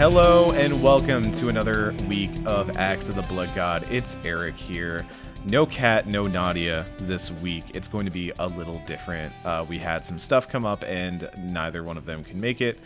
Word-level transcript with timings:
Hello 0.00 0.52
and 0.52 0.82
welcome 0.82 1.30
to 1.32 1.50
another 1.50 1.94
week 2.08 2.30
of 2.46 2.74
Axe 2.78 3.10
of 3.10 3.16
the 3.16 3.22
Blood 3.24 3.50
God. 3.54 3.86
It's 3.90 4.16
Eric 4.24 4.54
here. 4.54 5.04
No 5.44 5.66
Kat, 5.66 6.06
no 6.06 6.26
Nadia 6.26 6.86
this 7.00 7.30
week. 7.30 7.64
It's 7.74 7.86
going 7.86 8.06
to 8.06 8.10
be 8.10 8.32
a 8.38 8.46
little 8.46 8.80
different. 8.86 9.30
Uh, 9.44 9.66
we 9.68 9.78
had 9.78 10.06
some 10.06 10.18
stuff 10.18 10.48
come 10.48 10.64
up 10.64 10.82
and 10.84 11.28
neither 11.36 11.84
one 11.84 11.98
of 11.98 12.06
them 12.06 12.24
can 12.24 12.40
make 12.40 12.62
it, 12.62 12.78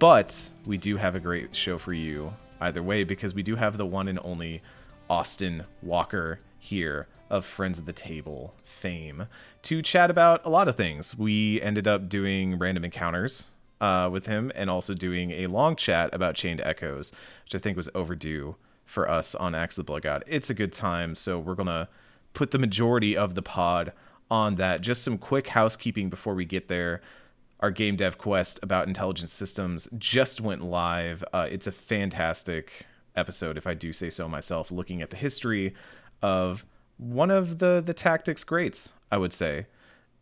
but 0.00 0.50
we 0.66 0.76
do 0.76 0.96
have 0.96 1.14
a 1.14 1.20
great 1.20 1.54
show 1.54 1.78
for 1.78 1.92
you 1.92 2.32
either 2.60 2.82
way 2.82 3.04
because 3.04 3.32
we 3.32 3.44
do 3.44 3.54
have 3.54 3.78
the 3.78 3.86
one 3.86 4.08
and 4.08 4.18
only 4.24 4.60
Austin 5.08 5.66
Walker 5.82 6.40
here 6.58 7.06
of 7.30 7.44
Friends 7.44 7.78
of 7.78 7.86
the 7.86 7.92
Table 7.92 8.54
fame 8.64 9.28
to 9.62 9.82
chat 9.82 10.10
about 10.10 10.44
a 10.44 10.50
lot 10.50 10.66
of 10.66 10.74
things. 10.74 11.16
We 11.16 11.62
ended 11.62 11.86
up 11.86 12.08
doing 12.08 12.58
random 12.58 12.84
encounters 12.84 13.46
uh, 13.80 14.08
with 14.10 14.26
him 14.26 14.50
and 14.54 14.70
also 14.70 14.94
doing 14.94 15.30
a 15.32 15.46
long 15.46 15.76
chat 15.76 16.14
about 16.14 16.34
Chained 16.34 16.60
Echoes, 16.62 17.12
which 17.44 17.54
I 17.54 17.58
think 17.58 17.76
was 17.76 17.88
overdue 17.94 18.56
for 18.84 19.10
us 19.10 19.34
on 19.34 19.54
Axe 19.54 19.76
of 19.76 19.84
the 19.84 19.86
Blood 19.86 20.02
God. 20.02 20.24
It's 20.26 20.50
a 20.50 20.54
good 20.54 20.72
time, 20.72 21.14
so 21.14 21.38
we're 21.38 21.54
going 21.54 21.66
to 21.66 21.88
put 22.34 22.50
the 22.50 22.58
majority 22.58 23.16
of 23.16 23.34
the 23.34 23.42
pod 23.42 23.92
on 24.30 24.54
that. 24.56 24.80
Just 24.80 25.02
some 25.02 25.18
quick 25.18 25.48
housekeeping 25.48 26.08
before 26.08 26.34
we 26.34 26.44
get 26.44 26.68
there. 26.68 27.00
Our 27.60 27.70
game 27.70 27.96
dev 27.96 28.18
quest 28.18 28.60
about 28.62 28.86
intelligent 28.86 29.30
systems 29.30 29.88
just 29.98 30.40
went 30.40 30.62
live. 30.62 31.24
Uh, 31.32 31.48
it's 31.50 31.66
a 31.66 31.72
fantastic 31.72 32.86
episode, 33.16 33.56
if 33.56 33.66
I 33.66 33.74
do 33.74 33.92
say 33.92 34.10
so 34.10 34.28
myself, 34.28 34.70
looking 34.70 35.00
at 35.00 35.10
the 35.10 35.16
history 35.16 35.74
of 36.22 36.64
one 36.98 37.30
of 37.30 37.58
the 37.58 37.82
the 37.84 37.94
tactics 37.94 38.44
greats, 38.44 38.92
I 39.10 39.18
would 39.18 39.32
say. 39.32 39.66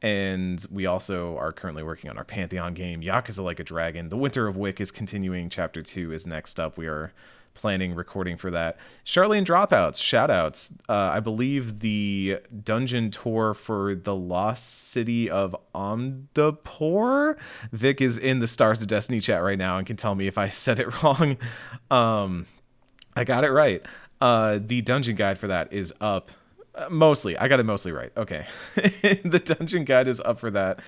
And 0.03 0.64
we 0.70 0.87
also 0.87 1.37
are 1.39 1.53
currently 1.53 1.83
working 1.83 2.11
on 2.11 2.19
our 2.19 2.25
Pantheon 2.25 2.75
game, 2.75 3.00
Yakuza 3.00 3.42
Like 3.42 3.61
a 3.61 3.64
Dragon. 3.64 4.09
The 4.09 4.17
Winter 4.17 4.47
of 4.47 4.56
Wick 4.56 4.81
is 4.81 4.91
continuing. 4.91 5.48
Chapter 5.48 5.83
2 5.83 6.12
is 6.12 6.27
next 6.27 6.61
up. 6.61 6.77
We 6.77 6.86
are 6.86 7.12
planning 7.55 7.95
recording 7.95 8.36
for 8.36 8.51
that. 8.51 8.77
Charlene 9.06 9.45
Dropouts, 9.45 9.98
shoutouts. 10.01 10.77
Uh, 10.89 11.12
I 11.14 11.20
believe 11.20 11.81
the 11.81 12.41
dungeon 12.62 13.11
tour 13.11 13.55
for 13.55 13.95
the 13.95 14.14
Lost 14.14 14.91
City 14.91 15.31
of 15.31 15.56
Amdapor. 15.75 17.39
Vic 17.73 18.01
is 18.01 18.19
in 18.19 18.41
the 18.41 18.47
Stars 18.47 18.83
of 18.83 18.89
Destiny 18.89 19.20
chat 19.20 19.42
right 19.42 19.58
now 19.58 19.79
and 19.79 19.86
can 19.86 19.97
tell 19.97 20.14
me 20.14 20.27
if 20.27 20.36
I 20.36 20.48
said 20.51 20.79
it 20.79 21.03
wrong. 21.03 21.39
Um, 21.91 22.47
I 23.17 23.25
got 23.25 23.45
it 23.45 23.51
right. 23.51 23.83
Uh, 24.20 24.58
the 24.62 24.83
dungeon 24.83 25.17
guide 25.17 25.39
for 25.39 25.47
that 25.47 25.73
is 25.73 25.92
up 26.01 26.31
uh, 26.75 26.89
mostly, 26.91 27.36
I 27.39 27.48
got 27.48 27.61
it 27.61 27.64
mostly 27.64 27.92
right. 27.92 28.12
Okay, 28.17 28.47
the 28.75 29.41
dungeon 29.44 29.84
guide 29.84 30.08
is 30.08 30.20
up 30.20 30.39
for 30.39 30.50
that. 30.50 30.80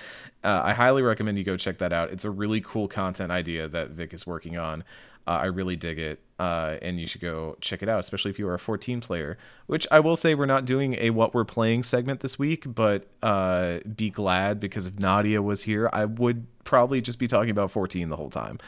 Uh, 0.43 0.61
I 0.63 0.73
highly 0.73 1.01
recommend 1.01 1.37
you 1.37 1.43
go 1.43 1.57
check 1.57 1.77
that 1.79 1.93
out. 1.93 2.11
It's 2.11 2.25
a 2.25 2.31
really 2.31 2.61
cool 2.61 2.87
content 2.87 3.31
idea 3.31 3.67
that 3.67 3.91
Vic 3.91 4.13
is 4.13 4.27
working 4.27 4.57
on. 4.57 4.83
Uh, 5.27 5.39
I 5.41 5.45
really 5.45 5.75
dig 5.75 5.99
it, 5.99 6.21
uh, 6.39 6.77
and 6.81 6.99
you 6.99 7.05
should 7.05 7.19
go 7.19 7.57
check 7.59 7.83
it 7.83 7.89
out, 7.89 7.99
especially 7.99 8.31
if 8.31 8.39
you 8.39 8.47
are 8.47 8.53
a 8.53 8.59
14 8.59 9.01
player. 9.01 9.37
Which 9.65 9.85
I 9.91 9.99
will 9.99 10.15
say, 10.15 10.35
we're 10.35 10.45
not 10.45 10.63
doing 10.63 10.95
a 10.99 11.09
what 11.09 11.33
we're 11.33 11.43
playing 11.43 11.83
segment 11.83 12.21
this 12.21 12.39
week, 12.39 12.63
but 12.65 13.07
uh, 13.21 13.79
be 13.95 14.09
glad 14.09 14.61
because 14.61 14.87
if 14.87 14.99
Nadia 14.99 15.41
was 15.41 15.63
here, 15.63 15.89
I 15.91 16.05
would 16.05 16.47
probably 16.63 17.01
just 17.01 17.19
be 17.19 17.27
talking 17.27 17.49
about 17.49 17.71
14 17.71 18.07
the 18.07 18.15
whole 18.15 18.29
time. 18.29 18.59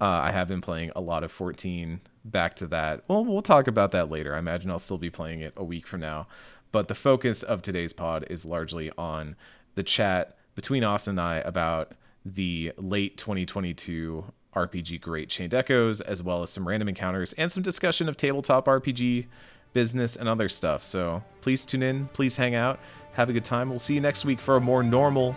Uh, 0.00 0.04
I 0.04 0.30
have 0.30 0.48
been 0.48 0.60
playing 0.60 0.90
a 0.96 1.00
lot 1.00 1.24
of 1.24 1.32
14 1.32 2.00
back 2.24 2.56
to 2.56 2.66
that. 2.68 3.04
Well, 3.08 3.24
we'll 3.24 3.42
talk 3.42 3.66
about 3.66 3.92
that 3.92 4.10
later. 4.10 4.34
I 4.34 4.38
imagine 4.38 4.70
I'll 4.70 4.78
still 4.78 4.98
be 4.98 5.10
playing 5.10 5.40
it 5.40 5.54
a 5.56 5.64
week 5.64 5.86
from 5.86 6.00
now. 6.00 6.26
But 6.72 6.88
the 6.88 6.94
focus 6.94 7.42
of 7.42 7.62
today's 7.62 7.92
pod 7.92 8.26
is 8.28 8.44
largely 8.44 8.90
on 8.98 9.36
the 9.74 9.82
chat 9.82 10.36
between 10.54 10.84
Austin 10.84 11.12
and 11.12 11.20
I 11.20 11.36
about 11.38 11.92
the 12.24 12.72
late 12.76 13.16
2022 13.16 14.24
RPG 14.54 15.00
Great 15.00 15.28
Chained 15.28 15.54
Echoes, 15.54 16.00
as 16.00 16.22
well 16.22 16.42
as 16.42 16.50
some 16.50 16.66
random 16.66 16.88
encounters 16.88 17.32
and 17.34 17.52
some 17.52 17.62
discussion 17.62 18.08
of 18.08 18.16
tabletop 18.16 18.66
RPG 18.66 19.26
business 19.74 20.16
and 20.16 20.28
other 20.28 20.48
stuff. 20.48 20.82
So 20.82 21.22
please 21.42 21.66
tune 21.66 21.82
in, 21.82 22.08
please 22.08 22.36
hang 22.36 22.54
out, 22.54 22.80
have 23.12 23.28
a 23.28 23.32
good 23.32 23.44
time. 23.44 23.68
We'll 23.68 23.78
see 23.78 23.94
you 23.94 24.00
next 24.00 24.24
week 24.24 24.40
for 24.40 24.56
a 24.56 24.60
more 24.60 24.82
normal, 24.82 25.36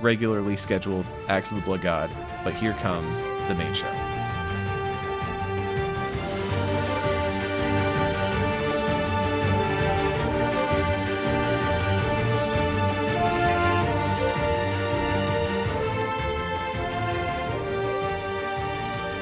regularly 0.00 0.56
scheduled 0.56 1.06
Axe 1.28 1.50
of 1.50 1.56
the 1.56 1.62
Blood 1.62 1.82
God. 1.82 2.10
But 2.44 2.54
here 2.54 2.74
comes 2.74 3.22
the 3.22 3.54
main 3.54 3.74
show. 3.74 4.09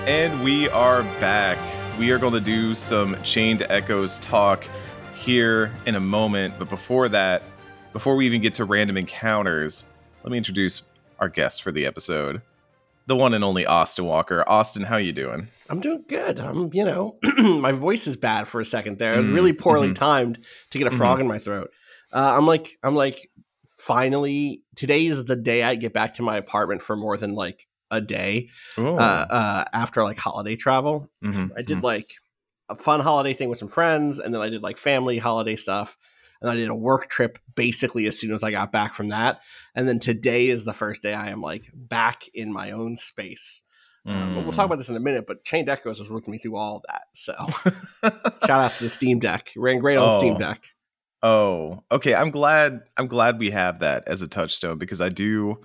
And 0.09 0.43
we 0.43 0.71
are 0.71 1.03
back. 1.21 1.59
We 1.99 2.13
are 2.13 2.19
going 2.19 2.33
to 2.33 2.41
do 2.41 2.75
some 2.75 3.23
Chained 3.25 3.67
Echoes 3.69 4.19
talk 4.21 4.65
here 5.15 5.71
in 5.85 5.97
a 5.97 6.01
moment. 6.01 6.55
But 6.59 6.71
before 6.71 7.11
that, 7.11 7.43
before 7.93 8.17
we 8.17 8.25
even 8.25 8.41
get 8.41 8.55
to 8.55 8.65
random 8.65 8.97
encounters, 8.97 9.85
let 10.23 10.31
me 10.33 10.39
introduce 10.39 10.81
our 11.19 11.29
guest 11.29 11.63
for 11.63 11.73
the 11.73 11.85
episode, 11.85 12.41
the 13.05 13.17
one 13.17 13.35
and 13.35 13.45
only 13.45 13.67
Austin 13.67 14.07
Walker. 14.07 14.49
Austin, 14.49 14.83
how 14.83 14.97
you 14.97 15.13
doing? 15.13 15.47
I'm 15.69 15.81
doing 15.81 16.03
good. 16.09 16.41
I'm, 16.41 16.73
you 16.73 16.87
know, 16.87 17.19
my 17.37 17.73
voice 17.73 18.07
is 18.07 18.17
bad 18.17 18.49
for 18.49 18.63
a 18.63 18.65
second 18.65 18.99
there. 18.99 19.13
It 19.13 19.19
was 19.19 19.29
really 19.29 19.53
poorly 19.53 19.91
mhm. 19.91 19.97
timed 19.97 20.39
to 20.71 20.79
get 20.79 20.87
a 20.87 20.97
frog 20.97 21.21
in 21.21 21.27
my 21.27 21.39
throat. 21.39 21.71
Uh, 22.15 22.33
I'm 22.35 22.47
like, 22.47 22.79
I'm 22.83 22.95
like, 22.95 23.31
finally, 23.77 24.63
today 24.75 25.05
is 25.05 25.27
the 25.27 25.37
day 25.37 25.65
I 25.65 25.75
get 25.75 25.93
back 25.93 26.15
to 26.15 26.23
my 26.23 26.39
apartment 26.39 26.81
for 26.81 26.97
more 26.97 27.19
than 27.19 27.35
like 27.35 27.67
a 27.91 28.01
day 28.01 28.51
uh, 28.77 28.81
uh, 28.97 29.65
after 29.73 30.03
like 30.03 30.19
holiday 30.19 30.57
travel. 30.57 31.11
mhm, 31.25 31.51
I 31.57 31.63
did 31.63 31.79
mhm. 31.79 31.83
like 31.83 32.13
a 32.69 32.75
fun 32.75 33.01
holiday 33.01 33.33
thing 33.33 33.49
with 33.49 33.59
some 33.59 33.69
friends, 33.69 34.19
and 34.19 34.35
then 34.35 34.41
I 34.43 34.49
did 34.51 34.63
like 34.63 34.77
family 34.79 35.19
holiday 35.19 35.57
stuff. 35.57 35.97
And 36.41 36.49
I 36.49 36.55
did 36.55 36.69
a 36.69 36.75
work 36.75 37.09
trip 37.09 37.39
basically 37.57 38.07
as 38.07 38.17
soon 38.17 38.33
as 38.33 38.45
I 38.45 38.53
got 38.53 38.71
back 38.71 38.95
from 38.95 39.09
that. 39.09 39.41
And 39.75 39.89
then 39.89 39.99
today 39.99 40.47
is 40.47 40.63
the 40.63 40.73
first 40.73 41.03
day 41.03 41.13
I 41.13 41.31
am 41.31 41.41
like 41.41 41.65
back 41.75 42.23
in 42.33 42.53
my 42.53 42.71
own 42.71 42.95
space. 42.95 43.63
Um, 44.07 44.35
but 44.37 44.43
we'll 44.45 44.53
talk 44.53 44.63
Mm. 44.63 44.67
about 44.67 44.79
this 44.79 44.89
in 44.89 44.95
a 44.97 45.01
minute, 45.01 45.27
but 45.27 45.43
Chained 45.45 45.69
Echoes 45.69 45.99
was 45.99 46.11
working 46.11 46.31
me 46.31 46.39
through 46.39 46.57
all 46.57 46.83
that. 46.87 47.03
So 47.15 47.35
shout 48.47 48.51
out 48.51 48.71
to 48.71 48.83
the 48.85 48.89
Steam 48.89 49.19
Deck. 49.19 49.51
Ran 49.57 49.81
great 49.81 49.97
on 49.97 50.17
Steam 50.19 50.37
Oh. 50.37 50.39
Deck. 50.39 50.65
Oh, 51.23 51.83
okay. 51.91 52.15
I'm 52.15 52.31
glad. 52.31 52.83
I'm 52.97 53.09
glad 53.09 53.39
we 53.41 53.51
have 53.51 53.81
that 53.81 54.05
as 54.07 54.23
a 54.23 54.29
touchstone 54.29 54.79
because 54.79 55.01
I 55.01 55.09
do 55.09 55.57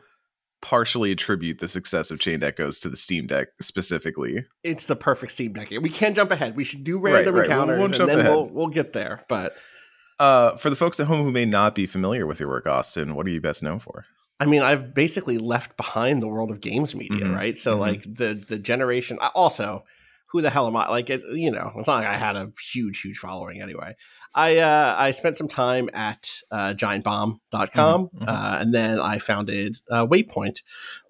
partially 0.63 1.11
attribute 1.11 1.59
the 1.59 1.67
success 1.67 2.09
of 2.09 2.19
Chained 2.19 2.43
Echoes 2.43 2.79
to 2.79 2.89
the 2.89 2.95
Steam 2.97 3.27
Deck 3.27 3.49
specifically. 3.61 4.43
It's 4.63 4.85
the 4.85 4.95
perfect 4.95 5.33
Steam 5.33 5.53
Deck. 5.53 5.69
We 5.69 5.89
can't 5.89 6.15
jump 6.15 6.31
ahead. 6.31 6.55
We 6.55 6.63
should 6.63 6.83
do 6.83 6.99
Right, 6.99 7.13
random 7.13 7.35
right. 7.35 7.47
We'll- 7.47 7.51
encounters 7.61 7.91
we'll 7.91 8.01
and 8.01 8.09
then 8.09 8.19
ahead. 8.21 8.31
we'll 8.31 8.49
we'll 8.49 8.67
get 8.67 8.93
there. 8.93 9.19
But 9.29 9.55
Uh, 10.19 10.55
for 10.57 10.69
the 10.69 10.75
folks 10.75 10.99
at 10.99 11.07
home 11.07 11.23
who 11.25 11.31
may 11.31 11.45
not 11.45 11.75
be 11.75 11.85
familiar 11.85 12.25
with 12.25 12.39
your 12.39 12.47
work, 12.49 12.65
Austin, 12.65 13.13
what 13.15 13.25
are 13.27 13.29
you 13.31 13.41
best 13.41 13.61
known 13.61 13.79
for? 13.79 14.05
I 14.39 14.45
mean, 14.45 14.61
I've 14.61 14.93
basically 14.93 15.37
left 15.37 15.75
behind 15.77 16.21
the 16.23 16.27
world 16.27 16.49
of 16.51 16.61
games 16.61 16.95
media, 16.95 17.25
Mhm, 17.25 17.35
right? 17.35 17.57
So 17.57 17.75
mhm. 17.75 17.79
like 17.79 18.03
the 18.03 18.33
the 18.47 18.57
generation. 18.57 19.17
Also, 19.35 19.83
who 20.31 20.41
the 20.41 20.49
hell 20.49 20.65
am 20.67 20.75
I? 20.75 20.89
Like, 20.89 21.09
it, 21.09 21.21
you 21.33 21.51
know, 21.51 21.71
it's 21.77 21.87
not 21.87 21.97
like 21.99 22.07
I 22.07 22.17
had 22.17 22.35
a 22.35 22.51
huge, 22.73 23.01
huge 23.01 23.17
following 23.19 23.61
anyway. 23.61 23.95
I 24.35 24.57
uh, 24.57 24.95
I 24.97 25.11
spent 25.11 25.37
some 25.37 25.47
time 25.47 25.89
at 25.93 26.29
uh, 26.51 26.73
GiantBomb.com, 26.73 27.39
Mhm, 27.51 28.09
mhm. 28.13 28.27
uh, 28.27 28.57
and 28.59 28.73
then 28.73 28.99
I 28.99 29.19
founded 29.19 29.77
uh, 29.89 30.05
Waypoint 30.07 30.61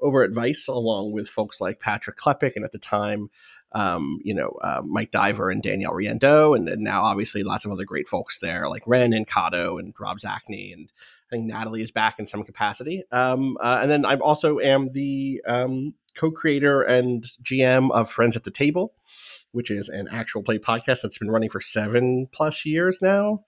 over 0.01 0.23
at 0.23 0.31
Vice, 0.31 0.67
along 0.67 1.13
with 1.13 1.29
folks 1.29 1.61
like 1.61 1.79
Patrick 1.79 2.17
Klepek, 2.17 2.55
and 2.55 2.65
at 2.65 2.71
the 2.71 2.79
time. 2.79 3.29
Um, 3.75 4.19
you 4.23 4.35
know, 4.35 4.49
uh, 4.61 4.83
Mike 4.85 5.09
Diver 5.09 5.49
and 5.49 5.63
Danielle 5.63 5.93
Riendeau, 5.93 6.55
and, 6.55 6.69
and 6.69 6.83
now 6.83 7.01
obviously 7.01 7.41
lots 7.41 7.65
of 7.65 7.71
other 7.71 7.85
great 7.85 8.07
folks 8.07 8.37
there, 8.37 8.69
like 8.69 8.83
Ren 8.85 9.13
and 9.13 9.27
Kato 9.27 9.79
and 9.79 9.95
Rob 9.99 10.19
Zacny, 10.19 10.71
and 10.73 10.91
I 10.91 11.29
think 11.31 11.45
Natalie 11.45 11.81
is 11.81 11.89
back 11.89 12.19
in 12.19 12.27
some 12.27 12.43
capacity. 12.43 13.03
Um, 13.11 13.57
uh, 13.59 13.79
and 13.81 13.89
then 13.89 14.05
I 14.05 14.15
also 14.17 14.59
am 14.59 14.91
the 14.91 15.41
um, 15.47 15.95
co-creator 16.13 16.83
and 16.83 17.23
GM 17.41 17.89
of 17.89 18.11
Friends 18.11 18.37
at 18.37 18.43
the 18.43 18.51
Table, 18.51 18.93
which 19.53 19.71
is 19.71 19.87
an 19.87 20.07
actual 20.11 20.43
play 20.43 20.59
podcast 20.59 21.01
that's 21.01 21.17
been 21.17 21.31
running 21.31 21.49
for 21.49 21.61
seven 21.61 22.27
plus 22.31 22.65
years 22.65 23.01
now, 23.01 23.45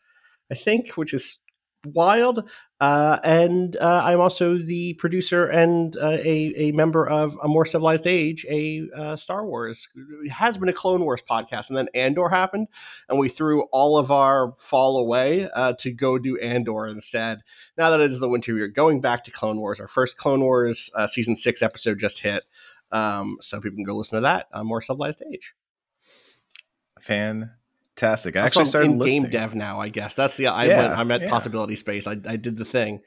I 0.49 0.55
think, 0.55 0.93
which 0.93 1.13
is 1.13 1.39
wild. 1.85 2.49
Uh, 2.81 3.19
and 3.23 3.77
uh, 3.77 4.01
I'm 4.03 4.19
also 4.19 4.57
the 4.57 4.93
producer 4.95 5.45
and 5.45 5.95
uh, 5.95 6.17
a, 6.19 6.53
a 6.57 6.71
member 6.73 7.07
of 7.07 7.37
A 7.41 7.47
More 7.47 7.65
Civilized 7.65 8.05
Age, 8.05 8.45
a 8.49 8.87
uh, 8.95 9.15
Star 9.15 9.45
Wars. 9.45 9.87
It 10.23 10.31
has 10.31 10.57
been 10.57 10.67
a 10.67 10.73
Clone 10.73 11.01
Wars 11.01 11.21
podcast, 11.27 11.69
and 11.69 11.77
then 11.77 11.87
Andor 11.93 12.27
happened, 12.29 12.67
and 13.07 13.17
we 13.17 13.29
threw 13.29 13.63
all 13.71 13.97
of 13.97 14.11
our 14.11 14.53
fall 14.57 14.97
away 14.97 15.49
uh, 15.49 15.73
to 15.79 15.91
go 15.91 16.17
do 16.17 16.37
Andor 16.37 16.85
instead 16.87 17.41
now 17.77 17.91
that 17.91 18.01
it 18.01 18.11
is 18.11 18.19
the 18.19 18.29
winter 18.29 18.53
we're 18.53 18.67
going 18.67 18.99
back 18.99 19.23
to 19.23 19.31
Clone 19.31 19.59
Wars. 19.59 19.79
Our 19.79 19.87
first 19.87 20.17
Clone 20.17 20.41
Wars 20.41 20.89
uh, 20.95 21.07
season 21.07 21.35
six 21.35 21.61
episode 21.61 21.99
just 21.99 22.19
hit, 22.19 22.43
um, 22.91 23.37
so 23.39 23.61
people 23.61 23.77
can 23.77 23.85
go 23.85 23.95
listen 23.95 24.17
to 24.17 24.21
that 24.21 24.47
on 24.53 24.67
more 24.67 24.81
civilized 24.81 25.23
age. 25.31 25.53
Fantastic. 27.01 28.35
I 28.35 28.41
actually 28.45 28.61
I'm 28.61 28.65
started 28.67 28.91
in 28.91 28.97
listening. 28.99 29.21
game 29.23 29.31
dev 29.31 29.55
now. 29.55 29.79
I 29.79 29.89
guess 29.89 30.15
that's 30.15 30.37
the 30.37 30.47
I 30.47 30.65
Yeah, 30.65 30.77
went. 30.87 30.99
I'm 30.99 31.11
at 31.11 31.21
yeah. 31.21 31.29
possibility 31.29 31.75
space. 31.75 32.07
I, 32.07 32.13
I 32.27 32.35
did 32.35 32.57
the 32.57 32.65
thing. 32.65 33.01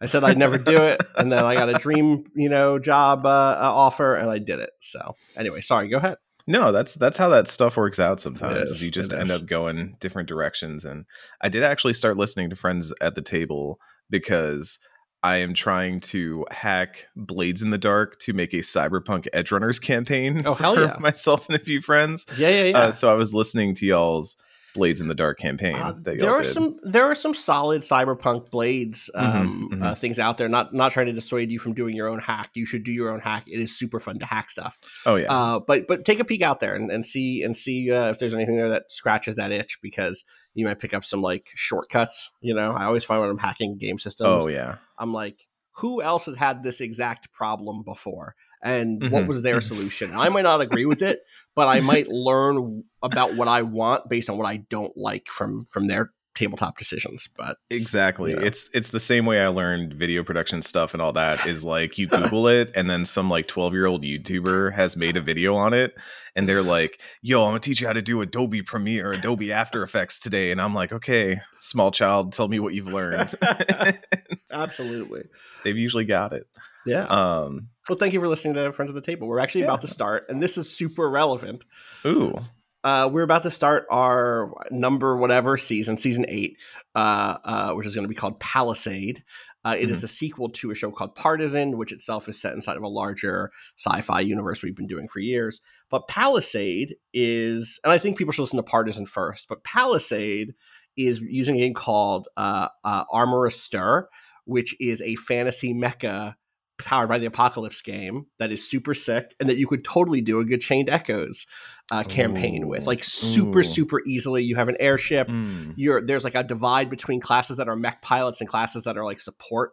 I 0.00 0.06
said 0.06 0.24
I'd 0.24 0.36
never 0.38 0.58
do 0.58 0.82
it, 0.82 1.00
and 1.16 1.32
then 1.32 1.44
I 1.44 1.54
got 1.54 1.68
a 1.68 1.74
dream, 1.74 2.24
you 2.34 2.48
know, 2.48 2.78
job 2.78 3.24
uh, 3.24 3.28
uh, 3.28 3.58
offer, 3.60 4.16
and 4.16 4.28
I 4.30 4.38
did 4.38 4.58
it. 4.58 4.70
So 4.80 5.16
anyway, 5.36 5.60
sorry. 5.60 5.88
Go 5.88 5.98
ahead. 5.98 6.16
No, 6.46 6.72
that's 6.72 6.94
that's 6.94 7.16
how 7.16 7.30
that 7.30 7.48
stuff 7.48 7.76
works 7.76 7.98
out 7.98 8.20
sometimes. 8.20 8.70
is, 8.70 8.84
you 8.84 8.90
just 8.90 9.14
end 9.14 9.30
up 9.30 9.46
going 9.46 9.96
different 10.00 10.28
directions. 10.28 10.84
And 10.84 11.06
I 11.40 11.48
did 11.48 11.62
actually 11.62 11.94
start 11.94 12.18
listening 12.18 12.50
to 12.50 12.56
friends 12.56 12.92
at 13.00 13.14
the 13.14 13.22
table 13.22 13.78
because 14.10 14.78
I 15.24 15.36
am 15.38 15.54
trying 15.54 16.00
to 16.00 16.44
hack 16.50 17.06
Blades 17.16 17.62
in 17.62 17.70
the 17.70 17.78
Dark 17.78 18.18
to 18.20 18.32
make 18.34 18.52
a 18.52 18.58
Cyberpunk 18.58 19.26
edge 19.32 19.50
runners 19.50 19.78
campaign 19.78 20.42
Oh, 20.44 20.52
hell 20.54 20.74
for 20.74 20.82
yeah. 20.82 20.96
myself 21.00 21.48
and 21.48 21.56
a 21.56 21.64
few 21.64 21.80
friends. 21.80 22.26
Yeah, 22.36 22.50
yeah, 22.50 22.62
yeah. 22.64 22.78
Uh, 22.78 22.90
so 22.92 23.10
I 23.10 23.14
was 23.14 23.32
listening 23.32 23.74
to 23.76 23.86
y'all's 23.86 24.36
Blades 24.74 25.00
in 25.00 25.06
the 25.08 25.14
Dark 25.14 25.38
campaign 25.38 25.76
Uh, 25.76 25.94
there 26.02 26.34
are 26.34 26.42
did. 26.42 26.52
some 26.52 26.78
there 26.82 27.04
are 27.04 27.14
some 27.14 27.32
solid 27.32 27.82
cyberpunk 27.82 28.50
blades 28.50 29.08
um, 29.14 29.70
Mhm, 29.72 29.82
Uh, 29.82 29.94
things 29.94 30.18
out 30.18 30.36
there. 30.36 30.48
Not 30.48 30.74
not 30.74 30.90
trying 30.90 31.06
to 31.06 31.12
dissuade 31.12 31.50
you 31.52 31.60
from 31.60 31.74
doing 31.74 31.94
your 31.96 32.08
own 32.08 32.18
hack. 32.18 32.50
You 32.54 32.66
should 32.66 32.82
do 32.82 32.90
your 32.90 33.10
own 33.10 33.20
hack. 33.20 33.44
It 33.46 33.60
is 33.60 33.78
super 33.78 34.00
fun 34.00 34.18
to 34.18 34.26
hack 34.26 34.50
stuff. 34.50 34.76
oh 35.06 35.14
yeah, 35.14 35.32
Uh, 35.32 35.60
but 35.60 35.86
but 35.86 36.04
take 36.04 36.18
a 36.18 36.24
peek 36.24 36.42
out 36.42 36.58
there 36.60 36.74
and, 36.74 36.90
and 36.90 37.06
see 37.06 37.42
and 37.44 37.54
see 37.56 37.90
uh, 37.92 38.10
if 38.10 38.18
there's 38.18 38.34
anything 38.34 38.56
there 38.56 38.68
that 38.68 38.90
scratches 38.90 39.36
that 39.36 39.52
itch 39.52 39.78
because 39.80 40.24
you 40.54 40.64
might 40.66 40.78
pick 40.80 40.94
up 40.94 41.04
some 41.04 41.22
like 41.22 41.48
shortcuts. 41.54 42.30
You 42.40 42.54
know, 42.54 42.72
I 42.72 42.84
always 42.84 43.04
find 43.04 43.20
when 43.20 43.30
I'm 43.30 43.38
hacking 43.38 43.78
game 43.78 43.98
systems, 43.98 44.44
oh 44.44 44.48
yeah. 44.48 44.76
I'm 44.98 45.12
like, 45.12 45.40
who 45.72 46.02
else 46.02 46.26
has 46.26 46.36
had 46.36 46.62
this 46.62 46.80
exact 46.80 47.32
problem 47.32 47.82
before? 47.82 48.34
And 48.62 49.04
what 49.10 49.22
Mhm, 49.22 49.28
was 49.28 49.42
their 49.42 49.58
mhm. 49.58 49.62
solution? 49.62 50.14
I 50.14 50.28
might 50.30 50.42
not 50.42 50.60
agree 50.62 50.86
with 50.86 51.02
it, 51.02 51.20
but 51.54 51.68
I 51.68 51.80
might 51.80 52.08
learn 52.08 52.84
about 53.02 53.34
what 53.34 53.48
I 53.48 53.62
want 53.62 54.08
based 54.08 54.30
on 54.30 54.38
what 54.38 54.46
I 54.46 54.58
don't 54.58 54.96
like 54.96 55.26
from 55.28 55.66
from 55.66 55.86
their 55.88 56.12
tabletop 56.34 56.78
decisions. 56.78 57.28
But 57.36 57.56
Exactly. 57.70 58.32
Yeah. 58.32 58.40
It's 58.40 58.68
it's 58.74 58.88
the 58.88 59.00
same 59.00 59.26
way 59.26 59.40
I 59.40 59.48
learned 59.48 59.94
video 59.94 60.24
production 60.24 60.62
stuff 60.62 60.92
and 60.92 61.02
all 61.02 61.12
that 61.12 61.46
is 61.46 61.64
like 61.64 61.98
you 61.98 62.06
Google 62.08 62.48
it 62.48 62.72
and 62.74 62.88
then 62.90 63.04
some 63.04 63.30
like 63.30 63.46
12 63.46 63.72
year 63.72 63.86
old 63.86 64.02
YouTuber 64.02 64.72
has 64.74 64.96
made 64.96 65.16
a 65.16 65.20
video 65.20 65.54
on 65.54 65.72
it 65.72 65.94
and 66.36 66.48
they're 66.48 66.62
like, 66.62 67.00
yo, 67.22 67.44
I'm 67.44 67.50
gonna 67.50 67.60
teach 67.60 67.80
you 67.80 67.86
how 67.86 67.92
to 67.92 68.02
do 68.02 68.20
Adobe 68.20 68.62
Premiere, 68.62 69.12
Adobe 69.12 69.52
After 69.52 69.82
Effects 69.82 70.18
today. 70.18 70.50
And 70.50 70.60
I'm 70.60 70.74
like, 70.74 70.92
okay, 70.92 71.40
small 71.60 71.90
child, 71.90 72.32
tell 72.32 72.48
me 72.48 72.58
what 72.58 72.74
you've 72.74 72.92
learned. 72.92 73.34
absolutely, 74.52 75.24
They've 75.62 75.76
usually 75.76 76.04
got 76.04 76.32
it. 76.32 76.44
yeah. 76.86 77.06
Um 77.06 77.68
well, 77.88 77.98
thank 77.98 78.14
you 78.14 78.20
for 78.20 78.28
listening 78.28 78.54
to 78.54 78.72
Friends 78.72 78.90
of 78.90 78.94
the 78.94 79.02
Table. 79.02 79.28
We're 79.28 79.40
actually 79.40 79.62
about 79.62 79.82
to 79.82 79.88
start, 79.88 80.24
and 80.30 80.42
this 80.42 80.56
is 80.56 80.74
super 80.74 81.08
relevant. 81.08 81.64
ooh. 82.06 82.38
Uh, 82.84 83.08
we're 83.10 83.22
about 83.22 83.42
to 83.42 83.50
start 83.50 83.86
our 83.90 84.52
number 84.70 85.16
whatever 85.16 85.56
season, 85.56 85.96
season 85.96 86.26
eight, 86.28 86.58
uh, 86.94 87.38
uh, 87.42 87.72
which 87.72 87.86
is 87.86 87.94
going 87.94 88.04
to 88.04 88.08
be 88.08 88.14
called 88.14 88.38
Palisade. 88.40 89.24
Uh, 89.64 89.74
it 89.78 89.88
is 89.88 89.96
Mhm. 89.96 90.00
the 90.02 90.08
sequel 90.08 90.50
to 90.50 90.70
a 90.70 90.74
show 90.74 90.90
called 90.90 91.14
Partisan, 91.14 91.78
which 91.78 91.92
itself 91.92 92.28
is 92.28 92.38
set 92.38 92.52
inside 92.52 92.76
of 92.76 92.82
a 92.82 92.88
larger 92.88 93.50
sci-fi 93.78 94.20
universe 94.20 94.62
we've 94.62 94.76
been 94.76 94.86
doing 94.86 95.08
for 95.08 95.20
years. 95.20 95.62
But 95.88 96.06
Palisade 96.08 96.96
is, 97.14 97.80
and 97.82 97.90
I 97.90 97.96
think 97.96 98.18
people 98.18 98.32
should 98.32 98.42
listen 98.42 98.58
to 98.58 98.62
Partisan 98.62 99.06
first. 99.06 99.46
But 99.48 99.64
Palisade 99.64 100.52
is 100.98 101.20
using 101.22 101.56
a 101.56 101.60
game 101.60 101.72
called 101.74 102.28
uh, 102.36 102.68
uh, 102.84 103.04
Armor 103.10 103.46
Astir, 103.46 104.08
which 104.44 104.76
is 104.78 105.00
a 105.00 105.16
fantasy 105.16 105.72
mecha 105.72 106.34
powered 106.78 107.08
by 107.08 107.18
the 107.18 107.26
Apocalypse 107.26 107.80
game 107.82 108.26
that 108.38 108.50
is 108.50 108.68
super 108.68 108.94
sick 108.94 109.34
and 109.38 109.48
that 109.48 109.56
you 109.56 109.66
could 109.66 109.84
totally 109.84 110.20
do 110.20 110.40
a 110.40 110.44
good 110.44 110.60
Chained 110.60 110.88
Echoes 110.88 111.46
uh, 111.90 112.02
campaign 112.02 112.66
with, 112.66 112.86
like 112.86 113.04
super 113.04 113.60
Ooh. 113.60 113.64
super 113.64 114.02
easily. 114.06 114.42
You 114.42 114.56
have 114.56 114.68
an 114.68 114.76
airship. 114.80 115.28
Mm. 115.28 115.74
You're 115.76 116.04
there's 116.04 116.24
like 116.24 116.34
a 116.34 116.42
divide 116.42 116.90
between 116.90 117.20
classes 117.20 117.58
that 117.58 117.68
are 117.68 117.76
mech 117.76 118.02
pilots 118.02 118.40
and 118.40 118.48
classes 118.48 118.84
that 118.84 118.96
are 118.96 119.04
like 119.04 119.20
support 119.20 119.72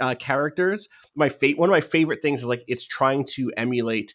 uh, 0.00 0.14
characters. 0.14 0.88
My 1.14 1.28
fa- 1.28 1.52
one 1.56 1.68
of 1.68 1.72
my 1.72 1.80
favorite 1.80 2.22
things 2.22 2.40
is 2.40 2.46
like 2.46 2.64
it's 2.68 2.86
trying 2.86 3.24
to 3.34 3.52
emulate 3.56 4.14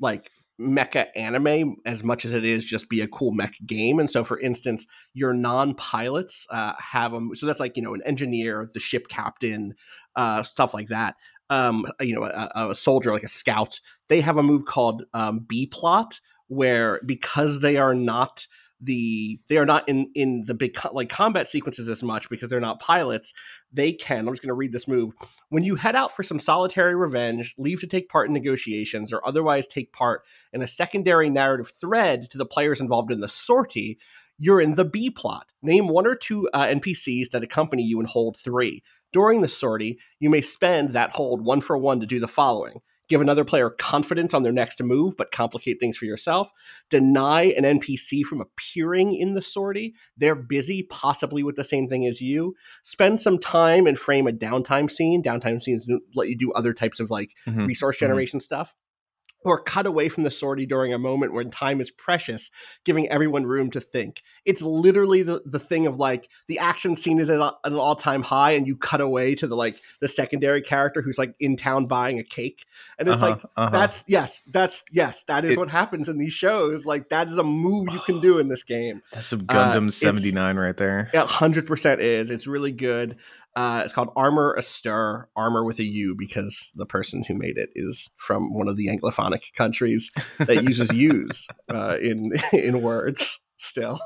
like 0.00 0.30
mecha 0.60 1.06
anime 1.16 1.76
as 1.84 2.04
much 2.04 2.24
as 2.24 2.32
it 2.32 2.44
is 2.44 2.64
just 2.64 2.88
be 2.88 3.00
a 3.00 3.08
cool 3.08 3.32
mech 3.32 3.54
game. 3.66 3.98
And 3.98 4.08
so, 4.08 4.22
for 4.22 4.38
instance, 4.38 4.86
your 5.12 5.32
non-pilots 5.32 6.46
uh, 6.50 6.74
have 6.78 7.12
them. 7.12 7.34
So 7.34 7.46
that's 7.46 7.60
like 7.60 7.76
you 7.76 7.82
know 7.82 7.94
an 7.94 8.02
engineer, 8.04 8.66
the 8.72 8.80
ship 8.80 9.08
captain, 9.08 9.74
uh, 10.16 10.42
stuff 10.42 10.74
like 10.74 10.88
that. 10.88 11.16
Um, 11.50 11.86
you 12.00 12.14
know, 12.14 12.24
a, 12.24 12.70
a 12.70 12.74
soldier 12.74 13.12
like 13.12 13.22
a 13.22 13.28
scout. 13.28 13.80
They 14.08 14.22
have 14.22 14.38
a 14.38 14.42
move 14.42 14.64
called 14.64 15.04
um, 15.12 15.40
B 15.46 15.66
plot, 15.66 16.20
where 16.48 17.00
because 17.04 17.60
they 17.60 17.76
are 17.76 17.94
not 17.94 18.46
the 18.84 19.40
they 19.48 19.56
are 19.56 19.66
not 19.66 19.88
in 19.88 20.10
in 20.14 20.44
the 20.46 20.54
big 20.54 20.74
co- 20.74 20.92
like 20.92 21.08
combat 21.08 21.48
sequences 21.48 21.88
as 21.88 22.02
much 22.02 22.28
because 22.28 22.48
they're 22.48 22.60
not 22.60 22.80
pilots 22.80 23.32
they 23.72 23.92
can 23.92 24.26
i'm 24.26 24.32
just 24.32 24.42
going 24.42 24.48
to 24.48 24.54
read 24.54 24.72
this 24.72 24.88
move 24.88 25.14
when 25.48 25.62
you 25.62 25.76
head 25.76 25.96
out 25.96 26.14
for 26.14 26.22
some 26.22 26.38
solitary 26.38 26.94
revenge 26.94 27.54
leave 27.56 27.80
to 27.80 27.86
take 27.86 28.08
part 28.08 28.26
in 28.26 28.32
negotiations 28.32 29.12
or 29.12 29.26
otherwise 29.26 29.66
take 29.66 29.92
part 29.92 30.22
in 30.52 30.60
a 30.60 30.66
secondary 30.66 31.30
narrative 31.30 31.70
thread 31.70 32.30
to 32.30 32.36
the 32.36 32.46
players 32.46 32.80
involved 32.80 33.10
in 33.10 33.20
the 33.20 33.28
sortie 33.28 33.98
you're 34.38 34.60
in 34.60 34.74
the 34.74 34.84
b 34.84 35.08
plot 35.08 35.46
name 35.62 35.88
one 35.88 36.06
or 36.06 36.16
two 36.16 36.48
uh, 36.52 36.66
npcs 36.66 37.30
that 37.30 37.44
accompany 37.44 37.82
you 37.82 38.00
and 38.00 38.08
hold 38.08 38.36
three 38.36 38.82
during 39.14 39.40
the 39.40 39.48
sortie 39.48 39.98
you 40.18 40.28
may 40.28 40.42
spend 40.42 40.92
that 40.92 41.12
hold 41.12 41.42
one 41.42 41.62
for 41.62 41.78
one 41.78 42.00
to 42.00 42.06
do 42.06 42.20
the 42.20 42.28
following. 42.28 42.80
Give 43.08 43.20
another 43.20 43.44
player 43.44 43.68
confidence 43.70 44.32
on 44.34 44.42
their 44.42 44.52
next 44.52 44.82
move 44.82 45.14
but 45.16 45.30
complicate 45.30 45.78
things 45.78 45.96
for 45.96 46.04
yourself. 46.04 46.50
Deny 46.90 47.44
an 47.44 47.78
npc 47.78 48.22
from 48.24 48.40
appearing 48.40 49.14
in 49.14 49.34
the 49.34 49.42
sortie. 49.42 49.94
They're 50.16 50.34
busy 50.34 50.82
possibly 50.82 51.42
with 51.42 51.56
the 51.56 51.64
same 51.64 51.88
thing 51.88 52.06
as 52.06 52.20
you. 52.20 52.54
Spend 52.82 53.20
some 53.20 53.38
time 53.38 53.86
and 53.86 53.98
frame 53.98 54.26
a 54.26 54.32
downtime 54.32 54.90
scene. 54.90 55.22
Downtime 55.22 55.60
scenes 55.60 55.88
let 56.14 56.28
you 56.28 56.36
do 56.36 56.52
other 56.52 56.74
types 56.74 56.98
of 56.98 57.10
like 57.10 57.30
Mhm. 57.46 57.66
resource 57.68 57.96
generation 57.98 58.40
stuff 58.40 58.74
or 59.44 59.60
cut 59.60 59.86
away 59.86 60.08
from 60.08 60.22
the 60.22 60.30
sortie 60.30 60.66
during 60.66 60.92
a 60.94 60.98
moment 60.98 61.32
when 61.34 61.50
time 61.50 61.80
is 61.80 61.90
precious, 61.90 62.50
giving 62.84 63.08
everyone 63.08 63.44
room 63.46 63.70
to 63.70 63.80
think. 63.80 64.22
It's 64.44 64.62
literally 64.62 65.22
the, 65.22 65.42
the 65.44 65.58
thing 65.58 65.86
of 65.86 65.98
like 65.98 66.28
the 66.48 66.58
action 66.58 66.96
scene 66.96 67.18
is 67.20 67.30
at 67.30 67.38
an 67.64 67.74
all 67.74 67.94
time 67.96 68.22
high, 68.22 68.52
and 68.52 68.66
you 68.66 68.76
cut 68.76 69.00
away 69.00 69.34
to 69.36 69.46
the 69.46 69.56
like 69.56 69.76
the 70.00 70.08
secondary 70.08 70.62
character 70.62 71.02
who's 71.02 71.18
like 71.18 71.34
in 71.38 71.56
town 71.56 71.86
buying 71.86 72.18
a 72.18 72.24
cake, 72.24 72.64
and 72.98 73.08
it's 73.08 73.22
Uh-huh, 73.22 73.32
like 73.32 73.44
uh-huh. 73.56 73.70
that's 73.70 74.04
yes, 74.06 74.42
that's 74.46 74.82
yes, 74.90 75.22
that 75.24 75.44
is 75.44 75.52
It- 75.52 75.58
what 75.58 75.68
happens 75.68 76.08
in 76.08 76.18
these 76.18 76.32
shows. 76.32 76.86
Like 76.86 77.10
that 77.10 77.28
is 77.28 77.38
a 77.38 77.44
move 77.44 77.88
you 77.92 78.00
can 78.00 78.20
do 78.22 78.38
in 78.38 78.48
this 78.48 78.62
game. 78.62 79.02
That's 79.12 79.26
some 79.26 79.46
uh, 79.48 79.52
Gundam 79.72 79.76
it's- 79.88 79.96
79 79.96 80.56
right 80.56 80.76
there. 80.76 81.10
Yeah, 81.12 81.26
hundred 81.26 81.66
percent 81.66 82.00
is. 82.00 82.30
It's 82.30 82.46
really 82.46 82.72
good. 82.72 83.16
Uh, 83.56 83.82
it's 83.84 83.94
called 83.94 84.10
Armor 84.16 84.54
Astir, 84.58 85.28
Armor 85.36 85.64
with 85.64 85.78
a 85.78 85.84
U, 85.84 86.16
because 86.18 86.72
the 86.74 86.86
person 86.86 87.22
who 87.22 87.34
made 87.34 87.56
it 87.56 87.68
is 87.76 88.10
from 88.16 88.52
one 88.52 88.66
of 88.68 88.76
the 88.76 88.88
Anglophonic 88.88 89.52
countries 89.54 90.10
that 90.38 90.64
uses 90.64 90.92
U's 90.94 91.46
uh, 91.72 91.96
in 92.02 92.32
in 92.52 92.82
words. 92.82 93.38
Still, 93.56 94.00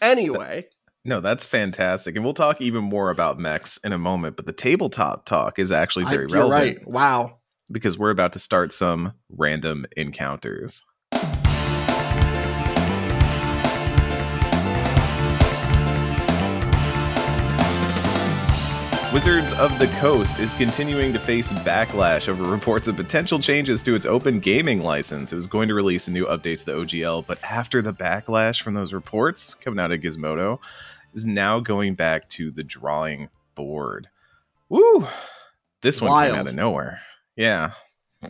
anyway, 0.00 0.66
No, 1.04 1.20
that's 1.20 1.44
fantastic. 1.44 2.14
And 2.14 2.24
we'll 2.24 2.34
talk 2.34 2.60
even 2.60 2.84
more 2.84 3.10
about 3.10 3.38
mechs 3.38 3.76
in 3.78 3.92
a 3.92 3.98
moment, 3.98 4.36
but 4.36 4.46
the 4.46 4.52
tabletop 4.52 5.26
talk 5.26 5.58
is 5.58 5.72
actually 5.72 6.04
I- 6.06 6.10
very 6.10 6.26
you're 6.28 6.48
relevant 6.48 6.78
right. 6.78 6.88
Wow. 6.88 7.38
because 7.70 7.98
we're 7.98 8.10
about 8.10 8.32
to 8.34 8.38
start 8.38 8.72
some 8.72 9.14
random 9.30 9.84
encounters. 9.96 10.82
Wizards 19.12 19.52
of 19.52 19.78
the 19.78 19.88
Coast 19.98 20.38
is 20.38 20.54
continuing 20.54 21.12
to 21.12 21.18
face 21.18 21.52
backlash 21.52 22.28
over 22.28 22.44
reports 22.44 22.88
of 22.88 22.96
potential 22.96 23.38
changes 23.38 23.82
to 23.82 23.94
its 23.94 24.06
open 24.06 24.40
gaming 24.40 24.80
license. 24.82 25.32
It 25.32 25.36
was 25.36 25.46
going 25.46 25.68
to 25.68 25.74
release 25.74 26.08
a 26.08 26.10
new 26.10 26.24
update 26.24 26.58
to 26.60 26.64
the 26.64 26.72
OGL, 26.72 27.26
but 27.26 27.38
after 27.44 27.82
the 27.82 27.92
backlash 27.92 28.62
from 28.62 28.72
those 28.72 28.94
reports 28.94 29.54
coming 29.54 29.78
out 29.80 29.92
of 29.92 30.00
Gizmodo, 30.00 30.58
is 31.12 31.26
now 31.26 31.60
going 31.60 31.94
back 31.94 32.26
to 32.30 32.50
the 32.50 32.64
drawing 32.64 33.28
board. 33.54 34.08
Woo! 34.70 35.06
This 35.82 36.00
one 36.00 36.28
came 36.30 36.34
out 36.34 36.48
of 36.48 36.54
nowhere. 36.54 37.02
Yeah. 37.36 37.72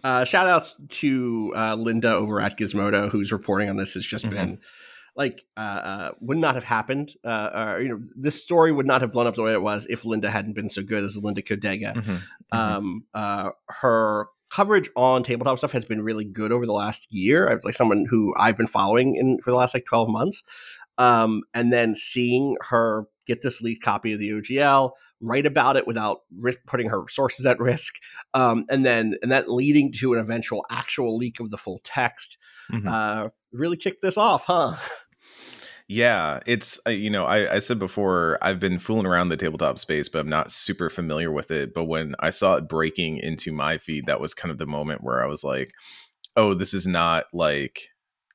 Uh, 0.02 0.24
shout 0.24 0.48
outs 0.48 0.74
to 0.88 1.52
uh, 1.56 1.76
Linda 1.76 2.12
over 2.12 2.40
at 2.40 2.58
Gizmodo, 2.58 3.08
who's 3.08 3.30
reporting 3.30 3.68
on 3.70 3.76
this. 3.76 3.94
Has 3.94 4.04
just 4.04 4.24
Mhm. 4.24 4.30
been 4.30 4.58
like 5.14 5.44
uh, 5.56 5.60
uh, 5.60 6.10
would 6.20 6.38
not 6.38 6.54
have 6.54 6.64
happened. 6.64 7.12
Uh, 7.24 7.28
uh, 7.28 7.78
you 7.80 7.88
know, 7.88 8.00
this 8.16 8.42
story 8.42 8.72
would 8.72 8.86
not 8.86 9.00
have 9.02 9.12
blown 9.12 9.26
up 9.26 9.34
the 9.34 9.42
way 9.42 9.52
it 9.52 9.62
was 9.62 9.86
if 9.90 10.04
Linda 10.04 10.30
hadn't 10.30 10.54
been 10.54 10.68
so 10.68 10.82
good 10.82 11.04
as 11.04 11.18
Linda 11.18 11.42
Codega. 11.42 11.94
Mhm. 11.94 12.02
Mhm. 12.02 12.58
um, 12.58 13.04
uh, 13.14 13.50
her 13.68 14.26
coverage 14.50 14.90
on 14.96 15.22
tabletop 15.22 15.56
stuff 15.58 15.72
has 15.72 15.84
been 15.84 16.02
really 16.02 16.24
good 16.24 16.52
over 16.52 16.66
the 16.66 16.72
last 16.72 17.06
year. 17.10 17.48
I 17.48 17.54
was 17.54 17.64
like 17.64 17.74
someone 17.74 18.06
who 18.08 18.34
I've 18.38 18.56
been 18.56 18.66
following 18.66 19.16
in 19.16 19.38
for 19.42 19.50
the 19.50 19.56
last 19.56 19.74
like 19.74 19.84
twelve 19.86 20.08
months, 20.08 20.42
um, 20.98 21.42
and 21.54 21.72
then 21.72 21.94
seeing 21.94 22.56
her 22.68 23.06
get 23.26 23.42
this 23.42 23.60
leaked 23.60 23.82
copy 23.84 24.12
of 24.12 24.18
the 24.18 24.30
OGL, 24.30 24.90
write 25.20 25.46
about 25.46 25.76
it 25.76 25.86
without 25.86 26.18
ri- 26.40 26.56
putting 26.66 26.88
her 26.88 27.04
sources 27.08 27.46
at 27.46 27.60
risk, 27.60 27.94
um, 28.34 28.64
and 28.68 28.84
then 28.84 29.14
and 29.22 29.30
that 29.30 29.48
leading 29.50 29.92
to 29.92 30.12
an 30.12 30.18
eventual 30.18 30.64
actual 30.70 31.16
leak 31.16 31.38
of 31.40 31.50
the 31.50 31.56
full 31.58 31.80
text, 31.84 32.36
Mhm. 32.72 32.88
uh, 32.88 33.28
really 33.52 33.76
kicked 33.76 34.02
this 34.02 34.16
off, 34.16 34.44
huh? 34.46 34.76
Yeah, 35.88 36.40
it's 36.46 36.80
uh, 36.86 36.90
you 36.90 37.10
know 37.10 37.26
I, 37.26 37.56
I 37.56 37.58
said 37.58 37.78
before 37.78 38.38
I've 38.40 38.58
been 38.58 38.78
fooling 38.78 39.04
around 39.04 39.28
the 39.28 39.36
tabletop 39.36 39.78
space, 39.78 40.08
but 40.08 40.20
I'm 40.20 40.28
not 40.28 40.50
super 40.50 40.88
familiar 40.88 41.30
with 41.30 41.50
it. 41.50 41.74
But 41.74 41.84
when 41.84 42.14
I 42.20 42.30
saw 42.30 42.54
it 42.56 42.68
breaking 42.68 43.18
into 43.18 43.52
my 43.52 43.76
feed, 43.76 44.06
that 44.06 44.20
was 44.20 44.32
kind 44.32 44.50
of 44.50 44.56
the 44.56 44.64
moment 44.64 45.02
where 45.02 45.22
I 45.22 45.26
was 45.26 45.44
like, 45.44 45.72
oh, 46.34 46.54
this 46.54 46.72
is 46.72 46.86
not 46.86 47.24
like 47.34 47.88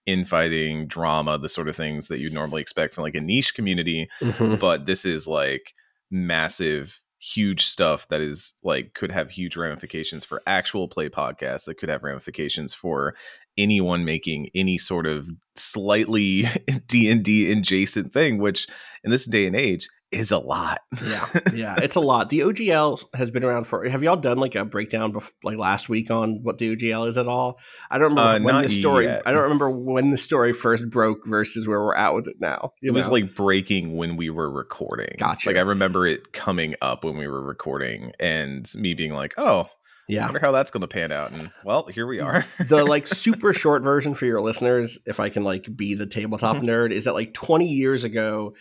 infighting 0.06 0.88
drama, 0.88 1.40
the 1.40 1.50
sort 1.50 1.68
of 1.68 1.76
things 1.76 2.10
that 2.10 2.20
you'd 2.20 2.34
normally 2.34 2.62
expect 2.62 2.94
from 2.94 3.04
like 3.04 3.16
a 3.16 3.22
niche 3.22 3.56
community, 3.56 4.08
mm-hmm. 4.22 4.56
but 4.56 4.86
this 4.86 5.04
is 5.04 5.28
like 5.28 5.74
massive 6.12 7.02
huge 7.20 7.66
stuff 7.66 8.08
that 8.10 8.22
is 8.22 8.54
like 8.64 8.94
could 8.94 9.12
have 9.12 9.32
huge 9.32 9.58
ramifications 9.58 10.24
for 10.24 10.44
actual 10.46 10.88
play 10.88 11.10
podcasts 11.10 11.66
that 11.66 11.78
could 11.80 11.90
have 11.90 12.04
ramifications 12.04 12.74
for 12.74 13.16
anyone 13.58 14.06
making 14.06 14.50
any 14.54 14.78
sort 14.78 15.06
of 15.06 15.28
slightly 15.56 16.46
d&d 16.88 17.52
adjacent 17.52 18.14
thing 18.14 18.38
which 18.38 18.68
in 19.04 19.12
this 19.12 19.26
day 19.26 19.46
and 19.46 19.56
age 19.56 19.88
is 20.12 20.32
a 20.32 20.38
lot. 20.38 20.80
yeah, 21.06 21.26
yeah, 21.54 21.76
it's 21.82 21.96
a 21.96 22.00
lot. 22.00 22.30
The 22.30 22.40
OGL 22.40 23.04
has 23.14 23.32
been 23.32 23.44
around 23.44 23.66
for. 23.66 23.88
Have 23.88 24.04
y'all 24.04 24.16
done 24.16 24.38
like 24.38 24.56
a 24.56 24.64
breakdown 24.64 25.14
bef- 25.14 25.32
like 25.44 25.58
last 25.58 25.90
week 25.90 26.10
on 26.10 26.40
what 26.44 26.58
the 26.58 26.76
OGL 26.76 27.10
is 27.10 27.18
at 27.18 27.28
all? 27.28 27.60
I 27.92 27.98
don't 27.98 28.12
remember 28.12 28.50
uh, 28.50 28.54
when 28.54 28.64
the 28.64 28.70
story. 28.70 29.06
Yet. 29.06 29.24
I 29.26 29.32
don't 29.32 29.44
remember 29.44 29.70
when 29.70 30.12
the 30.12 30.18
story 30.18 30.54
first 30.54 30.90
broke 30.90 31.26
versus 31.26 31.68
where 31.68 31.82
we're 31.82 31.96
at 31.96 32.14
with 32.14 32.28
it 32.28 32.38
now. 32.40 32.72
It 32.82 32.88
know? 32.88 32.94
was 32.94 33.10
like 33.10 33.36
breaking 33.36 33.98
when 33.98 34.16
we 34.16 34.30
were 34.30 34.50
recording. 34.50 35.16
Gotcha. 35.18 35.50
Like 35.50 35.58
I 35.58 35.62
remember 35.62 36.08
it 36.08 36.32
coming 36.32 36.76
up 36.82 37.04
when 37.04 37.18
we 37.18 37.28
were 37.28 37.42
recording, 37.42 38.14
and 38.20 38.70
me 38.76 38.94
being 38.94 39.14
like, 39.14 39.34
"Oh, 39.38 39.68
yeah. 40.08 40.24
I 40.24 40.26
wonder 40.26 40.40
how 40.40 40.52
that's 40.52 40.72
going 40.72 40.82
to 40.82 40.88
pan 40.88 41.12
out. 41.12 41.32
And 41.32 41.52
well, 41.64 41.88
here 41.88 42.08
we 42.08 42.20
are. 42.20 42.46
the 42.60 42.86
like 42.86 43.08
super 43.08 43.54
short 43.54 43.84
version 43.84 44.14
for 44.14 44.26
your 44.26 44.42
listeners, 44.42 45.00
if 45.06 45.20
I 45.20 45.30
can 45.30 45.44
like 45.44 45.76
be 45.76 45.96
the 45.96 46.06
tabletop 46.06 46.58
mm-hmm. 46.58 46.68
nerd, 46.68 46.92
is 46.92 47.04
that 47.06 47.14
like 47.14 47.34
20 47.34 47.68
years 47.68 48.04
ago, 48.04 48.56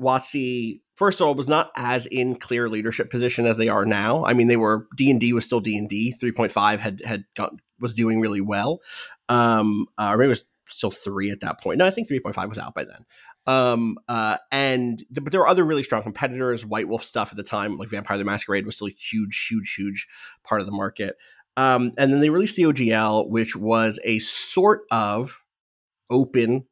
WotC 0.00 0.80
first 0.96 1.20
of 1.20 1.26
all 1.26 1.34
was 1.34 1.48
not 1.48 1.72
as 1.76 2.06
in 2.06 2.36
clear 2.36 2.68
leadership 2.68 3.10
position 3.10 3.46
as 3.46 3.56
they 3.56 3.68
are 3.68 3.84
now. 3.84 4.24
I 4.24 4.34
mean, 4.34 4.48
they 4.48 4.56
were 4.56 4.86
D 4.96 5.10
and 5.10 5.20
D 5.20 5.32
was 5.32 5.44
still 5.44 5.60
D 5.60 5.76
and 5.76 5.88
D. 5.88 6.12
Three 6.12 6.32
point 6.32 6.52
five 6.52 6.80
had 6.80 7.00
had 7.04 7.24
got, 7.34 7.52
was 7.80 7.94
doing 7.94 8.20
really 8.20 8.40
well. 8.40 8.80
Um, 9.28 9.86
uh, 9.98 10.16
maybe 10.16 10.26
it 10.26 10.28
was 10.28 10.44
still 10.68 10.90
three 10.90 11.30
at 11.30 11.40
that 11.40 11.60
point. 11.60 11.78
No, 11.78 11.86
I 11.86 11.90
think 11.90 12.08
three 12.08 12.20
point 12.20 12.36
five 12.36 12.48
was 12.48 12.58
out 12.58 12.74
by 12.74 12.84
then. 12.84 13.04
Um, 13.46 13.98
uh, 14.08 14.38
and 14.50 15.02
but 15.10 15.32
there 15.32 15.40
were 15.40 15.48
other 15.48 15.64
really 15.64 15.82
strong 15.82 16.02
competitors. 16.02 16.64
White 16.64 16.88
Wolf 16.88 17.02
stuff 17.02 17.30
at 17.30 17.36
the 17.36 17.42
time, 17.42 17.76
like 17.76 17.88
Vampire 17.88 18.18
the 18.18 18.24
Masquerade, 18.24 18.66
was 18.66 18.76
still 18.76 18.88
a 18.88 18.90
huge, 18.90 19.46
huge, 19.50 19.74
huge 19.76 20.06
part 20.44 20.60
of 20.60 20.66
the 20.66 20.72
market. 20.72 21.16
Um, 21.56 21.92
and 21.98 22.12
then 22.12 22.20
they 22.20 22.30
released 22.30 22.56
the 22.56 22.62
OGL, 22.62 23.28
which 23.28 23.56
was 23.56 24.00
a 24.04 24.18
sort 24.20 24.82
of 24.90 25.44
open 26.10 26.64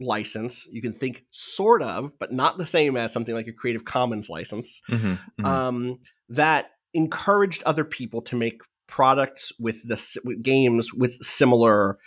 license. 0.00 0.66
You 0.70 0.82
can 0.82 0.92
think 0.92 1.24
sort 1.30 1.82
of, 1.82 2.18
but 2.18 2.32
not 2.32 2.58
the 2.58 2.66
same 2.66 2.96
as 2.96 3.12
something 3.12 3.34
like 3.34 3.46
a 3.46 3.52
Creative 3.52 3.84
Commons 3.84 4.28
license 4.28 4.82
mm-hmm, 4.90 5.12
mm-hmm. 5.12 5.44
Um, 5.44 5.98
that 6.28 6.66
encouraged 6.94 7.62
other 7.64 7.84
people 7.84 8.22
to 8.22 8.36
make 8.36 8.60
products 8.86 9.52
with 9.58 9.86
the 9.86 10.20
with 10.24 10.42
games 10.42 10.92
with 10.92 11.22
similar. 11.22 11.98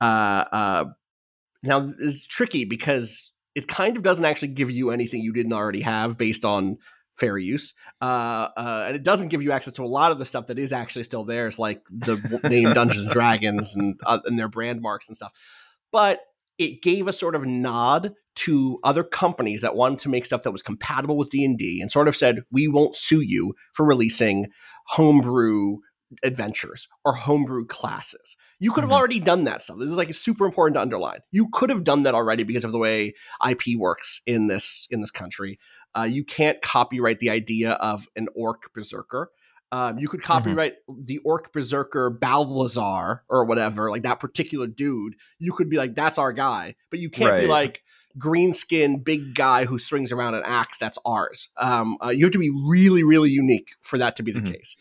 Uh, 0.00 0.44
uh, 0.52 0.84
now 1.62 1.92
it's 1.98 2.24
tricky 2.24 2.64
because 2.64 3.32
it 3.54 3.68
kind 3.68 3.96
of 3.96 4.02
doesn't 4.02 4.24
actually 4.24 4.48
give 4.48 4.70
you 4.70 4.90
anything 4.90 5.20
you 5.20 5.32
didn't 5.32 5.52
already 5.52 5.80
have 5.82 6.16
based 6.16 6.44
on 6.44 6.78
fair 7.14 7.36
use. 7.36 7.74
Uh, 8.00 8.48
uh, 8.56 8.84
and 8.86 8.96
it 8.96 9.02
doesn't 9.02 9.28
give 9.28 9.42
you 9.42 9.52
access 9.52 9.74
to 9.74 9.84
a 9.84 9.86
lot 9.86 10.12
of 10.12 10.18
the 10.18 10.24
stuff 10.24 10.46
that 10.46 10.58
is 10.58 10.72
actually 10.72 11.04
still 11.04 11.24
theirs, 11.24 11.58
like 11.58 11.82
the 11.90 12.40
name 12.48 12.72
Dungeons 12.72 13.02
and 13.02 13.10
Dragons 13.10 13.74
and 13.74 14.00
uh, 14.06 14.20
and 14.24 14.38
their 14.38 14.48
brand 14.48 14.80
marks 14.80 15.08
and 15.08 15.16
stuff. 15.16 15.32
But 15.92 16.20
it 16.58 16.82
gave 16.82 17.08
a 17.08 17.12
sort 17.12 17.34
of 17.34 17.46
nod 17.46 18.12
to 18.36 18.78
other 18.84 19.02
companies 19.02 19.62
that 19.62 19.74
wanted 19.74 19.98
to 19.98 20.08
make 20.08 20.26
stuff 20.26 20.42
that 20.42 20.50
was 20.52 20.62
compatible 20.62 21.16
with 21.16 21.30
D&D 21.30 21.80
and 21.80 21.90
sort 21.90 22.06
of 22.06 22.14
said, 22.14 22.42
we 22.50 22.68
won't 22.68 22.94
sue 22.94 23.22
you 23.22 23.54
for 23.72 23.86
releasing 23.86 24.48
homebrew 24.88 25.78
adventures 26.22 26.88
or 27.04 27.14
homebrew 27.14 27.66
classes. 27.66 28.36
You 28.58 28.72
could 28.72 28.82
have 28.82 28.90
mm-hmm. 28.90 28.98
already 28.98 29.20
done 29.20 29.44
that 29.44 29.62
stuff. 29.62 29.78
This 29.78 29.90
is 29.90 29.96
like 29.96 30.12
super 30.12 30.44
important 30.44 30.74
to 30.74 30.80
underline. 30.80 31.20
You 31.30 31.48
could 31.52 31.70
have 31.70 31.84
done 31.84 32.02
that 32.04 32.14
already 32.14 32.42
because 32.42 32.64
of 32.64 32.72
the 32.72 32.78
way 32.78 33.14
IP 33.48 33.76
works 33.76 34.20
in 34.26 34.48
this 34.48 34.86
in 34.90 35.00
this 35.00 35.10
country. 35.10 35.58
Uh, 35.94 36.02
you 36.02 36.24
can't 36.24 36.60
copyright 36.62 37.18
the 37.18 37.30
idea 37.30 37.72
of 37.72 38.06
an 38.16 38.28
orc 38.34 38.72
berserker. 38.72 39.30
Um, 39.72 39.98
you 39.98 40.08
could 40.08 40.20
mm-hmm. 40.20 40.32
copyright 40.32 40.74
mm-hmm. 40.88 41.04
the 41.04 41.18
orc 41.18 41.52
berserker 41.52 42.10
Balthazar 42.10 43.22
or 43.28 43.44
whatever, 43.44 43.90
like 43.90 44.02
that 44.02 44.20
particular 44.20 44.66
dude. 44.66 45.14
You 45.38 45.52
could 45.52 45.68
be 45.68 45.76
like, 45.76 45.94
that's 45.94 46.18
our 46.18 46.32
guy, 46.32 46.74
but 46.90 46.98
you 46.98 47.08
can't 47.08 47.30
right. 47.30 47.40
be 47.42 47.46
like 47.46 47.82
green 48.18 48.52
skin 48.52 49.02
big 49.02 49.34
guy 49.34 49.64
who 49.64 49.78
swings 49.78 50.10
around 50.10 50.34
an 50.34 50.42
axe. 50.44 50.78
That's 50.78 50.98
ours. 51.04 51.50
Um, 51.56 51.96
uh, 52.04 52.08
you 52.08 52.24
have 52.24 52.32
to 52.32 52.38
be 52.38 52.50
really, 52.50 53.04
really 53.04 53.30
unique 53.30 53.70
for 53.80 53.98
that 53.98 54.16
to 54.16 54.22
be 54.22 54.32
the 54.32 54.40
mm-hmm. 54.40 54.52
case. 54.52 54.76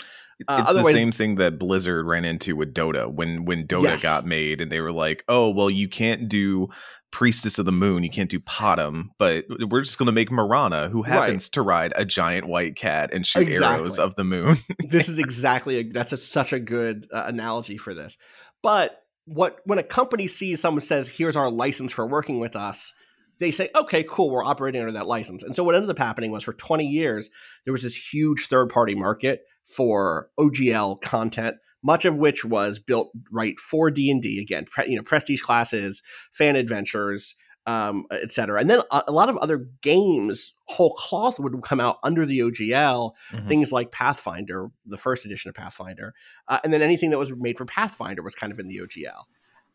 Uh, 0.48 0.60
it's 0.62 0.72
the 0.72 0.84
same 0.84 1.12
thing 1.12 1.36
that 1.36 1.60
Blizzard 1.60 2.06
ran 2.06 2.24
into 2.24 2.56
with 2.56 2.74
Dota 2.74 3.12
when 3.12 3.46
when 3.46 3.68
Dota 3.68 3.84
yes. 3.84 4.04
got 4.04 4.26
made, 4.26 4.62
and 4.62 4.72
they 4.72 4.80
were 4.80 4.92
like, 4.92 5.24
"Oh, 5.28 5.50
well, 5.50 5.70
you 5.70 5.90
can't 5.90 6.30
do 6.30 6.70
Priestess 7.12 7.58
of 7.58 7.66
the 7.66 7.72
Moon. 7.72 8.04
You 8.04 8.10
can't 8.10 8.30
do 8.30 8.40
Potom, 8.40 9.12
but 9.18 9.46
we're 9.50 9.82
just 9.82 9.98
going 9.98 10.08
to 10.08 10.12
make 10.12 10.32
Mirana, 10.32 10.90
who 10.90 11.02
happens 11.02 11.46
right. 11.46 11.54
to 11.54 11.62
ride 11.62 11.94
a 11.96 12.06
giant 12.06 12.48
white 12.48 12.76
cat 12.76 13.12
and 13.14 13.26
shoot 13.26 13.48
exactly. 13.48 13.84
arrows 13.84 13.98
of 13.98 14.16
the 14.16 14.24
moon. 14.24 14.58
this 14.80 15.10
is 15.10 15.18
exactly 15.20 15.80
a, 15.80 15.84
that's 15.84 16.14
a, 16.14 16.18
such 16.18 16.54
a 16.54 16.60
good 16.60 17.08
uh, 17.12 17.24
analogy 17.26 17.78
for 17.78 17.94
this. 17.94 18.18
But 18.62 19.02
what 19.26 19.58
when 19.66 19.80
a 19.80 19.84
company 19.84 20.28
sees 20.28 20.62
someone 20.62 20.82
says, 20.82 21.08
"Here's 21.08 21.36
our 21.36 21.50
license 21.50 21.92
for 21.92 22.06
working 22.06 22.40
with 22.40 22.56
us," 22.56 22.94
they 23.40 23.52
say, 23.52 23.70
"Okay, 23.76 24.04
cool, 24.08 24.30
we're 24.30 24.44
operating 24.44 24.82
under 24.82 24.94
that 24.94 25.08
license." 25.08 25.44
And 25.44 25.56
so 25.56 25.64
what 25.64 25.76
ended 25.76 25.90
up 25.90 25.98
happening 25.98 26.32
was 26.32 26.44
for 26.44 26.54
20 26.54 26.86
years 26.86 27.30
there 27.66 27.72
was 27.72 27.84
this 27.84 28.14
huge 28.14 28.48
third 28.48 28.70
party 28.70 28.94
market 28.94 29.42
for 29.76 30.30
OGL 30.40 31.02
content 31.02 31.58
much 31.82 32.06
of 32.06 32.18
which 32.18 32.44
was 32.44 32.78
built 32.80 33.10
right 33.32 33.58
for 33.58 33.90
D&D 33.90 34.42
again, 34.42 34.66
pre, 34.66 34.90
you 34.90 34.98
know, 34.98 35.02
prestige 35.02 35.42
classes, 35.42 36.04
fan 36.32 36.58
adventures, 36.58 37.36
um, 37.66 38.06
etc. 38.12 38.60
And 38.60 38.70
then 38.70 38.82
a, 38.92 39.04
a, 39.08 39.12
lot 39.12 39.30
of 39.30 39.38
other 39.38 39.68
games, 39.82 40.54
whole 40.68 40.92
cloth 40.92 41.40
would 41.40 41.62
come 41.62 41.80
out 41.80 41.98
under 42.04 42.26
the 42.26 42.40
OGL, 42.40 43.12
mm-hmm. 43.32 43.48
things 43.48 43.72
like 43.72 43.92
Pathfinder, 43.92 44.70
the 44.86 44.98
first 44.98 45.26
edition 45.26 45.50
of 45.50 45.56
Pathfinder, 45.56 46.14
uh, 46.48 46.60
and 46.64 46.74
then 46.74 46.82
anything 46.82 47.12
that 47.12 47.20
was 47.20 47.32
made 47.36 47.58
for 47.58 47.66
Pathfinder 47.66 48.24
was 48.24 48.36
kind 48.36 48.52
of 48.52 48.60
in 48.60 48.68
the 48.68 48.78
OGL. 48.78 49.24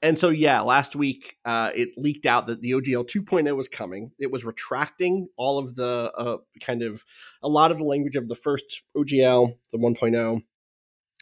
And 0.05 0.19
so, 0.19 0.29
yeah, 0.29 0.61
last 0.61 0.95
week 0.95 1.39
uh, 1.47 1.71
it 1.75 1.97
leaked 1.97 2.27
out 2.27 2.47
that 2.49 2.61
the 2.61 2.73
OGL 2.73 3.09
2.0 3.09 3.57
was 3.57 3.69
coming. 3.69 4.11
It 4.19 4.31
was 4.31 4.45
retracting 4.45 5.29
all 5.39 5.57
of 5.57 5.77
the 5.77 6.13
uh, 6.15 6.37
kind 6.61 6.83
of 6.83 7.07
a 7.43 7.49
lot 7.49 7.73
of 7.73 7.79
the 7.79 7.85
language 7.85 8.15
of 8.15 8.29
the 8.29 8.35
first 8.35 8.83
OGL, 8.95 9.57
the 9.73 9.79
1.0, 9.79 10.43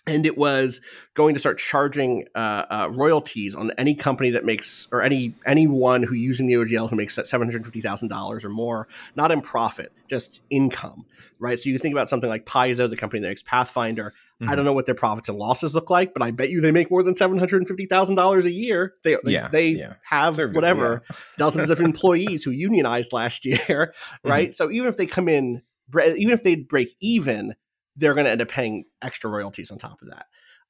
and 0.06 0.26
it 0.26 0.36
was 0.36 0.80
going 1.14 1.34
to 1.34 1.40
start 1.40 1.58
charging 1.58 2.26
uh, 2.34 2.64
uh, 2.68 2.90
royalties 2.92 3.54
on 3.54 3.70
any 3.78 3.94
company 3.94 4.30
that 4.30 4.44
makes 4.44 4.88
or 4.90 5.00
any 5.00 5.34
anyone 5.46 6.02
who 6.02 6.14
using 6.14 6.48
the 6.48 6.54
OGL 6.54 6.90
who 6.90 6.96
makes 6.96 7.14
seven 7.14 7.46
hundred 7.46 7.64
fifty 7.64 7.80
thousand 7.80 8.08
dollars 8.08 8.44
or 8.44 8.48
more, 8.48 8.88
not 9.14 9.30
in 9.30 9.40
profit, 9.40 9.92
just 10.08 10.42
income, 10.50 11.06
right? 11.38 11.58
So 11.58 11.68
you 11.70 11.78
think 11.78 11.94
about 11.94 12.08
something 12.08 12.28
like 12.28 12.46
Paizo, 12.46 12.90
the 12.90 12.96
company 12.96 13.20
that 13.20 13.28
makes 13.28 13.42
Pathfinder. 13.42 14.12
Mm-hmm. 14.40 14.50
I 14.50 14.56
don't 14.56 14.64
know 14.64 14.72
what 14.72 14.86
their 14.86 14.96
profits 14.96 15.28
and 15.28 15.38
losses 15.38 15.72
look 15.72 15.88
like, 15.88 16.12
but 16.12 16.22
I 16.22 16.32
bet 16.32 16.50
you 16.50 16.60
they 16.60 16.72
make 16.72 16.90
more 16.90 17.04
than 17.04 17.14
seven 17.14 17.38
hundred 17.38 17.66
fifty 17.68 17.86
thousand 17.86 18.16
dollars 18.16 18.44
a 18.44 18.50
year. 18.50 18.94
They 19.04 19.16
they, 19.22 19.32
yeah, 19.32 19.48
they 19.48 19.68
yeah. 19.68 19.94
have 20.02 20.34
They're 20.34 20.48
whatever 20.48 21.04
yeah. 21.08 21.16
dozens 21.38 21.70
of 21.70 21.80
employees 21.80 22.42
who 22.42 22.50
unionized 22.50 23.12
last 23.12 23.44
year, 23.44 23.94
right? 24.24 24.48
Mm-hmm. 24.48 24.54
So 24.54 24.70
even 24.72 24.88
if 24.88 24.96
they 24.96 25.06
come 25.06 25.28
in, 25.28 25.62
even 25.94 26.30
if 26.30 26.42
they 26.42 26.56
break 26.56 26.88
even 26.98 27.54
they're 27.96 28.14
going 28.14 28.24
to 28.24 28.30
end 28.30 28.42
up 28.42 28.48
paying 28.48 28.84
extra 29.02 29.30
royalties 29.30 29.70
on 29.70 29.78
top 29.78 30.00
of 30.02 30.08
that. 30.08 30.26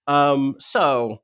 Um, 0.07 0.57
so 0.59 1.23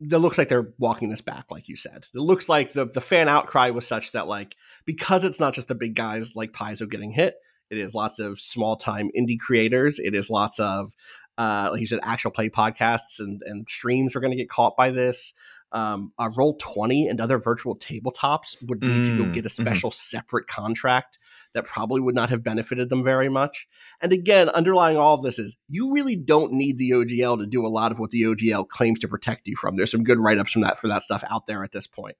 it 0.00 0.18
looks 0.18 0.38
like 0.38 0.48
they're 0.48 0.72
walking 0.78 1.10
this 1.10 1.20
back, 1.20 1.46
like 1.50 1.68
you 1.68 1.76
said. 1.76 2.06
It 2.14 2.20
looks 2.20 2.48
like 2.48 2.72
the 2.72 2.86
the 2.86 3.00
fan 3.00 3.28
outcry 3.28 3.70
was 3.70 3.86
such 3.86 4.12
that 4.12 4.28
like 4.28 4.56
because 4.84 5.24
it's 5.24 5.40
not 5.40 5.52
just 5.52 5.68
the 5.68 5.74
big 5.74 5.94
guys 5.94 6.34
like 6.34 6.52
Paizo 6.52 6.88
getting 6.88 7.12
hit, 7.12 7.34
it 7.70 7.78
is 7.78 7.94
lots 7.94 8.18
of 8.18 8.40
small 8.40 8.76
time 8.76 9.10
indie 9.16 9.38
creators. 9.38 9.98
It 9.98 10.14
is 10.14 10.30
lots 10.30 10.58
of 10.58 10.94
uh, 11.38 11.70
like 11.72 11.80
you 11.80 11.86
said, 11.86 12.00
actual 12.02 12.30
play 12.30 12.48
podcasts 12.48 13.20
and 13.20 13.42
and 13.44 13.68
streams 13.68 14.16
are 14.16 14.20
going 14.20 14.32
to 14.32 14.36
get 14.36 14.48
caught 14.48 14.76
by 14.76 14.90
this. 14.90 15.34
Um, 15.72 16.12
uh, 16.18 16.30
Roll 16.36 16.56
Twenty 16.56 17.06
and 17.06 17.20
other 17.20 17.38
virtual 17.38 17.76
tabletops 17.76 18.56
would 18.66 18.82
need 18.82 19.02
mm, 19.02 19.04
to 19.04 19.16
go 19.16 19.24
mm, 19.24 19.32
get 19.32 19.44
a 19.44 19.48
mm-hmm. 19.48 19.62
special 19.62 19.90
mm-hmm. 19.90 20.16
separate 20.16 20.48
contract 20.48 21.18
that 21.54 21.66
probably 21.66 22.00
would 22.00 22.14
not 22.14 22.30
have 22.30 22.42
benefited 22.42 22.88
them 22.88 23.02
very 23.02 23.28
much. 23.28 23.66
And 24.00 24.12
again, 24.12 24.48
underlying 24.48 24.96
all 24.96 25.14
of 25.14 25.22
this 25.22 25.38
is 25.38 25.56
you 25.68 25.92
really 25.92 26.16
don't 26.16 26.52
need 26.52 26.78
the 26.78 26.90
OGL 26.90 27.38
to 27.38 27.46
do 27.46 27.66
a 27.66 27.68
lot 27.68 27.92
of 27.92 27.98
what 27.98 28.10
the 28.10 28.22
OGL 28.22 28.68
claims 28.68 28.98
to 29.00 29.08
protect 29.08 29.48
you 29.48 29.56
from. 29.56 29.76
There's 29.76 29.90
some 29.90 30.04
good 30.04 30.20
write 30.20 30.38
ups 30.38 30.52
from 30.52 30.62
that 30.62 30.78
for 30.78 30.88
that 30.88 31.02
stuff 31.02 31.24
out 31.30 31.46
there 31.46 31.64
at 31.64 31.72
this 31.72 31.86
point. 31.86 32.16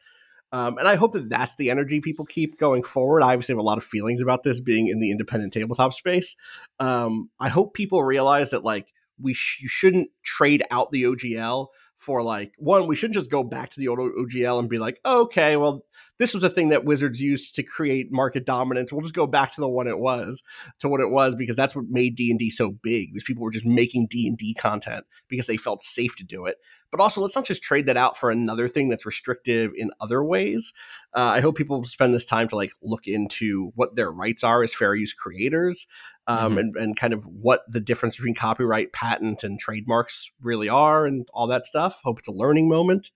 Um, 0.53 0.79
and 0.79 0.89
I 0.89 0.97
hope 0.97 1.13
that 1.13 1.29
that's 1.29 1.55
the 1.57 1.71
energy 1.71 2.01
people 2.01 2.25
keep 2.25 2.59
going 2.59 2.83
forward. 2.83 3.23
I 3.23 3.33
obviously 3.33 3.53
have 3.53 3.61
a 3.61 3.63
lot 3.63 3.79
of 3.79 3.85
feelings 3.85 4.21
about 4.21 4.43
this 4.43 4.61
being 4.61 4.89
in 4.89 4.99
the 4.99 5.13
independent 5.13 5.53
tabletop 5.53 5.93
space. 5.93 6.35
Um, 6.81 7.31
I 7.39 7.49
hope 7.49 7.75
people 7.75 8.03
realize 8.03 8.51
that 8.51 8.65
like 8.65 8.93
we 9.21 9.33
sh- 9.33 9.61
you 9.63 9.69
shouldn't 9.69 10.11
trade 10.25 10.65
out 10.71 10.91
the 10.91 11.05
OGL 11.05 11.69
for 11.95 12.23
like 12.23 12.55
one. 12.59 12.87
We 12.89 12.97
shouldn't 12.97 13.15
just 13.15 13.31
go 13.31 13.45
back 13.45 13.71
to 13.71 13.81
the 13.81 13.89
old 13.89 13.99
OGL 13.99 14.59
and 14.59 14.69
be 14.69 14.79
like, 14.79 14.99
oh, 15.05 15.23
okay, 15.23 15.57
well 15.57 15.85
this 16.21 16.35
was 16.35 16.45
a 16.45 16.51
thing 16.51 16.69
that 16.69 16.85
Wizards 16.85 17.23
used 17.23 17.55
to 17.55 17.63
create 17.63 18.13
market 18.13 18.45
dominance. 18.45 18.93
We'll 18.93 19.01
just 19.01 19.15
go 19.15 19.27
back 19.27 19.55
to 19.55 19.61
the 19.63 19.69
one 19.71 19.89
it 19.89 19.99
was, 19.99 20.43
to 20.81 20.89
what 20.89 21.01
it 21.01 21.11
was, 21.11 21.35
because 21.35 21.57
that's 21.57 21.75
what 21.75 21.87
made 21.89 22.15
D 22.15 22.29
and 22.31 22.39
D 22.39 22.51
so 22.51 22.71
big. 22.71 23.15
Was 23.15 23.25
people 23.25 23.43
were 23.43 23.51
just 23.51 23.65
making 23.65 24.07
D 24.09 24.29
and 24.29 24.37
D 24.37 24.53
content 24.53 25.07
because 25.29 25.47
they 25.47 25.57
felt 25.57 25.83
safe 25.83 26.15
to 26.17 26.23
do 26.23 26.45
it. 26.45 26.59
But 26.91 27.01
also, 27.01 27.23
let's 27.23 27.35
not 27.35 27.47
just 27.47 27.63
trade 27.63 27.87
that 27.87 27.97
out 27.97 28.19
for 28.19 28.31
another 28.31 28.69
thing 28.69 28.91
that's 28.91 29.07
restrictive 29.07 29.73
in 29.75 29.91
other 29.99 30.23
ways. 30.23 30.75
Uh, 31.17 31.21
I 31.21 31.41
hope 31.41 31.57
people 31.57 31.85
spend 31.85 32.13
this 32.13 32.27
time 32.27 32.49
to 32.49 32.57
like 32.57 32.73
look 32.83 33.07
into 33.07 33.73
what 33.75 33.97
their 33.97 34.13
rights 34.13 34.45
are 34.45 34.63
as 34.63 34.75
fair 34.75 34.95
use 34.95 35.15
creators, 35.15 35.87
um, 36.27 36.51
mm-hmm. 36.51 36.59
and, 36.59 36.77
and 36.77 36.97
kind 36.99 37.15
of 37.15 37.25
what 37.25 37.63
the 37.67 37.81
difference 37.81 38.17
between 38.17 38.35
copyright, 38.35 38.93
patent, 38.93 39.43
and 39.43 39.59
trademarks 39.59 40.31
really 40.43 40.69
are, 40.69 41.07
and 41.07 41.27
all 41.33 41.47
that 41.47 41.65
stuff. 41.65 41.99
Hope 42.05 42.19
it's 42.19 42.29
a 42.29 42.33
learning 42.33 42.69
moment. 42.69 43.11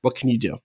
What 0.00 0.14
can 0.14 0.30
you 0.30 0.38
do? 0.38 0.56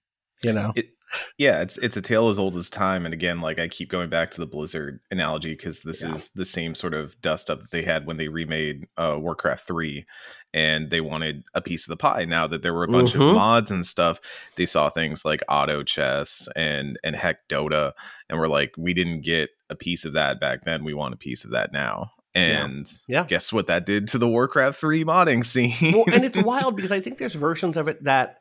You 0.41 0.53
know, 0.53 0.71
it, 0.75 0.87
yeah, 1.37 1.61
it's 1.61 1.77
it's 1.79 1.97
a 1.97 2.01
tale 2.01 2.29
as 2.29 2.39
old 2.39 2.55
as 2.55 2.69
time. 2.69 3.05
And 3.05 3.13
again, 3.13 3.41
like 3.41 3.59
I 3.59 3.67
keep 3.67 3.89
going 3.89 4.09
back 4.09 4.31
to 4.31 4.39
the 4.39 4.47
Blizzard 4.47 4.99
analogy 5.09 5.53
because 5.53 5.81
this 5.81 6.01
yeah. 6.01 6.13
is 6.13 6.29
the 6.29 6.45
same 6.45 6.75
sort 6.75 6.93
of 6.93 7.19
dust 7.21 7.49
up 7.49 7.61
that 7.61 7.71
they 7.71 7.83
had 7.83 8.05
when 8.05 8.17
they 8.17 8.27
remade 8.27 8.87
uh, 8.97 9.17
Warcraft 9.19 9.67
three, 9.67 10.05
and 10.53 10.89
they 10.89 11.01
wanted 11.01 11.43
a 11.53 11.61
piece 11.61 11.85
of 11.85 11.89
the 11.89 11.97
pie. 11.97 12.25
Now 12.25 12.47
that 12.47 12.61
there 12.61 12.73
were 12.73 12.83
a 12.83 12.91
bunch 12.91 13.11
mm-hmm. 13.11 13.21
of 13.21 13.35
mods 13.35 13.71
and 13.71 13.85
stuff, 13.85 14.19
they 14.55 14.65
saw 14.65 14.89
things 14.89 15.25
like 15.25 15.41
auto 15.49 15.83
chess 15.83 16.47
and 16.55 16.97
and 17.03 17.15
heck 17.15 17.47
Dota, 17.49 17.93
and 18.29 18.39
we're 18.39 18.47
like, 18.47 18.73
we 18.77 18.93
didn't 18.93 19.21
get 19.21 19.49
a 19.69 19.75
piece 19.75 20.05
of 20.05 20.13
that 20.13 20.39
back 20.39 20.65
then. 20.65 20.83
We 20.83 20.93
want 20.93 21.13
a 21.13 21.17
piece 21.17 21.43
of 21.43 21.51
that 21.51 21.73
now. 21.73 22.11
And 22.33 22.89
yeah. 23.07 23.21
yeah. 23.21 23.25
guess 23.25 23.51
what 23.51 23.67
that 23.67 23.85
did 23.85 24.07
to 24.09 24.17
the 24.17 24.27
Warcraft 24.27 24.79
3 24.79 25.03
modding 25.03 25.45
scene? 25.45 25.93
well, 25.93 26.05
and 26.13 26.23
it's 26.23 26.41
wild 26.41 26.75
because 26.75 26.91
I 26.91 27.01
think 27.01 27.17
there's 27.17 27.33
versions 27.33 27.75
of 27.75 27.87
it 27.87 28.03
that 28.05 28.37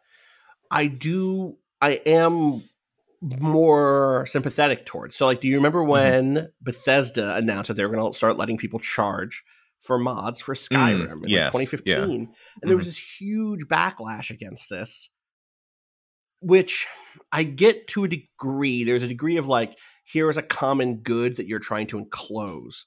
I 0.70 0.86
do 0.86 1.56
I 1.80 2.00
am 2.06 2.62
more 3.22 4.26
sympathetic 4.26 4.87
towards. 4.87 5.16
So, 5.16 5.26
like, 5.26 5.40
do 5.40 5.49
you 5.49 5.56
remember 5.56 5.80
mm-hmm. 5.80 5.90
when 5.90 6.34
mm-hmm. 6.34 6.46
Bethesda 6.62 7.37
announced 7.37 7.68
that 7.68 7.75
they 7.75 7.84
were 7.84 7.94
going 7.94 8.10
to 8.10 8.16
start 8.16 8.37
letting 8.37 8.56
people 8.56 8.80
charge 8.80 9.42
for 9.80 9.99
mods 9.99 10.40
for 10.40 10.54
Skyrim 10.54 11.06
mm, 11.06 11.25
in 11.25 11.28
yes, 11.28 11.54
like 11.54 11.68
2015? 11.68 11.87
Yeah. 11.87 12.02
And 12.02 12.28
mm-hmm. 12.28 12.68
there 12.68 12.76
was 12.76 12.84
mm-hmm. 12.84 12.90
this 12.90 13.20
huge 13.20 13.66
backlash 13.66 14.30
against 14.30 14.68
this, 14.70 15.10
which 16.40 16.87
I 17.32 17.42
get 17.42 17.87
to 17.88 18.04
a 18.04 18.08
degree. 18.08 18.84
There's 18.84 19.02
a 19.02 19.08
degree 19.08 19.37
of 19.37 19.46
like, 19.46 19.76
here 20.04 20.30
is 20.30 20.38
a 20.38 20.42
common 20.42 20.96
good 20.96 21.37
that 21.37 21.46
you're 21.46 21.58
trying 21.58 21.87
to 21.88 21.99
enclose. 21.99 22.87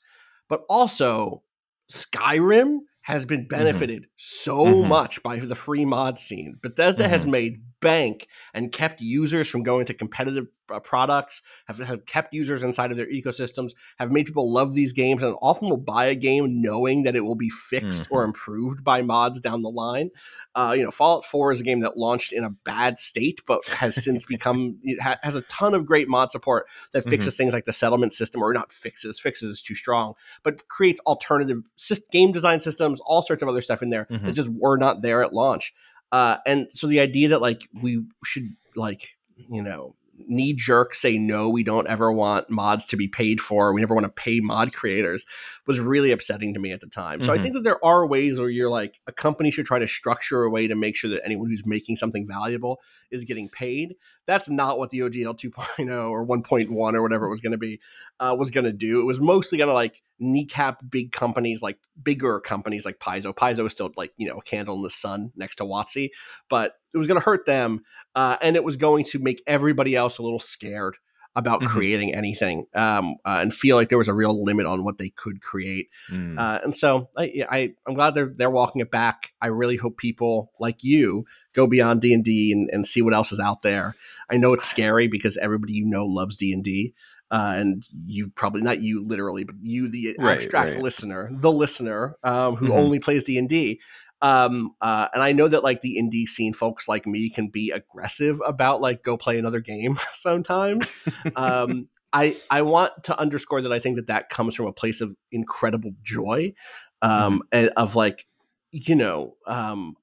But 0.49 0.63
also, 0.69 1.43
Skyrim 1.91 2.79
has 3.03 3.25
been 3.25 3.41
mm-hmm. 3.41 3.57
benefited 3.57 4.03
mm-hmm. 4.03 4.11
so 4.17 4.65
mm-hmm. 4.65 4.89
much 4.89 5.23
by 5.23 5.37
the 5.37 5.55
free 5.55 5.85
mod 5.85 6.17
scene. 6.17 6.57
Bethesda 6.61 7.03
mm-hmm. 7.03 7.11
has 7.11 7.25
made 7.25 7.61
bank 7.83 8.27
and 8.53 8.71
kept 8.71 9.01
users 9.01 9.47
from 9.47 9.63
going 9.63 9.85
to 9.85 9.93
competitive 9.93 10.47
uh, 10.73 10.79
products, 10.79 11.41
have, 11.67 11.77
have 11.79 12.05
kept 12.05 12.33
users 12.33 12.63
inside 12.63 12.91
of 12.91 12.97
their 12.97 13.07
ecosystems, 13.07 13.73
have 13.99 14.11
made 14.11 14.25
people 14.25 14.51
love 14.51 14.73
these 14.73 14.93
games, 14.93 15.21
and 15.21 15.35
often 15.41 15.69
will 15.69 15.77
buy 15.77 16.05
a 16.05 16.15
game 16.15 16.61
knowing 16.61 17.03
that 17.03 17.15
it 17.15 17.21
will 17.21 17.35
be 17.35 17.49
fixed 17.49 18.03
mm-hmm. 18.03 18.13
or 18.13 18.23
improved 18.23 18.83
by 18.83 19.01
mods 19.01 19.39
down 19.39 19.61
the 19.61 19.69
line. 19.69 20.09
Uh, 20.55 20.73
you 20.75 20.83
know, 20.83 20.91
Fallout 20.91 21.25
4 21.25 21.51
is 21.51 21.61
a 21.61 21.63
game 21.63 21.81
that 21.81 21.97
launched 21.97 22.33
in 22.33 22.43
a 22.43 22.49
bad 22.49 22.97
state, 22.97 23.41
but 23.45 23.65
has 23.67 24.01
since 24.03 24.23
become, 24.25 24.77
it 24.83 25.01
ha- 25.01 25.19
has 25.21 25.35
a 25.35 25.41
ton 25.41 25.73
of 25.73 25.85
great 25.85 26.07
mod 26.07 26.31
support 26.31 26.67
that 26.93 27.03
fixes 27.03 27.33
mm-hmm. 27.33 27.43
things 27.43 27.53
like 27.53 27.65
the 27.65 27.73
settlement 27.73 28.13
system, 28.13 28.41
or 28.41 28.53
not 28.53 28.71
fixes, 28.71 29.19
fixes 29.19 29.49
is 29.49 29.61
too 29.61 29.75
strong, 29.75 30.13
but 30.43 30.67
creates 30.67 31.01
alternative 31.01 31.63
game 32.11 32.31
design 32.31 32.59
systems, 32.59 32.99
all 33.05 33.21
sorts 33.21 33.41
of 33.41 33.49
other 33.49 33.61
stuff 33.61 33.81
in 33.81 33.89
there 33.89 34.07
mm-hmm. 34.09 34.25
that 34.25 34.33
just 34.33 34.49
were 34.49 34.77
not 34.77 35.01
there 35.01 35.23
at 35.23 35.33
launch. 35.33 35.73
Uh, 36.13 36.37
and 36.45 36.67
so 36.71 36.85
the 36.85 36.99
idea 36.99 37.29
that 37.29 37.41
like 37.41 37.67
we 37.81 38.05
should 38.23 38.49
like 38.75 39.17
you 39.49 39.63
know 39.63 39.95
knee 40.27 40.53
jerk 40.53 40.93
say 40.93 41.17
no 41.17 41.49
we 41.49 41.63
don't 41.63 41.87
ever 41.87 42.11
want 42.11 42.47
mods 42.51 42.85
to 42.85 42.95
be 42.95 43.07
paid 43.07 43.41
for 43.41 43.73
we 43.73 43.81
never 43.81 43.95
want 43.95 44.05
to 44.05 44.11
pay 44.11 44.39
mod 44.39 44.71
creators 44.71 45.25
was 45.65 45.79
really 45.79 46.11
upsetting 46.11 46.53
to 46.53 46.59
me 46.59 46.71
at 46.71 46.81
the 46.81 46.87
time 46.87 47.19
so 47.19 47.29
mm-hmm. 47.29 47.39
i 47.39 47.41
think 47.41 47.55
that 47.55 47.63
there 47.63 47.83
are 47.83 48.05
ways 48.05 48.39
where 48.39 48.47
you're 48.47 48.69
like 48.69 48.99
a 49.07 49.11
company 49.11 49.49
should 49.49 49.65
try 49.65 49.79
to 49.79 49.87
structure 49.87 50.43
a 50.43 50.49
way 50.51 50.67
to 50.67 50.75
make 50.75 50.95
sure 50.95 51.09
that 51.09 51.19
anyone 51.25 51.49
who's 51.49 51.65
making 51.65 51.95
something 51.95 52.27
valuable 52.27 52.79
is 53.09 53.23
getting 53.23 53.49
paid 53.49 53.95
that's 54.25 54.49
not 54.49 54.77
what 54.77 54.89
the 54.89 54.99
ogl 54.99 55.37
2.0 55.37 56.09
or 56.09 56.25
1.1 56.25 56.93
or 56.93 57.01
whatever 57.01 57.25
it 57.25 57.29
was 57.29 57.41
going 57.41 57.51
to 57.51 57.57
be 57.57 57.79
uh, 58.19 58.35
was 58.37 58.51
going 58.51 58.63
to 58.63 58.73
do 58.73 58.99
it 59.01 59.05
was 59.05 59.19
mostly 59.19 59.57
going 59.57 59.67
to 59.67 59.73
like 59.73 60.01
kneecap 60.19 60.81
big 60.89 61.11
companies 61.11 61.61
like 61.61 61.77
bigger 62.01 62.39
companies 62.39 62.85
like 62.85 62.99
Paizo. 62.99 63.33
Paizo 63.33 63.65
is 63.65 63.71
still 63.71 63.91
like, 63.95 64.13
you 64.17 64.27
know, 64.27 64.37
a 64.37 64.41
candle 64.41 64.75
in 64.75 64.81
the 64.81 64.89
sun 64.89 65.31
next 65.35 65.57
to 65.57 65.63
WotC, 65.63 66.09
but 66.49 66.75
it 66.93 66.97
was 66.97 67.07
going 67.07 67.19
to 67.19 67.25
hurt 67.25 67.45
them. 67.45 67.81
Uh, 68.15 68.37
and 68.41 68.55
it 68.55 68.63
was 68.63 68.77
going 68.77 69.05
to 69.05 69.19
make 69.19 69.43
everybody 69.45 69.95
else 69.95 70.17
a 70.17 70.23
little 70.23 70.39
scared 70.39 70.97
about 71.35 71.59
mm-hmm. 71.59 71.69
creating 71.69 72.13
anything 72.13 72.65
um, 72.75 73.15
uh, 73.25 73.39
and 73.41 73.53
feel 73.53 73.75
like 73.75 73.89
there 73.89 73.97
was 73.97 74.07
a 74.07 74.13
real 74.13 74.43
limit 74.43 74.65
on 74.65 74.83
what 74.83 74.97
they 74.97 75.09
could 75.09 75.41
create. 75.41 75.89
Mm. 76.11 76.39
Uh, 76.39 76.59
and 76.63 76.75
so 76.75 77.09
I, 77.17 77.45
I, 77.49 77.73
am 77.87 77.95
glad 77.95 78.13
they're, 78.13 78.31
they're 78.35 78.51
walking 78.51 78.81
it 78.81 78.91
back. 78.91 79.31
I 79.41 79.47
really 79.47 79.77
hope 79.77 79.97
people 79.97 80.51
like 80.59 80.83
you 80.83 81.25
go 81.53 81.65
beyond 81.65 82.01
D&D 82.01 82.51
and, 82.51 82.69
and 82.71 82.85
see 82.85 83.01
what 83.01 83.15
else 83.15 83.31
is 83.31 83.39
out 83.39 83.63
there. 83.63 83.95
I 84.29 84.37
know 84.37 84.53
it's 84.53 84.65
scary 84.65 85.07
because 85.07 85.37
everybody 85.37 85.73
you 85.73 85.85
know 85.85 86.05
loves 86.05 86.37
D&D 86.37 86.93
uh, 87.33 87.55
and 87.57 87.87
you 88.05 88.29
probably 88.29 88.61
not 88.61 88.79
you 88.81 89.03
literally, 89.03 89.43
but 89.43 89.55
you, 89.59 89.87
the 89.87 90.15
right, 90.19 90.35
abstract 90.35 90.75
right. 90.75 90.83
listener, 90.83 91.29
the 91.31 91.51
listener 91.51 92.15
um, 92.23 92.55
who 92.55 92.67
mm-hmm. 92.67 92.77
only 92.77 92.99
plays 92.99 93.23
D 93.23 93.39
and 93.39 93.49
D. 93.49 93.81
Um, 94.23 94.71
uh, 94.79 95.09
and 95.13 95.21
I 95.21 95.33
know 95.33 95.49
that 95.49 95.63
like 95.63 95.81
the 95.81 95.97
indie 96.01 96.25
scene 96.25 96.53
folks 96.53 96.87
like 96.87 97.05
me 97.05 97.29
can 97.29 97.49
be 97.49 97.71
aggressive 97.71 98.41
about 98.45 98.79
like 98.79 99.03
go 99.03 99.17
play 99.17 99.37
another 99.37 99.59
game 99.59 99.99
sometimes. 100.13 100.89
um, 101.35 101.89
I 102.13 102.37
I 102.49 102.61
want 102.61 103.03
to 103.05 103.19
underscore 103.19 103.61
that 103.61 103.73
I 103.73 103.79
think 103.79 103.97
that 103.97 104.07
that 104.07 104.29
comes 104.29 104.55
from 104.55 104.67
a 104.67 104.71
place 104.71 105.01
of 105.01 105.15
incredible 105.31 105.91
joy, 106.03 106.53
um, 107.01 107.11
mm-hmm. 107.11 107.37
and 107.51 107.69
of 107.75 107.95
like 107.95 108.25
you 108.71 108.95
know 108.95 109.35
um, 109.45 109.95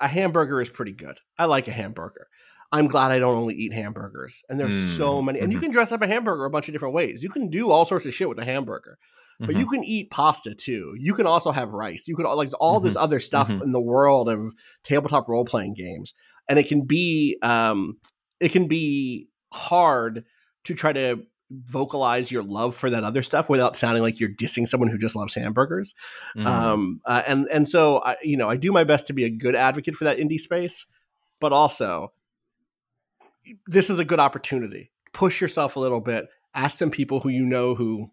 a 0.00 0.08
hamburger 0.08 0.62
is 0.62 0.70
pretty 0.70 0.92
good. 0.92 1.18
I 1.36 1.44
like 1.44 1.68
a 1.68 1.72
hamburger. 1.72 2.28
I'm 2.72 2.86
glad 2.86 3.10
I 3.10 3.18
don't 3.18 3.36
only 3.36 3.56
eat 3.56 3.72
hamburgers. 3.72 4.44
And 4.48 4.58
there's 4.58 4.72
mm. 4.72 4.96
so 4.96 5.20
many. 5.20 5.40
And 5.40 5.48
mm-hmm. 5.48 5.54
you 5.54 5.60
can 5.60 5.72
dress 5.72 5.90
up 5.90 6.02
a 6.02 6.06
hamburger 6.06 6.44
a 6.44 6.50
bunch 6.50 6.68
of 6.68 6.72
different 6.72 6.94
ways. 6.94 7.22
You 7.22 7.28
can 7.28 7.50
do 7.50 7.70
all 7.70 7.84
sorts 7.84 8.06
of 8.06 8.14
shit 8.14 8.28
with 8.28 8.38
a 8.38 8.44
hamburger. 8.44 8.96
But 9.40 9.50
mm-hmm. 9.50 9.58
you 9.58 9.66
can 9.66 9.84
eat 9.84 10.10
pasta 10.10 10.54
too. 10.54 10.94
You 10.98 11.14
can 11.14 11.26
also 11.26 11.50
have 11.50 11.72
rice. 11.72 12.06
You 12.06 12.14
can 12.14 12.26
like 12.26 12.50
all 12.60 12.76
mm-hmm. 12.76 12.86
this 12.86 12.96
other 12.96 13.18
stuff 13.18 13.48
mm-hmm. 13.48 13.62
in 13.62 13.72
the 13.72 13.80
world 13.80 14.28
of 14.28 14.52
tabletop 14.84 15.28
role 15.30 15.46
playing 15.46 15.74
games, 15.74 16.12
and 16.46 16.58
it 16.58 16.68
can 16.68 16.82
be 16.82 17.38
um, 17.42 17.96
it 18.38 18.52
can 18.52 18.68
be 18.68 19.28
hard 19.52 20.24
to 20.64 20.74
try 20.74 20.92
to 20.92 21.24
vocalize 21.50 22.30
your 22.30 22.42
love 22.42 22.76
for 22.76 22.90
that 22.90 23.02
other 23.02 23.22
stuff 23.22 23.48
without 23.48 23.74
sounding 23.74 24.02
like 24.02 24.20
you're 24.20 24.28
dissing 24.28 24.68
someone 24.68 24.90
who 24.90 24.98
just 24.98 25.16
loves 25.16 25.34
hamburgers. 25.34 25.94
Mm-hmm. 26.36 26.46
Um, 26.46 27.00
uh, 27.06 27.22
and 27.26 27.48
and 27.50 27.66
so 27.66 28.02
I, 28.04 28.16
you 28.22 28.36
know 28.36 28.50
I 28.50 28.56
do 28.56 28.72
my 28.72 28.84
best 28.84 29.06
to 29.06 29.14
be 29.14 29.24
a 29.24 29.30
good 29.30 29.56
advocate 29.56 29.94
for 29.94 30.04
that 30.04 30.18
indie 30.18 30.38
space, 30.38 30.86
but 31.40 31.54
also 31.54 32.12
this 33.66 33.88
is 33.88 33.98
a 33.98 34.04
good 34.04 34.20
opportunity. 34.20 34.92
Push 35.14 35.40
yourself 35.40 35.76
a 35.76 35.80
little 35.80 36.00
bit. 36.00 36.28
Ask 36.54 36.78
some 36.78 36.90
people 36.90 37.20
who 37.20 37.30
you 37.30 37.46
know 37.46 37.74
who 37.74 38.10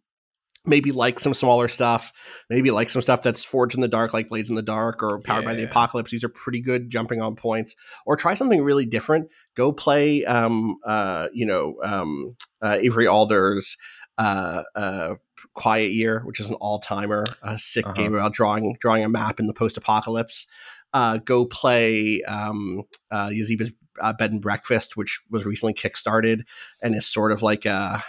maybe 0.67 0.91
like 0.91 1.19
some 1.19 1.34
smaller 1.34 1.67
stuff, 1.67 2.12
maybe 2.49 2.69
like 2.69 2.89
some 2.89 3.01
stuff 3.01 3.21
that's 3.21 3.43
forged 3.43 3.75
in 3.75 3.82
the 3.82 3.88
dark, 3.88 4.13
like 4.13 4.30
Blades 4.30 4.49
in 4.49 4.56
the 4.56 4.62
Dark 4.62 5.01
or 5.01 5.19
Powered 5.19 5.43
yeah. 5.43 5.49
by 5.49 5.56
the 5.56 5.63
Apocalypse. 5.63 6.12
These 6.12 6.23
are 6.23 6.30
pretty 6.30 6.62
good 6.62 6.89
jumping 6.89 7.21
on 7.21 7.36
points. 7.36 7.75
Or 8.06 8.15
try 8.15 8.34
something 8.36 8.62
really 8.62 8.86
different. 8.86 9.30
Go 9.56 9.71
play, 9.71 10.25
um, 10.25 10.77
uh, 10.86 11.30
you 11.34 11.45
know, 11.45 11.77
um, 11.84 12.36
uh, 12.62 12.77
Avery 12.80 13.08
Alder's 13.08 13.77
uh, 14.17 14.63
uh, 14.75 15.15
Quiet 15.53 15.91
Year, 15.91 16.21
which 16.25 16.39
is 16.39 16.49
an 16.49 16.56
all 16.56 16.80
timer, 16.80 17.25
a 17.41 17.58
sick 17.58 17.86
uh-huh. 17.86 17.93
game 17.93 18.13
about 18.13 18.34
drawing 18.34 18.75
drawing 18.80 19.03
a 19.03 19.10
map 19.10 19.39
in 19.39 19.47
the 19.47 19.53
post 19.53 19.77
apocalypse. 19.77 20.47
Uh, 20.93 21.17
go 21.17 21.45
play 21.45 22.21
um, 22.23 22.84
uh, 23.12 23.27
Yazeba's 23.27 23.71
uh, 24.01 24.13
Bed 24.13 24.32
and 24.32 24.41
Breakfast, 24.41 24.95
which 24.95 25.21
was 25.30 25.45
recently 25.45 25.73
kickstarted 25.73 26.41
and 26.82 26.95
is 26.95 27.06
sort 27.06 27.32
of 27.32 27.41
like 27.41 27.65
a 27.65 28.03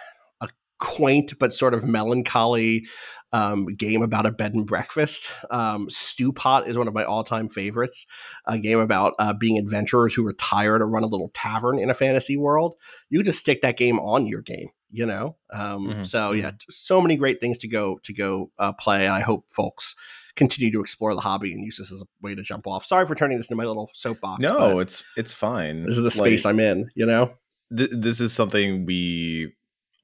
quaint 0.78 1.38
but 1.38 1.52
sort 1.52 1.74
of 1.74 1.84
melancholy 1.84 2.86
um, 3.32 3.66
game 3.66 4.02
about 4.02 4.26
a 4.26 4.30
bed 4.30 4.54
and 4.54 4.66
breakfast. 4.66 5.30
Um, 5.50 5.90
Stew 5.90 6.32
Pot 6.32 6.66
is 6.66 6.78
one 6.78 6.88
of 6.88 6.94
my 6.94 7.04
all 7.04 7.24
time 7.24 7.48
favorites. 7.48 8.06
A 8.46 8.58
game 8.58 8.78
about 8.78 9.14
uh, 9.18 9.32
being 9.32 9.58
adventurers 9.58 10.14
who 10.14 10.22
retire 10.22 10.78
to 10.78 10.84
run 10.84 11.02
a 11.02 11.08
little 11.08 11.30
tavern 11.34 11.78
in 11.78 11.90
a 11.90 11.94
fantasy 11.94 12.36
world. 12.36 12.74
You 13.10 13.22
just 13.22 13.40
stick 13.40 13.62
that 13.62 13.76
game 13.76 13.98
on 14.00 14.26
your 14.26 14.40
game, 14.40 14.70
you 14.90 15.04
know. 15.04 15.36
Um, 15.52 15.88
mm-hmm. 15.88 16.02
So 16.04 16.32
yeah, 16.32 16.50
mm-hmm. 16.50 16.70
so 16.70 17.00
many 17.00 17.16
great 17.16 17.40
things 17.40 17.58
to 17.58 17.68
go 17.68 17.98
to 18.04 18.14
go 18.14 18.50
uh, 18.58 18.72
play, 18.72 19.04
and 19.04 19.14
I 19.14 19.20
hope 19.20 19.44
folks 19.50 19.94
continue 20.36 20.70
to 20.70 20.80
explore 20.80 21.14
the 21.14 21.20
hobby 21.20 21.52
and 21.52 21.64
use 21.64 21.76
this 21.76 21.92
as 21.92 22.00
a 22.00 22.06
way 22.22 22.34
to 22.34 22.42
jump 22.42 22.66
off. 22.66 22.86
Sorry 22.86 23.04
for 23.06 23.14
turning 23.14 23.36
this 23.36 23.46
into 23.46 23.56
my 23.56 23.66
little 23.66 23.90
soapbox. 23.92 24.40
No, 24.40 24.78
it's 24.78 25.04
it's 25.16 25.32
fine. 25.32 25.84
This 25.84 25.98
is 25.98 26.02
the 26.02 26.10
space 26.10 26.44
like, 26.44 26.54
I'm 26.54 26.60
in. 26.60 26.90
You 26.94 27.04
know, 27.04 27.32
th- 27.76 27.90
this 27.92 28.20
is 28.20 28.32
something 28.32 28.86
we 28.86 29.52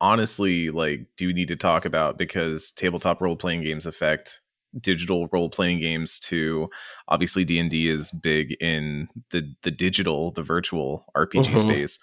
honestly 0.01 0.71
like 0.71 1.07
do 1.17 1.33
need 1.33 1.49
to 1.49 1.57
talk 1.57 1.85
about 1.85 2.19
because 2.19 2.73
tabletop 2.73 3.21
role 3.21 3.37
playing 3.37 3.63
games 3.63 3.87
affect 3.87 4.41
digital 4.81 5.29
role 5.33 5.49
playing 5.49 5.81
games 5.81 6.19
too. 6.19 6.69
Obviously, 7.09 7.45
D 7.45 7.59
and 7.59 7.71
D 7.71 7.89
is 7.89 8.11
big 8.11 8.57
in 8.61 9.09
the 9.31 9.55
the 9.63 9.71
digital, 9.71 10.31
the 10.33 10.43
virtual 10.43 11.05
RPG 11.17 11.47
mm-hmm. 11.47 11.59
space 11.59 11.99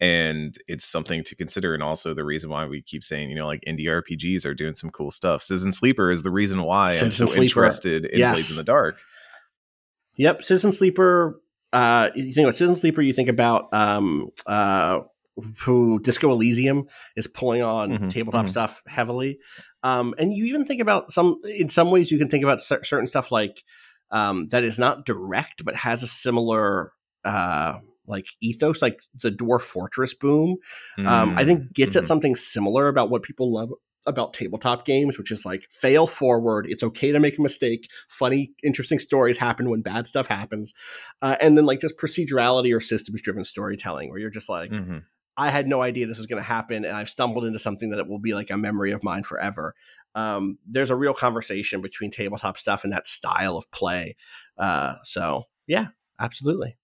and 0.00 0.58
it's 0.66 0.84
something 0.84 1.22
to 1.22 1.36
consider 1.36 1.72
and 1.72 1.80
also 1.80 2.12
the 2.12 2.24
reason 2.24 2.50
why 2.50 2.66
we 2.66 2.82
keep 2.82 3.04
saying 3.04 3.30
you 3.30 3.36
know 3.36 3.46
like 3.46 3.62
indie 3.64 3.84
rpgs 3.84 4.44
are 4.44 4.52
doing 4.52 4.74
some 4.74 4.90
cool 4.90 5.08
stuff 5.08 5.40
citizen 5.40 5.72
sleeper 5.72 6.10
is 6.10 6.24
the 6.24 6.32
reason 6.32 6.64
why 6.64 6.90
Citizen 6.90 7.06
i'm 7.06 7.12
so 7.12 7.26
Sleeper. 7.26 7.42
interested 7.42 8.04
in 8.06 8.18
Yes. 8.18 8.34
blades 8.34 8.50
in 8.50 8.56
the 8.56 8.64
dark 8.64 8.98
Yep, 10.16 10.42
Citizen 10.42 10.72
Sleeper. 10.72 11.40
Uh, 11.72 12.10
you 12.14 12.32
think 12.32 12.44
about 12.44 12.54
Citizen 12.54 12.76
Sleeper, 12.76 13.02
you 13.02 13.12
think 13.12 13.28
about 13.28 13.72
um, 13.72 14.30
uh, 14.46 15.00
who 15.64 15.98
Disco 16.00 16.30
Elysium 16.30 16.86
is 17.16 17.26
pulling 17.26 17.62
on 17.62 17.90
Mhm, 17.90 18.10
tabletop 18.10 18.46
mhm. 18.46 18.50
stuff 18.50 18.82
heavily, 18.86 19.38
um, 19.82 20.14
and 20.18 20.32
you 20.32 20.44
even 20.46 20.64
think 20.64 20.80
about 20.80 21.10
some. 21.12 21.40
In 21.44 21.68
some 21.68 21.90
ways, 21.90 22.10
you 22.10 22.18
can 22.18 22.28
think 22.28 22.44
about 22.44 22.60
cer- 22.60 22.84
certain 22.84 23.06
stuff 23.06 23.32
like 23.32 23.62
um, 24.10 24.48
that 24.48 24.64
is 24.64 24.78
not 24.78 25.04
direct, 25.06 25.64
but 25.64 25.76
has 25.76 26.02
a 26.02 26.06
similar 26.06 26.92
uh, 27.24 27.78
like 28.06 28.26
ethos, 28.40 28.82
like 28.82 29.00
the 29.22 29.30
Dwarf 29.30 29.62
Fortress 29.62 30.14
boom. 30.14 30.56
Um, 30.98 31.34
I 31.36 31.44
think 31.44 31.72
gets 31.72 31.96
mhm. 31.96 32.00
at 32.00 32.06
something 32.06 32.36
similar 32.36 32.88
about 32.88 33.10
what 33.10 33.22
people 33.22 33.52
love 33.52 33.70
about 34.06 34.34
tabletop 34.34 34.84
games, 34.84 35.16
which 35.16 35.30
is 35.30 35.46
like 35.46 35.66
fail 35.80 36.06
forward. 36.06 36.66
It's 36.68 36.82
okay 36.82 37.10
to 37.12 37.18
make 37.18 37.38
a 37.38 37.42
mistake. 37.42 37.88
Funny, 38.10 38.52
interesting 38.62 38.98
stories 38.98 39.38
happen 39.38 39.70
when 39.70 39.80
bad 39.80 40.06
stuff 40.06 40.26
happens, 40.26 40.74
uh, 41.22 41.36
and 41.40 41.56
then 41.56 41.64
like 41.64 41.80
just 41.80 41.96
procedurality 41.96 42.76
or 42.76 42.80
systems 42.80 43.22
driven 43.22 43.42
storytelling, 43.44 44.10
where 44.10 44.18
you're 44.18 44.30
just 44.30 44.50
like, 44.50 44.70
Mhm. 44.70 45.04
I 45.36 45.50
had 45.50 45.66
no 45.66 45.82
idea 45.82 46.06
this 46.06 46.18
was 46.18 46.26
going 46.26 46.42
to 46.42 46.46
happen, 46.48 46.84
and 46.84 46.96
I've 46.96 47.08
stumbled 47.08 47.44
into 47.44 47.58
something 47.58 47.90
that 47.90 47.98
it 47.98 48.08
will 48.08 48.20
be 48.20 48.34
like 48.34 48.50
a 48.50 48.56
memory 48.56 48.92
of 48.92 49.02
mine 49.02 49.24
forever. 49.24 49.74
Um, 50.14 50.58
there's 50.66 50.90
a 50.90 50.96
real 50.96 51.14
conversation 51.14 51.80
between 51.80 52.10
tabletop 52.10 52.56
stuff 52.56 52.84
and 52.84 52.92
that 52.92 53.08
style 53.08 53.56
of 53.56 53.70
play. 53.72 54.16
Uh, 54.56 54.94
so 55.02 55.44
yeah, 55.66 55.88
absolutely. 56.20 56.76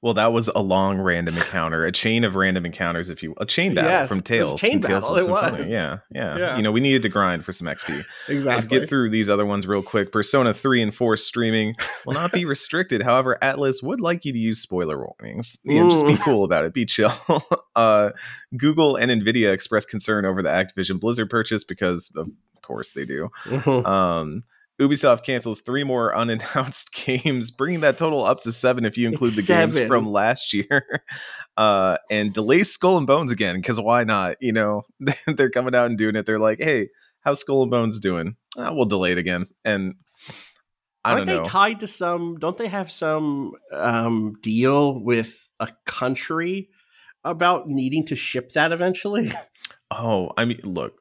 Well, 0.00 0.14
that 0.14 0.32
was 0.32 0.46
a 0.54 0.60
long 0.60 1.00
random 1.00 1.36
encounter, 1.36 1.84
a 1.84 1.90
chain 1.90 2.22
of 2.22 2.36
random 2.36 2.64
encounters, 2.64 3.08
if 3.08 3.20
you 3.20 3.34
a 3.38 3.44
chain 3.44 3.74
battle 3.74 3.90
Yes, 3.90 4.08
from 4.08 4.18
it 4.18 4.20
was 4.20 4.30
a 4.30 4.32
Tales. 4.32 4.60
chain 4.60 4.80
from 4.80 4.92
battle, 4.92 5.16
it 5.16 5.28
was. 5.28 5.66
Yeah, 5.66 5.98
yeah, 6.14 6.38
Yeah. 6.38 6.56
You 6.56 6.62
know, 6.62 6.70
we 6.70 6.78
needed 6.80 7.02
to 7.02 7.08
grind 7.08 7.44
for 7.44 7.52
some 7.52 7.66
XP. 7.66 8.04
Exactly. 8.28 8.40
Let's 8.54 8.66
get 8.68 8.88
through 8.88 9.10
these 9.10 9.28
other 9.28 9.44
ones 9.44 9.66
real 9.66 9.82
quick. 9.82 10.12
Persona 10.12 10.54
3 10.54 10.82
and 10.82 10.94
4 10.94 11.16
streaming 11.16 11.74
will 12.06 12.14
not 12.14 12.30
be 12.30 12.44
restricted. 12.44 13.02
However, 13.02 13.38
Atlus 13.42 13.82
would 13.82 14.00
like 14.00 14.24
you 14.24 14.32
to 14.32 14.38
use 14.38 14.60
spoiler 14.60 14.96
warnings. 15.04 15.58
You 15.64 15.80
know, 15.82 15.90
just 15.90 16.06
be 16.06 16.16
cool 16.18 16.44
about 16.44 16.64
it. 16.64 16.72
Be 16.72 16.86
chill. 16.86 17.12
uh, 17.74 18.10
Google 18.56 18.94
and 18.94 19.10
Nvidia 19.10 19.52
expressed 19.52 19.90
concern 19.90 20.24
over 20.24 20.42
the 20.42 20.50
Activision 20.50 21.00
Blizzard 21.00 21.28
purchase 21.28 21.64
because, 21.64 22.12
of 22.14 22.28
course, 22.62 22.92
they 22.92 23.04
do. 23.04 23.30
Mhm. 23.46 23.84
Um, 23.84 24.44
Ubisoft 24.80 25.24
cancels 25.24 25.60
three 25.60 25.84
more 25.84 26.14
unannounced 26.16 26.92
games, 26.92 27.50
bringing 27.50 27.80
that 27.80 27.98
total 27.98 28.24
up 28.24 28.40
to 28.42 28.52
seven 28.52 28.84
if 28.84 28.96
you 28.96 29.08
include 29.08 29.28
It's 29.28 29.46
the 29.46 29.52
games 29.52 29.78
from 29.78 30.10
last 30.10 30.52
year. 30.54 31.02
Uh, 31.56 31.98
and 32.10 32.32
delays 32.32 32.70
Skull 32.70 32.98
and 32.98 33.06
Bones 33.06 33.32
again 33.32 33.56
because 33.56 33.80
why 33.80 34.04
not? 34.04 34.36
You 34.40 34.52
know, 34.52 34.82
they're 35.26 35.50
coming 35.50 35.74
out 35.74 35.86
and 35.86 35.98
doing 35.98 36.16
it. 36.16 36.26
They're 36.26 36.38
like, 36.38 36.62
"Hey, 36.62 36.88
how's 37.20 37.40
Skull 37.40 37.62
and 37.62 37.70
Bones 37.70 37.98
doing? 37.98 38.36
Uh, 38.56 38.70
we'll 38.72 38.86
delay 38.86 39.12
it 39.12 39.18
again." 39.18 39.46
And 39.64 39.94
I 41.04 41.12
Aren't 41.12 41.26
they 41.26 41.40
tied 41.42 41.80
to 41.80 41.86
some? 41.86 42.38
Don't 42.38 42.56
they 42.58 42.68
have 42.68 42.90
some 42.90 43.52
um, 43.72 44.34
deal 44.42 45.02
with 45.02 45.48
a 45.58 45.68
country 45.86 46.68
about 47.24 47.68
needing 47.68 48.04
to 48.06 48.16
ship 48.16 48.52
that 48.52 48.72
eventually? 48.72 49.32
oh, 49.90 50.30
I 50.36 50.44
mean, 50.44 50.60
look, 50.62 50.97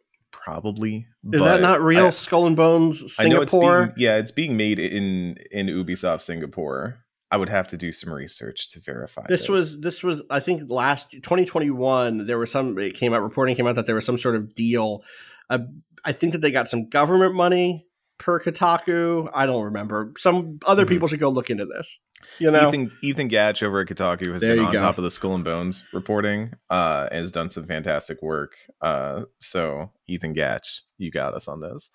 probably. 0.47 1.07
Is 1.33 1.41
that 1.41 1.61
not 1.61 1.81
real? 1.81 2.07
I- 2.07 2.09
Skull 2.11 2.47
and 2.47 2.55
Bones, 2.55 3.17
I 3.19 3.27
know 3.27 3.41
it's 3.41 3.51
Singapore. 3.51 3.87
being, 3.87 3.93
yeah, 3.97 4.17
it's 4.17 4.31
being 4.31 4.55
made 4.55 4.79
in 4.79 5.37
in 5.51 5.67
Ubisoft 5.67 6.21
Singapore. 6.21 6.99
I 7.29 7.35
would 7.35 7.49
have 7.49 7.67
to 7.67 7.77
do 7.77 7.91
some 7.91 8.13
research 8.13 8.69
to 8.69 8.79
verify. 8.79 9.25
this 9.27 9.49
was 9.49 9.81
this 9.81 10.03
was 10.03 10.23
I 10.29 10.39
think 10.39 10.69
last 10.69 11.11
2021 11.11 12.25
there 12.25 12.39
was 12.39 12.51
some 12.51 12.77
it 12.79 12.93
came 12.95 13.13
out 13.13 13.21
reporting 13.21 13.55
came 13.55 13.67
out 13.67 13.75
that 13.75 13.85
there 13.85 13.95
was 13.95 14.05
some 14.05 14.17
sort 14.17 14.35
of 14.35 14.55
deal. 14.55 15.03
Uh, 15.49 15.59
I 16.05 16.13
think 16.13 16.31
that 16.33 16.39
they 16.39 16.51
got 16.51 16.69
some 16.69 16.87
government 16.87 17.35
money 17.35 17.86
per 18.17 18.39
Kotaku. 18.39 19.29
I 19.33 19.45
don't 19.45 19.63
remember. 19.65 20.13
Some 20.17 20.59
other 20.65 20.85
Mhm. 20.85 20.89
people 20.89 21.07
should 21.07 21.19
go 21.19 21.29
look 21.29 21.49
into 21.49 21.65
this. 21.65 21.99
You 22.39 22.49
know, 22.51 22.67
Ethan 22.69 22.91
Ethan 23.03 23.27
Gach 23.27 23.61
over 23.61 23.81
at 23.81 23.87
Kotaku 23.87 24.31
has 24.33 24.41
There 24.41 24.55
been 24.55 24.65
on 24.65 24.71
go. 24.73 24.79
top 24.79 24.97
of 24.97 25.03
the 25.03 25.11
Skull 25.11 25.35
and 25.35 25.43
Bones 25.43 25.83
reporting, 25.93 26.53
uh, 26.69 27.07
and 27.11 27.19
has 27.19 27.31
done 27.31 27.49
some 27.49 27.65
fantastic 27.65 28.21
work. 28.23 28.53
Uh, 28.81 29.25
so 29.39 29.91
Ethan 30.07 30.33
Gach, 30.33 30.65
you 30.97 31.11
got 31.11 31.33
us 31.35 31.47
on 31.47 31.61
this. 31.61 31.89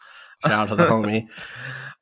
shout 0.44 0.52
out 0.52 0.68
to 0.70 0.76
the 0.76 0.84
homie. 0.86 1.28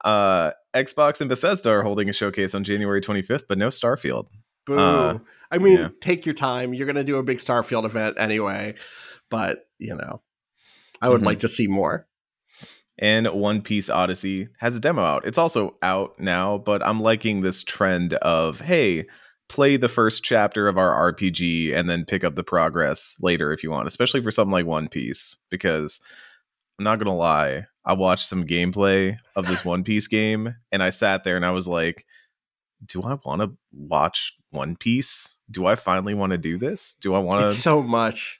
Uh, 0.02 0.52
Xbox 0.74 1.20
and 1.20 1.28
Bethesda 1.28 1.68
are 1.70 1.82
holding 1.82 2.08
a 2.08 2.12
showcase 2.14 2.54
on 2.54 2.64
January 2.64 3.02
25th, 3.02 3.44
but 3.46 3.58
no 3.58 3.68
Starfield. 3.68 4.28
Boo. 4.64 4.78
Uh, 4.78 5.18
I 5.50 5.58
mean, 5.58 5.76
yeah. 5.78 5.88
take 6.00 6.24
your 6.24 6.34
time. 6.34 6.72
You're 6.72 6.86
going 6.86 6.96
to 6.96 7.04
do 7.04 7.16
a 7.16 7.22
big 7.22 7.36
Starfield 7.36 7.84
event 7.84 8.16
anyway, 8.18 8.76
but 9.30 9.66
you 9.78 9.94
know, 9.94 10.22
I 11.02 11.08
would 11.10 11.20
Mhm. 11.20 11.26
like 11.26 11.40
to 11.40 11.48
see 11.48 11.66
more. 11.66 12.06
And 13.00 13.26
One 13.28 13.62
Piece 13.62 13.88
Odyssey 13.90 14.48
has 14.58 14.76
a 14.76 14.80
demo 14.80 15.02
out. 15.02 15.26
It's 15.26 15.38
also 15.38 15.74
out 15.82 16.20
now, 16.20 16.58
but 16.58 16.86
I'm 16.86 17.00
liking 17.00 17.40
this 17.40 17.62
trend 17.64 18.12
of 18.14 18.60
hey, 18.60 19.06
play 19.48 19.76
the 19.76 19.88
first 19.88 20.22
chapter 20.22 20.68
of 20.68 20.78
our 20.78 21.12
RPG 21.12 21.74
and 21.74 21.88
then 21.90 22.04
pick 22.04 22.22
up 22.24 22.34
the 22.36 22.44
progress 22.44 23.16
later 23.20 23.52
if 23.52 23.64
you 23.64 23.70
want, 23.70 23.88
especially 23.88 24.22
for 24.22 24.30
something 24.30 24.52
like 24.52 24.66
One 24.66 24.88
Piece. 24.88 25.36
Because 25.50 26.00
I'm 26.78 26.84
not 26.84 26.98
gonna 26.98 27.16
lie, 27.16 27.66
I 27.84 27.94
watched 27.94 28.26
some 28.26 28.46
gameplay 28.46 29.16
of 29.34 29.46
this 29.46 29.64
One 29.64 29.82
Piece 29.82 30.06
game 30.08 30.54
and 30.70 30.82
I 30.82 30.90
sat 30.90 31.24
there 31.24 31.36
and 31.36 31.44
I 31.46 31.50
was 31.52 31.66
like, 31.66 32.04
do 32.86 33.02
I 33.02 33.18
want 33.24 33.40
to 33.42 33.52
watch 33.72 34.34
One 34.50 34.76
Piece? 34.76 35.36
Do 35.50 35.66
I 35.66 35.74
finally 35.74 36.14
want 36.14 36.32
to 36.32 36.38
do 36.38 36.58
this? 36.58 36.94
Do 37.00 37.14
I 37.14 37.18
want 37.18 37.44
It's 37.46 37.54
to? 37.54 37.60
so 37.60 37.82
much. 37.82 38.39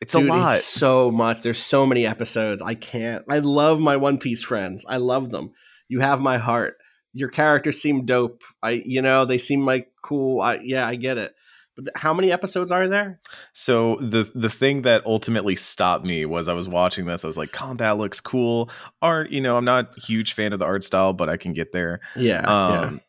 It's 0.00 0.12
Dude, 0.12 0.26
a 0.26 0.28
lot. 0.28 0.54
It's 0.56 0.64
so 0.64 1.10
much. 1.10 1.42
There's 1.42 1.58
so 1.58 1.84
many 1.84 2.06
episodes. 2.06 2.62
I 2.62 2.74
can't. 2.74 3.24
I 3.28 3.40
love 3.40 3.80
my 3.80 3.96
One 3.96 4.18
Piece 4.18 4.42
friends. 4.42 4.84
I 4.88 4.98
love 4.98 5.30
them. 5.30 5.52
You 5.88 6.00
have 6.00 6.20
my 6.20 6.38
heart. 6.38 6.76
Your 7.14 7.28
characters 7.28 7.80
seem 7.80 8.06
dope. 8.06 8.42
I, 8.62 8.82
you 8.84 9.02
know, 9.02 9.24
they 9.24 9.38
seem 9.38 9.66
like 9.66 9.90
cool. 10.02 10.40
I, 10.40 10.60
yeah, 10.62 10.86
I 10.86 10.94
get 10.94 11.18
it. 11.18 11.34
But 11.74 11.86
th- 11.86 11.96
how 11.96 12.12
many 12.12 12.30
episodes 12.30 12.70
are 12.70 12.88
there? 12.88 13.20
So 13.52 13.96
the 14.00 14.30
the 14.34 14.50
thing 14.50 14.82
that 14.82 15.04
ultimately 15.06 15.56
stopped 15.56 16.04
me 16.04 16.24
was 16.26 16.48
I 16.48 16.52
was 16.52 16.68
watching 16.68 17.06
this. 17.06 17.24
I 17.24 17.26
was 17.26 17.38
like, 17.38 17.52
combat 17.52 17.98
looks 17.98 18.20
cool. 18.20 18.70
Art, 19.00 19.30
you 19.30 19.40
know, 19.40 19.56
I'm 19.56 19.64
not 19.64 19.96
a 19.96 20.00
huge 20.00 20.34
fan 20.34 20.52
of 20.52 20.58
the 20.58 20.64
art 20.64 20.84
style, 20.84 21.12
but 21.12 21.28
I 21.28 21.36
can 21.36 21.52
get 21.52 21.72
there. 21.72 22.00
Yeah. 22.14 22.42
yeah. 22.42 22.80
Um, 22.80 23.00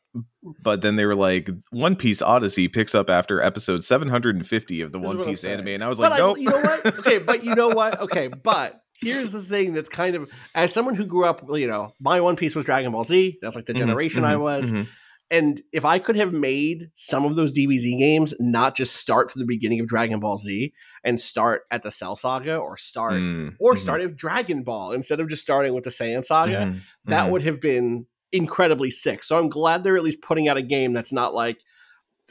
But 0.64 0.82
then 0.82 0.96
they 0.96 1.06
were 1.06 1.16
like, 1.16 1.50
One 1.72 1.96
Piece 1.96 2.22
Odyssey 2.22 2.68
picks 2.68 2.96
up 2.96 3.10
after 3.10 3.42
episode 3.42 3.84
750 3.84 4.82
of 4.82 4.92
the 4.92 5.00
This 5.00 5.08
One 5.08 5.24
Piece 5.24 5.44
anime, 5.44 5.68
and 5.68 5.84
I 5.84 5.88
was 5.88 6.00
But 6.00 6.12
like, 6.12 6.22
I- 6.22 6.40
you 6.40 6.50
know 6.50 6.62
what? 6.62 7.00
Okay, 7.00 7.18
but 7.20 7.44
you 7.44 7.54
know 7.56 7.70
what? 7.70 8.00
Okay, 8.10 8.28
but 8.28 8.82
here's 9.02 9.32
the 9.32 9.44
thing 9.44 9.74
that's 9.74 9.90
kind 9.90 10.16
of 10.16 10.30
as 10.56 10.74
someone 10.74 10.96
who 10.96 11.06
grew 11.06 11.26
up, 11.26 11.44
you 11.54 11.68
know, 11.68 11.94
my 12.02 12.20
One 12.22 12.36
Piece 12.36 12.56
was 12.56 12.66
Dragon 12.66 12.92
Ball 12.92 13.04
Z. 13.04 13.38
That's 13.42 13.56
like 13.56 13.66
the 13.66 13.74
Mhm, 13.74 13.78
generation 13.78 14.26
I 14.26 14.34
mhm, 14.36 14.42
was. 14.42 14.72
mhm. 14.72 14.88
And 15.32 15.62
if 15.72 15.86
I 15.86 16.00
could 16.00 16.16
have 16.16 16.34
made 16.34 16.90
some 16.96 17.24
of 17.24 17.36
those 17.36 17.54
DBZ 17.54 18.00
games 18.00 18.34
not 18.40 18.76
just 18.76 18.96
start 18.96 19.30
from 19.30 19.42
the 19.42 19.46
beginning 19.46 19.80
of 19.80 19.88
Dragon 19.88 20.20
Ball 20.20 20.40
Z 20.40 20.74
and 21.04 21.20
start 21.20 21.62
at 21.70 21.84
the 21.84 21.92
Cell 21.92 22.16
Saga 22.16 22.58
or 22.58 22.78
start 22.78 23.14
Mm, 23.14 23.56
or 23.60 23.76
mhm, 23.76 23.78
start 23.78 24.02
at 24.02 24.16
Dragon 24.16 24.64
Ball 24.64 24.92
instead 24.94 25.20
of 25.20 25.30
just 25.30 25.44
starting 25.44 25.74
with 25.76 25.84
the 25.84 25.92
Saiyan 25.92 26.26
Saga, 26.26 26.66
mhm, 26.66 26.82
that 27.06 27.30
would 27.30 27.44
have 27.44 27.62
been 27.62 28.08
incredibly 28.32 28.92
sick. 28.92 29.24
So 29.24 29.38
I'm 29.38 29.50
glad 29.50 29.84
they're 29.84 29.98
at 29.98 30.04
least 30.04 30.22
putting 30.22 30.48
out 30.48 30.58
a 30.58 30.62
game 30.62 30.94
that's 30.94 31.14
not 31.14 31.34
like 31.34 31.62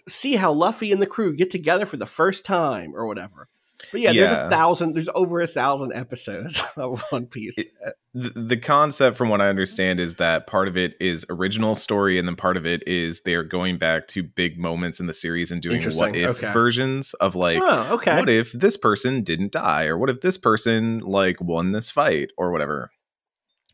see 0.08 0.36
how 0.36 0.52
Luffy 0.52 0.92
and 0.92 1.02
the 1.02 1.06
crew 1.06 1.34
get 1.34 1.50
together 1.50 1.86
for 1.86 1.96
the 1.96 2.06
first 2.06 2.44
time 2.44 2.94
or 2.94 3.06
whatever. 3.06 3.48
But 3.92 4.00
yeah, 4.00 4.12
there's 4.12 4.30
a 4.30 4.50
thousand, 4.50 4.94
there's 4.94 5.08
over 5.14 5.40
a 5.40 5.46
thousand 5.46 5.92
episodes 5.92 6.62
of 6.76 7.02
One 7.10 7.26
Piece. 7.26 7.58
It- 7.58 7.72
the, 8.14 8.30
the 8.30 8.56
concept 8.56 9.16
from 9.16 9.28
what 9.28 9.40
i 9.40 9.48
understand 9.48 10.00
is 10.00 10.16
that 10.16 10.46
part 10.46 10.66
of 10.66 10.76
it 10.76 10.96
is 10.98 11.24
original 11.30 11.74
story 11.74 12.18
and 12.18 12.26
then 12.26 12.36
part 12.36 12.56
of 12.56 12.66
it 12.66 12.86
is 12.86 13.22
they're 13.22 13.44
going 13.44 13.78
back 13.78 14.08
to 14.08 14.22
big 14.22 14.58
moments 14.58 14.98
in 14.98 15.06
the 15.06 15.14
series 15.14 15.52
and 15.52 15.62
doing 15.62 15.82
what 15.94 16.16
if 16.16 16.36
okay. 16.36 16.52
versions 16.52 17.14
of 17.14 17.34
like 17.34 17.60
oh, 17.62 17.94
okay. 17.94 18.16
what 18.16 18.28
if 18.28 18.50
this 18.52 18.76
person 18.76 19.22
didn't 19.22 19.52
die 19.52 19.86
or 19.86 19.96
what 19.98 20.10
if 20.10 20.20
this 20.20 20.38
person 20.38 21.00
like 21.00 21.40
won 21.40 21.72
this 21.72 21.90
fight 21.90 22.30
or 22.36 22.50
whatever 22.50 22.90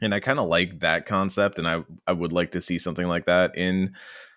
and 0.01 0.15
i 0.15 0.21
kind 0.21 0.39
of 0.39 0.49
like 0.49 0.81
that 0.81 1.07
concept 1.07 1.59
and 1.59 1.67
i 1.69 1.83
i 2.07 2.13
would 2.13 2.33
like 2.33 2.53
to 2.53 2.61
see 2.61 2.79
something 2.79 3.07
like 3.07 3.25
that 3.27 3.57
in 3.57 3.95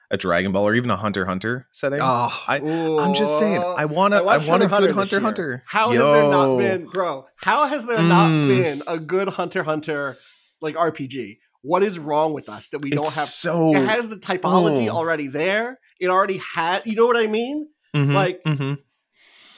a 0.09 0.15
dragon 0.17 0.53
ball 0.53 0.65
or 0.65 0.73
even 0.73 0.89
a 0.89 0.95
Hunter 0.95 1.25
Hunter 1.25 1.67
setting 1.71 1.99
Oh, 2.01 2.31
I- 2.47 2.59
i'm 2.59 3.13
just 3.13 3.37
saying 3.39 3.61
i 3.61 3.83
want 3.85 4.13
to 4.13 4.19
i, 4.19 4.21
watched 4.21 4.47
want 4.47 4.63
a 4.63 4.67
Hunter 4.67 4.87
good 4.87 4.95
hunter 4.95 5.01
this 5.01 5.07
x 5.07 5.11
year. 5.11 5.21
hunter 5.21 5.63
How 5.65 5.89
has 5.91 5.99
there 5.99 6.29
not 6.29 6.57
been, 6.57 6.85
bro? 6.87 7.25
How 7.37 7.65
has 7.67 7.85
there 7.85 8.01
not 8.01 8.29
Mm. 8.29 8.47
been 8.47 8.83
a 8.87 8.99
good 8.99 9.27
Hunter 9.27 9.63
Hunter 9.63 10.17
like 10.61 10.75
RPG? 10.75 11.39
What 11.61 11.83
is 11.83 11.99
wrong 11.99 12.31
with 12.33 12.47
us 12.47 12.69
that 12.69 12.81
we 12.81 12.89
don't 12.91 13.03
have? 13.03 13.25
so 13.27 13.75
It 13.75 13.85
has 13.89 14.07
the 14.07 14.15
typology 14.15 14.87
Oh. 14.87 14.95
already 14.95 15.27
there. 15.27 15.79
It 15.99 16.07
already 16.09 16.37
had. 16.55 16.85
You 16.85 16.95
know 16.95 17.05
what 17.05 17.17
I 17.17 17.27
mean? 17.27 17.67
Mhm, 17.95 18.13
like- 18.13 18.41
mhm. 18.43 18.77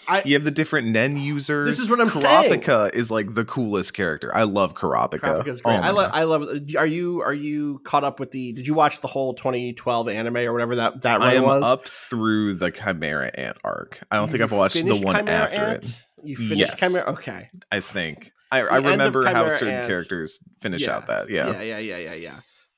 I, 0.10 0.22
you 0.26 0.34
have 0.34 0.44
the 0.44 0.52
different 0.52 0.88
Nen 0.88 1.18
users. 1.18 1.70
This 1.70 1.80
is 1.80 1.90
what 1.90 2.02
I'm 2.02 2.10
saying. 2.10 2.62
Kurapika 2.62 2.94
is 2.94 3.12
like 3.12 3.34
the 3.36 3.46
coolest 3.46 3.94
character. 3.94 4.36
I 4.36 4.44
love 4.44 4.74
Kurapika. 4.74 5.20
Kurapika's 5.20 5.62
great. 5.62 5.78
Oh 5.78 5.82
I 5.82 5.92
love. 5.92 6.12
I 6.14 6.24
love. 6.24 6.50
Are 6.78 6.86
you 6.86 7.22
are 7.22 7.34
you 7.34 7.80
caught 7.84 8.04
up 8.04 8.20
with 8.20 8.32
the? 8.32 8.54
Did 8.54 8.66
you 8.68 8.74
watch 8.74 9.02
the 9.02 9.08
whole 9.08 9.34
2012 9.36 10.10
anime 10.10 10.38
or 10.38 10.52
whatever 10.54 10.76
that 10.78 11.02
that 11.04 11.20
run 11.20 11.28
I 11.30 11.34
am 11.36 11.44
was? 11.44 11.64
up 11.64 11.86
through 11.86 12.56
the 12.56 12.72
Chimera 12.72 13.32
Ant 13.36 13.58
arc. 13.64 14.00
I 14.10 14.16
don't 14.18 14.30
think 14.30 14.42
I've 14.42 14.52
watched 14.52 14.76
the 14.84 14.96
one 15.00 15.16
Chimera 15.16 15.38
after 15.44 15.56
Ant? 15.56 15.84
it. 15.86 16.02
You 16.24 16.36
finished 16.36 16.58
Yes. 16.60 16.80
Chimera. 16.80 17.12
Okay. 17.14 17.50
I 17.72 17.80
think 17.80 18.32
I, 18.52 18.62
I 18.62 18.80
The 18.82 18.90
end 18.90 19.02
of 19.02 19.14
remember 19.16 19.26
how 19.26 19.48
certain 19.50 19.70
Ant- 19.76 19.88
characters 19.88 20.44
finish 20.60 20.82
Yeah. 20.82 20.96
out 20.98 21.08
that. 21.08 21.30
Yeah. 21.30 21.62
Yeah. 21.62 21.78
Yeah. 21.78 21.98
Yeah. 21.98 22.14
Yeah. 22.14 22.14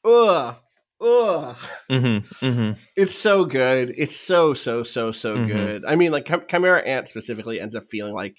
Yeah. 0.05 0.09
Ugh. 0.11 0.55
Ugh. 1.01 1.55
Mm-hmm, 1.89 2.45
mm-hmm. 2.45 2.71
It's 2.95 3.15
so 3.15 3.45
good. 3.45 3.93
It's 3.97 4.15
so 4.15 4.53
so 4.53 4.83
so 4.83 5.11
so 5.11 5.37
Mhm. 5.37 5.47
good. 5.47 5.85
I 5.85 5.95
mean, 5.95 6.11
like 6.11 6.25
Chim- 6.25 6.45
Chimera 6.47 6.81
Ant 6.81 7.07
specifically 7.07 7.59
ends 7.59 7.75
up 7.75 7.83
feeling 7.89 8.13
like 8.13 8.37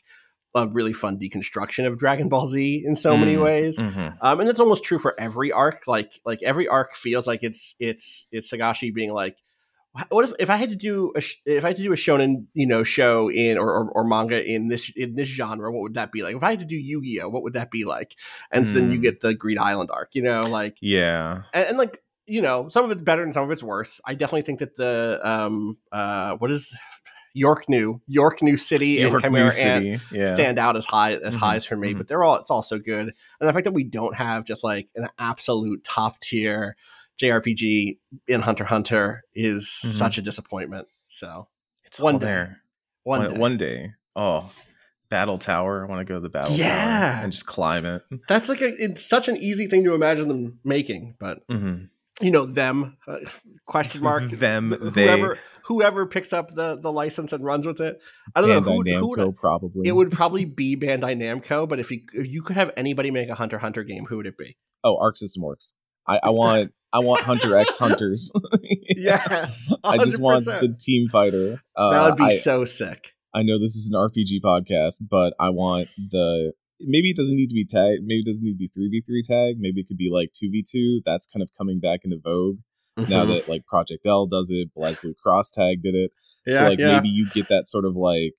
a 0.55 0.69
really 0.69 0.93
fun 0.93 1.19
deconstruction 1.19 1.87
of 1.87 1.99
Dragon 1.99 2.29
Ball 2.29 2.47
Z 2.47 2.83
in 2.87 2.95
so 2.95 3.17
many 3.17 3.37
Mm. 3.37 3.43
ways. 3.43 3.79
Mm-hmm. 3.79 4.09
Um, 4.21 4.41
and 4.41 4.49
it's 4.51 4.61
almost 4.61 4.85
true 4.85 4.99
for 4.99 5.19
every 5.19 5.51
arc. 5.51 5.87
Like 5.87 6.13
like 6.25 6.43
every 6.43 6.69
arc 6.69 6.95
feels 6.95 7.27
like 7.27 7.43
it's 7.43 7.75
it's 7.81 8.29
it's 8.31 8.53
Togashi 8.53 8.93
being 8.95 9.13
like, 9.13 9.39
what 10.11 10.25
if 10.27 10.33
if 10.39 10.49
I 10.51 10.57
had 10.57 10.71
to 10.71 10.77
do 10.77 11.13
a 11.17 11.21
sh- 11.21 11.39
if 11.47 11.65
I 11.65 11.69
had 11.69 11.77
to 11.79 11.83
do 11.83 11.93
a 11.93 11.97
shonen 11.97 12.47
you 12.55 12.67
know 12.67 12.83
show 12.85 13.31
in 13.31 13.59
or, 13.59 13.71
or, 13.71 13.91
or 13.91 14.05
manga 14.05 14.43
in 14.47 14.69
this 14.69 14.93
in 14.95 15.15
this 15.17 15.29
genre, 15.29 15.73
what 15.73 15.83
would 15.83 15.95
that 15.95 16.13
be 16.13 16.23
like? 16.23 16.37
If 16.37 16.43
I 16.43 16.51
had 16.51 16.61
to 16.61 16.65
do 16.67 16.77
Yu 16.77 17.03
Gi 17.03 17.23
Oh, 17.23 17.29
what 17.29 17.43
would 17.43 17.55
that 17.55 17.71
be 17.71 17.85
like? 17.85 18.15
And 18.51 18.67
so 18.69 18.75
then 18.75 18.93
you 18.93 18.99
Mm. 18.99 19.03
get 19.03 19.21
the 19.21 19.35
Greed 19.35 19.59
Island 19.59 19.91
arc. 19.93 20.11
You 20.15 20.23
know, 20.23 20.43
like 20.43 20.77
Yeah. 20.83 21.43
and, 21.55 21.67
and 21.67 21.79
like 21.79 21.99
you 22.27 22.41
know 22.43 22.69
some 22.69 22.85
of 22.85 22.91
it's 22.91 23.03
better 23.03 23.23
and 23.23 23.33
some 23.35 23.45
of 23.45 23.51
it's 23.51 23.63
worse. 23.63 24.01
I 24.07 24.15
definitely 24.15 24.43
think 24.43 24.61
that 24.61 24.77
the 24.77 25.21
um 25.23 25.79
uh 25.91 26.37
what 26.37 26.51
is 26.51 26.75
York 27.35 27.69
New 27.69 28.01
York 28.07 28.43
New 28.43 28.57
City 28.57 29.01
and 29.01 29.11
York 29.11 29.23
Chimera 29.23 29.41
New 29.45 29.47
Ant 29.47 29.55
City. 29.55 30.01
Yeah. 30.13 30.35
stand 30.35 30.59
out 30.59 30.77
as 30.77 30.85
high 30.85 31.15
as 31.15 31.35
Mhm, 31.35 31.39
highs 31.39 31.65
for 31.65 31.77
me, 31.77 31.95
mhm. 31.95 31.99
but 31.99 32.09
they're 32.09 32.23
all 32.23 32.37
it's 32.37 32.51
also 32.51 32.79
good. 32.79 33.13
And 33.41 33.49
the 33.49 33.53
fact 33.53 33.65
that 33.65 33.73
we 33.73 33.85
don't 33.85 34.15
have 34.17 34.45
just 34.45 34.63
like 34.63 34.89
an 34.97 35.09
absolute 35.19 35.83
top 35.85 36.21
tier 36.21 36.77
JRPG 37.19 37.99
in 38.29 38.41
Hunter 38.43 38.65
Hunter 38.65 39.23
is 39.35 39.65
Mhm. 39.65 39.91
such 39.93 40.19
a 40.19 40.23
disappointment. 40.23 40.89
So 41.09 41.49
It's 41.85 41.99
one 42.01 42.15
all 42.15 42.21
day. 42.21 42.27
there. 42.27 42.63
one 43.05 43.21
One, 43.21 43.31
day. 43.33 43.39
one 43.39 43.57
day. 43.57 43.91
Oh, 44.17 44.51
Battle 45.09 45.39
Tower. 45.39 45.85
I 45.85 45.89
want 45.89 46.01
to 46.07 46.11
go 46.11 46.15
to 46.15 46.21
the 46.21 46.31
Battle 46.31 46.55
Yeah. 46.57 47.13
Tower 47.15 47.23
and 47.25 47.33
just 47.33 47.47
climb 47.47 47.85
it. 47.87 48.03
that's 48.29 48.49
like 48.49 48.61
a, 48.61 48.69
it's 48.83 49.05
such 49.05 49.29
an 49.29 49.37
easy 49.37 49.67
thing 49.67 49.85
to 49.85 49.95
imagine 49.95 50.29
them 50.29 50.59
making, 50.65 51.17
but 51.19 51.47
Mm-hmm. 51.49 51.85
You 52.23 52.31
know 52.31 52.47
them 52.47 52.97
uh, 53.07 53.19
question 53.67 54.03
mark 54.05 54.25
Them, 54.31 54.71
th- 54.71 54.81
they. 54.95 55.05
whoever 55.07 55.39
whoever 55.67 56.07
picks 56.07 56.33
up 56.33 56.55
the 56.55 56.77
the 56.77 56.91
license 56.93 57.33
and 57.33 57.45
runs 57.45 57.67
with 57.67 57.81
it. 57.81 57.99
I 58.35 58.41
don't 58.41 58.51
know 58.51 58.61
who, 58.61 58.77
would- 58.79 58.87
Bandai 58.87 58.99
who 58.99 59.09
would 59.11 59.19
Namco 59.19 59.37
probably. 59.37 59.89
it 59.89 59.93
would 59.93 60.11
probably 60.13 60.45
be 60.45 60.77
Bandai 60.77 61.17
Namco, 61.17 61.69
but 61.69 61.79
if 61.81 61.91
you 61.91 62.01
if 62.15 62.29
you 62.29 62.43
could 62.43 62.57
have 62.57 62.71
anybody 62.77 63.11
make 63.11 63.29
a 63.29 63.35
Hunter 63.35 63.59
Hunter 63.59 63.85
game, 63.85 64.07
who 64.07 64.17
would 64.19 64.27
it 64.27 64.39
be? 64.39 64.57
oh, 64.85 64.97
Arc 65.01 65.17
System 65.17 65.43
Works. 65.45 65.73
I, 66.09 66.19
I 66.25 66.31
want 66.31 66.73
I 66.93 66.99
want 66.99 67.23
Hunter 67.23 67.57
X 67.59 67.77
Hunters. 67.77 68.33
Yes, 68.95 69.71
I 69.83 69.99
just 70.05 70.21
want 70.21 70.45
the 70.45 70.77
team 70.79 71.09
fighter. 71.11 71.61
Uh, 71.77 71.91
that 71.91 72.05
would 72.05 72.17
be 72.17 72.25
I, 72.25 72.31
so 72.31 72.65
sick. 72.65 73.13
I 73.35 73.43
know 73.43 73.59
this 73.59 73.75
is 73.77 73.91
an 73.93 73.99
RPG 73.99 74.41
podcast, 74.45 74.97
but 75.11 75.33
I 75.41 75.49
want 75.51 75.89
the 75.97 76.53
maybe 76.87 77.11
it 77.11 77.17
doesn't 77.17 77.37
need 77.37 77.49
to 77.49 77.55
be 77.55 77.65
tag. 77.65 77.99
Maybe 78.03 78.21
it 78.21 78.27
doesn't 78.27 78.45
need 78.45 78.53
to 78.53 78.59
be 78.59 78.69
three 78.69 78.89
v 78.89 79.01
three 79.07 79.23
tag. 79.23 79.57
Maybe 79.59 79.81
it 79.81 79.89
could 79.89 79.97
be 79.99 80.11
like 80.13 80.33
two 80.33 80.51
v 80.51 80.63
two. 80.69 81.01
That's 81.05 81.27
kind 81.27 81.43
of 81.43 81.51
coming 81.57 81.81
back 81.81 82.01
into 82.05 82.19
vogue 82.23 82.59
now 82.97 83.25
Mhm. 83.25 83.29
that 83.29 83.49
like 83.49 83.65
Project 83.67 84.05
L 84.07 84.27
does 84.27 84.49
it. 84.51 84.71
BlazBlue 84.77 85.17
Cross 85.17 85.51
Tag 85.53 85.83
did 85.83 85.95
it. 85.95 86.11
yeah, 86.47 86.57
so 86.59 86.69
like 86.69 86.79
yeah. 86.79 86.95
maybe 86.97 87.09
you 87.09 87.27
get 87.31 87.49
that 87.49 87.67
sort 87.67 87.85
of 87.85 87.95
like 87.97 88.35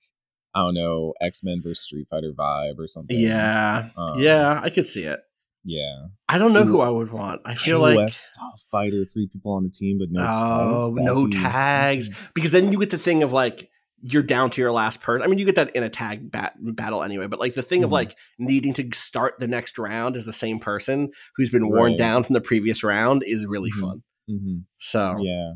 I 0.54 0.60
don't 0.60 0.74
know 0.74 1.14
X 1.20 1.42
Men 1.42 1.60
versus 1.62 1.84
Street 1.84 2.06
Fighter 2.10 2.32
vibe 2.32 2.78
or 2.78 2.86
something. 2.86 3.18
yeah, 3.18 3.88
Um, 3.96 4.18
yeah, 4.20 4.60
I 4.62 4.70
could 4.70 4.86
see 4.86 5.02
it. 5.04 5.18
yeah. 5.64 6.06
I 6.28 6.38
don't 6.38 6.52
know 6.52 6.62
Ooh. 6.62 6.66
who 6.66 6.80
I 6.80 6.90
would 6.90 7.10
want. 7.12 7.40
I 7.44 7.54
feel 7.56 7.80
like 7.80 8.12
style 8.14 8.54
fighter, 8.70 9.04
three 9.04 9.26
people 9.26 9.52
on 9.52 9.64
the 9.64 9.70
team, 9.70 9.98
but 9.98 10.10
no 10.10 10.20
Oh, 10.22 10.94
tags. 10.94 11.04
No 11.04 11.26
tags. 11.28 12.10
because 12.34 12.50
then 12.52 12.70
you 12.72 12.78
get 12.78 12.90
the 12.90 12.98
thing 12.98 13.22
of 13.24 13.32
like 13.32 13.68
you're 14.06 14.22
down 14.22 14.50
to 14.50 14.60
your 14.60 14.70
last 14.70 15.00
person. 15.00 15.22
I 15.24 15.28
mean, 15.28 15.38
you 15.38 15.46
get 15.46 15.54
that 15.54 15.74
in 15.74 15.82
a 15.82 15.88
tag 15.88 16.30
bat- 16.30 16.54
battle 16.60 17.02
anyway, 17.02 17.26
but 17.26 17.38
like 17.40 17.54
the 17.54 17.62
thing 17.62 17.82
of 17.84 17.88
Mhm. 17.88 17.94
like 17.94 18.14
needing 18.38 18.74
to 18.74 18.86
start 18.92 19.36
the 19.38 19.46
next 19.48 19.78
round 19.78 20.14
as 20.14 20.26
the 20.26 20.32
same 20.32 20.58
person 20.58 21.10
who's 21.36 21.50
been 21.50 21.68
worn 21.70 21.96
down 21.96 22.22
from 22.22 22.34
the 22.34 22.42
previous 22.42 22.84
round 22.84 23.22
is 23.26 23.46
really 23.46 23.70
Mhm. 23.70 23.80
fun. 23.80 24.02
Mhm. 24.28 24.64
So 24.78 25.16
Yeah. 25.22 25.52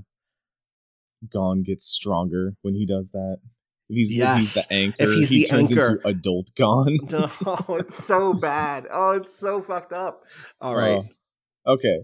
Gon 1.32 1.62
gets 1.62 1.84
stronger 1.84 2.54
when 2.62 2.74
he 2.74 2.86
does 2.86 3.10
that. 3.10 3.38
If 3.90 3.96
he's, 3.96 4.18
if 4.20 4.34
he's 4.36 4.54
the 4.54 4.66
anchor, 4.74 4.96
If 5.02 5.10
he's 5.14 5.28
he 5.30 5.42
the 5.42 5.48
turns 5.48 5.72
anchor. 5.72 5.90
into 5.96 6.08
adult 6.08 6.50
Gon. 6.56 6.98
no, 7.10 7.30
it's 7.78 8.02
so 8.02 8.32
bad. 8.34 8.86
Oh, 8.90 9.12
it's 9.12 9.34
so 9.34 9.60
fucked 9.60 9.92
up. 9.92 10.22
All 10.60 10.76
right. 10.76 11.04
Oh, 11.66 11.72
okay. 11.74 11.98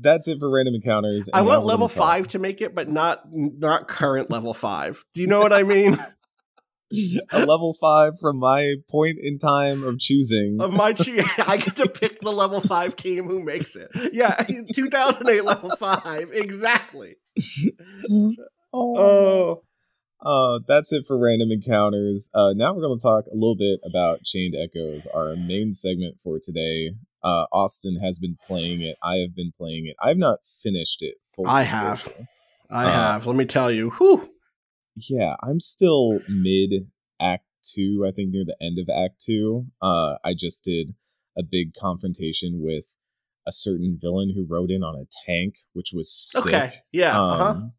That's 0.00 0.28
it 0.28 0.38
for 0.38 0.50
random 0.50 0.74
encounters. 0.74 1.28
I 1.32 1.42
want 1.42 1.64
level 1.64 1.88
five 1.88 2.28
to 2.28 2.38
make 2.38 2.60
it, 2.60 2.74
but 2.74 2.88
not 2.88 3.22
not 3.32 3.88
current 3.88 4.30
level 4.30 4.54
five. 4.54 5.04
Do 5.14 5.20
you 5.20 5.26
know 5.26 5.40
what 5.40 5.52
I 5.52 5.62
mean? 5.62 5.98
a 7.32 7.40
level 7.40 7.76
five 7.80 8.18
from 8.18 8.38
my 8.38 8.74
point 8.90 9.18
in 9.22 9.38
time 9.38 9.84
of 9.84 9.98
choosing. 9.98 10.58
of 10.60 10.72
my 10.72 10.92
chi- 10.92 11.22
I 11.46 11.58
get 11.58 11.76
to 11.76 11.88
pick 11.88 12.20
the 12.20 12.32
level 12.32 12.60
five 12.60 12.96
team 12.96 13.26
who 13.26 13.42
makes 13.42 13.76
it. 13.76 13.90
Yeah, 14.12 14.42
2008 14.72 15.44
level 15.44 15.70
five 15.76 16.30
exactly. 16.32 17.16
Oh, 18.72 19.62
Uh, 20.20 20.58
that's 20.66 20.92
it 20.92 21.04
for 21.06 21.18
random 21.18 21.50
encounters. 21.52 22.30
Uh, 22.34 22.52
now 22.54 22.74
we're 22.74 22.82
going 22.82 22.98
to 22.98 23.02
talk 23.02 23.24
a 23.26 23.34
little 23.34 23.56
bit 23.56 23.80
about 23.88 24.22
Chained 24.24 24.54
Echoes, 24.56 25.06
our 25.06 25.36
main 25.36 25.72
segment 25.72 26.16
for 26.24 26.38
today. 26.42 26.90
Uh, 27.22 27.44
Austin 27.52 27.98
has 28.02 28.18
been 28.18 28.36
playing 28.46 28.82
it. 28.82 28.96
I 29.02 29.16
have 29.16 29.34
been 29.34 29.52
playing 29.56 29.86
it. 29.86 29.96
I've 30.02 30.16
not 30.18 30.38
finished 30.62 30.98
it. 31.00 31.16
I 31.46 31.62
have. 31.64 32.08
I 32.70 32.84
Uh, 32.84 32.90
have. 32.90 33.26
Let 33.26 33.36
me 33.36 33.44
tell 33.44 33.70
you. 33.70 33.90
Whew. 33.90 34.30
Yeah, 34.96 35.36
I'm 35.42 35.60
still 35.60 36.18
mid 36.28 36.88
Act 37.20 37.44
Two. 37.64 38.04
I 38.08 38.12
think 38.12 38.30
near 38.30 38.44
the 38.44 38.56
end 38.60 38.78
of 38.78 38.88
Act 38.88 39.22
Two. 39.24 39.66
Uh, 39.82 40.14
I 40.24 40.34
just 40.36 40.64
did 40.64 40.94
a 41.36 41.42
big 41.42 41.72
confrontation 41.74 42.60
with 42.62 42.84
a 43.46 43.52
certain 43.52 43.98
villain 44.00 44.32
who 44.34 44.44
rode 44.48 44.70
in 44.70 44.82
on 44.82 44.94
a 44.96 45.06
tank, 45.26 45.54
which 45.72 45.90
was 45.92 46.12
sick. 46.12 46.46
Okay. 46.46 46.72
Yeah. 46.92 47.18
uh-huh. 47.20 47.44
Um, 47.50 47.72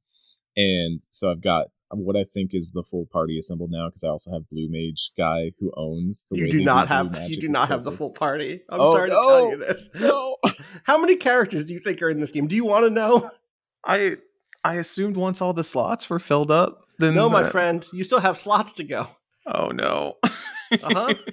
And 0.55 1.01
so 1.09 1.29
I've 1.29 1.41
got 1.41 1.67
what 1.91 2.15
I 2.15 2.25
think 2.33 2.51
is 2.53 2.71
the 2.71 2.83
full 2.89 3.07
party 3.11 3.37
assembled 3.39 3.71
now 3.71 3.87
because 3.89 4.03
I 4.03 4.09
also 4.09 4.31
have 4.31 4.49
Blue 4.51 4.67
Mage 4.69 5.11
guy 5.17 5.51
who 5.59 5.71
owns 5.75 6.27
the. 6.29 6.37
You 6.37 6.49
do 6.51 6.63
not 6.63 6.87
Blue 6.87 6.95
have. 7.19 7.29
You 7.29 7.39
do 7.39 7.49
not 7.49 7.69
have 7.69 7.83
the 7.83 7.91
full 7.91 8.11
party. 8.11 8.61
I'm 8.69 8.79
Oh, 8.81 8.91
sorry 8.93 9.09
to 9.09 9.15
tell 9.15 9.49
you 9.49 9.57
this. 9.57 9.89
No. 9.99 10.37
How 10.83 10.97
many 10.99 11.15
characters 11.15 11.65
do 11.65 11.73
you 11.73 11.79
think 11.79 12.01
are 12.01 12.09
in 12.09 12.19
this 12.19 12.31
game? 12.31 12.47
Do 12.47 12.55
you 12.55 12.65
want 12.65 12.85
to 12.85 12.89
know? 12.89 13.29
I 13.85 14.17
I 14.63 14.75
assumed 14.75 15.17
once 15.17 15.41
all 15.41 15.53
the 15.53 15.63
slots 15.63 16.09
were 16.09 16.19
filled 16.19 16.51
up, 16.51 16.83
then 16.99 17.15
No, 17.15 17.29
my 17.29 17.43
the- 17.43 17.49
friend. 17.49 17.85
You 17.93 18.03
still 18.03 18.19
have 18.19 18.37
slots 18.37 18.73
to 18.73 18.83
go. 18.83 19.07
Oh 19.45 19.69
no. 19.69 20.17
Uh-huh. 20.23 21.13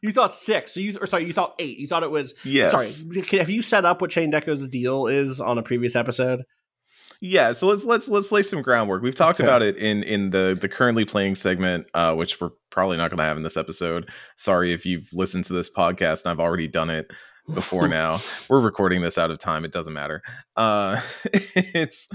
You 0.00 0.12
thought 0.12 0.32
six. 0.32 0.72
So 0.72 0.78
you, 0.80 0.96
or 1.00 1.08
sorry, 1.08 1.24
you 1.24 1.32
thought 1.32 1.56
eight. 1.58 1.76
You 1.78 1.88
thought 1.88 2.04
it 2.04 2.10
was. 2.10 2.32
yes. 2.44 2.70
Sorry. 2.70 3.20
Have 3.38 3.50
you 3.50 3.62
set 3.62 3.84
up 3.84 4.00
what 4.00 4.10
Chained 4.10 4.32
Echoes' 4.32 4.68
deal 4.68 5.08
is 5.08 5.40
on 5.40 5.58
a 5.58 5.62
previous 5.62 5.96
episode? 5.96 6.42
Yeah, 7.20 7.52
so 7.52 7.66
let's 7.66 7.84
let's 7.84 8.08
let's 8.08 8.30
lay 8.30 8.42
some 8.42 8.62
groundwork. 8.62 9.02
We've 9.02 9.14
talked 9.14 9.40
Okay. 9.40 9.46
about 9.48 9.60
it 9.62 9.76
in 9.76 10.02
in 10.04 10.30
the 10.30 10.56
the 10.60 10.68
currently 10.68 11.04
playing 11.04 11.34
segment, 11.34 11.86
uh, 11.94 12.14
which 12.14 12.40
we're 12.40 12.50
probably 12.70 12.96
not 12.96 13.10
going 13.10 13.18
to 13.18 13.24
have 13.24 13.36
in 13.36 13.42
this 13.42 13.56
episode. 13.56 14.08
Sorry 14.36 14.72
if 14.72 14.86
you've 14.86 15.08
listened 15.12 15.44
to 15.46 15.52
this 15.52 15.68
podcast 15.72 16.24
and 16.24 16.30
I've 16.30 16.38
already 16.40 16.68
done 16.68 16.90
it 16.90 17.12
before 17.52 17.88
now. 18.00 18.20
We're 18.48 18.60
recording 18.60 19.00
this 19.00 19.18
out 19.18 19.32
of 19.32 19.38
time. 19.38 19.64
It 19.64 19.72
doesn't 19.72 19.94
matter. 19.94 20.22
Uh, 20.56 21.00
it's 21.32 22.08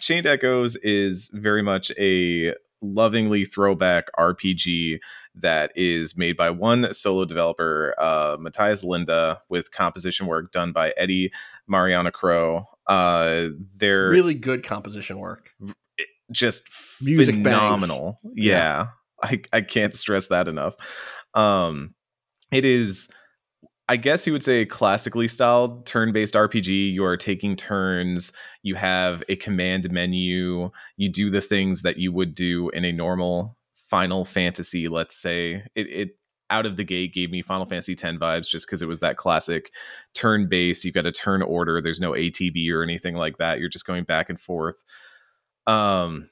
Chained 0.00 0.26
Echoes 0.26 0.76
is 0.76 1.30
very 1.34 1.62
much 1.62 1.90
a 1.98 2.54
lovingly 2.80 3.44
throwback 3.44 4.06
RPG 4.18 5.00
that 5.34 5.70
is 5.74 6.16
made 6.16 6.36
by 6.36 6.48
one 6.48 6.92
solo 6.94 7.26
developer, 7.26 7.94
uh, 7.98 8.36
Matthias 8.40 8.82
Linda, 8.84 9.42
with 9.50 9.70
composition 9.70 10.26
work 10.26 10.50
done 10.50 10.72
by 10.72 10.94
Eddie 10.96 11.30
Marianukroh. 11.70 12.64
Uh, 12.86 13.48
they're 13.76 14.08
Really 14.08 14.34
good 14.34 14.62
composition 14.62 15.18
work. 15.18 15.50
just 16.30 16.68
Music 17.00 17.34
phenomenal. 17.34 18.20
Yeah. 18.34 18.88
I 19.22 19.42
I 19.52 19.60
can't 19.62 19.94
stress 19.94 20.28
that 20.28 20.48
enough. 20.48 20.74
Um 21.34 21.94
it 22.52 22.64
is 22.64 23.10
I 23.88 23.96
guess 23.96 24.26
you 24.26 24.32
would 24.32 24.42
say 24.42 24.62
a 24.62 24.66
classically 24.66 25.28
styled 25.28 25.86
turn-based 25.86 26.34
RPG. 26.34 26.92
You 26.92 27.04
are 27.04 27.16
taking 27.16 27.54
turns, 27.54 28.32
you 28.62 28.74
have 28.74 29.22
a 29.28 29.36
command 29.36 29.90
menu, 29.92 30.70
you 30.96 31.08
do 31.08 31.30
the 31.30 31.40
things 31.40 31.82
that 31.82 31.96
you 31.96 32.12
would 32.12 32.34
do 32.34 32.68
in 32.70 32.84
a 32.84 32.92
normal 32.92 33.56
Final 33.88 34.24
Fantasy, 34.24 34.88
let's 34.88 35.16
say. 35.16 35.62
It 35.74 35.86
it 35.88 36.08
out 36.50 36.66
of 36.66 36.76
the 36.76 36.84
gate 36.84 37.12
gave 37.12 37.30
me 37.30 37.42
Final 37.42 37.66
Fantasy 37.66 37.92
X 37.92 38.02
vibes 38.02 38.48
just 38.48 38.66
because 38.66 38.82
it 38.82 38.88
was 38.88 39.00
that 39.00 39.16
classic 39.16 39.72
turn 40.14 40.48
base. 40.48 40.84
You've 40.84 40.94
got 40.94 41.06
a 41.06 41.12
turn 41.12 41.42
order. 41.42 41.80
There's 41.80 42.00
no 42.00 42.12
ATB 42.12 42.70
or 42.72 42.82
anything 42.82 43.14
like 43.14 43.38
that. 43.38 43.58
You're 43.58 43.68
just 43.68 43.86
going 43.86 44.04
back 44.04 44.30
and 44.30 44.40
forth. 44.40 44.82
Um, 45.66 46.28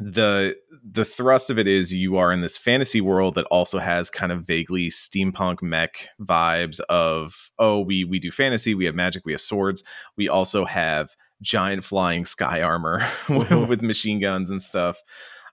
the 0.00 0.56
the 0.82 1.04
thrust 1.04 1.50
of 1.50 1.58
it 1.58 1.66
is 1.66 1.92
you 1.92 2.16
are 2.16 2.32
in 2.32 2.40
this 2.40 2.56
fantasy 2.56 3.00
world 3.00 3.34
that 3.34 3.44
also 3.46 3.78
has 3.78 4.08
kind 4.08 4.32
of 4.32 4.46
vaguely 4.46 4.88
steampunk 4.88 5.60
mech 5.60 6.08
vibes 6.18 6.80
of 6.88 7.50
oh 7.58 7.80
we 7.80 8.02
we 8.02 8.18
do 8.18 8.30
fantasy 8.30 8.74
we 8.74 8.86
have 8.86 8.94
magic 8.94 9.22
we 9.26 9.32
have 9.32 9.40
swords 9.40 9.82
we 10.16 10.30
also 10.30 10.64
have 10.64 11.10
giant 11.42 11.84
flying 11.84 12.24
sky 12.24 12.62
armor 12.62 13.06
with 13.28 13.82
machine 13.82 14.18
guns 14.18 14.50
and 14.50 14.62
stuff 14.62 14.98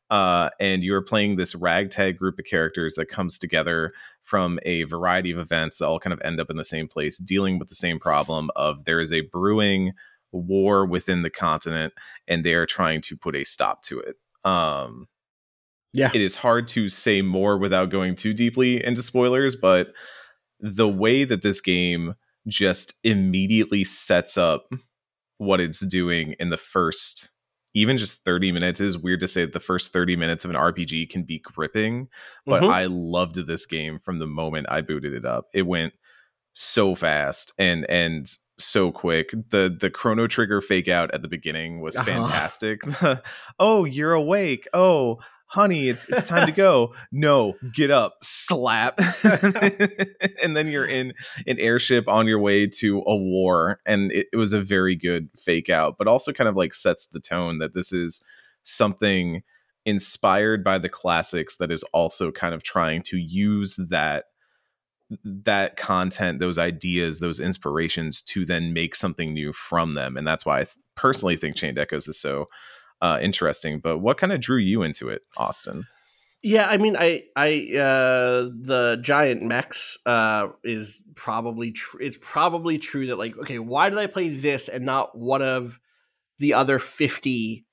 uh, 0.10 0.50
and 0.60 0.84
you're 0.84 1.02
playing 1.02 1.36
this 1.36 1.54
ragtag 1.56 2.17
group 2.17 2.39
of 2.39 2.45
characters 2.45 2.95
that 2.95 3.08
comes 3.10 3.38
together 3.38 3.93
from 4.24 4.60
a 4.63 4.84
variety 4.84 5.32
of 5.32 5.38
events 5.38 5.78
that 5.78 5.88
all 5.88 6.00
kind 6.00 6.13
of 6.13 6.22
end 6.22 6.39
up 6.39 6.50
in 6.50 6.58
the 6.58 6.65
same 6.65 6.88
place 6.88 7.17
dealing 7.17 7.60
with 7.60 7.69
the 7.69 7.76
same 7.76 8.00
problem 8.00 8.50
of 8.56 8.86
there 8.86 9.00
is 9.00 9.13
a 9.13 9.22
brewing 9.22 9.91
war 10.32 10.86
within 10.86 11.22
the 11.24 11.30
continent 11.30 11.93
and 12.28 12.43
they 12.43 12.54
are 12.54 12.65
trying 12.67 13.02
to 13.02 13.17
put 13.17 13.36
a 13.36 13.43
stop 13.43 13.82
to 13.82 14.00
it 14.00 14.15
um 14.45 15.08
Yeah. 15.93 16.12
it 16.13 16.22
is 16.22 16.36
hard 16.36 16.67
to 16.69 16.88
say 16.89 17.22
more 17.24 17.58
without 17.58 17.89
going 17.89 18.15
too 18.15 18.34
deeply 18.34 18.84
into 18.84 19.02
spoilers 19.02 19.56
but 19.56 19.88
the 20.60 20.88
way 20.88 21.24
that 21.24 21.41
this 21.41 21.62
game 21.62 22.13
just 22.48 22.93
immediately 23.04 23.84
sets 23.84 24.38
up 24.38 24.72
what 25.39 25.60
it's 25.60 25.80
doing 25.86 26.36
in 26.39 26.50
the 26.50 26.58
first 26.58 27.30
even 27.75 27.97
just 27.97 28.23
30 28.25 28.51
minutes 28.51 28.79
it 28.82 28.88
is 28.88 28.97
weird 28.97 29.19
to 29.19 29.27
say 29.27 29.45
that 29.45 29.53
the 29.53 29.60
first 29.60 29.93
30 29.93 30.15
minutes 30.15 30.43
of 30.43 30.49
an 30.49 30.55
rpg 30.58 31.10
can 31.10 31.23
be 31.23 31.39
gripping 31.39 32.08
but 32.45 32.63
Mhm. 32.63 32.69
i 32.69 32.86
loved 32.86 33.36
this 33.47 33.65
game 33.65 33.99
from 33.99 34.19
the 34.19 34.25
moment 34.27 34.65
i 34.69 34.82
booted 34.82 35.13
it 35.13 35.25
up 35.25 35.45
it 35.53 35.67
went 35.67 35.93
so 36.53 36.95
fast 36.95 37.51
and 37.60 37.86
and 37.89 38.27
so 38.58 38.91
quick 38.91 39.29
the 39.49 39.75
the 39.79 39.89
chrono 39.89 40.25
trigger 40.27 40.62
fake 40.62 40.88
out 40.88 41.13
at 41.13 41.21
the 41.21 41.27
beginning 41.27 41.79
was 41.79 41.95
Uh-huh. 41.95 42.05
fantastic 42.12 42.82
oh 43.60 43.86
you're 43.86 44.13
awake 44.13 44.67
oh 44.73 45.19
honey 45.49 45.89
it's 45.89 46.07
it's 46.09 46.23
time 46.23 46.45
to 46.45 46.53
go. 46.53 46.93
No 47.12 47.55
get 47.73 47.91
up 47.91 48.15
slap. 48.21 48.99
And 50.41 50.55
then 50.55 50.67
you're 50.67 50.85
in 50.85 51.13
an 51.47 51.59
airship 51.59 52.07
on 52.07 52.27
your 52.27 52.39
way 52.39 52.67
to 52.67 52.99
a 53.05 53.15
war 53.15 53.79
and 53.85 54.12
it, 54.12 54.27
it 54.31 54.38
was 54.38 54.53
a 54.53 54.62
very 54.62 54.95
good 54.95 55.29
fake 55.38 55.69
out 55.69 55.95
but 55.97 56.07
also 56.07 56.31
kind 56.31 56.47
of 56.47 56.55
like 56.55 56.73
sets 56.73 57.05
the 57.07 57.19
tone 57.19 57.59
that 57.59 57.73
this 57.73 57.91
is 57.91 58.23
something 58.63 59.43
inspired 59.85 60.63
by 60.63 60.77
the 60.77 60.89
classics 60.89 61.55
that 61.57 61.71
is 61.71 61.83
also 61.93 62.31
kind 62.31 62.53
of 62.53 62.63
trying 62.63 63.01
to 63.03 63.17
use 63.17 63.75
that 63.89 64.25
that 65.23 65.75
content 65.75 66.39
those 66.39 66.57
ideas 66.57 67.19
those 67.19 67.39
inspirations 67.39 68.21
to 68.21 68.45
then 68.45 68.73
make 68.73 68.93
something 68.93 69.33
new 69.33 69.51
from 69.51 69.95
them 69.95 70.15
and 70.17 70.27
that's 70.27 70.45
why 70.45 70.59
i 70.59 70.63
th- 70.63 70.75
personally 70.95 71.35
think 71.35 71.55
chained 71.55 71.79
echoes 71.79 72.07
is 72.07 72.19
so 72.19 72.47
uh, 73.01 73.17
interesting 73.21 73.79
but 73.79 73.99
what 73.99 74.17
kind 74.17 74.31
of 74.33 74.39
drew 74.41 74.57
you 74.57 74.83
into 74.83 75.09
it 75.09 75.23
austin 75.38 75.85
Yeah, 76.41 76.67
I 76.67 76.77
mean, 76.77 76.95
I, 76.97 77.23
I, 77.35 77.75
uh, 77.75 78.49
the 78.55 78.97
giant 79.01 79.43
mechs, 79.43 79.97
uh, 80.05 80.47
is 80.63 81.01
probably 81.15 81.71
true. 81.73 81.99
It's 82.01 82.17
probably 82.21 82.77
true 82.77 83.07
that 83.07 83.17
like, 83.17 83.38
okay, 83.38 83.59
why 83.59 83.89
did 83.89 83.99
I 83.99 84.07
play 84.07 84.29
this 84.29 84.69
and 84.69 84.85
not 84.85 85.17
one 85.17 85.41
of 85.41 85.79
the 86.39 86.53
other 86.53 86.79
fifty 86.79 87.65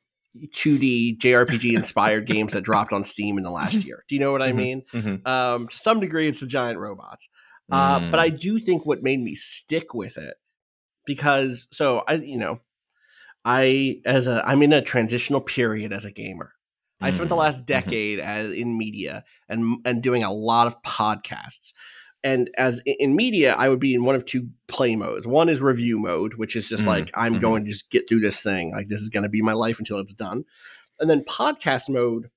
2D 0.52 1.16
JRPG 1.18 1.74
inspired 1.74 2.26
games 2.34 2.52
that 2.54 2.62
dropped 2.62 2.92
on 2.92 3.04
Steam 3.04 3.38
in 3.38 3.44
the 3.44 3.52
last 3.52 3.84
year? 3.84 4.04
Do 4.08 4.16
you 4.16 4.20
know 4.20 4.32
what 4.32 4.42
I 4.42 4.50
Mhm. 4.50 4.56
mean? 4.56 4.82
Mhm. 4.92 5.26
Um, 5.26 5.68
to 5.68 5.76
some 5.78 6.00
degree, 6.00 6.26
it's 6.26 6.40
the 6.40 6.46
giant 6.48 6.80
robots. 6.80 7.28
Uh, 7.70 8.00
Mm. 8.00 8.10
but 8.10 8.18
I 8.20 8.30
do 8.30 8.58
think 8.58 8.84
what 8.84 9.02
made 9.02 9.20
me 9.20 9.36
stick 9.36 9.94
with 9.94 10.18
it 10.18 10.34
because 11.06 11.68
so 11.72 12.02
I, 12.08 12.14
you 12.14 12.38
know, 12.38 12.60
I 13.46 14.00
as 14.04 14.26
a 14.28 14.42
I'm 14.46 14.62
in 14.62 14.72
a 14.74 14.82
transitional 14.82 15.40
period 15.40 15.92
as 15.92 16.04
a 16.04 16.11
gamer. 16.12 16.52
I 17.00 17.11
spent 17.11 17.28
the 17.28 17.35
Mm. 17.37 17.40
last 17.40 17.64
decade 17.66 18.18
as 18.20 18.52
in 18.52 18.76
media 18.76 19.22
and 19.48 19.78
and 19.87 20.02
doing 20.02 20.22
a 20.22 20.32
lot 20.32 20.66
of 20.66 20.82
podcasts. 20.82 21.72
And 22.24 22.50
as 22.56 22.82
in 22.85 23.14
media, 23.14 23.54
I 23.54 23.68
would 23.68 23.78
be 23.78 23.94
in 23.94 24.02
one 24.02 24.16
of 24.16 24.24
two 24.24 24.48
play 24.66 24.96
modes. 24.96 25.26
One 25.28 25.48
is 25.48 25.61
review 25.61 25.98
mode, 26.00 26.35
which 26.35 26.56
is 26.56 26.68
just 26.68 26.82
Mhm. 26.82 26.87
like 26.88 27.11
I'm 27.14 27.35
Mhm. 27.37 27.40
going 27.40 27.64
to 27.64 27.70
just 27.70 27.90
get 27.90 28.09
through 28.09 28.20
this 28.20 28.40
thing. 28.40 28.72
Like 28.72 28.88
this 28.88 29.00
is 29.00 29.11
going 29.11 29.22
to 29.22 29.28
be 29.28 29.42
my 29.42 29.52
life 29.52 29.78
until 29.78 30.00
it's 30.00 30.14
done. 30.14 30.44
And 30.98 31.09
then 31.09 31.22
podcast 31.22 31.88
mode, 31.88 32.30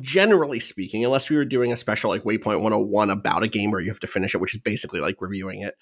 generally 0.00 0.58
speaking, 0.60 1.04
unless 1.04 1.30
we 1.30 1.36
were 1.36 1.44
doing 1.44 1.72
a 1.72 1.76
special 1.76 2.10
like 2.10 2.24
Waypoint 2.24 2.60
101 2.60 3.10
about 3.10 3.42
a 3.42 3.48
game 3.48 3.70
where 3.70 3.80
you 3.80 3.88
have 3.90 4.00
to 4.00 4.06
finish 4.06 4.34
it, 4.34 4.40
which 4.40 4.54
is 4.54 4.60
basically 4.60 5.00
like 5.00 5.16
reviewing 5.20 5.62
it, 5.62 5.74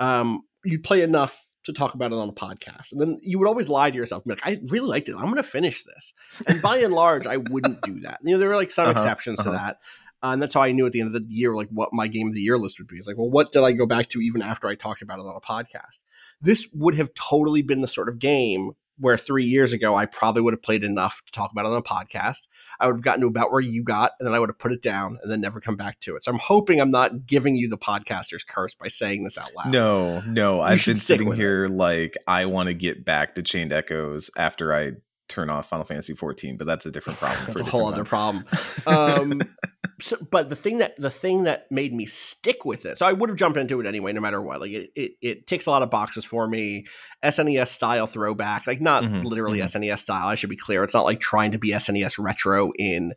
um, 0.00 0.42
you'd 0.64 0.82
play 0.82 1.02
enough 1.02 1.44
to 1.68 1.72
talk 1.72 1.94
about 1.94 2.12
it 2.12 2.18
on 2.18 2.28
a 2.28 2.32
podcast. 2.32 2.92
And 2.92 3.00
then 3.00 3.18
you 3.22 3.38
would 3.38 3.48
always 3.48 3.68
lie 3.68 3.90
to 3.90 3.96
yourself, 3.96 4.24
and 4.24 4.30
be 4.30 4.34
like, 4.34 4.58
I 4.58 4.60
really 4.66 4.88
like 4.88 5.04
this. 5.06 5.14
I'm 5.14 5.22
going 5.22 5.36
to 5.36 5.42
finish 5.42 5.84
this. 5.84 6.12
And 6.46 6.60
by 6.60 6.78
and 6.78 6.92
large, 6.92 7.26
I 7.26 7.36
wouldn't 7.36 7.80
do 7.82 8.00
that. 8.00 8.18
You 8.22 8.32
know, 8.32 8.38
there 8.38 8.48
were 8.48 8.56
like 8.56 8.70
some 8.70 8.88
Uh-huh, 8.88 8.92
exceptions 8.92 9.38
to 9.44 9.50
uh-huh. 9.50 9.58
that. 9.58 9.78
Uh, 10.20 10.32
and 10.32 10.42
that's 10.42 10.54
how 10.54 10.62
I 10.62 10.72
knew 10.72 10.84
at 10.84 10.90
the 10.90 11.00
end 11.00 11.14
of 11.14 11.22
the 11.22 11.24
year, 11.28 11.54
like 11.54 11.68
what 11.70 11.92
my 11.92 12.08
game 12.08 12.26
of 12.26 12.34
the 12.34 12.40
year 12.40 12.58
list 12.58 12.80
would 12.80 12.88
be. 12.88 12.96
It's 12.96 13.06
like, 13.06 13.16
well, 13.16 13.30
what 13.30 13.52
did 13.52 13.62
I 13.62 13.70
go 13.70 13.86
back 13.86 14.08
to 14.08 14.20
even 14.20 14.42
after 14.42 14.66
I 14.66 14.74
talked 14.74 15.00
about 15.00 15.20
it 15.20 15.26
on 15.26 15.36
a 15.36 15.40
podcast? 15.40 16.00
This 16.40 16.66
would 16.72 16.96
have 16.96 17.14
totally 17.14 17.62
been 17.62 17.82
the 17.82 17.86
sort 17.86 18.08
of 18.08 18.18
game 18.18 18.72
where 18.98 19.16
three 19.16 19.44
years 19.44 19.72
ago 19.72 19.94
I 19.94 20.06
probably 20.06 20.42
would 20.42 20.54
have 20.54 20.62
played 20.62 20.84
enough 20.84 21.22
to 21.26 21.32
talk 21.32 21.52
about 21.52 21.64
it 21.64 21.68
on 21.68 21.76
a 21.76 21.82
podcast. 21.82 22.48
I 22.80 22.86
would 22.86 22.96
have 22.96 23.02
gotten 23.02 23.20
to 23.22 23.26
about 23.26 23.50
where 23.50 23.60
you 23.60 23.82
got, 23.82 24.12
and 24.18 24.26
then 24.26 24.34
I 24.34 24.38
would 24.38 24.48
have 24.48 24.58
put 24.58 24.72
it 24.72 24.82
down 24.82 25.18
and 25.22 25.30
then 25.30 25.40
never 25.40 25.60
come 25.60 25.76
back 25.76 26.00
to 26.00 26.16
it. 26.16 26.24
So 26.24 26.32
I'm 26.32 26.38
hoping 26.38 26.80
I'm 26.80 26.90
not 26.90 27.26
giving 27.26 27.56
you 27.56 27.68
the 27.68 27.78
podcaster's 27.78 28.44
curse 28.44 28.74
by 28.74 28.88
saying 28.88 29.24
this 29.24 29.38
out 29.38 29.50
loud. 29.56 29.70
No, 29.70 30.20
no. 30.22 30.60
I've 30.60 30.84
been 30.84 30.96
sitting 30.96 31.28
with 31.28 31.38
it. 31.38 31.42
here 31.42 31.68
like 31.68 32.16
I 32.26 32.46
want 32.46 32.68
to 32.68 32.74
get 32.74 33.04
back 33.04 33.34
to 33.34 33.42
Chained 33.42 33.72
Echoes 33.72 34.30
after 34.36 34.74
I 34.74 34.92
turn 35.28 35.50
off 35.50 35.68
Final 35.68 35.84
Fantasy 35.84 36.14
14, 36.14 36.56
but 36.56 36.66
that's 36.66 36.86
a 36.86 36.90
different 36.90 37.18
problem. 37.20 37.40
That's 37.46 37.60
for 37.60 37.66
a 37.66 37.70
whole 37.70 37.86
other 37.86 38.04
problem. 38.04 38.44
Um, 38.86 39.42
so, 40.00 40.16
but 40.30 40.48
the 40.48 40.56
thing 40.56 40.78
that 40.78 40.94
the 40.98 41.10
thing 41.10 41.42
that 41.44 41.70
made 41.70 41.92
me 41.92 42.06
stick 42.06 42.64
with 42.64 42.86
it, 42.86 42.98
so 42.98 43.06
I 43.06 43.12
would 43.12 43.28
have 43.28 43.36
jumped 43.36 43.58
into 43.58 43.80
it 43.80 43.86
anyway, 43.86 44.12
no 44.12 44.20
matter 44.20 44.40
what. 44.40 44.60
Like 44.60 44.70
it, 44.70 44.90
it, 44.94 45.12
it 45.20 45.46
ticks 45.46 45.66
a 45.66 45.70
lot 45.70 45.82
of 45.82 45.90
boxes 45.90 46.24
for 46.24 46.46
me. 46.48 46.86
SNES 47.24 47.66
style 47.68 48.06
throwback, 48.06 48.66
like 48.66 48.80
not 48.80 49.02
Mhm, 49.02 49.24
literally 49.24 49.58
mhm. 49.58 49.64
SNES 49.64 49.98
style. 49.98 50.28
I 50.28 50.36
should 50.36 50.50
be 50.50 50.56
clear. 50.56 50.84
It's 50.84 50.94
not 50.94 51.04
like 51.04 51.20
trying 51.20 51.52
to 51.52 51.58
be 51.58 51.70
SNES 51.72 52.18
retro 52.22 52.70
in 52.78 53.12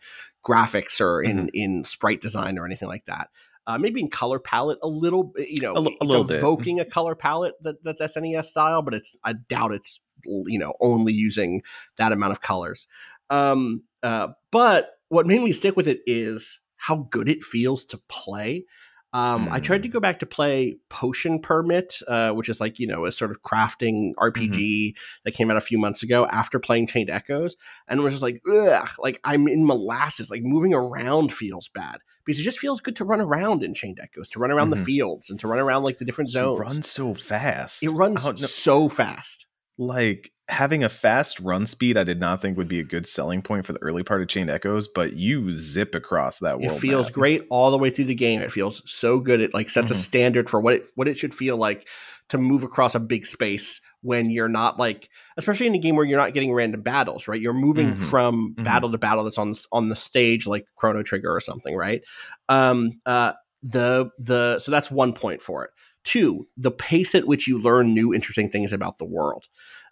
graphics 0.45 0.99
or 0.99 1.21
in 1.21 1.37
Mm-hmm. 1.37 1.47
in 1.53 1.83
sprite 1.85 2.19
design 2.21 2.57
or 2.57 2.65
anything 2.65 2.87
like 2.89 3.05
that. 3.05 3.29
Uh, 3.67 3.77
maybe 3.77 4.01
in 4.01 4.09
color 4.09 4.39
palette 4.39 4.79
a 4.81 4.87
little, 4.87 5.31
you 5.37 5.61
know, 5.61 5.73
A 5.73 5.79
li- 5.79 5.97
a 6.01 6.05
little 6.05 6.23
bit. 6.23 6.39
evoking 6.39 6.79
a 6.79 6.85
color 6.85 7.13
palette 7.13 7.53
that, 7.61 7.75
that's 7.83 8.01
SNES 8.01 8.45
style, 8.45 8.81
but 8.81 8.95
it's 8.95 9.15
I 9.23 9.33
doubt 9.33 9.71
it's 9.71 9.99
you 10.25 10.59
know 10.59 10.73
only 10.81 11.13
using 11.13 11.61
that 11.97 12.11
amount 12.11 12.31
of 12.31 12.41
colors. 12.41 12.87
Um, 13.29 13.83
uh, 14.03 14.29
but 14.51 14.91
what 15.09 15.27
made 15.27 15.41
me 15.41 15.53
stick 15.53 15.75
with 15.75 15.87
it 15.87 16.01
is 16.05 16.59
how 16.77 17.07
good 17.11 17.29
it 17.29 17.43
feels 17.43 17.85
to 17.85 17.99
play. 18.09 18.65
Um, 19.13 19.49
I 19.51 19.59
tried 19.59 19.83
to 19.83 19.89
Mm. 19.89 19.91
go 19.91 19.99
back 19.99 20.19
to 20.19 20.25
play 20.25 20.77
Potion 20.89 21.39
Permit, 21.41 21.95
uh, 22.07 22.31
which 22.31 22.47
is 22.47 22.61
like 22.61 22.79
you 22.79 22.87
know 22.87 23.05
a 23.05 23.11
sort 23.11 23.29
of 23.29 23.41
crafting 23.41 24.11
RPG 24.17 24.95
that 25.25 25.33
came 25.33 25.51
out 25.51 25.57
a 25.57 25.61
few 25.61 25.77
months 25.77 26.01
ago 26.01 26.25
after 26.27 26.59
playing 26.59 26.87
Chained 26.87 27.09
Echoes, 27.09 27.57
and 27.89 28.01
was 28.01 28.13
just 28.13 28.23
like 28.23 28.39
ugh, 28.49 28.87
like 28.99 29.19
I'm 29.25 29.49
in 29.49 29.65
molasses. 29.65 30.31
Like 30.31 30.43
moving 30.43 30.73
around 30.73 31.33
feels 31.33 31.67
bad 31.67 31.97
because 32.25 32.39
it 32.39 32.43
just 32.43 32.57
feels 32.59 32.79
good 32.79 32.95
to 32.95 33.03
run 33.03 33.19
around 33.19 33.63
in 33.63 33.73
Chained 33.73 33.99
Echoes, 34.01 34.29
to 34.29 34.39
run 34.39 34.49
around 34.49 34.69
Mhm. 34.69 34.77
the 34.77 34.83
fields 34.85 35.29
and 35.29 35.37
to 35.41 35.47
run 35.49 35.59
around 35.59 35.83
like 35.83 35.97
the 35.97 36.05
different 36.05 36.29
zones. 36.29 36.57
It 36.57 36.63
runs 36.63 36.89
so 36.89 37.13
fast. 37.13 37.83
it 37.83 37.89
runs 37.91 38.21
I 38.23 38.27
don't 38.27 38.37
so 38.39 38.87
fast. 38.87 39.45
Like 39.81 40.31
having 40.47 40.83
a 40.83 40.89
fast 40.89 41.39
run 41.39 41.65
speed. 41.65 41.97
I 41.97 42.03
did 42.03 42.19
not 42.19 42.41
think 42.41 42.57
would 42.57 42.67
be 42.67 42.79
a 42.79 42.83
good 42.83 43.07
selling 43.07 43.41
point 43.41 43.65
for 43.65 43.73
the 43.73 43.81
early 43.81 44.03
part 44.03 44.21
of 44.21 44.27
Chained 44.27 44.49
Echoes, 44.49 44.87
but 44.87 45.13
you 45.13 45.51
zip 45.53 45.95
across 45.95 46.39
that 46.39 46.61
It 46.61 46.73
feels 46.73 47.07
map. 47.07 47.13
great 47.13 47.47
all 47.49 47.71
the 47.71 47.77
way 47.77 47.89
through 47.89 48.05
the 48.05 48.15
game. 48.15 48.41
It 48.41 48.51
feels 48.51 48.81
so 48.89 49.19
good. 49.19 49.41
It 49.41 49.53
like 49.53 49.69
sets 49.69 49.89
a 49.91 49.93
Mhm. 49.93 49.97
standard 49.97 50.49
for 50.49 50.59
what 50.61 50.73
it 50.75 50.91
what 50.95 51.07
it 51.07 51.17
should 51.17 51.33
feel 51.33 51.57
like 51.57 51.87
to 52.29 52.37
move 52.37 52.63
across 52.63 52.95
a 52.95 52.99
big 52.99 53.25
space 53.25 53.81
when 54.01 54.29
you're 54.29 54.49
not 54.49 54.77
like, 54.79 55.09
especially 55.37 55.67
in 55.67 55.75
a 55.75 55.79
game 55.79 55.95
where 55.95 56.05
you're 56.05 56.19
not 56.19 56.33
getting 56.33 56.51
random 56.53 56.81
battles, 56.81 57.27
right? 57.27 57.39
You're 57.41 57.53
moving 57.53 57.93
Mhm. 57.93 58.09
from 58.09 58.55
Mhm. 58.57 58.63
battle 58.63 58.91
to 58.91 58.97
battle 58.97 59.23
that's 59.23 59.37
on 59.37 59.53
on 59.71 59.89
the 59.89 59.95
stage, 59.95 60.47
like 60.47 60.65
Chrono 60.75 61.01
Trigger 61.01 61.33
or 61.33 61.39
something, 61.39 61.75
right? 61.75 62.01
Um, 62.49 62.99
uh, 63.05 63.33
the 63.63 64.09
the 64.19 64.59
so 64.59 64.71
that's 64.71 64.91
one 64.91 65.13
point 65.13 65.41
for 65.41 65.63
it. 65.65 65.71
Two, 66.03 66.47
the 66.57 66.71
pace 66.71 67.13
at 67.15 67.27
which 67.27 67.47
you 67.47 67.59
learn 67.59 67.93
new 67.93 68.13
interesting 68.13 68.49
things 68.49 68.73
about 68.73 68.97
the 68.97 69.05
world. 69.05 69.45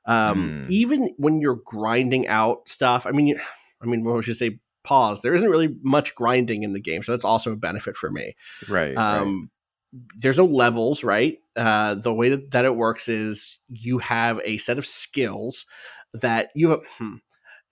Um, 0.06 0.64
Mm. 0.64 0.70
Even 0.70 1.14
when 1.18 1.40
you're 1.42 1.60
grinding 1.66 2.28
out 2.28 2.68
stuff, 2.68 3.06
I 3.06 3.12
mean, 3.12 3.28
you, 3.28 3.40
I 3.82 3.86
mean, 3.86 4.04
what 4.04 4.24
should 4.24 4.36
I 4.36 4.36
say? 4.36 4.60
Pause. 4.84 5.22
There 5.22 5.36
isn't 5.36 5.50
really 5.50 5.76
much 5.84 6.16
grinding 6.16 6.64
in 6.64 6.74
the 6.74 6.80
game, 6.80 7.04
so 7.04 7.12
that's 7.12 7.26
also 7.26 7.52
a 7.52 7.58
benefit 7.58 7.96
for 7.96 8.10
me. 8.10 8.36
right. 8.68 8.96
right. 8.96 8.98
Um, 8.98 9.52
There's 10.18 10.38
no 10.38 10.46
levels, 10.46 11.04
right? 11.04 11.38
Uh, 11.56 11.96
the 11.96 12.14
way 12.14 12.30
that, 12.30 12.52
that 12.52 12.66
it 12.66 12.76
works 12.76 13.10
is 13.10 13.60
you 13.68 13.98
have 14.00 14.40
a 14.46 14.58
set 14.58 14.78
of 14.78 14.86
skills 14.86 15.66
that 16.14 16.50
you 16.56 16.70
have. 16.70 16.80
Hmm, 16.98 17.16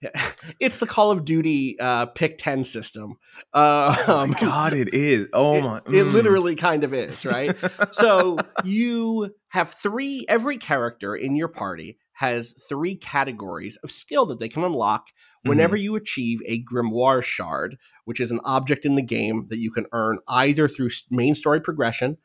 it's 0.60 0.78
the 0.78 0.86
Call 0.86 1.10
of 1.10 1.24
Duty 1.24 1.76
uh, 1.80 2.06
pick 2.06 2.38
ten 2.38 2.64
system. 2.64 3.16
Uh, 3.52 3.96
Oh 4.06 4.26
my 4.26 4.38
god, 4.40 4.72
it 4.72 4.94
is. 4.94 5.28
Oh 5.32 5.56
it, 5.56 5.62
my! 5.62 5.76
it 5.78 5.82
mm. 6.06 6.12
literally 6.12 6.56
kind 6.56 6.84
of 6.84 6.94
is, 6.94 7.24
right? 7.24 7.54
so 7.92 8.38
you 8.64 9.34
have 9.50 9.74
three 9.74 10.24
every 10.28 10.56
character 10.56 11.14
in 11.14 11.34
your 11.34 11.48
party 11.48 11.98
has 12.14 12.54
three 12.68 12.96
categories 12.96 13.78
of 13.84 13.90
skill 13.90 14.26
that 14.26 14.38
they 14.40 14.48
can 14.48 14.64
unlock 14.64 15.06
whenever 15.42 15.76
you 15.76 15.94
achieve 15.94 16.40
a 16.46 16.62
grimoire 16.64 17.22
shard, 17.22 17.76
which 18.04 18.20
is 18.20 18.30
an 18.30 18.40
object 18.44 18.84
in 18.84 18.96
the 18.96 19.02
game 19.02 19.46
that 19.50 19.58
you 19.58 19.70
can 19.70 19.86
earn 19.92 20.18
either 20.28 20.68
through 20.68 20.90
main 21.10 21.34
story 21.34 21.60
progression, 21.60 22.16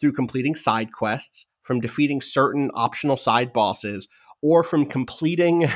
through 0.00 0.12
completing 0.12 0.54
side 0.54 0.92
quests, 0.92 1.46
from 1.62 1.80
defeating 1.80 2.20
certain 2.20 2.70
optional 2.74 3.16
side 3.16 3.52
bosses, 3.52 4.08
or 4.42 4.62
from 4.62 4.84
completing 4.84 5.68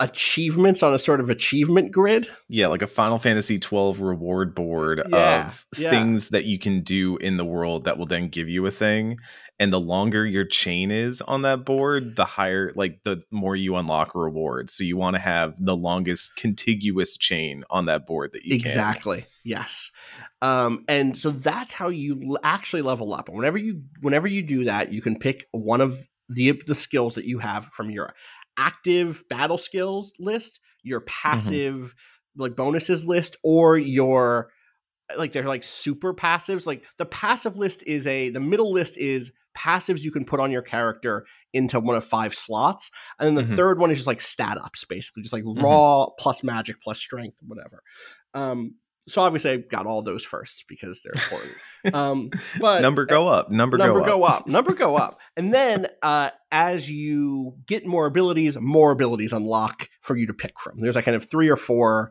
achievements 0.00 0.82
on 0.82 0.92
a 0.92 0.98
sort 0.98 1.20
of 1.20 1.30
achievement 1.30 1.92
grid. 1.92 2.26
Yeah, 2.48 2.66
like 2.66 2.82
a 2.82 2.86
Final 2.86 3.18
Fantasy 3.18 3.58
12 3.58 4.00
reward 4.00 4.54
board 4.54 5.02
Yeah, 5.08 5.46
of 5.46 5.66
yeah. 5.78 5.90
things 5.90 6.30
that 6.30 6.44
you 6.44 6.58
can 6.58 6.80
do 6.82 7.16
in 7.18 7.36
the 7.36 7.44
world 7.44 7.84
that 7.84 7.98
will 7.98 8.06
then 8.06 8.28
give 8.28 8.48
you 8.48 8.66
a 8.66 8.70
thing. 8.70 9.18
And 9.60 9.72
the 9.72 9.78
longer 9.78 10.26
your 10.26 10.44
chain 10.44 10.90
is 10.90 11.20
on 11.20 11.42
that 11.42 11.64
board, 11.64 12.16
the 12.16 12.24
higher, 12.24 12.72
like 12.74 13.04
the 13.04 13.22
more 13.30 13.54
you 13.54 13.76
unlock 13.76 14.12
rewards. 14.16 14.74
So 14.74 14.82
you 14.82 14.96
want 14.96 15.14
to 15.14 15.20
have 15.22 15.54
the 15.64 15.76
longest 15.76 16.34
contiguous 16.34 17.16
chain 17.16 17.62
on 17.70 17.86
that 17.86 18.04
board 18.04 18.32
that 18.32 18.44
you 18.44 18.56
exactly 18.56 19.26
yes 19.44 19.90
um, 20.40 20.84
and 20.88 21.16
so 21.16 21.30
that's 21.30 21.72
how 21.72 21.88
you 21.88 22.38
actually 22.42 22.82
level 22.82 23.12
up 23.14 23.28
and 23.28 23.36
whenever 23.36 23.58
you 23.58 23.82
whenever 24.00 24.26
you 24.26 24.42
do 24.42 24.64
that 24.64 24.92
you 24.92 25.00
can 25.02 25.18
pick 25.18 25.46
one 25.52 25.80
of 25.80 26.06
the 26.28 26.52
the 26.66 26.74
skills 26.74 27.14
that 27.14 27.24
you 27.24 27.38
have 27.38 27.66
from 27.66 27.90
your 27.90 28.14
active 28.56 29.24
battle 29.28 29.58
skills 29.58 30.12
list 30.18 30.60
your 30.82 31.00
passive 31.02 31.94
like 32.36 32.56
bonuses 32.56 33.04
list 33.04 33.36
or 33.42 33.76
your 33.78 34.50
like 35.16 35.32
they're 35.32 35.44
like 35.48 35.64
super 35.64 36.14
passives 36.14 36.66
like 36.66 36.82
the 36.98 37.06
passive 37.06 37.56
list 37.56 37.82
is 37.86 38.06
a 38.06 38.30
the 38.30 38.40
middle 38.40 38.72
list 38.72 38.96
is 38.96 39.32
passives 39.56 40.00
you 40.02 40.10
can 40.10 40.24
put 40.24 40.40
on 40.40 40.50
your 40.50 40.62
character 40.62 41.26
into 41.52 41.78
one 41.78 41.94
of 41.96 42.04
five 42.04 42.34
slots 42.34 42.90
and 43.18 43.26
then 43.26 43.34
the 43.46 43.52
Mhm. 43.52 43.56
third 43.56 43.78
one 43.78 43.90
is 43.90 43.98
just 43.98 44.06
like 44.06 44.20
stat 44.22 44.56
ups 44.58 44.84
basically 44.86 45.22
just 45.22 45.32
like 45.32 45.44
Mhm. 45.44 45.62
raw 45.62 46.06
plus 46.18 46.42
magic 46.42 46.76
plus 46.82 46.98
strength 46.98 47.36
whatever 47.46 47.82
um 48.34 48.74
so 49.08 49.20
obviously 49.22 49.50
i 49.50 49.56
got 49.56 49.86
all 49.86 50.02
those 50.02 50.24
first 50.24 50.64
because 50.68 51.02
they're 51.02 51.12
important 51.22 51.56
um 51.94 52.30
but. 52.60 52.80
Number 52.82 53.04
go 53.04 53.26
up. 53.28 53.50
Number, 53.50 53.76
go 53.76 53.82
up. 53.84 53.88
number 53.88 54.00
go, 54.00 54.06
go 54.18 54.24
up. 54.24 54.40
up. 54.42 54.46
number 54.46 54.74
go 54.74 54.96
up 54.96 55.18
and 55.36 55.52
then 55.52 55.88
uh 56.02 56.30
as 56.52 56.90
you 56.90 57.54
get 57.66 57.84
more 57.86 58.06
abilities 58.06 58.56
more 58.60 58.92
abilities 58.92 59.32
unlock 59.32 59.88
for 60.00 60.16
you 60.16 60.26
to 60.26 60.34
pick 60.34 60.58
from 60.60 60.78
there's 60.80 60.94
like 60.94 61.04
kind 61.04 61.16
of 61.16 61.28
three 61.28 61.48
or 61.48 61.56
four 61.56 62.10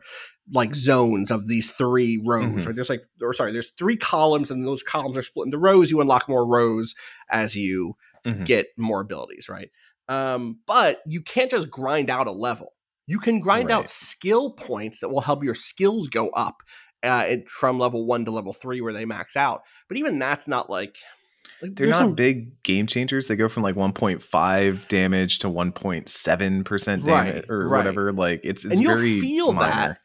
like 0.52 0.74
zones 0.74 1.30
of 1.30 1.46
these 1.48 1.70
three 1.70 2.20
rows 2.26 2.44
Mhm. 2.44 2.66
right 2.66 2.74
there's 2.74 2.90
like 2.90 3.04
or 3.22 3.32
sorry 3.32 3.52
there's 3.52 3.70
three 3.78 3.96
columns 3.96 4.50
and 4.50 4.66
those 4.66 4.82
columns 4.82 5.16
are 5.16 5.22
split 5.22 5.46
into 5.46 5.56
rows 5.58 5.90
you 5.90 6.00
unlock 6.00 6.28
more 6.28 6.46
rows 6.46 6.94
as 7.30 7.56
you 7.56 7.94
Mhm. 8.26 8.44
get 8.44 8.66
more 8.76 9.00
abilities 9.00 9.48
right 9.48 9.70
um 10.08 10.58
but 10.66 11.00
you 11.06 11.22
can't 11.22 11.50
just 11.50 11.70
grind 11.70 12.10
out 12.10 12.26
a 12.26 12.32
level 12.32 12.72
you 13.06 13.18
can 13.18 13.40
grind 13.40 13.70
out 13.70 13.90
skill 13.90 14.50
points 14.52 15.00
that 15.00 15.08
will 15.10 15.20
help 15.22 15.42
your 15.44 15.54
skills 15.54 16.08
go 16.08 16.28
up 16.30 16.62
uh, 17.02 17.36
from 17.46 17.78
level 17.78 18.06
one 18.06 18.24
to 18.24 18.30
level 18.30 18.52
three 18.52 18.80
where 18.80 18.92
they 18.92 19.04
max 19.04 19.36
out 19.36 19.62
but 19.88 19.96
even 19.96 20.18
that's 20.18 20.46
not 20.46 20.70
like, 20.70 20.96
like 21.60 21.74
They're 21.74 21.88
not 21.88 21.98
some- 21.98 22.14
big 22.14 22.62
game 22.62 22.86
changers. 22.86 23.26
They 23.26 23.36
go 23.36 23.48
from 23.48 23.62
like 23.62 23.74
1.5 23.74 24.88
damage 24.88 25.40
to 25.40 25.48
1.7% 25.48 27.04
damage 27.04 27.04
Right, 27.04 27.44
or 27.50 27.68
right. 27.68 27.78
whatever. 27.78 28.12
Like 28.12 28.40
it's 28.44 28.64
it's 28.64 28.74
And 28.74 28.82
you'll 28.82 28.94
very 28.94 29.20
feel 29.20 29.52
that. 29.54 29.98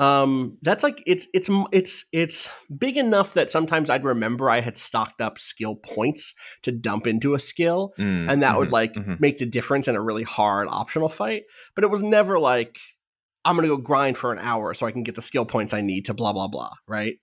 Um 0.00 0.56
that's 0.62 0.84
like 0.84 1.02
it's 1.06 1.26
it's 1.34 1.50
it's 1.72 2.04
it's 2.12 2.48
big 2.78 2.96
enough 2.96 3.34
that 3.34 3.50
sometimes 3.50 3.90
i'd 3.90 4.04
remember 4.04 4.48
i 4.48 4.60
had 4.60 4.76
stocked 4.78 5.20
up 5.20 5.38
skill 5.38 5.74
points 5.74 6.34
to 6.62 6.70
dump 6.70 7.06
into 7.06 7.34
a 7.34 7.38
skill 7.38 7.92
Mm, 7.98 8.30
and 8.30 8.42
that 8.42 8.58
would 8.58 8.68
mhm, 8.68 8.72
like 8.72 8.94
mhm. 8.94 9.18
make 9.18 9.38
the 9.38 9.46
difference 9.46 9.88
in 9.88 9.96
a 9.96 10.00
really 10.00 10.22
hard 10.22 10.68
optional 10.70 11.08
fight. 11.08 11.42
But 11.74 11.82
it 11.82 11.90
was 11.90 12.02
never 12.02 12.38
like 12.38 12.78
i'm 13.44 13.56
gonna 13.56 13.66
go 13.68 13.76
grind 13.76 14.16
for 14.16 14.32
an 14.32 14.38
hour 14.38 14.72
so 14.74 14.86
i 14.86 14.92
can 14.92 15.02
get 15.02 15.14
the 15.16 15.22
skill 15.22 15.44
points 15.46 15.72
i 15.74 15.80
need 15.80 16.04
to 16.06 16.14
blah 16.14 16.32
blah 16.32 16.48
blah 16.48 16.72
right? 16.86 17.16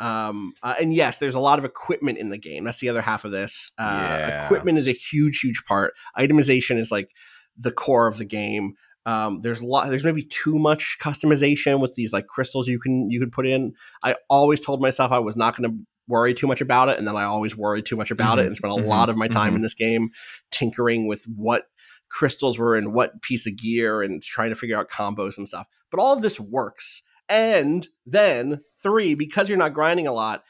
Um 0.00 0.54
uh, 0.62 0.74
and 0.80 0.92
yes 0.92 1.18
there's 1.18 1.36
a 1.36 1.40
lot 1.40 1.58
of 1.58 1.64
equipment 1.64 2.18
in 2.18 2.28
the 2.30 2.38
game. 2.38 2.64
That's 2.64 2.80
the 2.80 2.88
other 2.88 3.00
half 3.02 3.24
of 3.24 3.30
this. 3.30 3.70
Uh 3.78 3.84
Yeah. 3.84 4.44
equipment 4.44 4.76
is 4.78 4.88
a 4.88 4.92
huge 4.92 5.40
huge 5.40 5.62
part. 5.66 5.94
Itemization 6.18 6.78
is 6.78 6.90
like 6.90 7.10
the 7.56 7.70
core 7.70 8.08
of 8.08 8.18
the 8.18 8.24
game 8.24 8.74
um, 9.06 9.40
there's 9.40 9.60
a 9.60 9.66
lot. 9.66 9.88
There's 9.88 10.04
maybe 10.04 10.22
too 10.22 10.58
much 10.58 10.98
customization 11.00 11.80
with 11.80 11.94
these 11.94 12.12
like 12.12 12.26
crystals 12.26 12.68
you 12.68 12.78
can 12.78 13.10
you 13.10 13.20
can 13.20 13.30
put 13.30 13.46
in. 13.46 13.74
I 14.02 14.16
always 14.28 14.60
told 14.60 14.80
myself 14.80 15.12
I 15.12 15.18
was 15.18 15.36
not 15.36 15.56
going 15.56 15.70
to 15.70 15.78
worry 16.08 16.34
too 16.34 16.46
much 16.46 16.60
about 16.60 16.88
it, 16.88 16.98
and 16.98 17.06
then 17.06 17.16
I 17.16 17.24
always 17.24 17.56
worried 17.56 17.86
too 17.86 17.96
much 17.96 18.10
about 18.10 18.38
it 18.38 18.42
Mhm, 18.42 18.46
and 18.46 18.56
spent 18.56 18.72
a 18.72 18.82
mhm, 18.82 18.86
lot 18.86 19.10
of 19.10 19.16
my 19.16 19.28
time 19.28 19.52
mhm. 19.52 19.56
in 19.56 19.62
this 19.62 19.74
game 19.74 20.10
tinkering 20.50 21.06
with 21.06 21.24
what 21.24 21.64
crystals 22.08 22.58
were 22.58 22.76
in 22.76 22.92
what 22.92 23.22
piece 23.22 23.46
of 23.46 23.56
gear 23.56 24.02
and 24.02 24.22
trying 24.22 24.50
to 24.50 24.54
figure 24.56 24.78
out 24.78 24.90
combos 24.90 25.36
and 25.36 25.48
stuff. 25.48 25.66
But 25.90 26.00
all 26.00 26.12
of 26.12 26.22
this 26.22 26.38
works. 26.40 27.02
And 27.28 27.86
then 28.06 28.60
three, 28.82 29.14
because 29.14 29.48
you're 29.48 29.58
not 29.58 29.72
grinding 29.74 30.06
a 30.06 30.12
lot, 30.12 30.44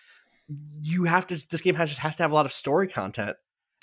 you 0.82 1.04
have 1.04 1.26
to. 1.28 1.48
This 1.48 1.60
game 1.60 1.76
has 1.76 1.90
just 1.90 2.00
has 2.00 2.16
to 2.16 2.22
have 2.22 2.32
a 2.32 2.34
lot 2.34 2.46
of 2.46 2.52
story 2.52 2.88
content 2.88 3.36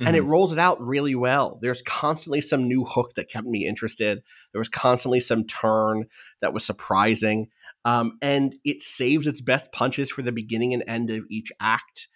and 0.05 0.15
it 0.15 0.23
Mhm. 0.23 0.27
rolls 0.27 0.51
it 0.51 0.59
out 0.59 0.81
really 0.81 1.15
well. 1.15 1.59
There's 1.61 1.81
constantly 1.81 2.41
some 2.41 2.67
new 2.67 2.85
hook 2.85 3.13
that 3.15 3.29
kept 3.29 3.47
me 3.47 3.65
interested. 3.65 4.21
There 4.51 4.59
was 4.59 4.69
constantly 4.69 5.19
some 5.19 5.45
turn 5.45 6.05
that 6.41 6.53
was 6.53 6.65
surprising, 6.65 7.47
um, 7.85 8.17
and 8.21 8.55
it 8.63 8.81
saves 8.81 9.27
its 9.27 9.41
best 9.41 9.71
punches 9.71 10.09
for 10.09 10.21
the 10.21 10.31
beginning 10.31 10.73
and 10.73 10.83
end 10.87 11.09
of 11.11 11.25
each 11.29 11.51
act. 11.59 12.07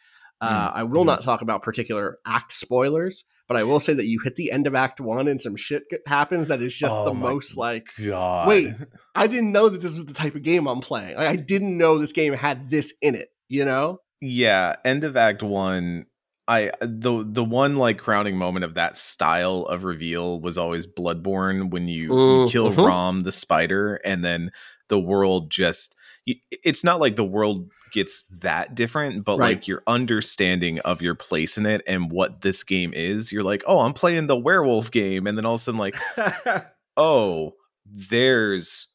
Uh, 0.41 0.69
I 0.73 0.83
will 0.83 1.03
mhm. 1.03 1.07
not 1.07 1.23
talk 1.23 1.41
about 1.41 1.63
particular 1.63 2.19
act 2.25 2.51
spoilers, 2.51 3.23
but 3.47 3.57
I 3.57 3.63
will 3.63 3.79
say 3.79 3.93
that 3.93 4.05
you 4.05 4.19
hit 4.23 4.35
the 4.35 4.51
end 4.51 4.67
of 4.67 4.75
Act 4.75 4.99
One 4.99 5.27
and 5.27 5.39
some 5.39 5.55
shit 5.55 5.83
happens 6.05 6.49
that 6.49 6.61
is 6.61 6.75
just 6.75 6.97
Oh 6.99 7.05
the 7.05 7.13
most 7.13 7.55
like 7.55 7.87
God. 8.03 8.47
Wait. 8.47 8.73
I 9.15 9.27
didn't 9.27 9.53
know 9.53 9.69
that 9.69 9.81
this 9.81 9.95
was 9.95 10.05
the 10.05 10.13
type 10.13 10.35
of 10.35 10.43
game 10.43 10.67
I'm 10.67 10.81
playing. 10.81 11.15
Like, 11.15 11.27
I 11.29 11.35
didn't 11.37 11.77
know 11.77 11.97
this 11.97 12.11
game 12.11 12.33
had 12.33 12.69
this 12.69 12.93
in 13.01 13.15
it. 13.15 13.29
You 13.47 13.63
know? 13.63 14.01
Yeah, 14.21 14.75
end 14.83 15.03
of 15.03 15.15
act 15.15 15.41
1 15.43 16.05
I 16.47 16.71
the 16.79 17.23
the 17.25 17.43
one 17.43 17.77
like 17.77 17.97
crowning 17.97 18.37
moment 18.37 18.65
of 18.65 18.75
that 18.75 18.97
style 18.97 19.61
of 19.63 19.83
reveal 19.83 20.39
was 20.39 20.57
always 20.57 20.85
Bloodborne 20.85 21.71
when 21.71 21.87
you, 21.87 22.03
you 22.43 22.49
kill 22.49 22.71
mhm. 22.71 22.85
Rom 22.85 23.21
the 23.21 23.31
spider 23.31 23.95
and 24.05 24.23
then 24.23 24.51
the 24.87 24.99
world 24.99 25.49
just 25.49 25.95
it's 26.27 26.83
not 26.83 26.99
like 26.99 27.15
the 27.15 27.23
world 27.23 27.69
gets 27.91 28.25
that 28.41 28.75
different 28.75 29.23
but 29.23 29.37
Right. 29.39 29.55
like 29.55 29.67
your 29.67 29.81
understanding 29.87 30.79
of 30.79 31.01
your 31.01 31.15
place 31.15 31.57
in 31.57 31.65
it 31.65 31.81
and 31.87 32.11
what 32.11 32.41
this 32.41 32.63
game 32.63 32.91
is 32.93 33.31
you're 33.31 33.43
like 33.43 33.63
oh 33.67 33.79
i'm 33.79 33.93
playing 33.93 34.27
the 34.27 34.35
werewolf 34.35 34.91
game 34.91 35.27
and 35.27 35.37
then 35.37 35.45
all 35.45 35.55
of 35.55 35.61
a 35.61 35.63
sudden 35.63 35.79
like 35.79 35.95
oh 36.97 37.53
there's 37.85 38.87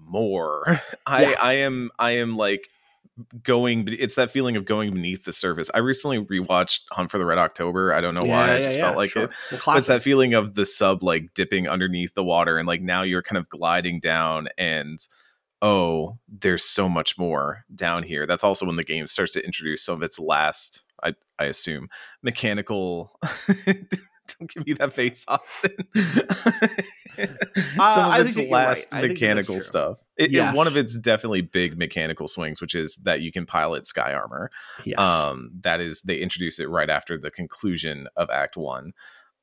more 0.00 0.80
i 1.06 1.34
i 1.34 1.52
am 1.54 1.90
i 1.98 2.12
am 2.12 2.36
like 2.36 2.68
going 3.42 3.86
it's 3.88 4.14
that 4.14 4.30
feeling 4.30 4.56
of 4.56 4.64
going 4.64 4.92
beneath 4.92 5.24
the 5.24 5.32
surface. 5.32 5.70
I 5.74 5.78
recently 5.78 6.24
rewatched 6.24 6.80
hunt 6.92 7.10
for 7.10 7.18
the 7.18 7.26
red 7.26 7.38
october 7.38 7.92
i 7.92 8.00
don't 8.00 8.14
know 8.14 8.24
why 8.24 8.54
i 8.54 8.62
just 8.62 8.78
felt 8.78 8.96
like 8.96 9.10
sure. 9.10 9.24
it 9.24 9.30
it's 9.68 9.86
that 9.86 10.02
feeling 10.02 10.34
of 10.34 10.54
the 10.54 10.66
sub 10.66 11.02
like 11.02 11.34
dipping 11.34 11.68
underneath 11.68 12.14
the 12.14 12.24
water 12.24 12.58
and 12.58 12.66
like 12.66 12.80
now 12.80 13.02
you're 13.02 13.22
kind 13.22 13.38
of 13.38 13.48
gliding 13.48 14.00
down 14.00 14.48
and 14.56 15.00
oh 15.62 16.18
there's 16.28 16.64
so 16.64 16.88
much 16.88 17.18
more 17.18 17.64
down 17.74 18.02
here. 18.02 18.26
That's 18.26 18.44
also 18.44 18.66
when 18.66 18.76
the 18.76 18.84
game 18.84 19.06
starts 19.06 19.32
to 19.32 19.44
introduce 19.44 19.84
some 19.84 19.96
of 19.96 20.02
its 20.02 20.18
last 20.18 20.82
i 21.02 21.14
i 21.38 21.44
assume 21.44 21.88
mechanical 22.22 23.12
don't 23.66 24.52
give 24.52 24.66
me 24.66 24.72
that 24.74 24.92
face 24.92 25.24
austin. 25.28 25.72
Uh, 27.18 27.94
some 27.94 28.10
I 28.12 28.18
of 28.18 28.26
its 28.26 28.36
right. 28.36 28.48
last 28.48 28.94
I 28.94 29.00
think 29.00 29.18
that 29.18 29.18
that's 29.18 29.20
mechanical 29.20 29.60
stuff 29.60 29.98
it, 30.18 30.34
it- 30.34 30.54
one 30.56 30.66
of 30.66 30.76
its 30.76 30.96
definitely 30.98 31.40
big 31.40 31.78
mechanical 31.78 32.28
swings 32.28 32.60
which 32.60 32.74
is 32.74 32.96
that 33.04 33.20
you 33.20 33.30
can 33.32 33.46
pilot 33.46 33.86
sky 33.86 34.12
armor 34.12 34.50
yes. 34.84 34.98
um 34.98 35.50
that 35.62 35.80
is 35.80 36.02
they 36.02 36.16
introduce 36.18 36.58
it 36.58 36.68
right 36.68 36.90
after 36.90 37.16
the 37.16 37.30
conclusion 37.30 38.08
of 38.16 38.28
act 38.30 38.56
one 38.56 38.92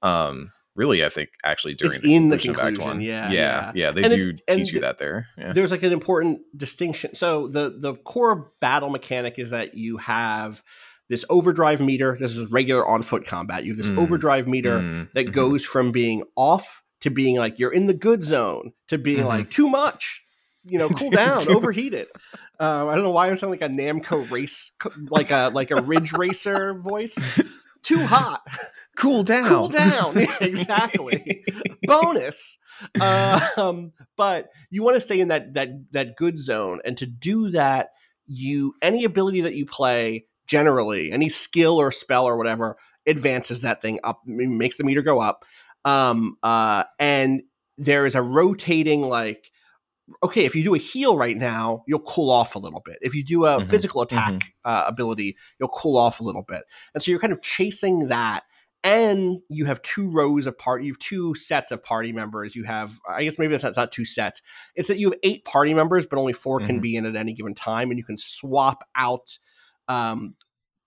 um 0.01 0.51
really 0.75 1.05
i 1.05 1.09
think 1.09 1.29
actually 1.43 1.73
during 1.73 1.95
It's 1.95 2.05
in 2.05 2.27
the 2.29 2.35
of 2.35 2.39
Act 2.41 2.43
conclusion, 2.57 2.85
One. 2.85 3.01
yeah, 3.01 3.29
yeah 3.31 3.31
yeah. 3.31 3.71
yeah 3.75 3.91
they 3.91 4.03
And 4.03 4.13
do 4.13 4.33
teach 4.33 4.41
you 4.49 4.65
th- 4.65 4.81
that 4.81 4.97
there 4.97 5.27
yeah 5.37 5.53
there's 5.53 5.71
like 5.71 5.83
an 5.83 5.93
important 5.93 6.39
distinction. 6.55 7.15
So 7.15 7.47
the 7.47 7.73
the 7.79 7.95
core 7.95 8.51
battle 8.59 8.89
mechanic 8.89 9.39
is 9.39 9.51
that 9.51 9.75
you 9.75 9.97
have 9.97 10.61
this 11.07 11.23
overdrive 11.29 11.79
meter. 11.81 12.17
This 12.19 12.35
is 12.35 12.47
regular 12.51 12.85
on 12.85 13.03
foot 13.03 13.25
combat. 13.25 13.63
You 13.63 13.71
have 13.71 13.77
this 13.77 13.89
Mm. 13.89 13.99
overdrive 13.99 14.47
meter 14.47 14.79
Mm, 14.79 15.13
that 15.13 15.27
mhm. 15.27 15.31
goes 15.31 15.63
from 15.63 15.91
being 15.93 16.23
off 16.35 16.83
to 17.01 17.09
being 17.09 17.37
like 17.37 17.57
you're 17.59 17.71
in 17.71 17.87
the 17.87 17.93
good 17.93 18.21
zone 18.23 18.73
to 18.89 18.97
being 18.97 19.23
Mhm. 19.23 19.27
like 19.27 19.49
too 19.49 19.69
much. 19.69 20.24
You 20.65 20.79
know, 20.79 20.89
cool 20.99 21.11
down, 21.11 21.47
overheat 21.49 21.93
it. 21.93 22.09
Um, 22.59 22.87
I 22.87 22.95
don't 22.95 23.03
know 23.03 23.11
why 23.11 23.27
I'm 23.27 23.37
sounding 23.37 23.59
like 23.59 23.69
a 23.69 23.73
Namco 23.73 24.29
race, 24.31 24.71
like 25.09 25.31
a 25.31 25.51
like 25.53 25.71
a 25.71 25.81
Ridge 25.81 26.13
Racer 26.13 26.73
voice. 26.73 27.17
Too 27.83 28.03
hot. 28.05 28.41
cool 28.95 29.23
down 29.23 29.47
cool 29.47 29.67
down 29.67 30.17
Yeah, 30.17 30.35
exactly 30.41 31.43
bonus 31.83 32.57
um 33.01 33.91
but 34.15 34.49
you 34.69 34.83
want 34.83 34.95
to 34.95 35.01
stay 35.01 35.19
in 35.19 35.27
that 35.27 35.53
that 35.53 35.69
that 35.91 36.15
good 36.15 36.39
zone 36.39 36.79
and 36.85 36.97
to 36.97 37.05
do 37.05 37.49
that 37.51 37.89
you 38.27 38.73
any 38.81 39.03
ability 39.03 39.41
that 39.41 39.55
you 39.55 39.65
play 39.65 40.25
generally 40.47 41.11
any 41.11 41.29
skill 41.29 41.79
or 41.79 41.91
spell 41.91 42.25
or 42.25 42.37
whatever 42.37 42.77
advances 43.05 43.61
that 43.61 43.81
thing 43.81 43.99
up 44.03 44.21
makes 44.25 44.77
the 44.77 44.83
meter 44.83 45.01
go 45.01 45.19
up 45.19 45.43
um 45.83 46.37
uh 46.41 46.83
and 46.99 47.43
there 47.77 48.05
is 48.05 48.15
a 48.15 48.21
rotating 48.21 49.01
like 49.01 49.51
okay, 50.23 50.45
if 50.45 50.55
you 50.55 50.63
do 50.63 50.75
a 50.75 50.77
heal 50.77 51.17
right 51.17 51.37
now, 51.37 51.83
you'll 51.87 51.99
cool 51.99 52.29
off 52.29 52.55
a 52.55 52.59
little 52.59 52.81
bit. 52.85 52.97
If 53.01 53.15
you 53.15 53.23
do 53.23 53.45
a 53.45 53.59
Mhm, 53.59 53.65
physical 53.67 54.01
attack 54.01 54.53
uh, 54.63 54.83
ability, 54.87 55.35
you'll 55.59 55.69
cool 55.69 55.97
off 55.97 56.19
a 56.19 56.23
little 56.23 56.43
bit. 56.43 56.61
And 56.93 57.01
so 57.01 57.09
you're 57.11 57.19
kind 57.19 57.33
of 57.33 57.41
chasing 57.41 58.07
that. 58.09 58.43
And 58.83 59.39
you 59.49 59.65
have 59.65 59.81
two 59.81 60.11
rows 60.11 60.45
of 60.45 60.59
party, 60.59 60.85
you 60.85 60.91
have 60.93 60.99
two 60.99 61.33
sets 61.33 61.71
of 61.71 61.83
party 61.83 62.11
members. 62.11 62.55
You 62.55 62.65
have, 62.65 62.93
I 63.09 63.23
guess 63.23 63.39
maybe 63.39 63.51
that's 63.53 63.63
not, 63.63 63.75
not 63.75 63.91
two 63.91 64.05
sets. 64.05 64.43
It's 64.75 64.89
that 64.89 64.99
you 64.99 65.09
have 65.09 65.19
eight 65.23 65.43
party 65.43 65.73
members, 65.73 66.05
but 66.05 66.19
only 66.19 66.33
4 66.33 66.59
can 66.59 66.77
Mhm. 66.77 66.81
be 66.83 66.95
in 66.95 67.05
at 67.07 67.15
any 67.15 67.33
given 67.33 67.55
time, 67.55 67.89
and 67.89 67.97
you 67.97 68.03
can 68.03 68.17
swap 68.19 68.83
out 68.95 69.39
um, 69.87 70.35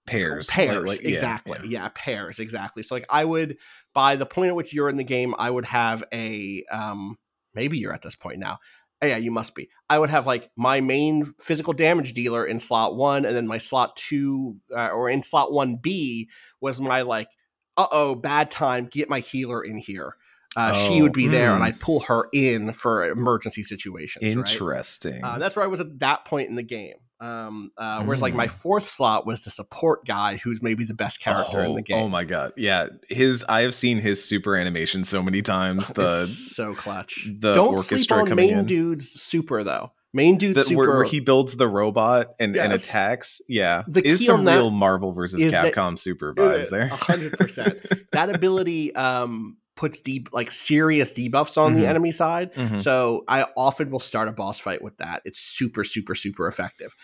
Pairs. 0.07 0.47
pairs 0.49 0.77
Like- 0.77 0.87
like- 0.87 1.03
yeah, 1.03 1.09
exactly 1.11 1.59
yeah. 1.64 1.83
yeah. 1.83 1.89
pairs 1.95 2.39
exactly 2.39 2.83
so 2.83 2.95
like 2.95 3.05
i 3.11 3.23
would 3.23 3.59
by 3.93 4.16
the 4.16 4.25
point 4.25 4.49
at 4.49 4.55
which 4.57 4.73
you're 4.73 4.89
in 4.89 4.97
the 4.97 5.05
game 5.05 5.35
i 5.39 5.51
would 5.51 5.66
have 5.66 6.03
a 6.14 6.64
um 6.71 7.19
maybe 7.53 7.77
you're 7.79 7.93
at 7.93 8.01
this 8.01 8.14
point 8.16 8.39
now 8.39 8.59
Oh, 9.01 9.07
yeah 9.07 9.17
you 9.17 9.31
must 9.31 9.55
be 9.55 9.69
i 9.89 9.99
would 9.99 10.11
have 10.11 10.27
like 10.27 10.51
my 10.57 10.81
main 10.81 11.25
physical 11.41 11.73
damage 11.73 12.15
dealer 12.15 12.45
in 12.45 12.59
slot 12.59 12.97
one 12.97 13.25
and 13.25 13.37
then 13.37 13.47
my 13.47 13.59
slot 13.59 13.97
two 13.97 14.57
uh, 14.77 14.89
or 14.89 15.09
in 15.09 15.23
slot 15.23 15.53
one 15.53 15.77
b 15.77 16.29
was 16.61 16.81
my 16.81 17.03
like 17.03 17.29
uh-oh 17.77 18.17
bad 18.17 18.51
time 18.51 18.87
get 18.87 19.09
my 19.09 19.21
healer 19.21 19.63
in 19.63 19.77
here 19.77 20.17
uh, 20.57 20.73
she 20.73 20.99
Oh, 21.01 21.03
would 21.05 21.13
be 21.13 21.29
there 21.29 21.51
and 21.53 21.59
hmm. 21.59 21.65
i'd 21.65 21.81
pull 21.81 22.01
her 22.01 22.29
in 22.33 22.73
for 22.73 23.07
emergency 23.09 23.63
situations 23.63 24.35
right? 24.35 24.51
Interesting. 24.51 25.23
Uh, 25.23 25.39
that's 25.39 25.55
where 25.55 25.65
I 25.65 25.69
was 25.69 25.81
at 25.81 25.99
that 26.01 26.25
point 26.25 26.49
in 26.49 26.57
the 26.57 26.63
game. 26.63 26.97
Um, 27.21 27.73
uh, 27.77 28.03
whereas 28.05 28.23
like 28.23 28.35
my 28.35 28.47
Mm. 28.47 28.51
fourth 28.51 28.89
slot 28.89 29.27
was 29.27 29.43
the 29.43 29.51
support 29.51 30.07
guy, 30.07 30.37
who's 30.37 30.62
maybe 30.62 30.85
the 30.85 30.95
best 30.95 31.21
character 31.21 31.61
in 31.64 31.73
oh, 31.73 31.75
the 31.75 31.83
game. 31.83 31.99
oh 31.99 32.09
my 32.09 32.25
god. 32.25 32.53
Yeah. 32.57 32.89
His 33.09 33.45
I 33.49 33.62
have 33.62 33.75
seen 33.75 33.99
his 33.99 34.25
super 34.25 34.55
animation 34.57 35.03
so 35.05 35.23
many 35.23 35.43
times. 35.43 35.89
The 35.95 36.27
so 36.27 36.75
clutch. 36.75 37.29
the 37.41 37.55
Don't 37.55 37.79
sleep 37.79 37.79
orchestra 37.79 38.19
on 38.19 38.29
coming 38.29 38.49
main 38.51 38.59
in. 38.59 38.66
dude's 38.66 39.09
super 39.21 39.64
though. 39.64 39.93
Main 40.14 40.39
dude 40.39 40.57
the, 40.57 40.62
super. 40.62 40.79
where, 40.79 40.89
where 40.99 41.05
he 41.05 41.21
builds 41.21 41.55
the 41.57 41.69
robot 41.69 42.29
and, 42.41 42.57
and 42.57 42.73
attacks. 42.73 43.41
Yeah. 43.49 43.83
The 43.89 44.07
is 44.07 44.25
some 44.25 44.47
real 44.47 44.71
Marvel 44.71 45.12
versus 45.12 45.43
is 45.43 45.53
that- 45.53 45.75
Capcom 45.75 45.99
super 45.99 46.33
vibes 46.35 46.71
there. 46.71 46.87
Hundred 46.89 47.37
percent. 47.39 47.75
that 48.12 48.35
ability 48.35 48.95
um, 48.95 49.57
puts 49.79 50.01
deep 50.01 50.29
like 50.33 50.51
serious 50.51 51.12
debuffs 51.12 51.57
on 51.57 51.74
the 51.74 51.83
Mhm. 51.83 51.89
enemy 51.89 52.12
side. 52.12 52.53
Mhm. 52.55 52.81
So 52.83 53.24
I 53.29 53.47
often 53.57 53.91
will 53.91 54.01
start 54.01 54.29
a 54.29 54.33
boss 54.33 54.61
fight 54.61 54.83
with 54.83 54.97
that. 54.99 55.22
It's 55.24 55.39
super, 55.41 55.85
super, 55.85 56.14
super 56.14 56.47
effective. 56.49 56.95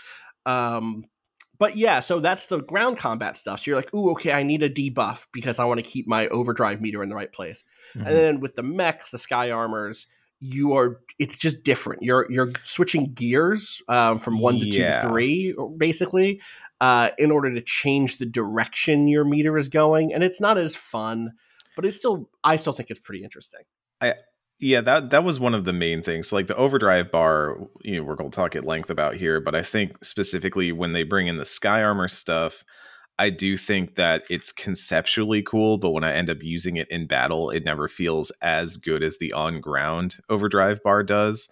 Um, 0.44 1.04
but 1.58 1.76
yeah, 1.76 2.00
so 2.00 2.18
that's 2.20 2.46
the 2.46 2.60
ground 2.60 2.98
combat 2.98 3.36
stuff. 3.36 3.60
So 3.60 3.70
you're 3.70 3.78
like, 3.78 3.94
ooh, 3.94 4.10
okay, 4.10 4.32
I 4.32 4.42
need 4.42 4.62
a 4.62 4.68
debuff 4.68 5.26
because 5.32 5.58
I 5.58 5.64
want 5.64 5.78
to 5.78 5.88
keep 5.88 6.06
my 6.08 6.26
overdrive 6.28 6.80
meter 6.80 7.02
in 7.02 7.08
the 7.08 7.14
right 7.14 7.32
place. 7.32 7.64
Mhm. 7.94 8.06
And 8.06 8.16
then 8.16 8.40
with 8.40 8.56
the 8.56 8.62
mechs, 8.64 9.10
the 9.10 9.18
sky 9.18 9.50
armors, 9.50 10.06
you 10.40 10.74
are 10.76 11.00
it's 11.18 11.38
just 11.38 11.62
different. 11.62 12.02
You're 12.02 12.26
you're 12.28 12.52
switching 12.64 13.12
gears 13.14 13.80
um, 13.88 14.18
from 14.18 14.40
one 14.40 14.58
to 14.58 14.64
two 14.68 14.78
to 14.82 15.00
three, 15.00 15.54
basically, 15.78 16.40
uh, 16.80 17.10
in 17.18 17.30
order 17.30 17.54
to 17.54 17.62
change 17.62 18.18
the 18.18 18.26
direction 18.26 19.06
your 19.08 19.24
meter 19.24 19.56
is 19.56 19.68
going. 19.68 20.12
And 20.12 20.22
it's 20.24 20.40
not 20.40 20.58
as 20.58 20.74
fun, 20.76 21.32
but 21.76 21.84
it's 21.84 21.96
still 21.96 22.30
I 22.42 22.56
still 22.56 22.72
think 22.72 22.90
it's 22.90 23.00
pretty 23.00 23.24
interesting. 23.24 23.60
I 24.00 24.14
Yeah, 24.58 24.80
that 24.82 25.10
that 25.10 25.24
was 25.24 25.40
one 25.40 25.54
of 25.54 25.64
the 25.64 25.72
main 25.72 26.02
things. 26.02 26.32
Like 26.32 26.46
the 26.46 26.56
overdrive 26.56 27.10
bar, 27.10 27.56
you 27.82 27.96
know, 27.96 28.04
we're 28.04 28.16
going 28.16 28.30
to 28.30 28.36
talk 28.36 28.56
at 28.56 28.64
length 28.64 28.90
about 28.90 29.16
here, 29.16 29.40
but 29.40 29.54
I 29.54 29.62
think 29.62 30.04
specifically 30.04 30.72
when 30.72 30.92
they 30.92 31.02
bring 31.02 31.26
in 31.26 31.36
the 31.36 31.44
sky 31.44 31.82
armor 31.82 32.08
stuff, 32.08 32.64
I 33.18 33.30
do 33.30 33.56
think 33.56 33.94
that 33.94 34.24
it's 34.28 34.50
conceptually 34.50 35.42
cool, 35.42 35.78
but 35.78 35.90
when 35.90 36.04
I 36.04 36.14
end 36.14 36.30
up 36.30 36.42
using 36.42 36.76
it 36.76 36.88
in 36.90 37.06
battle, 37.06 37.50
it 37.50 37.64
never 37.64 37.86
feels 37.86 38.30
as 38.42 38.76
good 38.76 39.02
as 39.02 39.18
the 39.18 39.32
on 39.32 39.60
ground 39.60 40.16
overdrive 40.28 40.82
bar 40.82 41.02
does. 41.02 41.48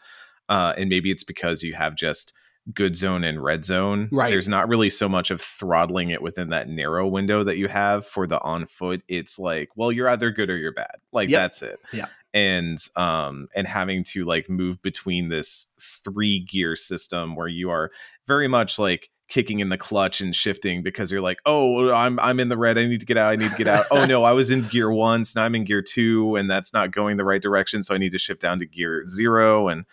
Uh, 0.48 0.74
and 0.76 0.88
maybe 0.90 1.10
it's 1.10 1.24
because 1.24 1.62
you 1.62 1.74
have 1.74 1.94
just 1.94 2.34
good 2.74 2.96
zone 2.96 3.24
and 3.24 3.42
red 3.42 3.64
zone. 3.64 4.08
Right. 4.12 4.30
There's 4.30 4.48
not 4.48 4.68
really 4.68 4.90
so 4.90 5.08
much 5.08 5.30
of 5.30 5.40
throttling 5.40 6.10
it 6.10 6.22
within 6.22 6.50
that 6.50 6.68
narrow 6.68 7.08
window 7.08 7.42
that 7.44 7.56
you 7.56 7.68
have 7.68 8.06
for 8.06 8.26
the 8.26 8.40
on 8.40 8.66
foot. 8.66 9.02
It's 9.08 9.38
like, 9.38 9.70
well, 9.74 9.90
you're 9.90 10.08
either 10.08 10.30
good 10.30 10.48
or 10.50 10.56
you're 10.56 10.72
bad. 10.72 10.96
Like 11.12 11.28
Yep. 11.28 11.40
that's 11.40 11.62
it. 11.62 11.80
Yeah. 11.92 12.06
And 12.34 12.78
um 12.96 13.48
and 13.54 13.66
having 13.66 14.04
to 14.04 14.24
like 14.24 14.48
move 14.48 14.80
between 14.80 15.28
this 15.28 15.66
three 16.04 16.38
gear 16.40 16.76
system 16.76 17.34
where 17.36 17.48
you 17.48 17.70
are 17.70 17.90
very 18.26 18.48
much 18.48 18.78
like 18.78 19.10
kicking 19.28 19.60
in 19.60 19.70
the 19.70 19.78
clutch 19.78 20.20
and 20.20 20.36
shifting 20.36 20.82
because 20.82 21.10
you're 21.10 21.20
like, 21.20 21.38
oh, 21.46 21.90
I'm 21.90 22.20
I'm 22.20 22.38
in 22.38 22.48
the 22.48 22.56
red. 22.56 22.78
I 22.78 22.86
need 22.86 23.00
to 23.00 23.06
get 23.06 23.16
out. 23.16 23.32
I 23.32 23.36
need 23.36 23.50
to 23.50 23.56
get 23.56 23.66
out. 23.66 23.86
oh 23.90 24.04
no, 24.06 24.24
I 24.24 24.32
was 24.32 24.50
in 24.50 24.62
gear 24.68 24.90
one, 24.92 25.24
so 25.24 25.40
now 25.40 25.46
I'm 25.46 25.54
in 25.54 25.64
gear 25.64 25.82
two, 25.82 26.36
and 26.36 26.48
that's 26.50 26.72
not 26.72 26.90
going 26.92 27.16
the 27.16 27.24
right 27.24 27.40
direction. 27.42 27.82
So 27.82 27.94
I 27.94 27.98
need 27.98 28.12
to 28.12 28.18
shift 28.18 28.40
down 28.40 28.58
to 28.60 28.66
gear 28.66 29.06
zero. 29.08 29.68
And 29.68 29.84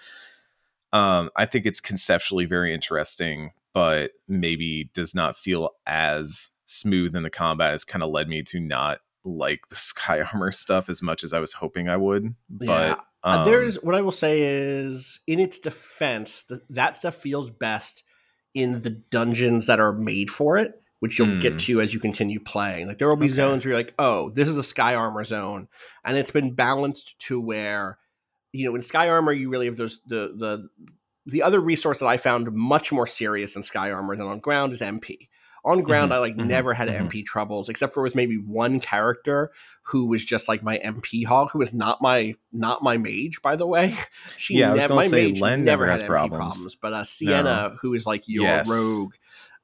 um, 0.93 1.29
I 1.35 1.45
think 1.45 1.65
it's 1.65 1.79
conceptually 1.81 2.45
very 2.45 2.73
interesting, 2.73 3.51
but 3.73 4.11
maybe 4.27 4.89
does 4.93 5.13
not 5.13 5.37
feel 5.37 5.71
as 5.85 6.49
smooth 6.65 7.15
in 7.15 7.23
the 7.23 7.29
combat. 7.29 7.71
Has 7.71 7.83
kind 7.85 8.03
of 8.03 8.09
led 8.11 8.27
me 8.27 8.41
to 8.43 8.59
not 8.59 8.99
like 9.23 9.61
the 9.69 9.75
sky 9.91 10.21
armor 10.21 10.51
stuff 10.51 10.89
as 10.89 11.01
much 11.01 11.23
as 11.23 11.33
I 11.33 11.39
was 11.39 11.53
hoping 11.53 11.89
I 11.89 11.97
would. 11.97 12.35
Yeah. 12.59 12.95
But 13.21 13.29
um, 13.39 13.45
there's 13.45 13.75
what 13.83 13.95
I 13.95 14.01
will 14.01 14.11
say 14.11 14.41
is, 14.41 15.19
in 15.27 15.39
its 15.39 15.59
defense, 15.59 16.43
th- 16.43 16.61
that 16.69 16.97
stuff 16.97 17.15
feels 17.15 17.51
best 17.51 18.03
in 18.53 18.81
the 18.81 18.89
dungeons 18.89 19.65
that 19.67 19.79
are 19.79 19.93
made 19.93 20.29
for 20.31 20.57
it, 20.57 20.81
which 21.01 21.19
you'll 21.19 21.27
Hmm. 21.27 21.39
get 21.39 21.59
to 21.59 21.81
as 21.81 21.93
you 21.93 21.99
continue 21.99 22.39
playing. 22.39 22.87
Like 22.87 22.97
there 22.97 23.07
will 23.09 23.15
be 23.15 23.27
Okay. 23.27 23.35
zones 23.35 23.63
where 23.65 23.71
you're 23.73 23.79
like, 23.79 23.93
oh, 23.99 24.29
this 24.31 24.47
is 24.49 24.57
a 24.57 24.63
sky 24.63 24.95
armor 24.95 25.23
zone, 25.23 25.67
and 26.03 26.17
it's 26.17 26.31
been 26.31 26.55
balanced 26.55 27.19
to 27.27 27.39
where, 27.39 27.99
you 28.51 28.65
know, 28.65 28.75
in 28.75 28.81
sky 28.81 29.09
armor 29.09 29.31
you 29.31 29.49
really 29.49 29.65
have 29.67 29.77
those 29.77 30.01
the 30.07 30.33
the 30.35 30.69
the 31.25 31.43
other 31.43 31.59
resource 31.59 31.99
that 31.99 32.07
I 32.07 32.17
found 32.17 32.51
much 32.51 32.91
more 32.91 33.05
serious 33.07 33.55
in 33.55 33.61
sky 33.63 33.91
armor 33.91 34.15
than 34.15 34.25
on 34.25 34.39
ground 34.39 34.73
is 34.73 34.81
MP. 34.81 35.29
On 35.65 35.81
ground, 35.81 36.11
Mhm, 36.11 36.15
I 36.15 36.19
like 36.19 36.35
mhm, 36.35 36.47
never 36.47 36.73
had 36.73 36.87
mhm. 36.87 37.11
MP 37.11 37.25
troubles, 37.25 37.67
except 37.67 37.93
for 37.93 38.01
with 38.01 38.15
maybe 38.15 38.37
one 38.37 38.79
character 38.79 39.51
who 39.83 40.05
was 40.07 40.23
just 40.23 40.47
like 40.47 40.63
my 40.63 40.77
MP 40.79 41.25
hog, 41.25 41.51
who 41.51 41.59
was 41.59 41.73
not 41.73 42.01
my 42.01 42.33
not 42.53 42.81
my 42.81 42.97
mage, 42.97 43.41
by 43.43 43.55
the 43.57 43.67
way. 43.67 43.95
She 44.37 44.57
Yeah, 44.57 44.69
I 44.69 44.73
was 44.73 44.85
gonna 44.85 45.01
my 45.01 45.07
say, 45.09 45.27
mage 45.27 45.41
Len 45.41 45.65
never 45.65 45.83
never 45.83 45.85
had 45.85 45.91
has 45.91 46.03
MP 46.03 46.29
problems. 46.29 46.75
But 46.75 46.93
uh, 46.93 47.03
Sienna, 47.03 47.75
who 47.81 47.93
is 47.93 48.05
like 48.07 48.23
your 48.25 48.45
Yes. 48.45 48.69
rogue, 48.69 49.13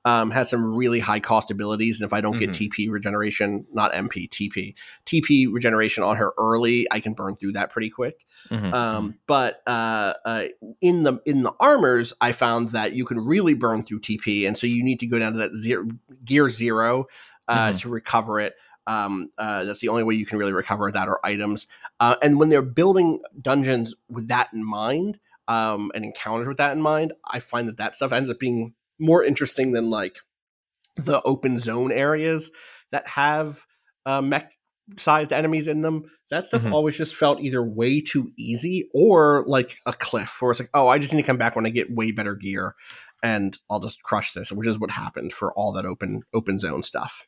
um, 0.06 0.32
has 0.32 0.50
some 0.50 0.64
really 0.76 1.00
high 1.00 1.20
cost 1.20 1.52
abilities, 1.52 2.00
and 2.00 2.08
if 2.08 2.14
I 2.14 2.22
don't 2.22 2.38
get 2.38 2.52
Mhm. 2.52 2.70
TP 2.70 2.90
regeneration, 2.90 3.66
not 3.74 3.92
MP, 3.94 4.30
TP, 4.30 4.76
TP 5.06 5.48
regeneration 5.52 6.04
on 6.04 6.16
her 6.18 6.32
early, 6.38 6.88
I 6.92 7.00
can 7.00 7.14
burn 7.14 7.36
through 7.36 7.54
that 7.54 7.72
pretty 7.72 7.90
quick. 7.90 8.26
mhm, 8.52 8.74
Um, 8.74 9.16
but 9.28 9.62
uh, 9.68 10.14
uh, 10.24 10.44
in 10.80 11.04
the 11.04 11.20
in 11.26 11.42
the 11.44 11.54
armors, 11.60 12.14
I 12.22 12.32
found 12.32 12.70
that 12.70 12.94
you 12.94 13.04
can 13.04 13.20
really 13.20 13.56
burn 13.56 13.84
through 13.84 14.00
TP, 14.02 14.46
and 14.48 14.58
so 14.58 14.68
you 14.68 14.84
need 14.84 15.00
to 15.00 15.08
go 15.08 15.18
down 15.20 15.34
to 15.34 15.40
that 15.40 15.56
zero, 15.56 15.88
gear 16.24 16.50
zero 16.50 17.08
uh, 17.48 17.72
Mhm. 17.72 17.80
to 17.82 17.90
recover 17.90 18.40
it. 18.40 18.54
Um, 18.88 19.32
uh, 19.40 19.64
that's 19.64 19.80
the 19.80 19.90
only 19.90 20.04
way 20.04 20.14
you 20.14 20.28
can 20.28 20.38
really 20.38 20.54
recover 20.54 20.92
that 20.92 21.08
or 21.08 21.20
items. 21.26 21.66
Uh, 22.00 22.16
and 22.22 22.40
when 22.40 22.50
they're 22.50 22.62
building 22.62 23.22
dungeons 23.42 23.96
with 24.10 24.28
that 24.28 24.50
in 24.54 24.64
mind, 24.64 25.20
um, 25.48 25.92
and 25.96 26.06
encounters 26.06 26.48
with 26.48 26.58
that 26.58 26.74
in 26.74 26.82
mind, 26.82 27.14
I 27.26 27.40
find 27.40 27.68
that 27.68 27.78
that 27.78 27.96
stuff 27.96 28.12
ends 28.12 28.30
up 28.30 28.40
being 28.40 28.74
more 29.00 29.24
interesting 29.24 29.72
than 29.72 29.90
like 29.90 30.18
the 30.96 31.22
open 31.24 31.58
zone 31.58 31.92
areas 31.92 32.52
that 32.92 33.08
have 33.08 33.62
uh, 34.06 34.22
mech 34.22 34.52
sized 34.98 35.34
enemies 35.34 35.68
in 35.68 35.82
them. 35.82 36.04
That 36.32 36.48
stuff 36.48 36.64
Mhm. 36.64 36.72
always 36.74 36.96
just 36.98 37.16
felt 37.16 37.40
either 37.42 37.64
way 37.64 38.02
too 38.02 38.32
easy 38.38 38.90
or 38.94 39.44
like 39.48 39.78
a 39.86 39.94
cliff, 39.94 40.38
where 40.40 40.52
it's 40.52 40.60
like, 40.60 40.70
oh, 40.74 40.88
I 40.88 40.98
just 41.00 41.14
need 41.14 41.22
to 41.22 41.28
come 41.28 41.38
back 41.38 41.56
when 41.56 41.66
I 41.66 41.70
get 41.70 41.94
way 41.94 42.12
better 42.12 42.36
gear, 42.36 42.76
and 43.22 43.58
I'll 43.70 43.80
just 43.80 44.02
crush 44.04 44.32
this, 44.34 44.52
which 44.52 44.68
is 44.68 44.80
what 44.80 44.92
happened 44.92 45.34
for 45.34 45.54
all 45.54 45.72
that 45.74 45.86
open 45.86 46.22
open 46.34 46.60
zone 46.60 46.84
stuff. 46.84 47.28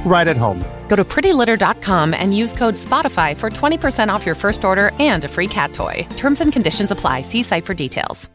right 0.05 0.27
at 0.27 0.37
home. 0.37 0.59
Go 0.87 0.95
to 0.95 1.03
prettylitter.com 1.03 2.13
and 2.13 2.35
use 2.35 2.53
code 2.53 2.73
SPOTIFY 2.75 3.37
for 3.37 3.49
20% 3.49 4.09
off 4.09 4.25
your 4.25 4.35
first 4.35 4.65
order 4.65 4.91
and 4.99 5.23
a 5.23 5.29
free 5.29 5.47
cat 5.47 5.73
toy. 5.73 6.05
Terms 6.17 6.41
and 6.41 6.51
conditions 6.51 6.91
apply. 6.91 7.21
See 7.21 7.43
site 7.43 7.65
for 7.65 7.73
details. 7.73 8.29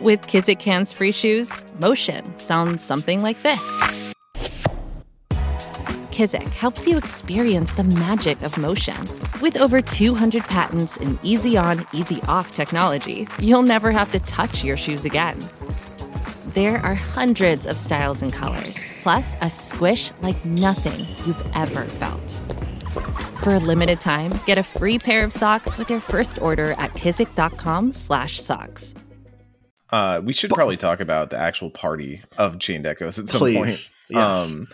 With 0.00 0.20
Kizikans 0.22 0.92
free 0.92 1.12
shoes, 1.12 1.64
motion 1.78 2.36
sounds 2.36 2.82
something 2.82 3.22
like 3.22 3.42
this. 3.42 3.82
Kizik 6.10 6.52
helps 6.54 6.86
you 6.86 6.96
experience 6.96 7.74
the 7.74 7.84
magic 7.84 8.42
of 8.42 8.56
motion. 8.56 8.96
With 9.40 9.56
over 9.56 9.80
200 9.80 10.44
patents 10.44 10.96
and 10.96 11.18
easy 11.24 11.56
on, 11.56 11.84
easy 11.92 12.22
off 12.28 12.54
technology, 12.54 13.26
you'll 13.40 13.62
never 13.62 13.90
have 13.90 14.12
to 14.12 14.20
touch 14.20 14.62
your 14.62 14.76
shoes 14.76 15.04
again. 15.04 15.38
There 16.54 16.78
are 16.78 16.94
hundreds 16.94 17.66
of 17.66 17.78
styles 17.78 18.22
and 18.22 18.32
colors, 18.32 18.94
plus 19.02 19.34
a 19.40 19.50
squish 19.50 20.12
like 20.22 20.44
nothing 20.44 21.00
you've 21.26 21.44
ever 21.54 21.84
felt. 21.84 22.40
For 23.42 23.54
a 23.54 23.58
limited 23.58 24.00
time, 24.00 24.38
get 24.46 24.56
a 24.56 24.62
free 24.62 24.98
pair 24.98 25.24
of 25.24 25.32
socks 25.32 25.76
with 25.76 25.90
your 25.90 26.00
first 26.00 26.40
order 26.40 26.72
at 26.78 26.94
kizik.com/socks. 26.94 28.94
Uh, 29.90 30.20
we 30.24 30.32
should 30.32 30.50
probably 30.50 30.76
talk 30.76 31.00
about 31.00 31.30
the 31.30 31.38
actual 31.38 31.70
party 31.70 32.22
of 32.38 32.58
chained 32.60 32.86
echoes 32.86 33.18
at 33.18 33.28
some 33.28 33.40
Please. 33.40 33.56
point. 33.56 33.90
Yes. 34.10 34.52
Um, 34.52 34.66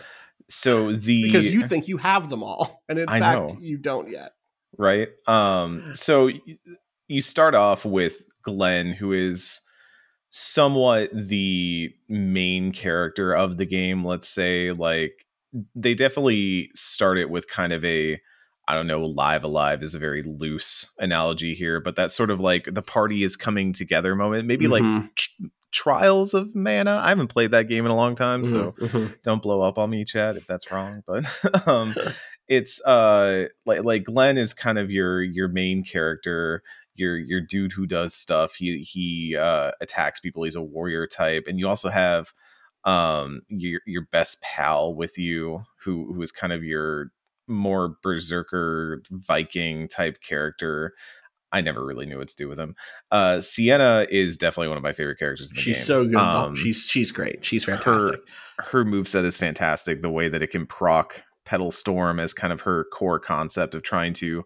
so 0.49 0.91
the 0.91 1.23
because 1.23 1.51
you 1.51 1.65
think 1.67 1.87
you 1.87 1.97
have 1.97 2.29
them 2.29 2.43
all, 2.43 2.83
and 2.89 2.99
in 2.99 3.09
I 3.09 3.19
fact, 3.19 3.39
know. 3.41 3.57
you 3.59 3.77
don't 3.77 4.09
yet. 4.09 4.33
right? 4.77 5.09
Um, 5.27 5.95
so 5.95 6.25
y- 6.25 6.41
you 7.07 7.21
start 7.21 7.55
off 7.55 7.85
with 7.85 8.21
Glenn, 8.43 8.91
who 8.93 9.13
is 9.13 9.61
somewhat 10.31 11.09
the 11.13 11.93
main 12.09 12.71
character 12.71 13.33
of 13.33 13.57
the 13.57 13.65
game. 13.65 14.03
Let's 14.03 14.27
say, 14.27 14.71
like 14.71 15.27
they 15.75 15.93
definitely 15.93 16.71
start 16.73 17.17
it 17.17 17.29
with 17.29 17.47
kind 17.47 17.73
of 17.73 17.85
a 17.85 18.19
I 18.67 18.75
don't 18.75 18.87
know, 18.87 19.03
Live 19.05 19.43
A 19.43 19.47
Live 19.49 19.83
is 19.83 19.95
a 19.95 19.99
very 19.99 20.23
loose 20.23 20.93
analogy 20.97 21.53
here, 21.53 21.81
but 21.81 21.97
that 21.97 22.09
sort 22.11 22.29
of 22.29 22.39
like 22.39 22.65
the 22.71 22.81
party 22.81 23.21
is 23.23 23.35
coming 23.35 23.73
together 23.73 24.15
moment, 24.15 24.45
maybe 24.47 24.67
like 24.67 24.83
Mhm. 24.83 25.09
tr- 25.15 25.43
trials 25.71 26.33
of 26.33 26.55
mana. 26.55 27.01
I 27.03 27.09
haven't 27.09 27.27
played 27.27 27.51
that 27.51 27.67
game 27.67 27.85
in 27.85 27.91
a 27.91 27.95
long 27.95 28.15
time, 28.15 28.45
so 28.45 28.73
Mhm, 28.79 28.89
mhm. 28.89 29.15
don't 29.23 29.41
blow 29.41 29.61
up 29.61 29.77
on 29.77 29.89
me 29.89 30.05
chad 30.05 30.37
if 30.37 30.45
that's 30.47 30.71
wrong 30.71 31.03
but 31.05 31.25
um 31.67 31.93
it's 32.47 32.81
uh 32.85 33.47
like 33.65 33.83
like 33.83 34.03
glenn 34.03 34.37
is 34.37 34.53
kind 34.53 34.77
of 34.77 34.91
your 34.91 35.21
your 35.23 35.47
main 35.47 35.83
character 35.83 36.61
your 36.95 37.17
your 37.17 37.41
dude 37.41 37.71
who 37.71 37.85
does 37.87 38.13
stuff 38.13 38.55
he 38.55 38.79
he 38.79 39.35
uh 39.35 39.71
attacks 39.81 40.19
people 40.19 40.43
he's 40.43 40.55
a 40.55 40.61
warrior 40.61 41.07
type 41.07 41.45
and 41.47 41.59
you 41.59 41.67
also 41.67 41.89
have 41.89 42.31
um 42.83 43.41
your 43.47 43.81
your 43.85 44.05
best 44.11 44.41
pal 44.41 44.93
with 44.93 45.17
you 45.17 45.63
who 45.83 46.13
who 46.13 46.21
is 46.21 46.31
kind 46.31 46.51
of 46.53 46.63
your 46.63 47.11
more 47.47 47.97
berserker 48.03 49.01
viking 49.11 49.87
type 49.87 50.21
character 50.21 50.93
I 51.53 51.61
never 51.61 51.85
really 51.85 52.05
knew 52.05 52.17
what 52.17 52.29
to 52.29 52.35
do 52.37 52.47
with 52.47 52.57
him. 52.57 52.75
Uh, 53.11 53.41
Sienna 53.41 54.07
is 54.09 54.37
definitely 54.37 54.69
one 54.69 54.77
of 54.77 54.83
my 54.83 54.93
favorite 54.93 55.19
characters 55.19 55.51
in 55.51 55.55
the 55.55 55.61
She's 55.61 55.77
game. 55.77 55.85
so 55.85 56.05
good. 56.05 56.15
Um, 56.15 56.55
she's 56.55 56.87
she's 56.89 57.11
great. 57.11 57.43
She's 57.43 57.65
her 57.65 57.75
fantastic. 57.77 58.21
her 58.59 58.85
moveset 58.85 59.25
is 59.25 59.35
fantastic. 59.35 60.01
The 60.01 60.09
way 60.09 60.29
that 60.29 60.41
it 60.41 60.47
can 60.47 60.65
proc 60.65 61.23
petal 61.43 61.71
storm 61.71 62.19
as 62.19 62.33
kind 62.33 62.53
of 62.53 62.61
her 62.61 62.85
core 62.93 63.19
concept 63.19 63.75
of 63.75 63.83
trying 63.83 64.13
to 64.13 64.45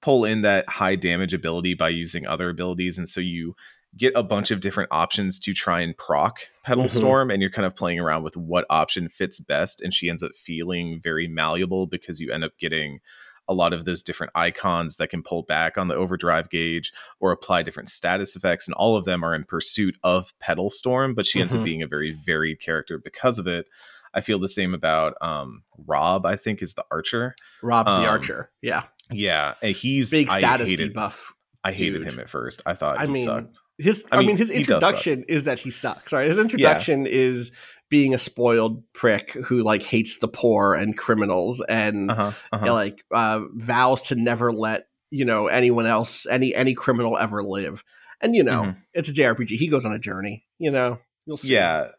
pull 0.00 0.24
in 0.24 0.42
that 0.42 0.68
high 0.68 0.96
damage 0.96 1.34
ability 1.34 1.74
by 1.74 1.88
using 1.88 2.26
other 2.26 2.48
abilities. 2.50 2.98
And 2.98 3.08
so 3.08 3.20
you 3.20 3.54
get 3.96 4.12
a 4.14 4.22
bunch 4.22 4.50
of 4.50 4.60
different 4.60 4.88
options 4.92 5.38
to 5.40 5.54
try 5.54 5.80
and 5.80 5.96
proc 5.96 6.40
petal 6.62 6.84
Mhm. 6.84 6.90
storm 6.90 7.30
and 7.30 7.40
you're 7.40 7.50
kind 7.50 7.64
of 7.66 7.74
playing 7.74 7.98
around 7.98 8.22
with 8.22 8.36
what 8.36 8.66
option 8.68 9.08
fits 9.08 9.40
best 9.40 9.80
and 9.80 9.94
she 9.94 10.10
ends 10.10 10.22
up 10.22 10.32
feeling 10.36 11.00
very 11.02 11.26
malleable 11.26 11.86
because 11.86 12.20
you 12.20 12.30
end 12.30 12.44
up 12.44 12.52
getting 12.58 13.00
a 13.48 13.54
lot 13.54 13.72
of 13.72 13.86
those 13.86 14.02
different 14.02 14.30
icons 14.34 14.96
that 14.96 15.08
can 15.08 15.22
pull 15.22 15.42
back 15.42 15.78
on 15.78 15.88
the 15.88 15.94
overdrive 15.94 16.50
gauge 16.50 16.92
or 17.18 17.32
apply 17.32 17.62
different 17.62 17.88
status 17.88 18.36
effects 18.36 18.68
and 18.68 18.74
all 18.74 18.94
of 18.94 19.06
them 19.06 19.24
are 19.24 19.34
in 19.34 19.42
pursuit 19.42 19.96
of 20.04 20.38
petal 20.38 20.68
storm 20.68 21.14
but 21.14 21.24
she 21.24 21.40
ends 21.40 21.54
Mhm. 21.54 21.58
up 21.60 21.64
being 21.64 21.82
a 21.82 21.86
very 21.88 22.12
varied 22.26 22.60
character 22.60 22.98
because 22.98 23.38
of 23.38 23.46
it 23.46 23.66
i 24.12 24.20
feel 24.20 24.38
the 24.38 24.48
same 24.50 24.74
about 24.74 25.14
um 25.22 25.62
robb 25.86 26.26
i 26.26 26.36
think 26.36 26.60
is 26.60 26.74
the 26.74 26.84
archer 26.90 27.34
Robb's 27.62 27.90
um, 27.90 28.02
the 28.02 28.08
archer. 28.08 28.50
Yeah, 28.60 28.82
yeah 29.10 29.54
and 29.62 29.74
he's 29.74 30.10
big 30.10 30.28
I 30.30 30.38
status 30.38 30.70
hated, 30.70 30.94
debuff. 30.94 31.18
i 31.64 31.72
hated 31.72 32.02
dude. 32.02 32.12
him 32.12 32.20
at 32.20 32.28
first 32.28 32.62
i 32.66 32.74
thought 32.74 32.98
I 32.98 33.06
he 33.06 33.12
mean, 33.12 33.24
sucked 33.24 33.58
His, 33.78 34.04
I 34.10 34.16
I 34.16 34.18
mean, 34.18 34.28
mean, 34.28 34.36
his 34.38 34.50
he 34.50 34.62
does 34.64 34.82
suck. 34.82 34.90
introduction 34.92 35.24
is 35.28 35.44
that 35.44 35.58
he 35.60 35.70
sucks. 35.70 36.12
Right, 36.12 36.28
his 36.28 36.38
introduction 36.38 37.06
is 37.06 37.52
being 37.90 38.12
a 38.12 38.18
spoiled 38.18 38.82
prick 38.92 39.30
who 39.32 39.62
like 39.62 39.82
hates 39.82 40.18
the 40.18 40.26
poor 40.28 40.74
and 40.74 40.96
criminals 40.98 41.62
and 41.68 42.10
uh-huh, 42.10 42.32
uh-huh. 42.52 42.72
like 42.74 43.02
uh, 43.14 43.40
vows 43.54 44.02
to 44.08 44.14
never 44.16 44.52
let 44.52 44.88
you 45.10 45.24
know 45.24 45.46
anyone 45.46 45.86
else 45.86 46.26
any 46.26 46.54
any 46.54 46.74
criminal 46.74 47.16
ever 47.16 47.42
live. 47.42 47.82
And 48.20 48.34
you 48.34 48.42
know, 48.42 48.62
Mhm. 48.64 48.76
it's 48.94 49.08
a 49.08 49.12
JRPG. 49.12 49.50
He 49.56 49.68
goes 49.68 49.86
on 49.86 49.92
a 49.94 49.98
journey. 50.00 50.44
You 50.58 50.70
know, 50.72 50.98
you'll 51.24 51.36
see. 51.38 51.52
yeah 51.54 51.90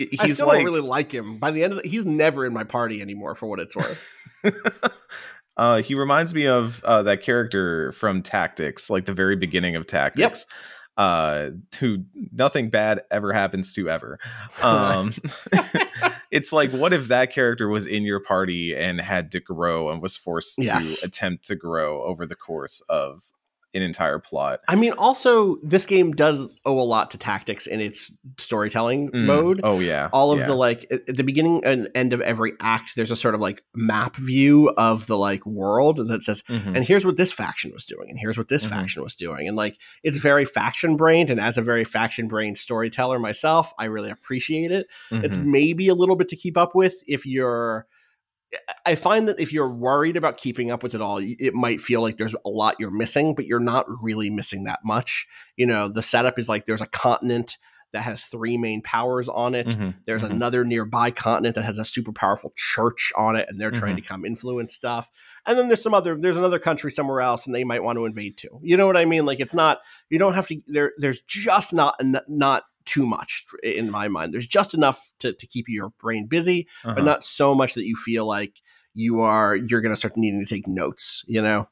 I- 0.00 0.08
I 0.18 0.26
still 0.26 0.48
like 0.48 0.56
don't 0.58 0.64
really 0.64 0.80
like 0.80 1.12
him. 1.12 1.38
By 1.38 1.52
the 1.52 1.62
end 1.62 1.74
of 1.74 1.82
the, 1.82 1.88
he's 1.88 2.04
never 2.04 2.44
in 2.44 2.52
my 2.52 2.64
party 2.64 3.00
anymore. 3.00 3.36
For 3.36 3.46
what 3.46 3.60
it's 3.60 3.76
worth. 3.76 4.12
uh, 5.56 5.82
he 5.82 5.94
reminds 5.94 6.34
me 6.34 6.46
of 6.46 6.82
uh, 6.84 7.02
that 7.04 7.22
character 7.22 7.92
from 7.92 8.22
Tactics, 8.22 8.90
like 8.90 9.04
the 9.06 9.12
very 9.14 9.36
beginning 9.36 9.76
of 9.76 9.86
Tactics. 9.86 10.46
Uh, 10.96 11.50
who 11.80 12.04
nothing 12.30 12.70
bad 12.70 13.02
ever 13.10 13.32
happens 13.32 13.72
to 13.74 13.90
ever. 13.90 14.20
Um, 14.62 15.12
it's 16.30 16.52
like, 16.52 16.70
what 16.70 16.92
if 16.92 17.08
that 17.08 17.32
character 17.32 17.68
was 17.68 17.84
in 17.86 18.04
your 18.04 18.20
party 18.20 18.76
and 18.76 19.00
had 19.00 19.32
to 19.32 19.40
grow 19.40 19.90
and 19.90 20.00
was 20.00 20.16
forced 20.16 20.58
Yes. 20.58 21.00
to 21.00 21.08
attempt 21.08 21.46
to 21.46 21.56
grow 21.56 22.02
over 22.04 22.26
the 22.26 22.36
course 22.36 22.80
of 22.88 23.24
an 23.74 23.82
entire 23.82 24.18
plot? 24.18 24.60
I 24.68 24.76
mean, 24.76 24.92
also 24.92 25.56
this 25.62 25.86
game 25.86 26.12
does 26.12 26.46
owe 26.64 26.78
a 26.78 26.82
lot 26.82 27.10
to 27.12 27.18
tactics 27.18 27.66
in 27.66 27.80
its 27.80 28.12
storytelling 28.38 29.10
Mm. 29.10 29.24
mode. 29.26 29.60
Oh 29.64 29.80
yeah, 29.80 30.08
all 30.12 30.32
of 30.32 30.40
yeah. 30.40 30.46
the 30.46 30.54
like 30.54 30.86
at 30.90 31.06
the 31.16 31.24
beginning 31.24 31.62
and 31.64 31.88
end 31.94 32.12
of 32.12 32.20
every 32.20 32.52
act 32.60 32.92
there's 32.96 33.10
a 33.10 33.16
sort 33.16 33.34
of 33.34 33.40
like 33.40 33.62
map 33.74 34.16
view 34.16 34.68
of 34.76 35.06
the 35.06 35.16
like 35.18 35.44
world 35.46 36.08
that 36.08 36.22
says 36.22 36.42
Mhm. 36.48 36.76
and 36.76 36.84
here's 36.84 37.04
what 37.06 37.16
this 37.16 37.32
faction 37.32 37.72
was 37.72 37.84
doing 37.84 38.10
and 38.10 38.18
here's 38.18 38.38
what 38.38 38.48
this 38.48 38.64
Mhm. 38.64 38.68
faction 38.70 39.02
was 39.02 39.14
doing 39.14 39.48
and 39.48 39.56
like 39.56 39.76
it's 40.02 40.18
very 40.18 40.44
faction 40.44 40.96
brained 40.96 41.30
and 41.30 41.40
as 41.40 41.58
a 41.58 41.62
very 41.62 41.84
faction 41.84 42.28
brained 42.28 42.58
storyteller 42.58 43.18
myself 43.18 43.72
i 43.78 43.84
really 43.84 44.10
appreciate 44.10 44.70
it 44.70 44.86
it's 45.10 45.36
Mhm. 45.36 45.44
maybe 45.46 45.88
a 45.88 45.94
little 45.94 46.16
bit 46.16 46.28
to 46.28 46.36
keep 46.36 46.56
up 46.56 46.74
with 46.74 47.02
if 47.06 47.26
you're 47.26 47.86
I 48.86 48.94
find 48.94 49.28
that 49.28 49.40
if 49.40 49.52
you're 49.52 49.70
worried 49.70 50.16
about 50.16 50.36
keeping 50.36 50.70
up 50.70 50.82
with 50.82 50.94
it 50.94 51.00
all, 51.00 51.18
it 51.22 51.54
might 51.54 51.80
feel 51.80 52.00
like 52.02 52.16
there's 52.16 52.34
a 52.44 52.48
lot 52.48 52.76
you're 52.78 52.90
missing, 52.90 53.34
but 53.34 53.46
you're 53.46 53.60
not 53.60 53.86
really 54.02 54.30
missing 54.30 54.64
that 54.64 54.80
much. 54.84 55.26
You 55.56 55.66
know, 55.66 55.88
the 55.88 56.02
setup 56.02 56.38
is 56.38 56.48
like 56.48 56.66
there's 56.66 56.80
a 56.82 56.86
continent 56.86 57.56
that 57.92 58.02
has 58.02 58.24
three 58.24 58.58
main 58.58 58.82
powers 58.82 59.28
on 59.28 59.54
it. 59.54 59.68
Mhm. 59.68 59.94
There's 60.04 60.24
Mhm. 60.24 60.30
another 60.30 60.64
nearby 60.64 61.12
continent 61.12 61.54
that 61.54 61.64
has 61.64 61.78
a 61.78 61.84
super 61.84 62.10
powerful 62.12 62.52
church 62.56 63.12
on 63.16 63.36
it, 63.36 63.46
and 63.48 63.60
they're 63.60 63.70
trying 63.70 63.94
to 63.94 64.02
come 64.02 64.24
influence 64.24 64.74
stuff. 64.74 65.08
And 65.46 65.56
then 65.56 65.68
there's 65.68 65.80
some 65.82 65.94
other 65.94 66.16
there's 66.18 66.36
another 66.36 66.58
country 66.58 66.90
somewhere 66.90 67.20
else, 67.20 67.46
and 67.46 67.54
they 67.54 67.62
might 67.62 67.84
want 67.84 67.96
to 67.96 68.04
invade 68.04 68.36
too. 68.36 68.58
You 68.64 68.76
know 68.76 68.88
what 68.88 68.96
I 68.96 69.04
mean? 69.04 69.24
Like 69.26 69.38
it's 69.38 69.54
not 69.54 69.78
you 70.10 70.18
don't 70.18 70.34
have 70.34 70.48
to. 70.48 70.60
There 70.66 70.92
there's 70.98 71.20
just 71.20 71.72
not 71.72 71.94
not 72.28 72.64
too 72.86 73.06
much 73.06 73.44
in 73.62 73.90
my 73.90 74.08
mind. 74.08 74.32
There's 74.34 74.46
just 74.46 74.74
enough 74.74 75.10
to 75.20 75.32
to 75.32 75.46
keep 75.46 75.66
your 75.68 75.90
brain 76.00 76.26
busy, 76.26 76.66
Uh-huh. 76.84 76.94
but 76.96 77.04
not 77.04 77.24
so 77.24 77.54
much 77.54 77.74
that 77.74 77.84
you 77.84 77.96
feel 77.96 78.26
like 78.26 78.54
you 78.94 79.20
are 79.20 79.56
you're 79.56 79.80
going 79.80 79.92
to 79.94 79.98
start 79.98 80.16
needing 80.16 80.44
to 80.44 80.54
take 80.54 80.66
notes. 80.68 81.24
You 81.26 81.42
know? 81.42 81.68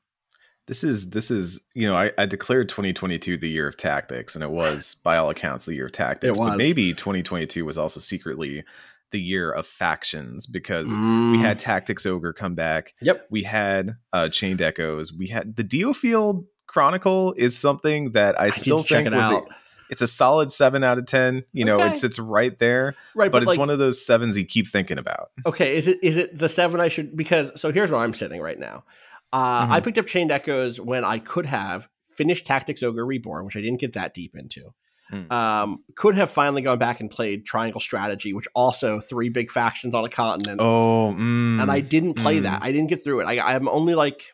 this 0.68 0.84
is 0.84 1.10
this 1.10 1.28
is 1.28 1.60
you 1.74 1.88
know 1.88 1.96
I, 1.96 2.12
I 2.16 2.24
declared 2.26 2.68
2022 2.68 3.36
the 3.36 3.48
year 3.48 3.66
of 3.66 3.76
tactics 3.76 4.36
and 4.36 4.44
it 4.44 4.50
was 4.50 4.94
by 5.02 5.16
all 5.16 5.28
accounts 5.28 5.64
the 5.64 5.74
year 5.74 5.86
of 5.86 5.92
tactics 5.92 6.38
but 6.38 6.56
maybe 6.56 6.94
2022 6.94 7.64
was 7.64 7.76
also 7.76 7.98
secretly 7.98 8.62
the 9.10 9.20
year 9.20 9.50
of 9.50 9.66
factions 9.66 10.46
because 10.46 10.86
we 10.90 10.94
Mm. 10.94 11.40
had 11.40 11.58
tactics 11.58 12.06
ogre 12.06 12.32
come 12.32 12.54
back 12.54 12.94
Yep. 13.02 13.26
we 13.28 13.42
had 13.42 13.96
uh 14.12 14.28
chained 14.28 14.62
echoes 14.62 15.12
we 15.12 15.26
had 15.26 15.56
the 15.56 15.64
DioField 15.64 16.44
chronicle 16.68 17.34
is 17.36 17.58
something 17.58 18.12
that 18.12 18.40
i, 18.40 18.44
need 18.46 18.54
still 18.54 18.84
think 18.84 19.08
it 19.08 19.12
was 19.12 19.30
a, 19.30 19.34
out. 19.34 19.48
It's 19.92 20.00
a 20.02 20.06
solid 20.06 20.50
7 20.50 20.82
out 20.82 20.98
of 20.98 21.06
10 21.06 21.44
you 21.52 21.64
know 21.64 21.76
Okay. 21.76 21.90
it's 21.90 22.02
it's 22.02 22.18
right 22.18 22.58
there 22.58 22.96
Right, 23.14 23.30
but, 23.30 23.38
but, 23.38 23.42
it's 23.42 23.50
like, 23.50 23.58
one 23.58 23.70
of 23.70 23.78
those 23.78 24.04
sevens 24.04 24.36
you 24.36 24.44
keep 24.44 24.66
thinking 24.66 24.98
about 24.98 25.30
Okay, 25.46 25.76
is 25.76 25.86
it 25.86 25.98
is 26.02 26.16
it 26.16 26.36
the 26.36 26.48
seven 26.48 26.80
I 26.80 26.88
should 26.88 27.16
because 27.16 27.52
so 27.60 27.70
here's 27.70 27.90
where 27.90 28.00
I'm 28.00 28.14
sitting 28.14 28.40
right 28.40 28.58
now. 28.58 28.84
Uh, 29.32 29.62
Mm-hmm. 29.62 29.72
I 29.72 29.80
picked 29.80 29.98
up 29.98 30.06
Chained 30.06 30.32
Echoes 30.32 30.80
when 30.80 31.04
I 31.04 31.18
could 31.18 31.46
have 31.46 31.88
finished 32.16 32.46
Tactics 32.46 32.82
Ogre 32.82 33.06
Reborn, 33.06 33.46
which 33.46 33.56
I 33.56 33.60
didn't 33.60 33.80
get 33.80 33.94
that 33.94 34.12
deep 34.12 34.36
into. 34.36 34.74
Hmm. 35.08 35.32
Um, 35.32 35.84
could 35.94 36.14
have 36.16 36.30
finally 36.30 36.62
gone 36.62 36.78
back 36.78 37.00
and 37.00 37.10
played 37.10 37.44
Triangle 37.44 37.80
Strategy, 37.80 38.32
which 38.32 38.46
also 38.54 39.00
three 39.00 39.28
big 39.28 39.50
factions 39.50 39.94
on 39.94 40.04
a 40.04 40.08
continent, 40.08 40.60
oh 40.60 41.14
mm, 41.14 41.60
and 41.60 41.70
I 41.70 41.80
didn't 41.80 42.14
play 42.14 42.38
mm. 42.38 42.44
that. 42.44 42.62
I 42.62 42.72
didn't 42.72 42.88
get 42.88 43.04
through 43.04 43.20
it. 43.20 43.24
I, 43.24 43.54
I'm 43.54 43.68
only 43.68 43.94
like 43.94 44.31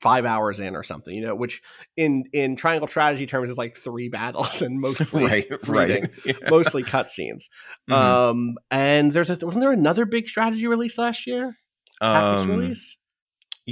five 0.00 0.24
hours 0.24 0.60
in 0.60 0.74
or 0.76 0.82
something, 0.82 1.14
you 1.14 1.22
know, 1.22 1.34
which 1.34 1.62
in 1.96 2.24
in 2.32 2.56
Triangle 2.56 2.88
Strategy 2.88 3.26
terms 3.26 3.50
is 3.50 3.58
like 3.58 3.76
three 3.76 4.08
battles 4.08 4.62
and 4.62 4.80
mostly 4.80 5.24
right 5.24 5.50
reading, 5.68 6.02
right 6.04 6.10
Yeah. 6.24 6.48
mostly 6.48 6.82
cutscenes. 6.82 7.48
Mhm. 7.88 7.94
Um, 7.94 8.54
and 8.70 9.12
there's 9.12 9.30
a 9.30 9.36
wasn't 9.42 9.60
there 9.62 9.72
another 9.72 10.06
big 10.06 10.28
strategy 10.28 10.66
release 10.66 10.96
last 10.98 11.26
year? 11.26 11.56
Tactics 12.00 12.42
Um, 12.48 12.50
release. 12.60 12.96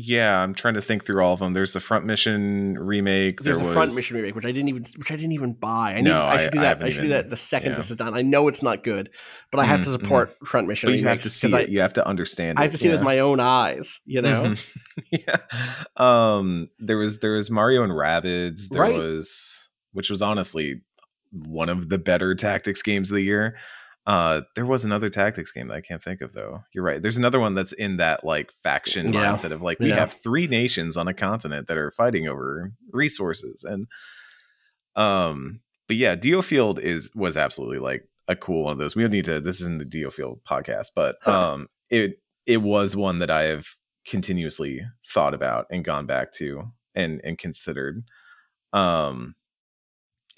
Yeah, 0.00 0.38
I'm 0.40 0.54
trying 0.54 0.74
to 0.74 0.82
think 0.82 1.04
through 1.04 1.22
all 1.24 1.32
of 1.32 1.40
them. 1.40 1.54
There's 1.54 1.72
the 1.72 1.80
front 1.80 2.04
mission 2.06 2.78
remake. 2.78 3.40
There's 3.40 3.56
there 3.56 3.62
the 3.62 3.64
was, 3.66 3.74
front 3.74 3.94
mission 3.94 4.16
remake, 4.16 4.36
which 4.36 4.44
I 4.46 4.52
didn't 4.52 4.68
even 4.68 4.84
which 4.96 5.10
I 5.10 5.16
didn't 5.16 5.32
even 5.32 5.54
buy. 5.54 5.94
I 5.94 5.96
need 5.96 6.04
No, 6.10 6.22
I 6.22 6.36
should 6.36 6.52
do 6.52 6.58
I 6.58 6.62
that. 6.62 6.66
I, 6.66 6.68
haven't 6.68 6.90
should 6.92 7.02
do 7.02 7.08
that 7.08 7.30
the 7.30 7.36
second 7.36 7.70
yeah. 7.72 7.76
this 7.76 7.90
is 7.90 7.96
done. 7.96 8.14
I 8.16 8.22
know 8.22 8.46
it's 8.48 8.62
not 8.62 8.84
good, 8.84 9.10
but 9.50 9.60
I 9.60 9.64
have 9.64 9.82
to 9.84 9.88
Mhm, 9.88 9.92
support 9.92 10.36
front 10.46 10.68
mission 10.68 10.90
But 10.90 10.98
you 10.98 11.08
have 11.08 11.22
to 11.22 11.30
see 11.30 11.52
I, 11.52 11.60
it. 11.60 11.68
You 11.70 11.80
have 11.80 11.94
to 11.94 12.06
understand. 12.06 12.58
I 12.58 12.62
it. 12.62 12.64
have 12.66 12.72
to 12.72 12.78
see 12.78 12.88
it 12.88 12.92
with 12.92 13.02
my 13.02 13.18
own 13.18 13.40
eyes. 13.40 14.00
You 14.06 14.22
know, 14.22 14.54
Mhm. 14.54 14.64
yeah. 15.26 15.36
Um. 15.96 16.68
There 16.78 16.98
was 16.98 17.20
there 17.20 17.32
was 17.32 17.50
Mario 17.50 17.82
and 17.82 17.92
Rabbids. 17.92 18.68
There 18.68 18.82
Right. 18.82 18.94
was 18.94 19.58
which 19.92 20.10
was 20.10 20.22
honestly 20.22 20.82
one 21.32 21.68
of 21.68 21.88
the 21.88 21.98
better 21.98 22.34
tactics 22.34 22.82
games 22.82 23.10
of 23.10 23.16
the 23.16 23.22
year. 23.22 23.56
Uh, 24.08 24.40
there 24.54 24.64
was 24.64 24.86
another 24.86 25.10
tactics 25.10 25.52
game 25.52 25.68
that 25.68 25.74
I 25.76 25.80
can't 25.82 26.02
think 26.02 26.22
of 26.22 26.32
though. 26.32 26.64
You're 26.72 26.82
right. 26.82 27.00
There's 27.02 27.18
another 27.18 27.38
one 27.38 27.54
that's 27.54 27.72
in 27.74 27.98
that 27.98 28.24
like 28.24 28.50
faction 28.62 29.12
Yeah. 29.12 29.20
mindset 29.32 29.52
of 29.52 29.60
like 29.60 29.78
we 29.78 29.90
Yeah. 29.90 29.96
have 29.96 30.14
three 30.14 30.46
nations 30.46 30.96
on 30.96 31.08
a 31.08 31.12
continent 31.14 31.68
that 31.68 31.76
are 31.76 31.90
fighting 31.90 32.26
over 32.26 32.72
resources 32.90 33.64
and 33.64 33.86
um 34.96 35.60
but 35.88 35.96
yeah, 35.96 36.16
DioField 36.16 36.78
is 36.80 37.10
was 37.14 37.36
absolutely 37.36 37.78
like 37.80 38.08
a 38.28 38.36
cool 38.36 38.64
one 38.64 38.72
of 38.72 38.78
those. 38.78 38.96
We 38.96 39.02
don't 39.02 39.12
need 39.12 39.24
to 39.26 39.40
this 39.40 39.60
isn't 39.60 39.78
the 39.78 39.84
DioField 39.84 40.40
podcast, 40.42 40.88
but 40.96 41.16
um 41.28 41.68
it 41.90 42.18
it 42.46 42.62
was 42.62 42.96
one 42.96 43.18
that 43.18 43.30
I 43.30 43.42
have 43.42 43.66
continuously 44.06 44.80
thought 45.12 45.34
about 45.34 45.66
and 45.70 45.84
gone 45.84 46.06
back 46.06 46.32
to 46.32 46.64
and 46.94 47.20
and 47.24 47.36
considered. 47.36 48.04
Um 48.72 49.34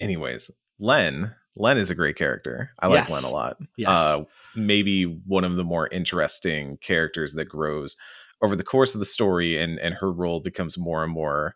anyways, 0.01 0.51
Len 0.77 1.35
Len 1.55 1.77
is 1.77 1.89
a 1.89 1.95
great 1.95 2.15
character. 2.15 2.71
I 2.79 2.87
like 2.87 3.09
Yes. 3.09 3.11
Len 3.11 3.23
a 3.31 3.33
lot. 3.33 3.57
Yes. 3.77 3.89
Uh, 3.89 4.23
maybe 4.55 5.03
one 5.03 5.43
of 5.43 5.55
the 5.55 5.63
more 5.63 5.87
interesting 5.89 6.77
characters 6.77 7.33
that 7.33 7.45
grows 7.45 7.97
over 8.41 8.55
the 8.55 8.63
course 8.63 8.93
of 8.95 8.99
the 8.99 9.05
story, 9.05 9.57
and 9.57 9.79
and 9.79 9.93
her 9.95 10.11
role 10.11 10.39
becomes 10.39 10.77
more 10.77 11.03
and 11.03 11.11
more 11.11 11.55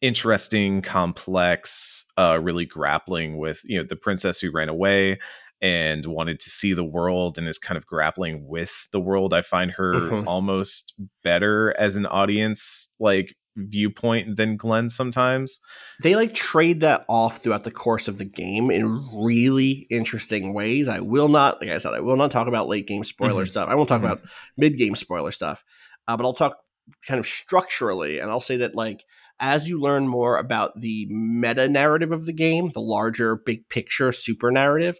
interesting, 0.00 0.80
complex, 0.80 2.04
uh, 2.16 2.38
really 2.40 2.64
grappling 2.64 3.38
with 3.38 3.60
you 3.64 3.78
know 3.78 3.84
the 3.84 3.96
princess 3.96 4.40
who 4.40 4.50
ran 4.50 4.68
away 4.68 5.18
and 5.60 6.06
wanted 6.06 6.38
to 6.40 6.50
see 6.50 6.72
the 6.72 6.84
world 6.84 7.36
and 7.38 7.48
is 7.48 7.58
kind 7.58 7.76
of 7.76 7.86
grappling 7.86 8.46
with 8.46 8.88
the 8.92 9.00
world. 9.00 9.34
I 9.34 9.42
find 9.42 9.70
her 9.72 10.10
Mhm. 10.10 10.26
almost 10.26 10.94
better 11.24 11.74
as 11.78 11.96
an 11.96 12.06
audience 12.06 12.94
like 13.00 13.34
viewpoint 13.56 14.36
than 14.36 14.56
Glenn 14.56 14.88
sometimes. 14.88 15.58
they 16.00 16.14
like 16.14 16.32
trade 16.32 16.78
that 16.78 17.04
off 17.08 17.42
throughout 17.42 17.64
the 17.64 17.72
course 17.72 18.06
of 18.06 18.18
the 18.18 18.24
game 18.24 18.70
in 18.70 19.04
really 19.12 19.84
interesting 19.90 20.54
ways. 20.54 20.86
I 20.86 21.00
will 21.00 21.28
not, 21.28 21.60
like 21.60 21.70
I 21.70 21.78
said, 21.78 21.92
I 21.92 21.98
will 21.98 22.14
not 22.16 22.30
talk 22.30 22.46
about 22.46 22.68
late 22.68 22.86
game 22.86 23.02
spoiler 23.02 23.42
Mhm. 23.44 23.48
stuff. 23.48 23.68
I 23.68 23.74
won't 23.74 23.88
talk 23.88 24.00
Mhm. 24.00 24.04
about 24.04 24.22
mid 24.56 24.78
game 24.78 24.94
spoiler 24.94 25.32
stuff, 25.32 25.64
uh, 26.06 26.16
but 26.16 26.24
I'll 26.24 26.34
talk 26.34 26.58
kind 27.06 27.18
of 27.18 27.26
structurally, 27.26 28.20
and 28.20 28.30
I'll 28.30 28.40
say 28.40 28.58
that 28.58 28.76
like 28.76 29.02
as 29.40 29.68
you 29.68 29.80
learn 29.80 30.06
more 30.08 30.36
about 30.36 30.80
the 30.80 31.06
meta 31.10 31.68
narrative 31.68 32.10
of 32.12 32.26
the 32.26 32.32
game, 32.32 32.70
the 32.74 32.80
larger 32.80 33.36
big 33.36 33.68
picture 33.68 34.10
super 34.12 34.50
narrative, 34.50 34.98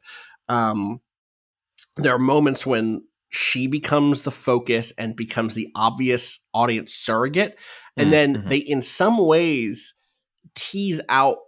um, 0.49 1.01
there 1.97 2.15
are 2.15 2.19
moments 2.19 2.67
when 2.67 3.03
she 3.31 3.67
becomes 3.67 4.23
the 4.23 4.31
focus 4.31 4.93
and 4.97 5.17
becomes 5.17 5.55
the 5.55 5.71
obvious 5.75 6.41
audience 6.55 6.95
surrogate. 6.95 7.59
And 7.97 8.09
Mm, 8.09 8.13
then 8.13 8.37
mhm. 8.37 8.49
they 8.49 8.57
in 8.59 8.83
some 8.83 9.19
ways 9.19 9.95
tease 10.55 11.01
out 11.09 11.39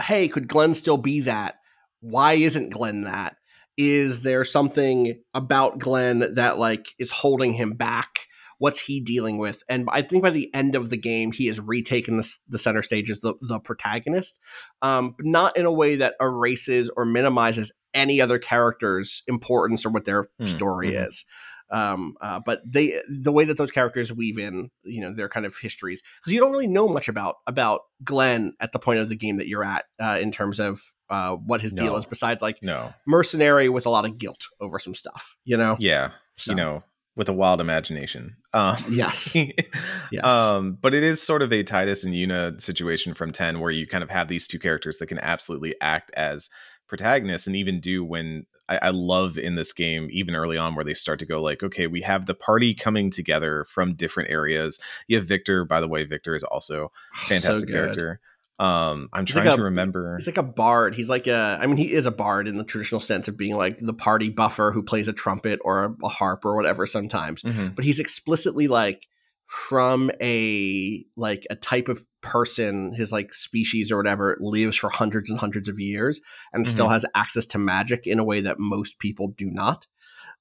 hey 0.00 0.28
could 0.28 0.48
glenn 0.48 0.74
still 0.74 0.98
be 0.98 1.20
that? 1.20 1.56
Why 2.00 2.34
isn't 2.34 2.70
glenn 2.70 3.02
that? 3.02 3.36
Is 3.76 4.22
there 4.22 4.44
something 4.44 5.20
about 5.34 5.78
glenn 5.78 6.34
that 6.34 6.58
like 6.58 6.86
is 6.98 7.10
holding 7.10 7.52
him 7.54 7.72
back 7.74 8.20
what's 8.64 8.80
he 8.80 9.00
dealing 9.00 9.36
with 9.38 9.62
and 9.68 9.86
i 9.92 10.00
think 10.02 10.22
by 10.22 10.30
the 10.30 10.48
end 10.54 10.74
of 10.74 10.88
the 10.90 10.96
game 10.96 11.32
he 11.32 11.46
has 11.46 11.58
retaken 11.60 12.16
the, 12.16 12.26
the 12.48 12.58
center 12.58 12.82
stage 12.82 13.10
as 13.10 13.18
the, 13.20 13.34
the 13.42 13.58
protagonist 13.60 14.38
um, 14.82 15.14
but 15.16 15.26
not 15.26 15.56
in 15.56 15.66
a 15.66 15.72
way 15.80 15.96
that 15.96 16.14
erases 16.20 16.90
or 16.96 17.04
minimizes 17.04 17.72
any 17.92 18.20
other 18.20 18.38
character's 18.38 19.22
importance 19.26 19.84
or 19.86 19.90
what 19.90 20.04
their 20.04 20.28
Mm, 20.40 20.46
story 20.46 20.92
mhm. 20.92 21.06
is 21.06 21.24
um, 21.70 22.14
uh, 22.20 22.40
but 22.44 22.60
they 22.66 23.00
the 23.08 23.32
way 23.32 23.44
that 23.46 23.56
those 23.56 23.70
characters 23.72 24.12
weave 24.12 24.38
in 24.38 24.70
you 24.82 25.00
know 25.00 25.12
their 25.14 25.28
kind 25.28 25.46
of 25.46 25.54
histories 25.66 26.02
because 26.20 26.32
you 26.32 26.38
don't 26.40 26.52
really 26.52 26.66
know 26.78 26.86
much 26.88 27.08
about 27.08 27.36
about 27.46 27.80
glenn 28.02 28.52
at 28.60 28.72
the 28.72 28.78
point 28.78 29.00
of 29.00 29.08
the 29.08 29.16
game 29.16 29.36
that 29.38 29.48
you're 29.48 29.64
at 29.64 29.84
uh, 30.00 30.18
in 30.20 30.30
terms 30.30 30.60
of 30.60 30.80
uh, 31.10 31.32
what 31.50 31.60
his 31.60 31.72
deal 31.72 31.96
is 31.96 32.06
besides 32.06 32.40
like 32.42 32.58
No. 32.62 32.92
mercenary 33.06 33.68
with 33.68 33.86
a 33.86 33.90
lot 33.90 34.04
of 34.04 34.18
guilt 34.18 34.42
over 34.60 34.78
some 34.78 34.94
stuff 34.94 35.34
you 35.44 35.56
know 35.56 35.76
Yeah. 35.78 36.10
So- 36.36 36.52
You 36.52 36.56
know, 36.56 36.84
with 37.16 37.28
a 37.28 37.32
wild 37.32 37.60
imagination. 37.60 38.36
Um, 38.52 38.76
yes 38.88 39.34
yes 40.12 40.24
Um, 40.24 40.78
but 40.80 40.94
it 40.94 41.02
is 41.02 41.22
sort 41.22 41.42
of 41.42 41.52
a 41.52 41.62
Tidus 41.62 42.04
and 42.04 42.14
Yuna 42.14 42.60
situation 42.60 43.14
from 43.14 43.30
10 43.30 43.60
where 43.60 43.70
you 43.70 43.86
kind 43.86 44.02
of 44.02 44.10
have 44.10 44.28
these 44.28 44.46
two 44.46 44.58
characters 44.58 44.96
that 44.98 45.06
can 45.06 45.18
absolutely 45.18 45.74
act 45.80 46.10
as 46.16 46.50
protagonists 46.88 47.46
and 47.46 47.56
even 47.56 47.80
do 47.80 48.04
when 48.04 48.46
I, 48.68 48.78
I 48.82 48.90
love 48.90 49.38
in 49.38 49.56
this 49.56 49.72
game, 49.72 50.08
even 50.10 50.34
early 50.34 50.56
on, 50.56 50.74
where 50.74 50.84
they 50.84 50.94
start 50.94 51.18
to 51.20 51.26
go 51.26 51.42
like, 51.42 51.62
okay, 51.62 51.86
we 51.86 52.00
have 52.02 52.26
the 52.26 52.34
party 52.34 52.74
coming 52.74 53.10
together 53.10 53.64
from 53.64 53.94
different 53.94 54.30
areas. 54.30 54.80
You 55.06 55.16
have 55.16 55.26
Victor, 55.26 55.64
by 55.64 55.80
the 55.80 55.88
way, 55.88 56.04
Victor 56.04 56.34
is 56.34 56.44
also 56.44 56.90
a 57.14 57.18
fantastic 57.26 57.68
good. 57.68 57.74
character. 57.74 58.20
Um, 58.58 59.08
I'm 59.12 59.26
He's 59.26 59.34
trying 59.34 59.46
like 59.46 59.56
to 59.56 59.64
remember. 59.64 60.16
He's 60.16 60.28
like 60.28 60.38
a 60.38 60.42
bard. 60.42 60.94
He's 60.94 61.10
like 61.10 61.26
a, 61.26 61.58
I 61.60 61.66
mean, 61.66 61.76
he 61.76 61.92
is 61.92 62.06
a 62.06 62.12
bard 62.12 62.46
in 62.46 62.56
the 62.56 62.64
traditional 62.64 63.00
sense 63.00 63.26
of 63.26 63.36
being 63.36 63.56
like 63.56 63.78
the 63.78 63.94
party 63.94 64.28
buffer 64.28 64.70
who 64.72 64.82
plays 64.82 65.08
a 65.08 65.12
trumpet 65.12 65.58
or 65.64 65.84
a, 65.84 65.94
a 66.04 66.08
harp 66.08 66.44
or 66.44 66.54
whatever 66.54 66.86
sometimes. 66.86 67.42
Mhm. 67.42 67.74
But 67.74 67.84
he's 67.84 67.98
explicitly 67.98 68.68
like 68.68 69.06
from 69.46 70.10
a 70.20 71.04
like 71.16 71.46
a 71.50 71.56
type 71.56 71.88
of 71.88 72.06
person, 72.22 72.94
his 72.94 73.12
like 73.12 73.34
species 73.34 73.90
or 73.92 73.96
whatever 73.96 74.36
lives 74.40 74.76
for 74.76 74.88
hundreds 74.88 75.30
and 75.30 75.38
hundreds 75.38 75.68
of 75.68 75.78
years 75.78 76.20
and 76.52 76.66
still 76.66 76.88
has 76.88 77.04
access 77.14 77.44
to 77.46 77.58
magic 77.58 78.06
in 78.06 78.18
a 78.18 78.24
way 78.24 78.40
that 78.40 78.58
most 78.58 78.98
people 78.98 79.28
do 79.28 79.50
not. 79.50 79.86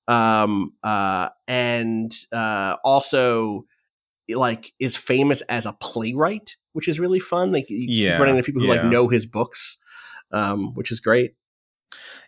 Um, 0.08 0.74
uh, 0.84 1.30
and 1.48 2.14
uh, 2.32 2.78
also 2.84 3.66
like 4.30 4.72
is 4.80 4.96
famous 4.96 5.42
as 5.44 5.66
a 5.66 5.74
playwright, 5.74 6.56
which 6.74 6.88
is 6.88 7.00
really 7.00 7.20
fun. 7.20 7.52
Like 7.52 7.70
you 7.70 7.90
Yeah, 7.90 8.12
keep 8.12 8.20
running 8.20 8.38
into 8.38 8.46
people 8.46 8.62
who 8.62 8.68
like 8.68 8.84
know 8.84 9.08
his 9.08 9.26
books, 9.26 9.78
um, 10.32 10.74
which 10.76 10.92
is 10.92 11.00
great. 11.00 11.36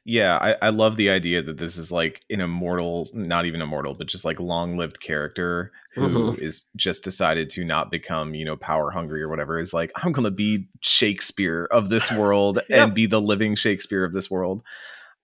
Yeah, 0.05 0.37
I, 0.39 0.67
I 0.67 0.69
love 0.69 0.97
the 0.97 1.09
idea 1.09 1.41
that 1.41 1.57
this 1.57 1.77
is 1.77 1.91
like 1.91 2.21
an 2.29 2.39
immortal, 2.41 3.09
not 3.13 3.45
even 3.45 3.61
immortal, 3.61 3.95
but 3.95 4.07
just 4.07 4.23
like 4.25 4.39
long 4.39 4.77
lived 4.77 4.99
character 4.99 5.71
who 5.95 6.35
is 6.37 6.65
Mhm. 6.65 6.77
just 6.77 7.03
decided 7.03 7.49
to 7.51 7.63
not 7.63 7.89
become, 7.89 8.35
you 8.35 8.45
know, 8.45 8.55
power 8.55 8.91
hungry 8.91 9.21
or 9.21 9.29
whatever. 9.29 9.57
Is 9.57 9.73
like, 9.73 9.91
I'm 9.95 10.11
going 10.11 10.25
to 10.25 10.31
be 10.31 10.67
Shakespeare 10.81 11.67
of 11.71 11.89
this 11.89 12.11
world 12.19 12.59
Yeah. 12.69 12.83
and 12.83 12.93
be 12.93 13.07
the 13.07 13.21
living 13.21 13.55
Shakespeare 13.55 14.03
of 14.03 14.13
this 14.13 14.29
world. 14.29 14.61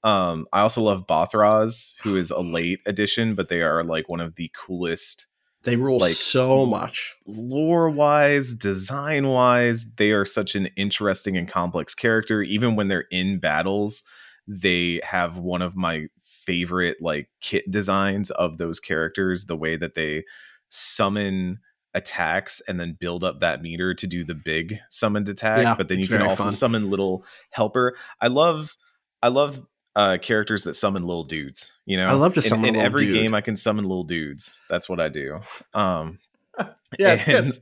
Um, 0.03 0.47
I 0.51 0.61
also 0.61 0.81
love 0.81 1.05
Barbarous, 1.07 1.95
who 2.03 2.15
is 2.15 2.31
a 2.31 2.39
late 2.41 2.79
addition, 2.87 3.35
but 3.35 3.49
they 3.49 3.61
are 3.61 3.83
like 3.83 4.09
one 4.09 4.21
of 4.21 4.35
the 4.35 4.49
coolest 4.57 5.27
They 5.63 5.75
rule 5.75 5.99
Like- 5.99 6.13
so 6.15 6.65
much. 6.65 7.15
lore 7.27 7.89
wise, 7.89 8.53
design 8.55 9.27
wise, 9.27 9.93
they 9.95 10.11
are 10.11 10.25
such 10.25 10.55
an 10.55 10.67
interesting 10.75 11.37
and 11.37 11.47
complex 11.47 11.93
character. 11.93 12.41
Even 12.41 12.75
when 12.75 12.87
they're 12.87 13.05
in 13.11 13.39
battles, 13.39 14.01
they 14.47 14.99
have 15.03 15.37
one 15.37 15.61
of 15.61 15.75
my 15.75 16.07
favorite 16.19 16.97
like 16.99 17.29
kit 17.41 17.69
designs 17.69 18.31
of 18.31 18.57
those 18.57 18.79
characters. 18.79 19.45
The 19.45 19.55
way 19.55 19.77
that 19.77 19.93
they 19.93 20.23
summon 20.69 21.59
attacks 21.93 22.61
and 22.67 22.79
then 22.79 22.97
build 22.99 23.23
up 23.23 23.41
that 23.41 23.61
meter 23.61 23.93
to 23.93 24.07
do 24.07 24.23
the 24.23 24.33
big 24.33 24.79
summoned 24.89 25.29
attack. 25.29 25.61
Yeah, 25.61 25.75
but 25.75 25.89
then 25.89 25.99
you 25.99 26.07
can 26.07 26.21
also 26.21 26.43
fun. 26.43 26.51
summon 26.51 26.89
little 26.89 27.23
helper. 27.51 27.95
I 28.19 28.27
love, 28.27 28.75
I 29.21 29.27
love. 29.27 29.61
Uh, 29.95 30.17
characters 30.21 30.63
that 30.63 30.73
summon 30.75 31.05
little 31.05 31.25
dudes, 31.25 31.77
you 31.85 31.97
know. 31.97 32.07
I 32.07 32.13
love 32.13 32.33
to 32.35 32.39
In- 32.39 32.43
summon 32.47 32.65
in, 32.69 32.73
little 32.75 32.85
every 32.85 33.05
dude. 33.07 33.13
game. 33.15 33.33
I 33.33 33.41
can 33.41 33.57
summon 33.57 33.83
little 33.85 34.05
dudes. 34.05 34.57
That's 34.69 34.87
what 34.87 34.99
I 35.01 35.09
do. 35.09 35.39
Um, 35.73 36.17
Yeah, 36.99 37.21
and, 37.27 37.59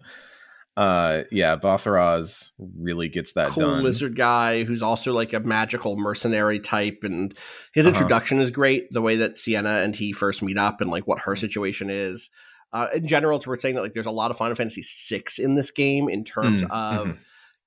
uh 0.78 1.24
yeah 1.32 1.56
Barbarous 1.56 2.52
really 2.78 3.10
gets 3.10 3.34
that 3.34 3.50
cool 3.50 3.64
done 3.64 3.84
lizard 3.84 4.16
guy 4.16 4.64
who's 4.64 4.82
also 4.84 5.14
like 5.14 5.34
a 5.34 5.40
magical 5.40 5.98
mercenary 5.98 6.60
type 6.60 7.00
and 7.04 7.34
his 7.74 7.86
Uh-huh. 7.86 7.94
introduction 7.96 8.40
is 8.40 8.50
great 8.52 8.92
the 8.92 9.02
way 9.02 9.18
that 9.18 9.38
sienna 9.38 9.82
and 9.82 9.96
he 9.96 10.14
first 10.14 10.42
meet 10.42 10.58
up 10.58 10.82
and 10.82 10.90
like 10.90 11.06
what 11.08 11.20
her 11.22 11.36
situation 11.36 11.90
is 11.90 12.30
uh, 12.72 12.88
in 12.94 13.08
general 13.08 13.38
it's 13.38 13.48
worth 13.48 13.62
saying 13.62 13.76
that 13.76 13.82
like 13.82 13.94
there's 13.94 14.06
a 14.06 14.12
lot 14.12 14.32
of 14.32 14.38
final 14.38 14.56
fantasy 14.56 14.82
6 14.84 15.40
in 15.40 15.56
this 15.56 15.72
game 15.72 16.08
in 16.10 16.24
terms 16.24 16.62
Mm, 16.64 16.72
of 16.72 17.08
mhm. 17.08 17.18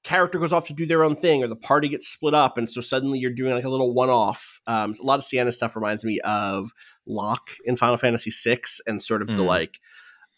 Character 0.03 0.39
goes 0.39 0.53
off 0.53 0.67
to 0.67 0.75
do 0.75 0.85
their 0.85 1.05
own 1.05 1.15
thing 1.15 1.45
or 1.45 1.47
the 1.47 1.57
party 1.57 1.89
gets 1.89 2.09
split 2.09 2.35
up 2.35 2.59
and 2.59 2.69
so 2.69 2.81
suddenly 2.81 3.19
you're 3.19 3.31
doing 3.31 3.55
like 3.55 3.65
a 3.65 3.69
little 3.69 3.95
one-off. 3.95 4.61
Um, 4.67 4.95
a 5.01 5.05
lot 5.05 5.19
of 5.19 5.25
sienna 5.25 5.53
stuff 5.53 5.77
reminds 5.77 6.05
me 6.05 6.19
of 6.21 6.73
locke 7.07 7.51
in 7.65 7.77
final 7.77 7.97
fantasy 7.97 8.31
6 8.31 8.81
and 8.87 9.01
sort 9.01 9.23
of 9.23 9.29
the 9.29 9.35
Mm. 9.43 9.47
like 9.47 9.81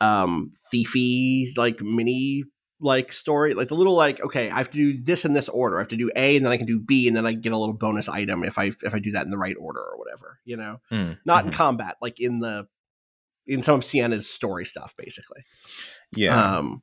um 0.01 0.53
thiefy 0.73 1.47
like 1.57 1.81
mini 1.81 2.45
like 2.81 3.13
story. 3.13 3.55
Like 3.55 3.69
the 3.69 3.75
little 3.75 3.95
like 3.95 4.21
okay 4.21 4.51
i 4.51 4.59
have 4.59 4.71
to 4.71 4.77
do 4.93 5.03
this 5.03 5.25
in 5.25 5.33
this 5.33 5.49
order. 5.49 5.77
I 5.77 5.81
have 5.81 5.89
to 5.89 5.97
do 5.97 6.11
a 6.15 6.37
and 6.37 6.45
then 6.45 6.53
i 6.53 6.57
can 6.59 6.67
do 6.67 6.79
b 6.81 7.09
and 7.09 7.17
then 7.17 7.25
i 7.27 7.33
get 7.33 7.53
a 7.53 7.59
little 7.59 7.75
bonus 7.75 8.09
item 8.09 8.45
if 8.45 8.59
i 8.59 8.65
if 8.67 8.95
i 8.95 8.99
do 8.99 9.13
that 9.13 9.25
in 9.25 9.31
the 9.31 9.39
right 9.39 9.57
order 9.59 9.81
or 9.81 9.97
whatever 9.97 10.41
you 10.45 10.57
know? 10.57 10.81
Mm, 10.93 11.19
not 11.25 11.47
in 11.47 11.53
mhm. 11.53 11.55
combat 11.55 11.97
like 12.03 12.21
in 12.21 12.41
the 12.41 12.67
in 13.47 13.63
some 13.63 13.77
of 13.77 13.85
sienna's 13.85 14.29
story 14.29 14.65
stuff 14.67 14.95
basically. 14.99 15.45
Yeah. 16.15 16.59
Um 16.59 16.83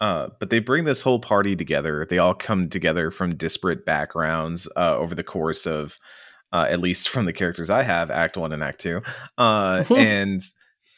uh 0.00 0.28
but 0.40 0.50
they 0.50 0.58
bring 0.58 0.84
this 0.84 1.02
whole 1.02 1.18
party 1.20 1.54
together 1.56 2.06
they 2.08 2.18
all 2.18 2.34
come 2.34 2.68
together 2.68 3.10
from 3.10 3.36
disparate 3.36 3.84
backgrounds 3.84 4.68
uh 4.76 4.96
over 4.96 5.14
the 5.14 5.24
course 5.24 5.66
of 5.66 5.98
uh 6.52 6.66
at 6.68 6.80
least 6.80 7.08
from 7.08 7.24
the 7.24 7.32
characters 7.32 7.70
i 7.70 7.82
have 7.82 8.10
act 8.10 8.36
1 8.36 8.52
and 8.52 8.62
act 8.62 8.80
2 8.80 9.00
uh 9.38 9.84
and 9.96 10.42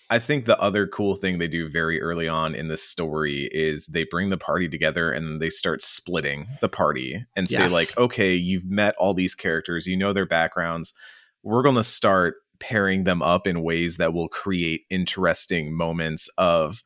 I 0.09 0.20
think 0.20 0.44
the 0.44 0.59
other 0.61 0.86
cool 0.86 1.16
thing 1.16 1.38
they 1.38 1.49
do 1.49 1.68
very 1.68 2.01
early 2.01 2.28
on 2.28 2.55
in 2.55 2.68
this 2.68 2.82
story 2.82 3.49
is 3.51 3.86
they 3.86 4.05
bring 4.05 4.30
the 4.30 4.38
party 4.38 4.68
together 4.68 5.11
and 5.11 5.40
they 5.40 5.51
start 5.51 5.82
splitting 5.82 6.47
the 6.61 6.68
party 6.68 7.24
and 7.34 7.49
say 7.49 7.62
Yes. 7.62 7.72
like, 7.72 7.99
okay, 7.99 8.32
you've 8.32 8.64
met 8.66 8.94
all 8.99 9.14
these 9.14 9.34
characters, 9.34 9.86
you 9.86 9.97
know 9.97 10.12
their 10.12 10.26
backgrounds. 10.26 10.94
We're 11.42 11.64
going 11.64 11.74
to 11.74 11.82
start 11.82 12.36
pairing 12.61 13.03
them 13.03 13.20
up 13.20 13.49
in 13.49 13.62
ways 13.62 13.97
that 13.97 14.12
will 14.12 14.28
create 14.28 14.82
interesting 14.90 15.76
moments 15.76 16.28
of, 16.38 16.84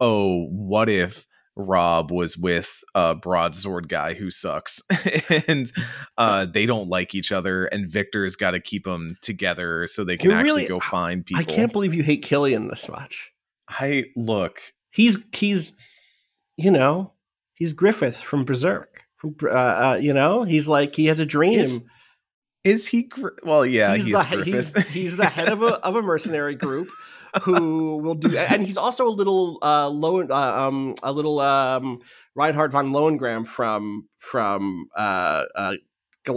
oh, 0.00 0.46
what 0.46 0.88
if 0.88 1.26
Robb 1.56 2.10
was 2.10 2.36
with 2.36 2.82
a 2.94 3.14
broadsword 3.14 3.88
guy 3.88 4.14
who 4.14 4.30
sucks 4.30 4.82
and 5.46 5.70
uh, 6.16 6.46
they 6.46 6.66
don't 6.66 6.88
like 6.88 7.14
each 7.14 7.30
other 7.30 7.66
and 7.66 7.86
Victor's 7.86 8.36
got 8.36 8.52
to 8.52 8.60
keep 8.60 8.84
them 8.84 9.16
together 9.20 9.86
so 9.86 10.02
they 10.04 10.16
can 10.16 10.30
You 10.30 10.36
actually 10.36 10.62
really- 10.62 10.68
go 10.68 10.80
find 10.80 11.24
people. 11.24 11.40
I 11.40 11.44
can't 11.44 11.72
believe 11.72 11.94
you 11.94 12.02
hate 12.02 12.24
Kylian 12.24 12.70
this 12.70 12.88
much. 12.88 13.30
I 13.68 14.04
look. 14.16 14.60
He's 14.90 15.18
he's 15.32 15.74
you 16.56 16.70
know 16.70 17.12
he's 17.54 17.72
Griffith 17.72 18.18
from 18.18 18.44
Berserk. 18.44 19.04
From, 19.16 19.36
uh, 19.42 19.48
uh, 19.48 19.98
you 20.00 20.12
know 20.12 20.44
he's 20.44 20.68
like 20.68 20.94
he 20.94 21.06
has 21.06 21.20
a 21.20 21.26
dream. 21.26 21.58
Is, 21.58 21.84
is 22.64 22.86
he? 22.86 23.10
Well, 23.42 23.64
yeah, 23.66 23.94
he's, 23.94 24.04
he's, 24.04 24.14
the, 24.14 24.36
Griffith. 24.36 24.76
he's, 24.76 24.88
he's 24.88 25.16
the 25.18 25.26
head 25.26 25.48
of 25.48 25.62
a 25.62 25.74
of 25.84 25.96
a 25.96 26.02
mercenary 26.02 26.54
group 26.54 26.88
who 27.42 27.96
will 27.98 28.14
do, 28.14 28.36
and 28.36 28.64
he's 28.64 28.76
also 28.76 29.06
a 29.06 29.10
little 29.10 29.58
uh, 29.62 29.88
low, 29.88 30.22
uh, 30.22 30.66
um, 30.68 30.94
a 31.02 31.12
little 31.12 31.40
um, 31.40 32.00
Reinhard 32.34 32.72
von 32.72 32.90
Lohengramm 32.90 33.46
from 33.46 34.08
from 34.18 34.88
uh, 34.96 35.44
uh, 35.54 35.74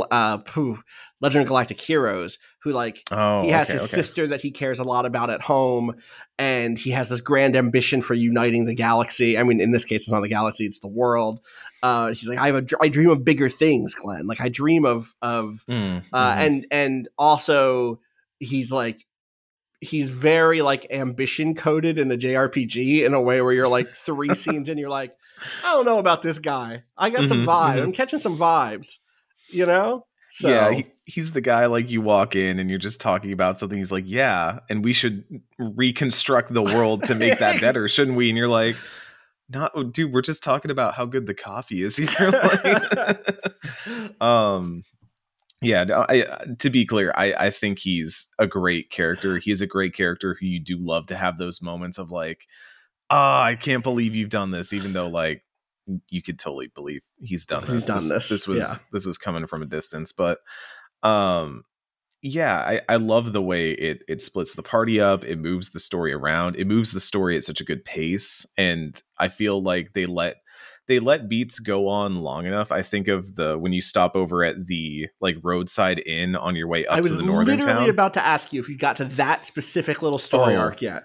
uh, 0.10 0.38
phew, 0.48 0.80
Legend 1.22 1.44
of 1.44 1.48
Galactic 1.48 1.80
Heroes, 1.80 2.40
who 2.64 2.72
like 2.72 3.04
oh, 3.12 3.44
he 3.44 3.50
has 3.50 3.70
okay, 3.70 3.74
his 3.74 3.84
okay. 3.84 3.96
sister 3.96 4.28
that 4.28 4.42
he 4.42 4.52
cares 4.52 4.80
a 4.80 4.84
lot 4.84 5.06
about 5.06 5.30
at 5.30 5.42
home, 5.42 5.96
and 6.40 6.80
he 6.80 6.92
has 6.92 7.10
this 7.10 7.22
grand 7.22 7.56
ambition 7.56 8.02
for 8.02 8.14
uniting 8.14 8.66
the 8.66 8.76
galaxy. 8.76 9.38
I 9.38 9.44
mean, 9.44 9.60
in 9.60 9.72
this 9.72 9.86
case, 9.86 10.02
it's 10.02 10.12
not 10.12 10.22
the 10.22 10.30
galaxy; 10.30 10.66
it's 10.66 10.80
the 10.80 10.88
world. 10.88 11.42
Uh, 11.84 12.08
he's 12.08 12.28
like, 12.28 12.40
I 12.40 12.48
have 12.48 12.56
a, 12.56 12.62
dr- 12.62 12.82
I 12.82 12.90
dream 12.90 13.10
of 13.10 13.24
bigger 13.24 13.50
things, 13.50 13.94
Glenn. 13.96 14.28
Like 14.28 14.42
I 14.42 14.50
dream 14.50 14.86
of 14.86 15.14
of 15.22 15.64
Mm, 15.70 16.04
uh, 16.14 16.34
mhm. 16.34 16.38
and 16.38 16.68
and 16.72 17.10
also 17.18 18.00
he's 18.40 18.72
like 18.72 19.06
he's 19.86 20.10
very 20.10 20.62
like 20.62 20.86
ambition 20.92 21.56
coded 21.56 21.98
in 21.98 22.12
a 22.12 22.18
JRPG 22.18 23.04
in 23.06 23.14
a 23.14 23.22
way 23.22 23.42
where 23.42 23.54
you're 23.54 23.68
like 23.68 23.88
three 23.88 24.34
scenes 24.36 24.68
in, 24.70 24.78
you're 24.78 24.90
like, 24.90 25.16
I 25.64 25.72
don't 25.72 25.86
know 25.86 26.00
about 26.00 26.22
this 26.22 26.40
guy. 26.40 26.84
I 26.98 27.10
got 27.10 27.28
some 27.28 27.46
Mhm, 27.46 27.46
vibe. 27.48 27.76
mhm. 27.78 27.84
I'm 27.84 27.92
catching 27.94 28.20
some 28.20 28.38
vibes. 28.38 28.98
You 29.50 29.66
know? 29.66 30.06
So 30.32 30.50
yeah, 30.50 30.72
he, 30.72 30.88
he's 31.06 31.32
the 31.32 31.40
guy 31.42 31.68
like 31.68 31.90
you 31.90 32.02
walk 32.02 32.36
in 32.36 32.60
and 32.60 32.70
you're 32.70 32.80
just 32.80 33.00
talking 33.00 33.32
about 33.32 33.58
something. 33.60 33.78
He's 33.78 33.92
like, 33.92 34.04
yeah, 34.08 34.60
and 34.70 34.84
we 34.84 34.92
should 34.92 35.24
reconstruct 35.60 36.54
the 36.54 36.64
world 36.64 37.04
to 37.06 37.16
make 37.16 37.40
that 37.40 37.62
better, 37.62 37.88
shouldn't 37.88 38.18
we? 38.18 38.30
And 38.30 38.38
you're 38.38 38.48
like, 38.48 38.76
not, 39.50 39.72
oh, 39.76 39.84
dude. 39.84 40.12
We're 40.12 40.22
just 40.24 40.44
talking 40.44 40.72
about 40.72 40.96
how 40.96 41.06
good 41.06 41.26
the 41.28 41.36
coffee 41.36 41.84
is 41.84 41.96
here. 41.98 42.10
Like- 42.32 44.22
um, 44.22 44.84
yeah. 45.66 45.84
no, 45.84 46.06
I, 46.08 46.24
uh, 46.24 46.46
to 46.60 46.70
be 46.70 46.86
clear, 46.86 47.14
I 47.16 47.34
I 47.34 47.50
think 47.50 47.80
he's 47.80 48.28
a 48.40 48.48
great 48.48 48.90
character. 48.90 49.38
he's 49.38 49.62
a 49.62 49.68
great 49.68 49.94
character 49.94 50.38
who 50.40 50.46
you 50.46 50.60
do 50.60 50.78
love 50.78 51.08
to 51.08 51.16
have 51.16 51.38
those 51.38 51.62
moments 51.62 51.98
of 51.98 52.12
like, 52.12 52.48
ah, 53.10 53.44
I 53.44 53.56
can't 53.56 53.84
believe 53.84 54.16
you've 54.16 54.30
done 54.30 54.52
this, 54.52 54.74
even 54.74 54.94
though 54.94 55.08
like 55.08 55.44
you 56.10 56.22
could 56.22 56.40
totally 56.40 56.68
believe 56.68 57.02
he's 57.20 57.46
done 57.46 57.62
this. 57.64 57.72
He's 57.72 57.86
done 57.86 58.08
this, 58.10 58.30
This 58.30 58.48
was 58.48 58.60
yeah. 58.60 58.76
this 58.92 59.06
was 59.06 59.18
coming 59.18 59.48
from 59.48 59.62
a 59.62 59.68
distance, 59.68 60.12
but 60.12 60.40
um 61.04 61.64
yeah 62.22 62.58
I, 62.58 62.82
I 62.90 62.96
love 62.96 63.34
the 63.34 63.42
way 63.42 63.72
it 63.72 64.02
it 64.08 64.24
splits 64.24 64.56
the 64.56 64.64
party 64.64 65.00
up 65.00 65.24
it 65.24 65.38
moves 65.38 65.72
the 65.72 65.80
story 65.80 66.12
around 66.12 66.56
it 66.56 66.66
moves 66.66 66.92
the 66.92 67.00
story 67.00 67.38
at 67.38 67.44
such 67.44 67.62
a 67.62 67.66
good 67.66 67.86
pace 67.86 68.48
and 68.58 69.00
i 69.20 69.28
feel 69.28 69.62
like 69.62 69.94
they 69.94 70.08
let 70.08 70.38
they 70.88 71.00
let 71.00 71.28
beats 71.28 71.60
go 71.60 71.88
on 71.88 72.18
long 72.18 72.46
enough 72.46 72.72
i 72.72 72.82
think 72.82 73.08
of 73.08 73.36
the 73.36 73.58
when 73.58 73.74
you 73.74 73.82
stop 73.82 74.16
over 74.16 74.44
at 74.44 74.68
the 74.68 75.08
like 75.22 75.36
roadside 75.44 76.00
inn 76.06 76.36
on 76.36 76.56
your 76.56 76.68
way 76.68 76.86
up 76.86 76.98
I 76.98 77.00
was 77.00 77.10
to 77.10 77.16
the 77.18 77.24
northern 77.24 77.60
literally 77.60 77.90
about 77.90 78.14
to 78.16 78.26
ask 78.26 78.54
you 78.54 78.60
if 78.62 78.70
you 78.70 78.78
got 78.78 78.98
to 78.98 79.06
that 79.06 79.46
specific 79.46 80.02
little 80.02 80.20
story 80.20 80.56
Oh. 80.56 80.60
arc 80.60 80.82
yet. 80.82 81.04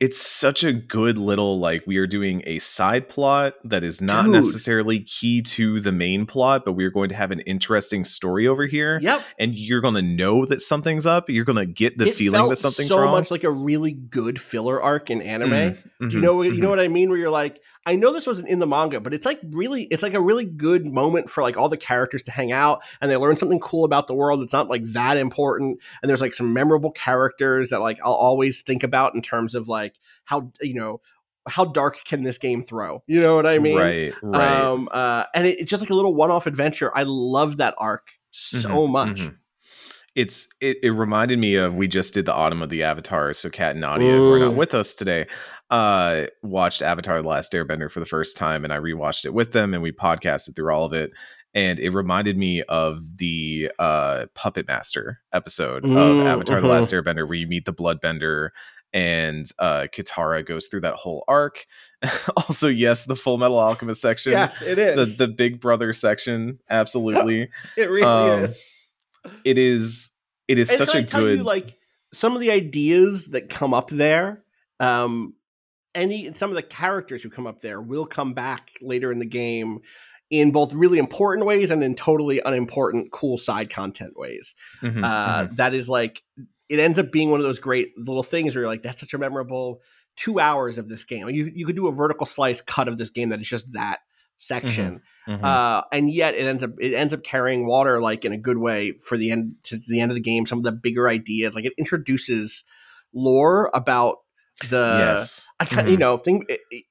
it's 0.00 0.20
such 0.20 0.64
a 0.64 0.72
good 0.72 1.16
little 1.16 1.60
like 1.60 1.84
we 1.86 1.96
are 1.96 2.08
doing 2.08 2.42
a 2.44 2.58
side 2.58 3.08
plot 3.08 3.54
that 3.64 3.84
is 3.84 4.00
not 4.00 4.24
Dude. 4.24 4.32
necessarily 4.32 5.00
key 5.04 5.40
to 5.42 5.78
the 5.80 5.92
main 5.92 6.26
plot 6.26 6.62
but 6.64 6.72
we're 6.72 6.90
going 6.90 7.08
to 7.10 7.14
have 7.14 7.30
an 7.30 7.38
interesting 7.40 8.04
story 8.04 8.46
over 8.48 8.66
here 8.66 8.98
Yep. 9.00 9.22
and 9.38 9.54
you're 9.54 9.80
going 9.80 9.94
to 9.94 10.02
know 10.02 10.44
that 10.46 10.60
something's 10.60 11.06
up 11.06 11.30
you're 11.30 11.44
going 11.44 11.64
to 11.64 11.72
get 11.72 11.98
the 11.98 12.08
it 12.08 12.16
feeling 12.16 12.48
that 12.48 12.56
something's 12.56 12.88
so 12.88 12.98
wrong 12.98 13.12
much 13.12 13.30
like 13.30 13.44
a 13.44 13.50
really 13.50 13.92
good 13.92 14.40
filler 14.40 14.82
arc 14.82 15.08
in 15.10 15.22
anime. 15.22 15.50
Mhm, 15.52 16.10
Do 16.10 16.16
you 16.16 16.20
know 16.20 16.42
you 16.42 16.52
mhm. 16.54 16.58
know 16.58 16.68
what 16.70 16.80
I 16.80 16.88
mean? 16.88 17.08
Where 17.08 17.18
you're 17.18 17.30
like, 17.30 17.60
I 17.84 17.96
know 17.96 18.12
this 18.12 18.26
wasn't 18.26 18.48
in 18.48 18.60
the 18.60 18.66
manga, 18.66 19.00
but 19.00 19.12
it's 19.12 19.26
like 19.26 19.40
really, 19.50 19.84
it's 19.84 20.02
like 20.02 20.14
a 20.14 20.20
really 20.20 20.44
good 20.44 20.86
moment 20.86 21.28
for 21.28 21.42
like 21.42 21.56
all 21.56 21.68
the 21.68 21.76
characters 21.76 22.22
to 22.24 22.30
hang 22.30 22.52
out 22.52 22.82
and 23.00 23.10
they 23.10 23.16
learn 23.16 23.36
something 23.36 23.58
cool 23.58 23.84
about 23.84 24.06
the 24.06 24.14
world. 24.14 24.42
It's 24.42 24.52
not 24.52 24.68
like 24.68 24.84
that 24.92 25.16
important, 25.16 25.80
and 26.00 26.08
there's 26.08 26.20
like 26.20 26.34
some 26.34 26.52
memorable 26.52 26.92
characters 26.92 27.70
that 27.70 27.80
like 27.80 27.98
I'll 28.04 28.12
always 28.12 28.62
think 28.62 28.82
about 28.82 29.14
in 29.14 29.22
terms 29.22 29.54
of 29.54 29.68
like 29.68 29.96
how 30.24 30.52
you 30.60 30.74
know 30.74 31.00
how 31.48 31.64
dark 31.64 32.04
can 32.04 32.22
this 32.22 32.38
game 32.38 32.62
throw? 32.62 33.02
You 33.06 33.20
know 33.20 33.36
what 33.36 33.46
I 33.46 33.58
mean? 33.58 33.76
right 33.76 34.14
right 34.22 34.64
Um, 34.64 34.88
uh, 34.92 35.24
and 35.34 35.46
it, 35.46 35.60
it's 35.60 35.70
just 35.70 35.82
like 35.82 35.90
a 35.90 35.94
little 35.94 36.14
one-off 36.14 36.46
adventure. 36.46 36.96
I 36.96 37.02
love 37.02 37.56
that 37.56 37.74
arc 37.78 38.06
so 38.30 38.68
Mhm, 38.68 38.90
much. 38.90 39.20
mhm. 39.20 39.36
It's 40.14 40.46
it, 40.60 40.76
it 40.82 40.90
reminded 40.90 41.38
me 41.38 41.54
of 41.54 41.74
we 41.74 41.88
just 41.88 42.12
did 42.14 42.26
the 42.26 42.34
autumn 42.34 42.60
of 42.62 42.68
the 42.68 42.82
Avatar, 42.82 43.32
so 43.32 43.48
Kat 43.48 43.72
and 43.72 43.80
Nadia, 43.80 44.16
who 44.16 44.30
are 44.30 44.38
not 44.38 44.54
with 44.54 44.74
us 44.74 44.94
today, 44.94 45.26
uh, 45.72 46.26
watched 46.42 46.82
Avatar: 46.82 47.20
The 47.22 47.28
Last 47.28 47.52
Airbender 47.52 47.90
for 47.90 47.98
the 48.00 48.06
first 48.06 48.36
time, 48.36 48.62
and 48.62 48.72
I 48.72 48.76
rewatched 48.76 49.24
it 49.24 49.34
with 49.34 49.52
them, 49.52 49.74
and 49.74 49.82
we 49.82 49.90
podcasted 49.90 50.54
through 50.54 50.72
all 50.72 50.84
of 50.84 50.92
it, 50.92 51.10
and 51.54 51.80
it 51.80 51.90
reminded 51.90 52.36
me 52.36 52.62
of 52.64 53.16
the 53.18 53.70
uh, 53.80 54.26
Puppet 54.34 54.68
Master 54.68 55.20
episode 55.32 55.84
of 55.84 55.90
Mm, 55.90 56.26
Avatar: 56.26 56.60
The 56.60 56.68
mhm. 56.68 56.70
Last 56.70 56.92
Airbender, 56.92 57.26
where 57.26 57.38
you 57.38 57.46
meet 57.48 57.64
the 57.64 57.72
Bloodbender, 57.72 58.50
and 58.92 59.50
uh, 59.58 59.86
Katara 59.92 60.46
goes 60.46 60.66
through 60.68 60.82
that 60.82 60.94
whole 60.94 61.24
arc. 61.26 61.64
also, 62.36 62.68
yes, 62.68 63.06
the 63.06 63.16
Full 63.16 63.38
Metal 63.38 63.58
Alchemist 63.58 64.00
section, 64.02 64.32
Yes, 64.32 64.60
it 64.60 64.78
is 64.78 65.16
the 65.16 65.26
the 65.26 65.32
Big 65.32 65.60
Brother 65.60 65.92
section, 65.94 66.58
absolutely 66.70 67.48
it 67.76 67.88
really 67.88 68.02
um, 68.02 68.44
is. 68.44 68.64
it 69.44 69.56
is 69.56 70.18
it 70.48 70.58
is 70.58 70.68
And 70.68 70.78
such 70.78 70.94
a 70.94 71.02
good 71.02 71.38
you, 71.38 71.44
like 71.44 71.72
some 72.12 72.34
of 72.34 72.40
the 72.40 72.50
ideas 72.50 73.28
that 73.28 73.48
come 73.48 73.72
up 73.72 73.88
there 73.88 74.42
um 74.80 75.34
any 75.94 76.32
some 76.32 76.50
of 76.50 76.56
the 76.56 76.62
characters 76.62 77.22
who 77.22 77.30
come 77.30 77.46
up 77.46 77.60
there 77.60 77.80
will 77.80 78.06
come 78.06 78.34
back 78.34 78.70
later 78.80 79.12
in 79.12 79.18
the 79.18 79.26
game 79.26 79.80
in 80.30 80.50
both 80.50 80.72
really 80.72 80.98
important 80.98 81.46
ways 81.46 81.70
and 81.70 81.84
in 81.84 81.94
totally 81.94 82.40
unimportant 82.44 83.10
cool 83.12 83.36
side 83.38 83.68
content 83.70 84.12
ways 84.16 84.54
Mhm, 84.80 85.04
uh 85.04 85.46
mhm. 85.48 85.56
that 85.56 85.74
is 85.74 85.88
like 85.88 86.22
it 86.68 86.78
ends 86.78 86.98
up 86.98 87.12
being 87.12 87.30
one 87.30 87.40
of 87.40 87.44
those 87.44 87.58
great 87.58 87.92
little 87.98 88.22
things 88.22 88.54
where 88.54 88.62
you're 88.62 88.70
like 88.70 88.82
that's 88.82 89.00
such 89.00 89.12
a 89.14 89.18
memorable 89.18 89.80
two 90.16 90.40
hours 90.40 90.78
of 90.78 90.88
this 90.88 91.04
game 91.04 91.28
you 91.30 91.50
you 91.54 91.66
could 91.66 91.76
do 91.76 91.86
a 91.88 91.92
vertical 91.92 92.24
slice 92.26 92.60
cut 92.60 92.88
of 92.88 92.96
this 92.98 93.10
game 93.10 93.28
that 93.28 93.40
is 93.40 93.48
just 93.48 93.70
that 93.72 93.98
section 94.38 95.02
Mhm. 95.28 95.44
uh, 95.44 95.84
and 95.92 96.10
yet 96.10 96.34
it 96.34 96.46
ends 96.46 96.64
up 96.64 96.70
it 96.80 96.94
ends 96.94 97.14
up 97.14 97.22
carrying 97.22 97.64
water 97.66 98.00
like 98.00 98.24
in 98.24 98.32
a 98.32 98.38
good 98.38 98.58
way 98.58 98.92
for 98.92 99.16
the 99.16 99.30
end 99.30 99.54
to 99.64 99.76
the 99.76 100.00
end 100.00 100.10
of 100.10 100.16
the 100.16 100.20
game. 100.20 100.46
Some 100.46 100.58
of 100.58 100.64
the 100.64 100.72
bigger 100.72 101.08
ideas, 101.08 101.54
like 101.54 101.64
it 101.64 101.74
introduces 101.78 102.64
lore 103.14 103.70
about 103.72 104.16
the 104.68 104.96
yes 104.98 105.46
I 105.60 105.64
kind 105.64 105.86
Mhm. 105.88 105.90
you 105.92 105.96
know 105.96 106.20
it, 106.24 106.60
it, 106.70 106.84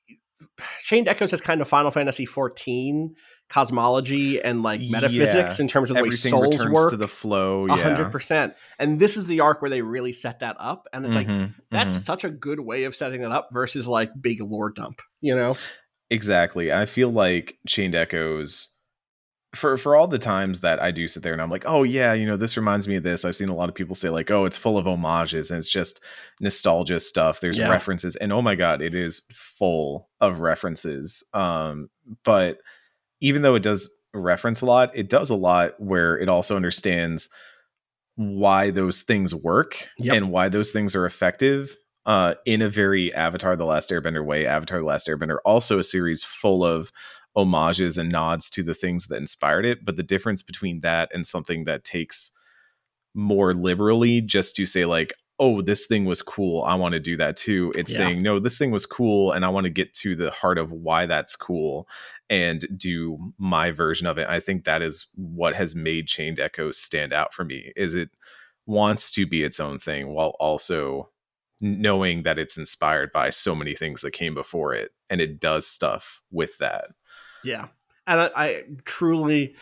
Chained 0.84 1.08
Echoes 1.08 1.32
has 1.32 1.42
kind 1.42 1.62
of 1.62 1.68
Final 1.68 1.92
Fantasy 1.92 2.26
fourteen 2.26 3.16
cosmology 3.50 4.42
and 4.42 4.64
like 4.64 4.82
metaphysics 4.82 5.60
Yeah. 5.60 5.64
in 5.64 5.68
terms 5.68 5.90
of 5.90 5.98
the 5.98 6.04
way 6.04 6.12
souls 6.12 6.66
work. 6.68 6.90
to 6.92 6.98
the 6.98 7.08
flow 7.08 7.66
A 7.68 7.76
yeah 7.76 7.84
hundred 7.84 8.12
percent, 8.12 8.54
and 8.80 9.00
this 9.00 9.18
is 9.18 9.26
the 9.26 9.42
arc 9.42 9.62
where 9.62 9.70
they 9.70 9.82
really 9.82 10.14
set 10.14 10.40
that 10.40 10.56
up, 10.60 10.88
and 10.94 11.06
it's 11.06 11.16
like 11.16 11.28
Mhm, 11.28 11.54
that's 11.70 11.96
mhm. 11.96 12.00
such 12.00 12.24
a 12.24 12.30
good 12.30 12.60
way 12.62 12.86
of 12.86 12.96
setting 12.96 13.22
that 13.22 13.32
up 13.32 13.50
versus 13.52 13.88
like 13.88 14.12
big 14.22 14.42
lore 14.42 14.72
dump, 14.72 15.02
you 15.22 15.36
know? 15.36 15.56
exactly 16.10 16.74
i 16.74 16.86
feel 16.86 17.10
like 17.10 17.58
chained 17.66 17.96
echoes 17.96 18.76
for 19.54 19.76
for 19.78 19.96
all 19.96 20.08
the 20.08 20.18
times 20.18 20.60
that 20.62 20.82
i 20.82 20.92
do 20.92 21.08
sit 21.08 21.24
there 21.24 21.34
and 21.34 21.42
i'm 21.42 21.50
like 21.50 21.66
oh 21.66 21.84
yeah 21.84 22.14
you 22.14 22.26
know 22.26 22.38
this 22.38 22.56
reminds 22.56 22.88
me 22.88 22.96
of 22.96 23.04
this 23.04 23.26
i've 23.26 23.36
seen 23.36 23.50
a 23.50 23.56
lot 23.56 23.68
of 23.68 23.76
people 23.76 23.96
say 23.96 24.10
like 24.10 24.32
oh 24.32 24.46
it's 24.46 24.56
full 24.56 24.78
of 24.78 24.86
homages 24.86 25.52
and 25.52 25.58
it's 25.58 25.68
just 25.70 26.00
nostalgia 26.40 27.00
stuff 27.00 27.42
there's 27.42 27.58
Yeah. 27.58 27.70
references 27.70 28.16
and 28.16 28.32
oh 28.32 28.42
my 28.42 28.56
god 28.56 28.82
it 28.82 28.96
is 28.96 29.24
full 29.34 30.10
of 30.22 30.40
references 30.40 31.24
um 31.34 31.90
but 32.24 32.60
even 33.20 33.42
though 33.42 33.56
it 33.56 33.64
does 33.64 33.94
reference 34.14 34.62
a 34.62 34.66
lot 34.66 34.90
it 34.96 35.10
does 35.10 35.30
a 35.30 35.36
lot 35.36 35.74
where 35.80 36.18
it 36.18 36.30
also 36.30 36.56
understands 36.56 37.30
why 38.16 38.72
those 38.72 39.02
things 39.02 39.34
work 39.34 39.88
Yep. 40.00 40.16
and 40.16 40.32
why 40.32 40.50
those 40.50 40.72
things 40.72 40.96
are 40.96 41.06
effective 41.06 41.76
uh, 42.06 42.34
in 42.46 42.62
a 42.64 42.70
very 42.70 43.14
Avatar: 43.14 43.56
The 43.56 43.66
Last 43.66 43.92
Airbender 43.92 44.26
way. 44.26 44.48
Avatar: 44.48 44.80
The 44.80 44.86
Last 44.86 45.08
Airbender 45.08 45.38
also 45.46 45.78
a 45.78 45.84
series 45.84 46.24
full 46.24 46.64
of 46.66 46.92
homages 47.36 47.98
and 47.98 48.12
nods 48.12 48.50
to 48.52 48.64
the 48.64 48.74
things 48.74 49.08
that 49.08 49.18
inspired 49.18 49.66
it, 49.66 49.86
but 49.86 49.98
the 49.98 50.04
difference 50.04 50.42
between 50.42 50.82
that 50.82 51.10
and 51.14 51.26
something 51.26 51.64
that 51.66 51.84
takes 51.84 52.32
more 53.14 53.54
liberally 53.54 54.22
just 54.22 54.56
to 54.56 54.66
say 54.66 54.86
like 54.86 55.14
oh, 55.42 55.60
this 55.60 55.88
thing 55.88 56.06
was 56.06 56.22
cool. 56.22 56.62
I 56.64 56.76
want 56.76 56.94
to 56.94 57.00
do 57.00 57.18
that 57.18 57.36
too. 57.36 57.74
It's 57.76 57.92
Yeah. 57.92 57.98
saying, 57.98 58.22
no, 58.22 58.38
this 58.38 58.60
thing 58.60 58.70
was 58.70 58.86
cool. 58.86 59.32
And 59.32 59.44
I 59.44 59.50
want 59.50 59.64
to 59.64 59.72
get 59.72 59.92
to 59.96 60.16
the 60.16 60.30
heart 60.30 60.60
of 60.60 60.72
why 60.72 61.08
that's 61.08 61.36
cool 61.36 61.90
and 62.30 62.64
do 62.78 63.34
my 63.40 63.72
version 63.72 64.06
of 64.06 64.20
it. 64.20 64.30
I 64.30 64.40
think 64.40 64.66
that 64.66 64.84
is 64.84 65.08
what 65.16 65.56
has 65.56 65.76
made 65.76 66.08
Chained 66.08 66.40
Echoes 66.40 66.78
stand 66.78 67.12
out 67.12 67.34
for 67.34 67.44
me 67.44 67.74
is 67.76 67.96
it 67.96 68.12
wants 68.68 69.10
to 69.12 69.26
be 69.26 69.42
its 69.42 69.60
own 69.60 69.80
thing 69.80 70.10
while 70.10 70.36
also 70.40 71.10
knowing 71.60 72.22
that 72.22 72.38
it's 72.38 72.58
inspired 72.58 73.12
by 73.12 73.32
so 73.32 73.56
many 73.56 73.74
things 73.74 74.02
that 74.02 74.12
came 74.12 74.36
before 74.36 74.76
it 74.76 74.92
and 75.10 75.22
it 75.22 75.40
does 75.40 75.66
stuff 75.66 76.22
with 76.30 76.56
that. 76.60 76.86
Yeah, 77.44 77.68
and 78.08 78.20
I, 78.22 78.30
I 78.36 78.64
truly, 78.86 79.56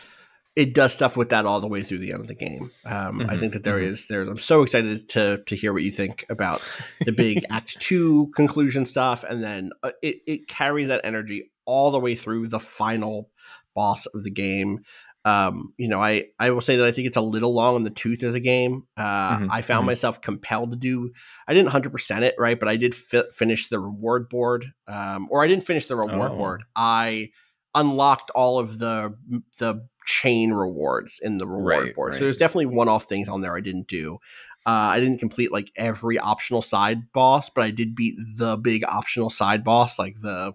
it 0.56 0.74
does 0.74 0.92
stuff 0.92 1.16
with 1.16 1.30
that 1.30 1.46
all 1.46 1.60
the 1.60 1.68
way 1.68 1.82
through 1.82 1.98
the 1.98 2.12
end 2.12 2.20
of 2.22 2.26
the 2.28 2.34
game. 2.34 2.70
Um, 2.84 3.24
I 3.28 3.36
Mhm, 3.36 3.40
think 3.40 3.52
that 3.54 3.64
there 3.64 3.78
mhm. 3.78 3.84
is 3.84 4.06
there. 4.08 4.22
I'm 4.22 4.38
so 4.38 4.62
excited 4.62 5.08
to 5.10 5.42
to 5.46 5.56
hear 5.56 5.72
what 5.72 5.82
you 5.82 5.92
think 5.92 6.24
about 6.28 6.62
the 7.04 7.12
big 7.12 7.44
Act 7.50 7.78
Two 7.80 8.30
conclusion 8.34 8.84
stuff, 8.84 9.24
and 9.24 9.42
then 9.42 9.70
uh, 9.82 9.92
it 10.02 10.16
it 10.26 10.48
carries 10.48 10.88
that 10.88 11.00
energy 11.04 11.50
all 11.64 11.90
the 11.90 12.00
way 12.00 12.14
through 12.14 12.48
the 12.48 12.60
final 12.60 13.30
boss 13.74 14.06
of 14.06 14.24
the 14.24 14.30
game. 14.30 14.80
Um, 15.26 15.74
you 15.76 15.88
know, 15.88 16.02
I 16.02 16.28
I 16.38 16.50
will 16.50 16.62
say 16.62 16.76
that 16.76 16.86
I 16.86 16.92
think 16.92 17.06
it's 17.06 17.16
a 17.18 17.20
little 17.22 17.52
long 17.52 17.76
in 17.76 17.82
the 17.82 17.90
tooth 17.90 18.22
as 18.22 18.34
a 18.34 18.40
game. 18.40 18.84
Uh, 18.96 19.36
Mhm, 19.36 19.48
I 19.50 19.60
found 19.62 19.82
mhm. 19.82 19.86
myself 19.86 20.20
compelled 20.22 20.70
to 20.72 20.78
do. 20.78 21.12
I 21.46 21.52
didn't 21.54 21.68
hundred 21.70 21.92
percent 21.92 22.24
it 22.24 22.34
right, 22.38 22.58
but 22.58 22.68
I 22.70 22.76
did 22.76 22.94
fi- 22.94 23.30
finish 23.30 23.68
the 23.68 23.78
reward 23.78 24.28
board. 24.30 24.72
Um, 24.88 25.28
or 25.30 25.44
I 25.44 25.46
didn't 25.46 25.64
finish 25.66 25.86
the 25.86 25.96
reward 25.96 26.32
Oh. 26.32 26.36
board. 26.38 26.64
I 26.74 27.30
unlocked 27.74 28.30
all 28.34 28.58
of 28.58 28.78
the 28.78 29.14
the 29.58 29.86
chain 30.06 30.52
rewards 30.52 31.20
in 31.22 31.38
the 31.38 31.46
reward 31.46 31.84
Right, 31.84 31.94
board. 31.94 32.14
So 32.14 32.20
there's 32.20 32.36
definitely 32.36 32.66
one-off 32.66 33.04
things 33.04 33.28
on 33.28 33.42
there 33.42 33.56
I 33.56 33.60
didn't 33.60 33.86
do. 33.86 34.18
Uh, 34.66 34.92
I 34.92 35.00
didn't 35.00 35.18
complete 35.18 35.52
like 35.52 35.70
every 35.76 36.18
optional 36.18 36.62
side 36.62 37.12
boss, 37.12 37.48
but 37.48 37.62
I 37.64 37.70
did 37.70 37.94
beat 37.94 38.16
the 38.36 38.56
big 38.56 38.84
optional 38.84 39.30
side 39.30 39.64
boss, 39.64 39.98
like 39.98 40.20
the 40.20 40.54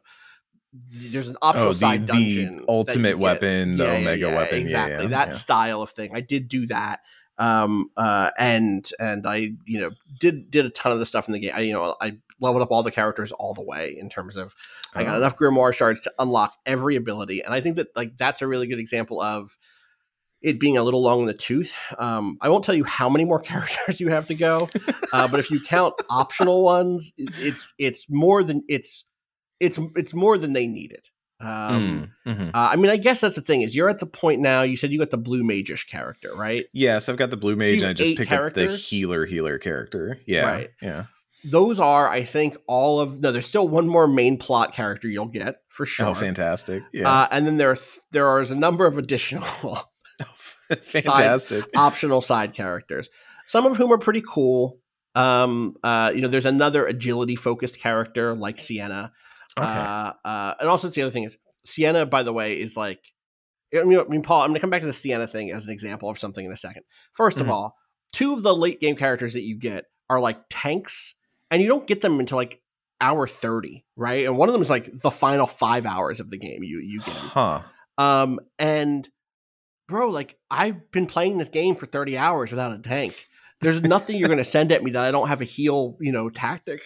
there's 0.92 1.30
an 1.30 1.38
optional 1.42 1.70
Oh, 1.70 1.74
the- 1.74 1.80
side 1.80 2.02
the 2.08 2.14
dungeon, 2.14 2.66
ultimate 2.68 3.18
weapon, 3.18 3.78
the 3.78 3.90
Omega 3.90 4.28
weapon. 4.30 4.56
Yeah, 4.58 4.62
exactly 4.62 5.04
yeah, 5.06 5.10
that 5.10 5.28
yeah. 5.30 5.34
style 5.34 5.82
of 5.82 5.92
thing. 5.92 6.12
I 6.14 6.20
did 6.22 6.50
do 6.50 6.68
that, 6.68 7.00
um, 7.38 7.90
uh, 7.96 8.32
and 8.38 8.88
and 9.00 9.26
I 9.26 9.54
you 9.66 9.80
know 9.80 9.92
did 10.20 10.52
did 10.52 10.66
a 10.66 10.70
ton 10.70 10.92
of 10.92 11.00
the 11.00 11.06
stuff 11.06 11.28
in 11.28 11.34
the 11.34 11.40
game. 11.40 11.52
I 11.56 11.62
you 11.62 11.74
know 11.74 11.96
I 12.02 12.18
leveled 12.42 12.62
up 12.64 12.72
all 12.72 12.84
the 12.84 12.92
characters 12.92 13.32
all 13.32 13.54
the 13.54 13.62
way 13.64 13.96
in 14.00 14.10
terms 14.10 14.36
of 14.36 14.54
I 14.94 15.04
got 15.04 15.16
Oh. 15.16 15.18
enough 15.18 15.38
grimoire 15.38 15.74
shards 15.74 16.02
to 16.02 16.14
unlock 16.20 16.54
every 16.66 16.96
ability, 16.96 17.42
and 17.42 17.54
I 17.54 17.62
think 17.62 17.76
that 17.78 17.88
like 17.96 18.18
that's 18.18 18.42
a 18.42 18.48
really 18.48 18.68
good 18.68 18.80
example 18.80 19.22
of 19.22 19.58
it 20.42 20.60
being 20.60 20.78
a 20.78 20.84
little 20.84 21.02
long 21.02 21.22
in 21.22 21.26
the 21.26 21.34
tooth. 21.34 21.74
Um, 21.98 22.38
I 22.42 22.50
won't 22.50 22.64
tell 22.64 22.76
you 22.76 22.84
how 22.84 23.10
many 23.10 23.26
more 23.26 23.40
characters 23.52 24.00
you 24.00 24.10
have 24.10 24.28
to 24.28 24.36
go, 24.36 24.70
uh, 25.14 25.28
but 25.28 25.40
if 25.40 25.50
you 25.50 25.60
count 25.60 25.94
optional 26.10 26.64
ones, 26.64 27.14
it's 27.18 27.68
it's 27.80 28.10
more 28.10 28.44
than 28.44 28.64
it's 28.68 29.06
it's 29.60 29.80
it's 29.96 30.14
more 30.14 30.38
than 30.38 30.54
they 30.54 30.68
needed. 30.68 31.08
Um, 31.40 32.12
Mm, 32.26 32.38
mhm. 32.38 32.50
uh, 32.50 32.70
I 32.72 32.76
mean, 32.78 32.90
I 32.90 32.96
guess 32.98 33.20
that's 33.22 33.36
the 33.36 33.42
thing 33.42 33.62
is 33.62 33.76
you're 33.76 33.90
at 33.90 34.00
the 34.00 34.06
point 34.06 34.40
now. 34.42 34.62
You 34.62 34.78
said 34.78 34.92
you 34.92 35.00
got 35.00 35.10
the 35.10 35.18
blue 35.18 35.44
magish 35.44 35.86
character, 35.88 36.34
right? 36.34 36.66
Yeah, 36.74 37.00
so 37.00 37.12
I've 37.12 37.20
got 37.20 37.30
the 37.30 37.38
blue 37.38 37.56
mage 37.58 37.72
you 37.74 37.78
and 37.80 37.88
I 37.88 37.94
just 37.94 38.16
picked 38.18 38.32
up 38.32 38.54
the 38.54 38.68
healer 38.76 39.26
healer 39.26 39.58
character. 39.60 40.20
Yeah. 40.26 40.46
Right. 40.46 40.70
Yeah. 40.82 41.06
Those 41.46 41.80
are, 41.80 42.10
I 42.10 42.24
think, 42.24 42.58
all 42.68 43.00
of 43.00 43.20
no. 43.20 43.32
There's 43.32 43.46
still 43.48 43.68
one 43.68 43.88
more 43.88 44.08
main 44.08 44.38
plot 44.38 44.74
character 44.74 45.08
you'll 45.08 45.26
get 45.28 45.58
for 45.70 45.86
sure. 45.86 46.08
Oh, 46.08 46.14
fantastic. 46.14 46.84
Yeah. 46.92 47.10
Uh, 47.10 47.28
and 47.32 47.46
then 47.46 47.58
there 47.58 47.78
there 48.12 48.28
are 48.28 48.42
a 48.42 48.56
number 48.56 48.86
of 48.86 48.98
additional 48.98 49.44
fantastic. 50.82 51.66
optional 51.76 52.22
side 52.22 52.54
characters, 52.54 53.10
some 53.48 53.66
of 53.66 53.78
whom 53.78 53.92
are 53.92 53.98
pretty 53.98 54.24
cool. 54.28 54.80
Um, 55.14 55.76
uh, 55.84 56.12
you 56.14 56.22
know, 56.22 56.28
there's 56.28 56.46
another 56.46 56.86
agility 56.86 57.36
focused 57.36 57.80
character 57.80 58.34
like 58.36 58.60
Sienna. 58.60 59.12
Okay. 59.58 59.68
Uh, 59.68 60.12
uh, 60.26 60.54
and 60.60 60.68
also, 60.70 60.90
the 60.90 61.02
other 61.02 61.12
thing 61.12 61.24
is 61.24 61.38
Sienna. 61.66 62.06
By 62.06 62.24
the 62.24 62.34
way, 62.34 62.60
is 62.60 62.76
like. 62.76 63.00
I 63.74 63.84
mean, 63.84 64.00
I 64.00 64.04
mean, 64.04 64.22
Paul. 64.22 64.42
I'm 64.42 64.48
going 64.50 64.56
to 64.56 64.62
come 64.62 64.70
back 64.70 64.82
to 64.82 64.86
the 64.88 64.94
Sienna 64.94 65.28
thing 65.28 65.52
as 65.52 65.66
an 65.66 65.72
example 65.72 66.10
of 66.10 66.18
something 66.20 66.46
in 66.46 66.52
a 66.52 66.56
second. 66.56 66.84
1st 67.20 67.38
Mhm. 67.38 67.42
of 67.42 67.50
all, 67.50 67.76
two 68.14 68.34
of 68.34 68.44
the 68.44 68.56
late 68.56 68.80
game 68.80 68.96
characters 68.96 69.34
that 69.34 69.42
you 69.42 69.58
get 69.58 69.86
are 70.10 70.20
like 70.20 70.38
tanks, 70.50 71.16
and 71.56 71.62
you 71.62 71.70
don't 71.70 71.88
get 71.88 72.02
them 72.02 72.20
until 72.20 72.36
like 72.36 72.62
hour 73.00 73.28
thirty, 73.28 73.86
right? 73.96 74.26
And 74.26 74.38
one 74.38 74.50
of 74.50 74.54
them 74.54 74.62
is 74.62 74.70
like 74.70 74.90
the 74.92 75.10
final 75.10 75.46
five 75.46 75.86
hours 75.86 76.20
of 76.20 76.30
the 76.30 76.38
game. 76.38 76.64
You 76.64 76.80
you 76.80 77.00
get 77.00 77.16
'em. 77.16 77.22
huh. 77.30 77.62
Um, 77.98 78.40
and 78.60 79.08
bro, 79.88 80.10
like 80.10 80.38
I've 80.52 80.92
been 80.92 81.06
playing 81.06 81.38
this 81.38 81.48
game 81.48 81.76
for 81.76 81.86
30 81.86 82.18
hours 82.18 82.52
without 82.52 82.74
a 82.74 82.80
tank. 82.80 83.26
There's 83.62 83.82
nothing 83.96 84.18
you're 84.18 84.28
going 84.28 84.38
to 84.38 84.44
send 84.44 84.74
at 84.74 84.84
me 84.84 84.92
that 84.92 85.04
I 85.06 85.12
don't 85.12 85.30
have 85.30 85.40
a 85.40 85.46
heal, 85.46 85.96
you 86.02 86.12
know, 86.12 86.30
tactic. 86.30 86.82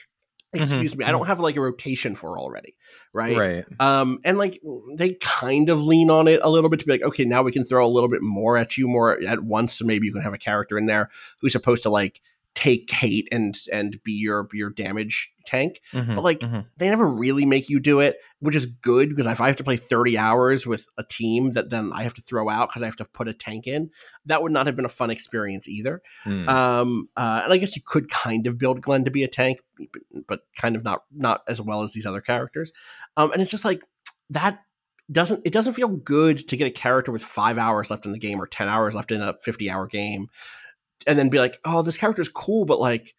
Excuse 0.54 0.96
me, 0.98 1.06
I 1.06 1.12
don't 1.12 1.28
have 1.28 1.40
like 1.40 1.56
a 1.56 1.62
rotation 1.62 2.14
for 2.14 2.38
already, 2.40 2.76
right? 3.14 3.38
Right. 3.38 3.66
Um, 3.80 4.20
and 4.24 4.38
like 4.38 4.60
they 4.96 5.16
kind 5.22 5.70
of 5.70 5.82
lean 5.82 6.12
on 6.12 6.28
it 6.28 6.42
a 6.44 6.50
little 6.50 6.70
bit 6.70 6.80
to 6.82 6.86
be 6.86 6.92
like, 6.92 7.04
okay, 7.04 7.26
now 7.26 7.42
we 7.42 7.52
can 7.52 7.64
throw 7.64 7.86
a 7.86 7.88
little 7.88 8.10
bit 8.10 8.22
more 8.24 8.58
at 8.58 8.76
you 8.78 8.88
more 8.88 9.20
at 9.20 9.44
once, 9.44 9.74
so 9.74 9.86
maybe 9.86 10.06
you 10.08 10.14
can 10.14 10.22
have 10.24 10.34
a 10.34 10.40
character 10.40 10.78
in 10.78 10.86
there 10.88 11.10
who's 11.40 11.54
supposed 11.54 11.84
to 11.84 11.90
like 11.90 12.22
take 12.60 12.92
hate 12.92 13.26
and 13.32 13.56
and 13.72 14.04
be 14.04 14.12
your 14.12 14.50
your 14.52 14.70
damage 14.70 15.32
tank 15.46 15.80
Mhm, 15.94 16.14
but 16.14 16.26
like 16.26 16.42
mhm. 16.42 16.66
they 16.76 16.90
never 16.90 17.10
really 17.10 17.46
make 17.46 17.70
you 17.70 17.80
do 17.80 18.02
it, 18.02 18.18
which 18.40 18.54
is 18.54 18.66
good 18.66 19.08
because 19.08 19.28
if 19.28 19.40
I 19.40 19.48
have 19.48 19.56
to 19.56 19.64
play 19.64 19.78
30 19.78 20.18
hours 20.18 20.68
with 20.68 20.86
a 20.98 21.04
team 21.06 21.54
that 21.54 21.70
then 21.70 21.94
I 21.94 22.04
have 22.04 22.14
to 22.16 22.22
throw 22.22 22.50
out 22.50 22.68
because 22.68 22.82
I 22.82 22.86
have 22.86 22.98
to 22.98 23.06
put 23.06 23.30
a 23.30 23.34
tank 23.34 23.66
in, 23.66 23.92
that 24.26 24.44
would 24.44 24.52
not 24.52 24.66
have 24.66 24.76
been 24.76 24.84
a 24.84 24.90
fun 24.90 25.10
experience 25.10 25.70
either. 25.70 26.02
Mm. 26.26 26.50
Um, 26.50 27.08
uh, 27.16 27.44
and 27.46 27.54
I 27.54 27.58
guess 27.58 27.78
you 27.78 27.82
could 27.86 28.10
kind 28.10 28.46
of 28.46 28.58
build 28.58 28.82
Glenn 28.82 29.06
to 29.06 29.12
be 29.12 29.24
a 29.24 29.30
tank, 29.30 29.60
but, 29.78 30.02
but 30.28 30.40
kind 30.58 30.76
of 30.76 30.84
not 30.84 31.04
not 31.16 31.44
as 31.48 31.62
well 31.62 31.82
as 31.82 31.94
these 31.94 32.06
other 32.06 32.20
characters. 32.22 32.74
Um, 33.16 33.32
and 33.32 33.42
it's 33.42 33.52
just 33.52 33.64
like 33.64 33.84
that 34.32 34.60
doesn't 35.10 35.42
it 35.46 35.54
doesn't 35.54 35.76
feel 35.76 35.88
good 35.88 36.46
to 36.50 36.58
get 36.58 36.68
a 36.68 36.72
character 36.72 37.14
with 37.14 37.24
five 37.24 37.58
hours 37.58 37.90
left 37.90 38.06
in 38.06 38.12
the 38.12 38.20
game 38.20 38.42
or 38.42 38.48
10 38.48 38.68
hours 38.68 38.96
left 38.96 39.14
in 39.14 39.22
a 39.22 39.34
50 39.42 39.72
hour 39.72 39.88
game 39.88 40.28
and 41.08 41.18
then 41.18 41.30
be 41.30 41.40
like 41.40 41.60
oh 41.66 41.82
this 41.82 41.98
character's 41.98 42.30
cool 42.30 42.66
but 42.66 42.80
like 42.80 43.14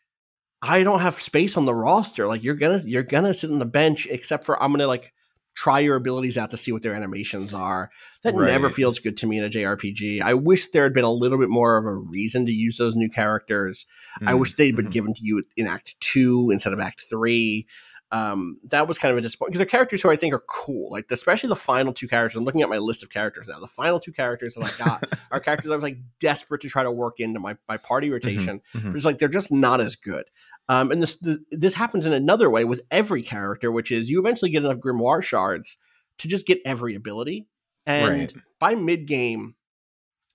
i 0.63 0.83
don't 0.83 1.01
have 1.01 1.19
space 1.21 1.57
on 1.57 1.65
the 1.65 1.75
roster. 1.75 2.27
Like 2.27 2.45
you're 2.45 2.55
gonna 2.55 2.83
you're 2.85 3.03
gonna 3.03 3.33
sit 3.33 3.51
on 3.51 3.59
the 3.59 3.65
bench 3.65 4.07
except 4.11 4.45
for 4.45 4.63
i'm 4.63 4.73
gonna 4.73 4.87
like 4.87 5.13
try 5.57 5.81
your 5.81 5.97
abilities 5.97 6.39
out 6.39 6.51
to 6.53 6.57
see 6.57 6.71
what 6.71 6.83
their 6.85 6.95
animations 6.95 7.53
are. 7.53 7.91
That 8.23 8.37
never 8.37 8.71
feels 8.71 9.01
good 9.01 9.17
to 9.19 9.27
me 9.27 9.39
in 9.39 9.45
a 9.45 9.49
jrpg 9.51 10.21
i 10.23 10.35
wish 10.35 10.71
there 10.71 10.85
had 10.85 10.93
been 10.95 11.05
a 11.05 11.11
little 11.13 11.39
bit 11.39 11.49
more 11.49 11.77
of 11.77 11.87
a 11.87 11.95
reason 11.95 12.47
to 12.47 12.53
use 12.53 12.77
those 12.77 12.95
new 12.95 13.09
characters. 13.09 13.87
I 14.21 14.33
Mm, 14.33 14.39
wish 14.41 14.55
they'd 14.55 14.77
been 14.77 14.89
mhm. 14.89 14.93
given 14.93 15.15
to 15.15 15.21
you 15.25 15.43
in 15.57 15.67
Act 15.67 15.97
Two 16.01 16.51
instead 16.53 16.73
of 16.73 16.81
Act 16.81 17.05
Three. 17.09 17.67
Um, 18.13 18.59
that 18.65 18.89
was 18.89 18.99
kind 18.99 19.13
of 19.13 19.19
a 19.19 19.21
disappointment 19.21 19.53
because 19.53 19.59
they're 19.59 19.71
characters 19.79 20.03
who 20.03 20.11
I 20.11 20.17
think 20.17 20.35
are 20.35 20.43
cool. 20.49 20.91
Like 20.91 21.11
especially 21.11 21.49
the 21.49 21.57
final 21.57 21.93
two 21.93 22.09
characters. 22.09 22.37
I'm 22.37 22.45
looking 22.45 22.63
at 22.63 22.69
my 22.69 22.79
list 22.79 23.03
of 23.03 23.11
characters 23.11 23.47
now. 23.49 23.61
The 23.61 23.69
final 23.69 24.01
two 24.01 24.13
characters 24.13 24.55
that 24.55 24.65
I 24.65 24.85
got 24.85 25.05
are 25.31 25.39
characters 25.39 25.71
I 25.71 25.77
was 25.77 25.83
like 25.83 25.99
desperate 26.19 26.61
to 26.63 26.69
try 26.69 26.83
to 26.83 26.91
work 26.91 27.21
into 27.21 27.39
my 27.39 27.57
my 27.69 27.77
party 27.77 28.11
rotation. 28.11 28.63
mhm. 28.75 28.85
But 28.87 28.97
it's 28.97 29.05
like 29.05 29.19
they're 29.19 29.29
just 29.29 29.53
not 29.53 29.81
as 29.81 29.95
good. 29.97 30.25
Um, 30.69 30.91
and 30.91 31.03
this 31.03 31.17
the, 31.19 31.45
this 31.51 31.75
happens 31.75 32.07
in 32.07 32.13
another 32.13 32.51
way 32.51 32.65
with 32.65 32.83
every 32.91 33.23
character, 33.23 33.71
which 33.71 33.93
is 33.93 34.11
you 34.11 34.19
eventually 34.21 34.51
get 34.51 34.65
enough 34.65 34.79
grimoire 34.79 35.23
shards 35.23 35.79
to 36.19 36.29
just 36.29 36.47
get 36.47 36.59
every 36.65 36.95
ability. 36.95 37.47
And 37.87 38.09
Right. 38.09 38.35
by 38.59 38.75
mid 38.75 39.07
game, 39.07 39.55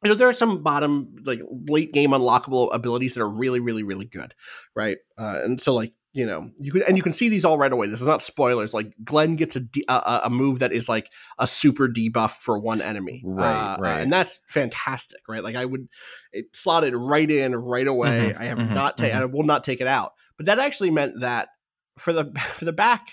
you 0.03 0.09
know 0.09 0.15
there 0.15 0.30
are 0.30 0.34
some 0.34 0.61
bottom 0.61 1.15
like 1.26 1.41
late 1.67 1.91
game 1.91 2.11
unlockable 2.11 2.73
abilities 2.73 3.13
that 3.15 3.21
are 3.21 3.30
really 3.30 3.59
really 3.59 3.82
really 3.84 4.05
good 4.05 4.36
right 4.76 4.97
uh, 5.17 5.39
and 5.43 5.59
so 5.59 5.73
like 5.73 5.93
you 6.16 6.26
know 6.26 6.49
you 6.57 6.72
can 6.72 6.82
and 6.84 6.97
you 6.97 7.03
can 7.03 7.13
see 7.13 7.30
these 7.30 7.43
all 7.45 7.57
right 7.57 7.72
away 7.72 7.88
this 7.88 8.01
is 8.01 8.07
not 8.07 8.22
spoilers 8.22 8.74
like 8.74 8.93
glenn 9.03 9.36
gets 9.36 9.55
a 9.55 9.59
de- 9.59 9.84
a, 9.89 10.22
a- 10.24 10.30
move 10.30 10.59
that 10.59 10.72
is 10.72 10.88
like 10.89 11.09
a 11.38 11.45
super 11.45 11.88
debuff 11.88 12.32
for 12.32 12.57
one 12.57 12.82
enemy 12.82 13.22
Right, 13.26 13.74
Uh, 13.74 13.78
right. 13.80 14.01
and 14.01 14.11
that's 14.11 14.39
fantastic 14.47 15.20
right 15.28 15.43
like 15.43 15.55
i 15.55 15.66
would 15.66 15.88
it 16.32 16.45
slotted 16.53 16.95
right 16.95 17.30
in 17.30 17.55
right 17.55 17.88
away 17.88 18.34
Mhm, 18.34 18.39
i 18.41 18.45
have 18.45 18.57
mhm, 18.57 18.74
not 18.74 18.97
taken 18.97 19.22
i 19.22 19.26
will 19.26 19.43
not 19.43 19.63
take 19.63 19.82
it 19.82 19.88
out 19.88 20.13
but 20.38 20.45
that 20.47 20.57
actually 20.59 20.89
meant 20.91 21.20
that 21.20 21.49
for 21.97 22.13
the 22.13 22.26
for 22.55 22.66
the 22.66 22.74
back 22.74 23.07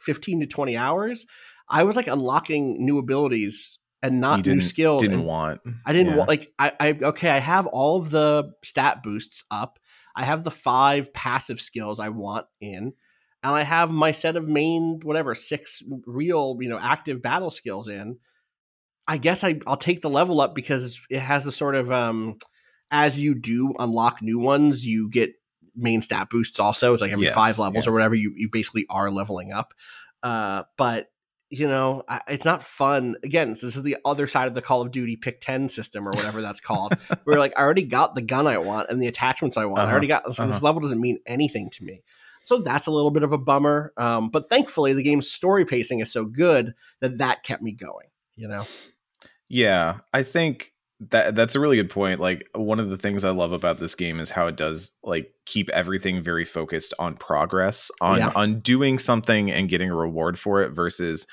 15 0.00 0.40
to 0.40 0.46
20 0.46 0.76
hours 0.76 1.26
i 1.68 1.82
was 1.84 1.96
like 1.96 2.06
unlocking 2.08 2.84
new 2.84 2.98
abilities 2.98 3.78
and 4.02 4.20
not 4.20 4.46
new 4.46 4.60
skills 4.60 5.02
Didn't 5.02 5.18
and 5.18 5.26
want. 5.26 5.60
I 5.84 5.92
didn't 5.92 6.12
yeah. 6.12 6.16
want 6.18 6.28
like 6.28 6.52
I, 6.58 6.72
I 6.78 6.98
okay, 7.02 7.30
I 7.30 7.38
have 7.38 7.66
all 7.66 7.98
of 7.98 8.10
the 8.10 8.52
stat 8.62 9.02
boosts 9.02 9.42
up. 9.50 9.80
I 10.18 10.24
have 10.24 10.42
the 10.42 10.50
five 10.50 11.14
passive 11.14 11.60
skills 11.60 12.00
I 12.00 12.08
want 12.08 12.46
in, 12.60 12.92
and 13.44 13.56
I 13.56 13.62
have 13.62 13.92
my 13.92 14.10
set 14.10 14.36
of 14.36 14.48
main 14.48 14.98
whatever 15.04 15.36
six 15.36 15.80
real 16.06 16.58
you 16.60 16.68
know 16.68 16.78
active 16.78 17.22
battle 17.22 17.52
skills 17.52 17.88
in. 17.88 18.18
I 19.06 19.18
guess 19.18 19.44
I 19.44 19.60
I'll 19.64 19.76
take 19.76 20.02
the 20.02 20.10
level 20.10 20.40
up 20.40 20.56
because 20.56 21.00
it 21.08 21.20
has 21.20 21.44
the 21.44 21.52
sort 21.52 21.76
of 21.76 21.92
um 21.92 22.36
as 22.90 23.22
you 23.22 23.36
do 23.36 23.74
unlock 23.78 24.20
new 24.20 24.40
ones, 24.40 24.84
you 24.84 25.08
get 25.08 25.30
main 25.76 26.00
stat 26.00 26.30
boosts 26.30 26.58
also. 26.58 26.92
It's 26.94 27.00
like 27.00 27.12
every 27.12 27.26
Yes, 27.26 27.34
five 27.36 27.60
levels 27.60 27.86
yeah. 27.86 27.90
or 27.90 27.94
whatever, 27.94 28.16
you 28.16 28.34
you 28.36 28.48
basically 28.50 28.86
are 28.90 29.12
leveling 29.12 29.52
up. 29.52 29.72
Uh 30.24 30.64
but 30.76 31.12
you 31.50 31.66
know, 31.66 32.02
I, 32.08 32.20
it's 32.28 32.44
not 32.44 32.62
fun. 32.62 33.16
Again, 33.22 33.52
this 33.52 33.62
is 33.62 33.82
the 33.82 33.96
other 34.04 34.26
side 34.26 34.48
of 34.48 34.54
the 34.54 34.62
Call 34.62 34.82
of 34.82 34.90
Duty 34.90 35.16
pick 35.16 35.40
10 35.40 35.68
system 35.68 36.06
or 36.06 36.10
whatever 36.10 36.42
that's 36.42 36.60
called. 36.60 36.94
where 37.24 37.38
like, 37.38 37.54
I 37.56 37.62
already 37.62 37.84
got 37.84 38.14
the 38.14 38.22
gun 38.22 38.46
I 38.46 38.58
want 38.58 38.90
and 38.90 39.00
the 39.00 39.06
attachments 39.06 39.56
I 39.56 39.64
want. 39.64 39.80
Uh-huh. 39.80 39.88
I 39.88 39.92
already 39.92 40.06
got 40.08 40.34
so 40.34 40.46
this 40.46 40.56
Uh-huh. 40.56 40.64
level 40.66 40.80
doesn't 40.80 41.00
mean 41.00 41.18
anything 41.26 41.70
to 41.70 41.84
me. 41.84 42.02
So 42.44 42.58
that's 42.62 42.86
a 42.86 42.90
little 42.90 43.10
bit 43.10 43.22
of 43.22 43.32
a 43.32 43.38
bummer. 43.38 43.92
Um, 43.96 44.30
but 44.30 44.48
thankfully, 44.48 44.92
the 44.94 45.02
game's 45.02 45.30
story 45.30 45.64
pacing 45.64 46.00
is 46.00 46.10
so 46.10 46.24
good 46.24 46.74
that 47.00 47.18
that 47.18 47.42
kept 47.42 47.62
me 47.62 47.72
going, 47.72 48.08
you 48.36 48.48
know? 48.48 48.64
Yeah, 49.48 49.98
I 50.12 50.22
think 50.22 50.72
that 51.00 51.36
that's 51.36 51.54
a 51.54 51.60
really 51.60 51.76
good 51.76 51.90
point. 51.90 52.18
Like 52.20 52.48
one 52.54 52.80
of 52.80 52.90
the 52.90 52.98
things 52.98 53.22
I 53.22 53.30
love 53.30 53.52
about 53.52 53.78
this 53.78 53.94
game 53.94 54.18
is 54.18 54.30
how 54.30 54.48
it 54.48 54.56
does 54.56 54.90
like 55.04 55.32
keep 55.46 55.70
everything 55.70 56.22
very 56.22 56.44
focused 56.44 56.92
on 56.98 57.14
progress, 57.16 57.90
on 58.00 58.18
Yeah. 58.18 58.32
on 58.34 58.60
doing 58.60 58.98
something 58.98 59.50
and 59.50 59.68
getting 59.68 59.90
a 59.90 59.94
reward 59.96 60.38
for 60.38 60.60
it 60.62 60.70
versus 60.70 61.26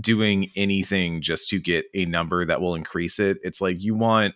doing 0.00 0.50
anything 0.56 1.20
just 1.20 1.48
to 1.50 1.58
get 1.58 1.86
a 1.94 2.04
number 2.06 2.44
that 2.44 2.60
will 2.60 2.74
increase 2.74 3.18
it. 3.18 3.38
It's 3.42 3.60
like 3.60 3.80
you 3.82 3.94
want 3.94 4.34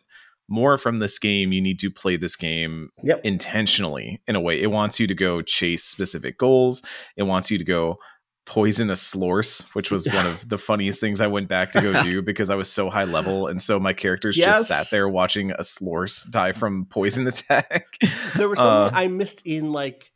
more 0.48 0.78
from 0.78 1.00
this 1.00 1.18
game, 1.18 1.52
you 1.52 1.60
need 1.60 1.80
to 1.80 1.90
play 1.90 2.16
this 2.16 2.36
game 2.36 2.90
Yep. 3.02 3.20
intentionally 3.24 4.22
in 4.28 4.36
a 4.36 4.40
way. 4.40 4.60
It 4.62 4.70
wants 4.70 5.00
you 5.00 5.06
to 5.08 5.14
go 5.14 5.42
chase 5.42 5.82
specific 5.84 6.38
goals. 6.38 6.82
It 7.16 7.24
wants 7.24 7.50
you 7.50 7.58
to 7.58 7.64
go 7.64 7.98
poison 8.46 8.88
a 8.90 8.94
slorse, 8.94 9.62
which 9.74 9.90
was 9.90 10.06
one 10.06 10.24
of 10.26 10.48
the 10.48 10.56
funniest 10.56 11.00
things 11.00 11.20
I 11.20 11.26
went 11.26 11.48
back 11.48 11.72
to 11.72 11.80
go 11.82 12.00
do 12.02 12.22
because 12.30 12.48
I 12.48 12.54
was 12.54 12.70
so 12.72 12.88
high 12.88 13.04
level. 13.04 13.48
And 13.48 13.60
so 13.60 13.78
my 13.78 13.92
characters 13.92 14.36
Yes. 14.38 14.56
just 14.56 14.68
sat 14.68 14.86
there 14.90 15.08
watching 15.08 15.50
a 15.50 15.60
slorse 15.62 16.30
die 16.30 16.52
from 16.52 16.86
poison 16.86 17.26
attack. 17.32 17.98
There 18.36 18.48
was 18.48 18.58
Uh, 18.58 18.62
something 18.90 18.98
I 18.98 19.08
missed 19.08 19.42
in 19.44 19.72
like 19.72 20.10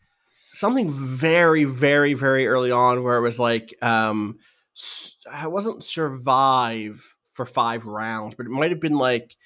something 0.55 0.89
very, 0.91 1.65
very, 1.65 2.15
very 2.15 2.47
early 2.47 2.71
on 2.71 3.03
where 3.03 3.17
it 3.17 3.21
was 3.23 3.39
like 3.39 3.75
um 3.83 4.39
I 5.31 5.49
wasn't 5.49 5.85
survive 5.85 7.17
for 7.33 7.45
five 7.45 7.87
rounds, 7.87 8.35
but 8.37 8.47
it 8.47 8.51
might 8.51 8.71
have 8.71 8.81
been 8.81 8.97
like 8.97 9.37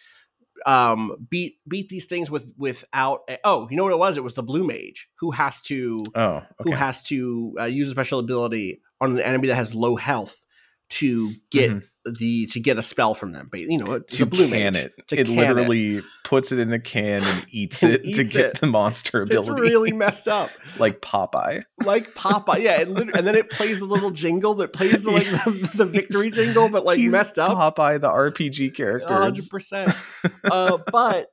um 0.67 1.27
beat 1.31 1.59
beat 1.69 1.89
these 1.89 2.07
things 2.07 2.31
with 2.31 2.53
without 2.57 3.29
oh 3.45 3.69
you 3.71 3.77
know 3.77 3.85
what 3.85 3.93
it 3.93 3.99
was? 3.99 4.17
It 4.17 4.25
was 4.25 4.35
the 4.35 4.43
blue 4.43 4.67
mage 4.67 5.09
who 5.17 5.31
has 5.31 5.61
to 5.63 6.05
oh, 6.15 6.43
who 6.61 6.73
has 6.73 7.03
to 7.05 7.55
uh, 7.61 7.65
use 7.65 7.89
a 7.89 7.91
special 7.91 8.19
ability 8.19 8.81
on 9.01 9.13
an 9.13 9.21
enemy 9.21 9.49
that 9.49 9.57
has 9.57 9.75
low 9.75 9.97
health 9.97 10.37
to 10.91 11.33
get 11.51 11.71
the 12.05 12.47
to 12.47 12.61
get 12.61 12.77
a 12.79 12.83
spell 12.83 13.15
from 13.15 13.33
them 13.33 13.49
but 13.51 13.61
you 13.61 13.79
know 13.79 13.99
to 13.99 14.27
blue 14.27 14.49
can 14.49 14.73
mage, 14.75 14.77
it. 14.85 15.09
to 15.09 15.17
it 15.19 15.27
can 15.27 15.37
literally 15.37 16.03
puts 16.23 16.53
it 16.53 16.59
in 16.59 16.73
a 16.73 16.79
can 16.79 17.23
and 17.23 17.47
eats 17.51 17.83
And 17.83 17.95
it 17.95 18.03
to 18.03 18.09
eats 18.09 18.33
get 18.33 18.45
it. 18.47 18.61
the 18.61 18.67
monster 18.67 19.23
it's 19.23 19.31
ability. 19.31 19.63
really 19.63 19.93
messed 20.05 20.29
up 20.29 20.51
like 20.79 21.01
Popeye. 21.01 21.63
like 21.85 22.05
Popeye. 22.15 22.61
Yeah, 22.61 22.81
it 22.83 22.89
and 22.89 23.27
then 23.27 23.35
it 23.35 23.51
plays 23.51 23.79
the 23.79 23.85
little 23.87 24.11
jingle 24.11 24.55
that 24.55 24.73
plays 24.73 25.01
the 25.03 25.11
like 25.11 25.25
the, 25.25 25.71
the 25.77 25.85
victory 25.87 26.31
jingle, 26.31 26.69
but 26.69 26.85
like 26.85 26.99
messed 27.01 27.39
up. 27.39 27.53
Popeye, 27.77 28.01
the 28.01 28.11
RPG 28.11 28.75
character. 28.75 29.15
hundred 29.15 29.49
percent. 29.51 29.93
Uh, 30.45 30.79
but 30.93 31.29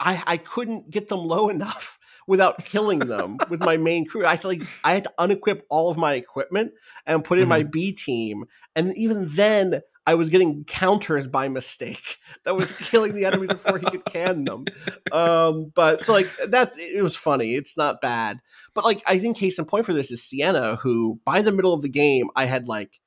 I 0.00 0.22
I 0.26 0.36
couldn't 0.38 0.90
get 0.90 1.08
them 1.08 1.20
low 1.20 1.48
enough 1.48 1.98
without 2.28 2.64
killing 2.64 2.98
them 2.98 3.38
with 3.48 3.60
my 3.60 3.76
main 3.76 4.04
crew. 4.04 4.26
I 4.26 4.30
had 4.32 4.40
to 4.40 4.48
like 4.48 4.62
I 4.82 4.94
had 4.94 5.04
to 5.04 5.12
unequip 5.18 5.60
all 5.70 5.90
of 5.90 5.96
my 5.96 6.14
equipment 6.14 6.72
and 7.06 7.22
put 7.24 7.38
in 7.38 7.46
my 7.48 7.60
Mm-hmm. 7.60 7.70
B 7.70 7.92
team, 7.92 8.44
and 8.74 8.96
even 8.96 9.28
then. 9.30 9.82
I 10.06 10.14
was 10.14 10.30
getting 10.30 10.64
counters 10.64 11.26
by 11.26 11.48
mistake 11.48 12.18
that 12.44 12.54
was 12.56 12.70
killing 12.78 13.12
the 13.14 13.24
enemies 13.24 13.50
before 13.50 13.78
he 13.78 13.86
could 13.86 14.04
can 14.04 14.44
them. 14.44 14.64
Um, 15.10 15.72
but 15.74 16.04
so 16.04 16.12
like 16.12 16.30
that, 16.48 16.74
it 16.78 17.02
was 17.02 17.16
funny. 17.16 17.54
It's 17.56 17.76
not 17.76 18.00
bad. 18.00 18.38
But 18.74 18.84
like 18.84 19.02
I 19.06 19.18
think 19.18 19.36
case 19.36 19.58
in 19.58 19.64
point 19.64 19.84
for 19.86 19.92
this 19.92 20.10
is 20.10 20.22
Sienna, 20.22 20.76
who 20.76 21.20
by 21.24 21.42
the 21.42 21.52
middle 21.52 21.72
of 21.72 21.82
the 21.82 21.88
game 21.88 22.28
I 22.36 22.44
had 22.44 22.68
like 22.68 23.00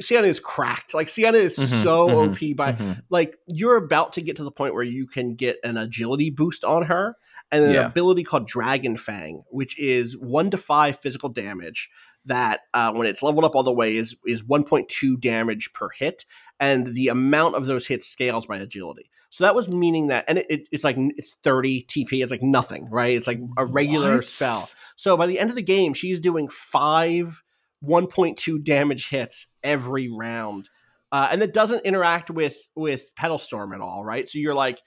Sienna 0.00 0.26
is 0.26 0.40
cracked. 0.40 0.92
Like 0.92 1.08
Sienna 1.08 1.38
is 1.38 1.56
Mhm, 1.58 1.82
so 1.82 2.08
mhm, 2.08 2.30
OP 2.30 2.54
by 2.56 2.72
Mhm. 2.74 3.02
like 3.08 3.36
you're 3.48 3.76
about 3.76 4.12
to 4.14 4.20
get 4.20 4.36
to 4.36 4.44
the 4.44 4.50
point 4.50 4.74
where 4.74 4.82
you 4.82 5.06
can 5.06 5.34
get 5.34 5.56
an 5.64 5.76
agility 5.78 6.28
boost 6.30 6.64
on 6.64 6.82
her 6.84 7.16
and 7.50 7.64
an 7.64 7.72
Yeah. 7.72 7.86
ability 7.86 8.22
called 8.22 8.46
Dragon 8.46 8.96
Fang, 8.96 9.42
which 9.50 9.78
is 9.78 10.18
one 10.18 10.50
to 10.50 10.58
five 10.58 10.98
physical 11.00 11.30
damage 11.30 11.88
that 12.26 12.60
uh, 12.74 12.92
when 12.92 13.06
it's 13.06 13.22
leveled 13.22 13.44
up 13.44 13.54
all 13.54 13.62
the 13.62 13.72
way 13.72 13.96
is 13.96 14.16
is 14.26 14.42
1.2 14.42 15.20
damage 15.20 15.72
per 15.72 15.88
hit, 15.90 16.24
and 16.60 16.88
the 16.94 17.08
amount 17.08 17.54
of 17.54 17.66
those 17.66 17.86
hits 17.86 18.06
scales 18.06 18.46
by 18.46 18.58
agility. 18.58 19.10
So 19.30 19.44
that 19.44 19.54
was 19.54 19.68
meaning 19.68 20.08
that, 20.08 20.24
and 20.28 20.38
it, 20.38 20.46
it, 20.48 20.68
it's 20.72 20.84
like 20.84 20.96
it's 20.98 21.34
30 21.42 21.84
TP. 21.84 22.22
It's 22.22 22.30
like 22.30 22.42
nothing, 22.42 22.88
right? 22.90 23.16
It's 23.16 23.26
like 23.26 23.40
a 23.56 23.66
regular 23.66 24.16
What? 24.16 24.24
spell. 24.24 24.70
So 24.94 25.16
by 25.16 25.26
the 25.26 25.38
end 25.38 25.50
of 25.50 25.56
the 25.56 25.62
game, 25.62 25.94
she's 25.94 26.20
doing 26.20 26.48
five 26.48 27.42
1.2 27.84 28.62
damage 28.64 29.08
hits 29.08 29.48
every 29.62 30.08
round. 30.08 30.68
Uh, 31.12 31.28
and 31.30 31.42
it 31.42 31.52
doesn't 31.52 31.84
interact 31.84 32.30
with 32.30 32.56
with 32.74 33.12
Petal 33.14 33.38
Storm 33.38 33.72
at 33.72 33.80
all, 33.80 34.04
right? 34.04 34.28
So 34.28 34.38
you're 34.38 34.54
like, 34.54 34.80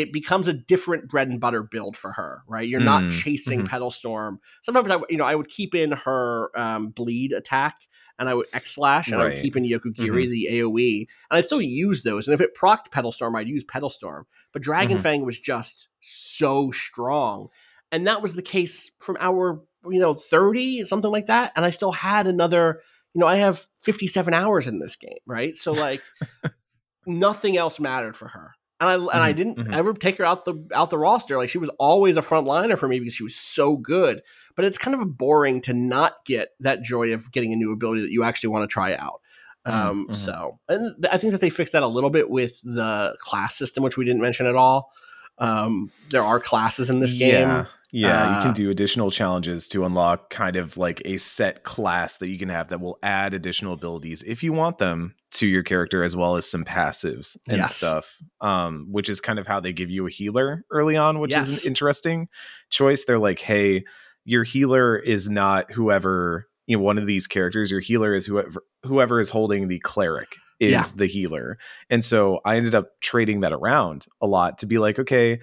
it 0.00 0.12
becomes 0.12 0.48
a 0.48 0.52
different 0.52 1.08
bread 1.08 1.28
and 1.28 1.40
butter 1.40 1.62
build 1.62 1.96
for 1.96 2.12
her, 2.12 2.42
right? 2.48 2.66
You're 2.68 2.80
not 2.80 3.04
Mm, 3.04 3.10
chasing 3.10 3.60
mhm. 3.60 3.68
Petal 3.68 3.90
Storm. 3.90 4.40
Sometimes 4.62 4.90
I, 4.90 5.00
you 5.08 5.16
know, 5.16 5.24
I 5.24 5.34
would 5.34 5.48
keep 5.48 5.74
in 5.74 5.92
her 5.92 6.50
um, 6.58 6.88
bleed 6.90 7.32
attack, 7.32 7.76
and 8.18 8.28
I 8.28 8.34
would 8.34 8.46
X 8.52 8.74
slash, 8.74 9.12
and 9.12 9.20
I 9.20 9.24
would 9.24 9.36
keep 9.42 9.56
in 9.56 9.64
Yokugiri 9.64 10.28
the 10.30 10.48
AOE, 10.50 11.06
and 11.30 11.38
I'd 11.38 11.44
still 11.46 11.62
use 11.62 12.02
those. 12.02 12.26
And 12.26 12.34
if 12.34 12.40
it 12.40 12.56
procced 12.56 12.90
Petal 12.90 13.12
Storm, 13.12 13.36
I'd 13.36 13.48
use 13.48 13.64
Petal 13.64 13.90
Storm. 13.90 14.26
But 14.52 14.62
Dragon 14.62 14.98
Mhm. 14.98 15.02
Fang 15.02 15.24
was 15.24 15.38
just 15.40 15.88
so 16.00 16.70
strong, 16.70 17.48
and 17.92 18.06
that 18.06 18.22
was 18.22 18.34
the 18.34 18.42
case 18.42 18.90
from 19.00 19.16
our 19.20 19.62
you 19.90 19.98
know 19.98 20.12
30 20.12 20.84
something 20.84 21.10
like 21.10 21.28
that 21.28 21.52
and 21.56 21.64
i 21.64 21.70
still 21.70 21.90
had 21.92 22.26
another 22.26 22.82
you 23.14 23.18
know 23.18 23.26
i 23.26 23.36
have 23.36 23.66
57 23.78 24.34
hours 24.34 24.66
in 24.68 24.78
this 24.78 24.94
game 24.94 25.16
right 25.26 25.56
so 25.56 25.72
like 25.72 26.02
nothing 27.06 27.56
else 27.56 27.80
mattered 27.80 28.14
for 28.16 28.28
her 28.28 28.49
and 28.80 28.88
i 28.88 28.94
and 28.94 29.10
i 29.10 29.32
Mhm, 29.32 29.36
didn't 29.36 29.58
mhm. 29.58 29.72
ever 29.72 29.92
take 29.94 30.18
her 30.18 30.24
out 30.24 30.44
the 30.44 30.54
out 30.74 30.90
the 30.90 30.98
roster 30.98 31.36
like 31.36 31.48
she 31.48 31.58
was 31.58 31.70
always 31.78 32.16
a 32.16 32.22
front 32.22 32.46
liner 32.46 32.76
for 32.76 32.88
me 32.88 32.98
because 32.98 33.14
she 33.14 33.22
was 33.22 33.36
so 33.36 33.76
good 33.76 34.22
but 34.56 34.64
it's 34.64 34.78
kind 34.78 34.94
of 35.00 35.16
boring 35.16 35.60
to 35.62 35.72
not 35.72 36.24
get 36.24 36.50
that 36.60 36.82
joy 36.82 37.12
of 37.14 37.30
getting 37.32 37.52
a 37.52 37.56
new 37.56 37.72
ability 37.72 38.00
that 38.02 38.10
you 38.12 38.24
actually 38.24 38.48
want 38.48 38.62
to 38.68 38.72
try 38.72 38.94
out 38.96 39.20
um 39.66 40.06
mhm. 40.08 40.16
so 40.16 40.58
and 40.68 40.94
th- 41.02 41.12
i 41.12 41.18
think 41.18 41.32
that 41.32 41.40
they 41.40 41.50
fixed 41.50 41.72
that 41.74 41.82
a 41.82 41.86
little 41.86 42.10
bit 42.10 42.30
with 42.30 42.60
the 42.62 43.14
class 43.20 43.56
system 43.56 43.82
which 43.84 43.96
we 43.96 44.04
didn't 44.04 44.22
mention 44.22 44.46
at 44.46 44.56
all 44.56 44.90
um 45.38 45.92
there 46.10 46.22
are 46.24 46.40
classes 46.40 46.90
in 46.90 46.98
this 47.00 47.12
game 47.12 47.48
Yeah. 47.48 47.66
Yeah, 47.92 48.22
you 48.24 48.36
Uh, 48.36 48.42
can 48.42 48.52
do 48.52 48.70
additional 48.70 49.10
challenges 49.10 49.66
to 49.68 49.84
unlock 49.84 50.30
kind 50.30 50.54
of 50.54 50.76
like 50.76 51.02
a 51.04 51.16
set 51.18 51.64
class 51.64 52.18
that 52.18 52.28
you 52.28 52.38
can 52.38 52.48
have 52.48 52.68
that 52.68 52.80
will 52.80 52.98
add 53.02 53.34
additional 53.34 53.72
abilities 53.72 54.22
if 54.22 54.44
you 54.44 54.52
want 54.52 54.78
them 54.78 55.16
to 55.32 55.46
your 55.46 55.62
character 55.62 56.02
as 56.02 56.16
well 56.16 56.36
as 56.36 56.48
some 56.50 56.64
passives 56.64 57.36
and 57.48 57.58
Yes. 57.58 57.76
stuff. 57.76 58.16
Um, 58.40 58.86
which 58.90 59.08
is 59.08 59.20
kind 59.20 59.38
of 59.38 59.46
how 59.46 59.60
they 59.60 59.72
give 59.72 59.90
you 59.90 60.06
a 60.06 60.10
healer 60.10 60.64
early 60.70 60.96
on, 60.96 61.18
which 61.20 61.34
is 61.34 61.62
an 61.64 61.68
interesting 61.68 62.28
choice. 62.70 63.04
They're 63.04 63.18
like, 63.18 63.38
hey, 63.38 63.84
your 64.24 64.44
healer 64.44 64.96
is 64.98 65.28
not 65.30 65.70
whoever 65.72 66.46
you 66.66 66.76
know 66.76 66.82
one 66.82 66.98
of 66.98 67.06
these 67.06 67.26
characters. 67.26 67.70
Your 67.70 67.80
healer 67.80 68.14
is 68.14 68.26
whoever 68.26 68.62
whoever 68.84 69.20
is 69.20 69.28
holding 69.30 69.68
the 69.68 69.78
cleric 69.80 70.36
is 70.60 70.72
Yeah. 70.72 70.84
the 70.96 71.06
healer. 71.06 71.58
And 71.88 72.04
so 72.04 72.40
I 72.44 72.56
ended 72.56 72.74
up 72.74 72.90
trading 73.00 73.40
that 73.40 73.52
around 73.52 74.06
a 74.20 74.26
lot 74.26 74.58
to 74.58 74.66
be 74.66 74.78
like, 74.78 74.98
okay, 74.98 75.40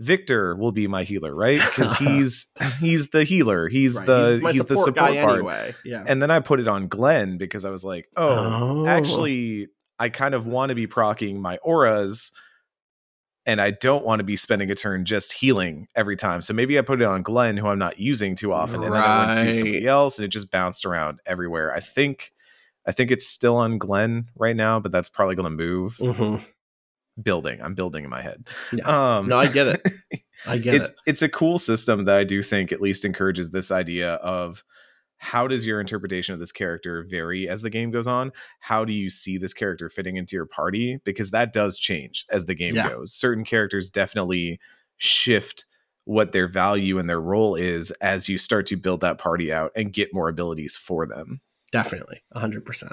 Victor 0.00 0.56
will 0.56 0.72
be 0.72 0.86
my 0.88 1.04
healer, 1.04 1.34
right? 1.34 1.60
Because 1.60 1.96
he's 1.98 2.52
he's 2.80 3.10
the 3.10 3.22
healer. 3.22 3.68
He's 3.68 3.96
Right, 3.96 4.06
the 4.06 4.40
my 4.42 4.52
he's, 4.52 4.64
the 4.64 4.74
support 4.76 4.96
guy 4.96 5.20
part. 5.22 5.34
anyway. 5.38 5.74
Yeah. 5.84 6.02
And 6.06 6.20
then 6.22 6.30
I 6.30 6.40
put 6.40 6.58
it 6.58 6.66
on 6.66 6.88
Glenn 6.88 7.36
because 7.38 7.64
I 7.66 7.70
was 7.70 7.84
like, 7.84 8.08
oh, 8.16 8.28
Oh. 8.28 8.86
actually, 8.86 9.68
I 9.98 10.08
kind 10.08 10.34
of 10.34 10.46
want 10.46 10.70
to 10.70 10.74
be 10.74 10.86
procking 10.86 11.40
my 11.42 11.58
auras, 11.58 12.32
and 13.46 13.60
I 13.60 13.70
don't 13.72 14.04
want 14.04 14.20
to 14.20 14.24
be 14.24 14.36
spending 14.36 14.70
a 14.70 14.74
turn 14.74 15.04
just 15.04 15.32
healing 15.34 15.86
every 15.94 16.16
time. 16.16 16.40
So 16.40 16.54
maybe 16.54 16.78
I 16.78 16.82
put 16.82 17.00
it 17.02 17.04
on 17.06 17.22
Glenn, 17.22 17.56
who 17.58 17.66
I'm 17.68 17.78
not 17.78 17.98
using 18.00 18.34
too 18.36 18.52
often, 18.54 18.82
and 18.82 18.94
then 18.94 19.02
I 19.02 19.26
went 19.26 19.38
to 19.48 19.54
somebody 19.54 19.86
else, 19.86 20.18
and 20.18 20.24
it 20.24 20.28
just 20.28 20.50
bounced 20.50 20.84
around 20.86 21.20
everywhere. 21.26 21.72
I 21.74 21.80
think. 21.80 22.32
I 22.86 22.92
think 22.92 23.10
it's 23.10 23.26
still 23.26 23.56
on 23.56 23.76
Glenn 23.76 24.24
right 24.34 24.56
now, 24.56 24.80
but 24.80 24.90
that's 24.90 25.10
probably 25.10 25.34
going 25.36 25.44
to 25.44 25.50
move. 25.64 25.98
Mhm. 25.98 26.42
Building, 27.22 27.60
I'm 27.62 27.74
building 27.74 28.04
in 28.04 28.10
my 28.10 28.22
head. 28.22 28.48
Yeah. 28.72 29.16
Um, 29.18 29.28
No, 29.28 29.38
I 29.38 29.46
get 29.48 29.66
it. 29.66 30.22
I 30.46 30.58
get 30.58 30.74
it's 30.74 30.88
it. 30.88 30.96
it's 31.06 31.22
a 31.22 31.28
cool 31.28 31.58
system 31.58 32.04
that 32.06 32.18
I 32.18 32.24
do 32.24 32.42
think 32.42 32.72
at 32.72 32.80
least 32.80 33.04
encourages 33.04 33.50
this 33.50 33.70
idea 33.70 34.14
of 34.14 34.64
how 35.18 35.46
does 35.46 35.66
your 35.66 35.80
interpretation 35.80 36.32
of 36.32 36.40
this 36.40 36.50
character 36.52 37.04
vary 37.08 37.46
as 37.46 37.60
the 37.60 37.68
game 37.68 37.90
goes 37.90 38.06
on? 38.06 38.32
How 38.60 38.86
do 38.86 38.94
you 38.94 39.10
see 39.10 39.36
this 39.36 39.52
character 39.52 39.90
fitting 39.90 40.16
into 40.16 40.34
your 40.34 40.46
party? 40.46 40.98
Because 41.04 41.30
that 41.32 41.52
does 41.52 41.78
change 41.78 42.24
as 42.30 42.46
the 42.46 42.54
game 42.54 42.74
Yeah. 42.74 42.88
goes. 42.88 43.12
Certain 43.12 43.44
characters 43.44 43.90
definitely 43.90 44.58
shift 44.96 45.66
what 46.04 46.32
their 46.32 46.48
value 46.48 46.98
and 46.98 47.08
their 47.08 47.20
role 47.20 47.54
is 47.54 47.90
as 48.00 48.28
you 48.30 48.38
start 48.38 48.64
to 48.66 48.76
build 48.76 49.02
that 49.02 49.18
party 49.18 49.52
out 49.52 49.72
and 49.76 49.92
get 49.92 50.14
more 50.14 50.30
abilities 50.30 50.74
for 50.74 51.04
them. 51.06 51.42
Definitely. 51.70 52.22
100%. 52.34 52.92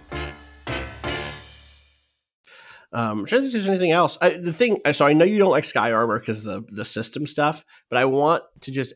Um, 2.93 3.19
I'm 3.19 3.25
trying 3.25 3.43
to 3.43 3.47
think 3.47 3.55
if 3.55 3.63
there's 3.63 3.67
anything 3.67 3.91
else. 3.91 4.17
I, 4.21 4.31
the 4.31 4.51
thing, 4.53 4.79
so 4.91 5.05
I 5.05 5.13
know 5.13 5.25
you 5.25 5.37
don't 5.39 5.51
like 5.51 5.65
Sky 5.65 5.91
Armor 5.91 6.19
because 6.19 6.43
the 6.43 6.63
the 6.71 6.85
system 6.85 7.25
stuff, 7.27 7.63
but 7.89 7.97
I 7.97 8.05
want 8.05 8.43
to 8.61 8.71
just. 8.71 8.93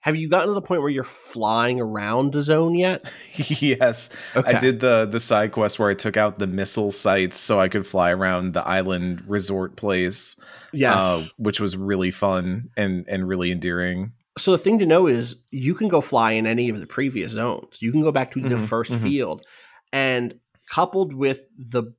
Have 0.00 0.16
you 0.16 0.28
gotten 0.28 0.48
to 0.48 0.52
the 0.54 0.60
point 0.60 0.82
where 0.82 0.90
you're 0.90 1.02
flying 1.02 1.80
around 1.80 2.32
the 2.34 2.42
zone 2.42 2.74
yet? 2.74 3.10
yes, 3.36 4.14
Okay. 4.36 4.54
I 4.54 4.58
did 4.58 4.80
the 4.80 5.06
the 5.06 5.18
side 5.18 5.52
quest 5.52 5.78
where 5.78 5.88
I 5.88 5.94
took 5.94 6.18
out 6.18 6.38
the 6.38 6.46
missile 6.46 6.92
sites 6.92 7.38
so 7.38 7.58
I 7.58 7.68
could 7.70 7.86
fly 7.86 8.10
around 8.12 8.52
the 8.52 8.62
island 8.66 9.24
resort 9.26 9.76
place. 9.76 10.36
Yes. 10.74 11.04
uh, 11.04 11.22
which 11.38 11.58
was 11.58 11.76
really 11.76 12.10
fun 12.10 12.68
and 12.76 13.06
and 13.08 13.26
really 13.26 13.50
endearing. 13.50 14.12
so 14.36 14.50
the 14.52 14.58
thing 14.58 14.78
to 14.80 14.86
know 14.86 15.06
is 15.06 15.36
you 15.52 15.74
can 15.74 15.88
go 15.88 16.00
fly 16.02 16.32
in 16.32 16.46
any 16.46 16.68
of 16.68 16.80
the 16.80 16.86
previous 16.86 17.32
zones. 17.32 17.80
You 17.80 17.90
can 17.92 18.02
go 18.02 18.12
back 18.12 18.32
to 18.32 18.40
the 18.40 18.56
Mhm, 18.56 18.66
1st 18.68 18.90
mhm. 18.90 19.02
field, 19.02 19.46
and 19.92 20.34
coupled 20.70 21.14
with 21.14 21.46
the 21.56 21.94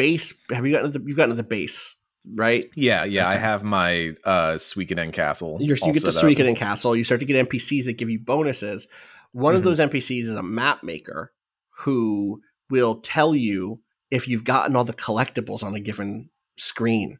base, 0.00 0.34
have 0.50 0.64
you 0.66 0.72
gotten 0.72 0.90
to 0.92 0.98
the, 0.98 1.04
you've 1.06 1.16
gotten 1.16 1.30
to 1.30 1.36
the 1.36 1.42
base, 1.42 1.94
right? 2.34 2.64
Yeah, 2.74 3.04
yeah. 3.04 3.28
I 3.28 3.36
have 3.36 3.62
my 3.62 4.14
uh 4.24 4.52
Suikoden 4.54 5.12
Castle. 5.12 5.58
You're, 5.60 5.76
you 5.84 5.92
get 5.92 6.02
the. 6.02 6.10
Suikoden 6.10 6.56
Castle. 6.56 6.96
You 6.96 7.04
start 7.04 7.20
to 7.20 7.26
get 7.26 7.48
NPCs 7.48 7.84
that 7.84 7.98
give 7.98 8.08
you 8.10 8.18
bonuses. 8.18 8.88
One 9.32 9.54
of 9.54 9.60
Mhm. 9.60 9.64
those 9.64 9.78
NPCs 9.78 10.24
is 10.24 10.34
a 10.34 10.42
map 10.42 10.82
maker 10.82 11.32
who 11.84 12.40
will 12.70 12.96
tell 12.96 13.34
you 13.34 13.80
if 14.10 14.26
you've 14.28 14.44
gotten 14.44 14.74
all 14.76 14.84
the 14.84 14.92
collectibles 14.92 15.62
on 15.62 15.74
a 15.74 15.80
given 15.80 16.30
screen. 16.58 17.18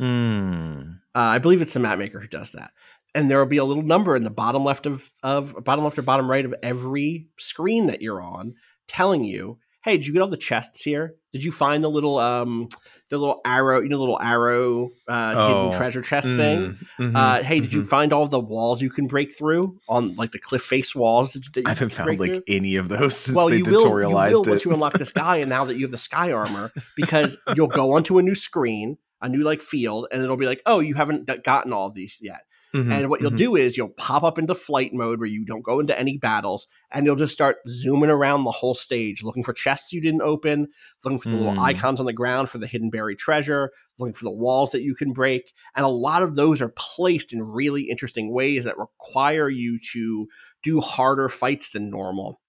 Mm. 0.00 0.98
Uh, 1.14 1.18
I 1.18 1.38
believe 1.38 1.60
it's 1.62 1.72
the 1.72 1.80
map 1.80 1.98
maker 1.98 2.20
who 2.20 2.28
does 2.28 2.52
that. 2.52 2.70
And 3.14 3.30
there 3.30 3.38
will 3.38 3.46
be 3.46 3.56
a 3.56 3.64
little 3.64 3.82
number 3.82 4.14
in 4.16 4.22
the 4.22 4.30
bottom 4.30 4.64
left 4.64 4.86
of 4.86 5.10
of 5.22 5.64
bottom 5.64 5.84
left 5.84 5.98
or 5.98 6.02
bottom 6.02 6.30
right 6.30 6.44
of 6.44 6.54
every 6.62 7.26
screen 7.38 7.86
that 7.86 8.02
you're 8.02 8.22
on, 8.22 8.54
telling 8.86 9.24
you, 9.24 9.58
"Hey, 9.88 9.96
did 9.96 10.06
you 10.06 10.12
get 10.12 10.22
all 10.22 10.28
the 10.28 10.36
chests 10.36 10.82
here? 10.82 11.14
Did 11.32 11.44
you 11.44 11.52
find 11.52 11.82
the 11.82 11.88
little 11.88 12.18
um 12.18 12.68
the 13.10 13.16
little 13.18 13.40
arrow, 13.44 13.80
you 13.80 13.88
know, 13.88 13.96
the 13.96 14.00
little 14.00 14.20
arrow 14.20 14.90
uh, 15.08 15.34
Oh, 15.36 15.46
hidden 15.64 15.78
treasure 15.78 16.02
chest 16.02 16.26
thing? 16.26 16.76
Mm, 16.98 17.12
mhm, 17.12 17.16
Uh, 17.16 17.42
hey, 17.42 17.60
did 17.60 17.72
you 17.72 17.82
mhm. 17.82 17.86
find 17.88 18.12
all 18.12 18.26
the 18.28 18.38
walls 18.40 18.82
you 18.82 18.90
can 18.90 19.06
break 19.06 19.36
through 19.36 19.78
on 19.88 20.14
like 20.16 20.32
the 20.32 20.38
cliff 20.38 20.62
face 20.62 20.94
walls? 20.94 21.32
That, 21.32 21.44
that 21.54 21.60
you 21.60 21.66
I 21.66 21.70
haven't 21.70 21.90
found 21.94 22.18
like 22.18 22.32
through? 22.34 22.42
any 22.48 22.76
of 22.76 22.88
those 22.88 23.16
since 23.16 23.36
well, 23.36 23.48
they 23.48 23.58
you 23.58 23.64
will, 23.64 23.80
you 24.00 24.08
will 24.08 24.42
it. 24.42 24.46
once 24.48 24.64
you 24.64 24.72
unlock 24.72 24.98
the 24.98 25.04
sky, 25.06 25.38
and 25.38 25.48
now 25.48 25.64
that 25.64 25.76
you 25.76 25.82
have 25.82 25.90
the 25.90 25.96
sky 25.96 26.32
armor, 26.32 26.72
because 26.96 27.38
you'll 27.54 27.68
go 27.68 27.92
onto 27.94 28.18
a 28.18 28.22
new 28.22 28.34
screen, 28.34 28.98
a 29.22 29.28
new 29.28 29.42
like 29.42 29.62
field, 29.62 30.06
and 30.12 30.22
it'll 30.22 30.36
be 30.36 30.46
like, 30.46 30.62
oh, 30.66 30.80
you 30.80 30.94
haven't 30.94 31.26
gotten 31.44 31.72
all 31.72 31.86
of 31.86 31.94
these 31.94 32.18
yet. 32.20 32.42
Mhm, 32.74 32.92
And 32.92 33.08
what 33.10 33.20
you'll 33.20 33.30
mhm. 33.30 33.36
do 33.36 33.56
is 33.56 33.76
you'll 33.76 33.90
pop 33.90 34.22
up 34.22 34.38
into 34.38 34.54
flight 34.54 34.92
mode 34.94 35.18
where 35.20 35.28
you 35.28 35.44
don't 35.44 35.62
go 35.62 35.80
into 35.80 35.98
any 35.98 36.18
battles, 36.18 36.66
and 36.90 37.06
you'll 37.06 37.16
just 37.16 37.32
start 37.34 37.58
zooming 37.68 38.10
around 38.10 38.44
the 38.44 38.50
whole 38.50 38.74
stage, 38.74 39.22
looking 39.22 39.44
for 39.44 39.52
chests 39.52 39.92
you 39.92 40.00
didn't 40.00 40.22
open, 40.22 40.68
looking 41.04 41.18
for 41.18 41.28
the 41.28 41.36
little 41.36 41.54
Mm. 41.54 41.58
icons 41.58 42.00
on 42.00 42.06
the 42.06 42.12
ground 42.12 42.50
for 42.50 42.58
the 42.58 42.66
hidden 42.66 42.90
buried 42.90 43.18
treasure, 43.18 43.70
looking 43.98 44.14
for 44.14 44.24
the 44.24 44.32
walls 44.32 44.70
that 44.72 44.82
you 44.82 44.94
can 44.94 45.12
break. 45.12 45.52
And 45.76 45.84
a 45.84 45.88
lot 45.88 46.22
of 46.22 46.34
those 46.36 46.60
are 46.62 46.72
placed 46.76 47.32
in 47.32 47.42
really 47.42 47.82
interesting 47.84 48.32
ways 48.32 48.64
that 48.64 48.78
require 48.78 49.48
you 49.48 49.78
to 49.92 50.28
do 50.62 50.80
harder 50.80 51.28
fights 51.28 51.70
than 51.70 51.90
normal. 51.90 52.40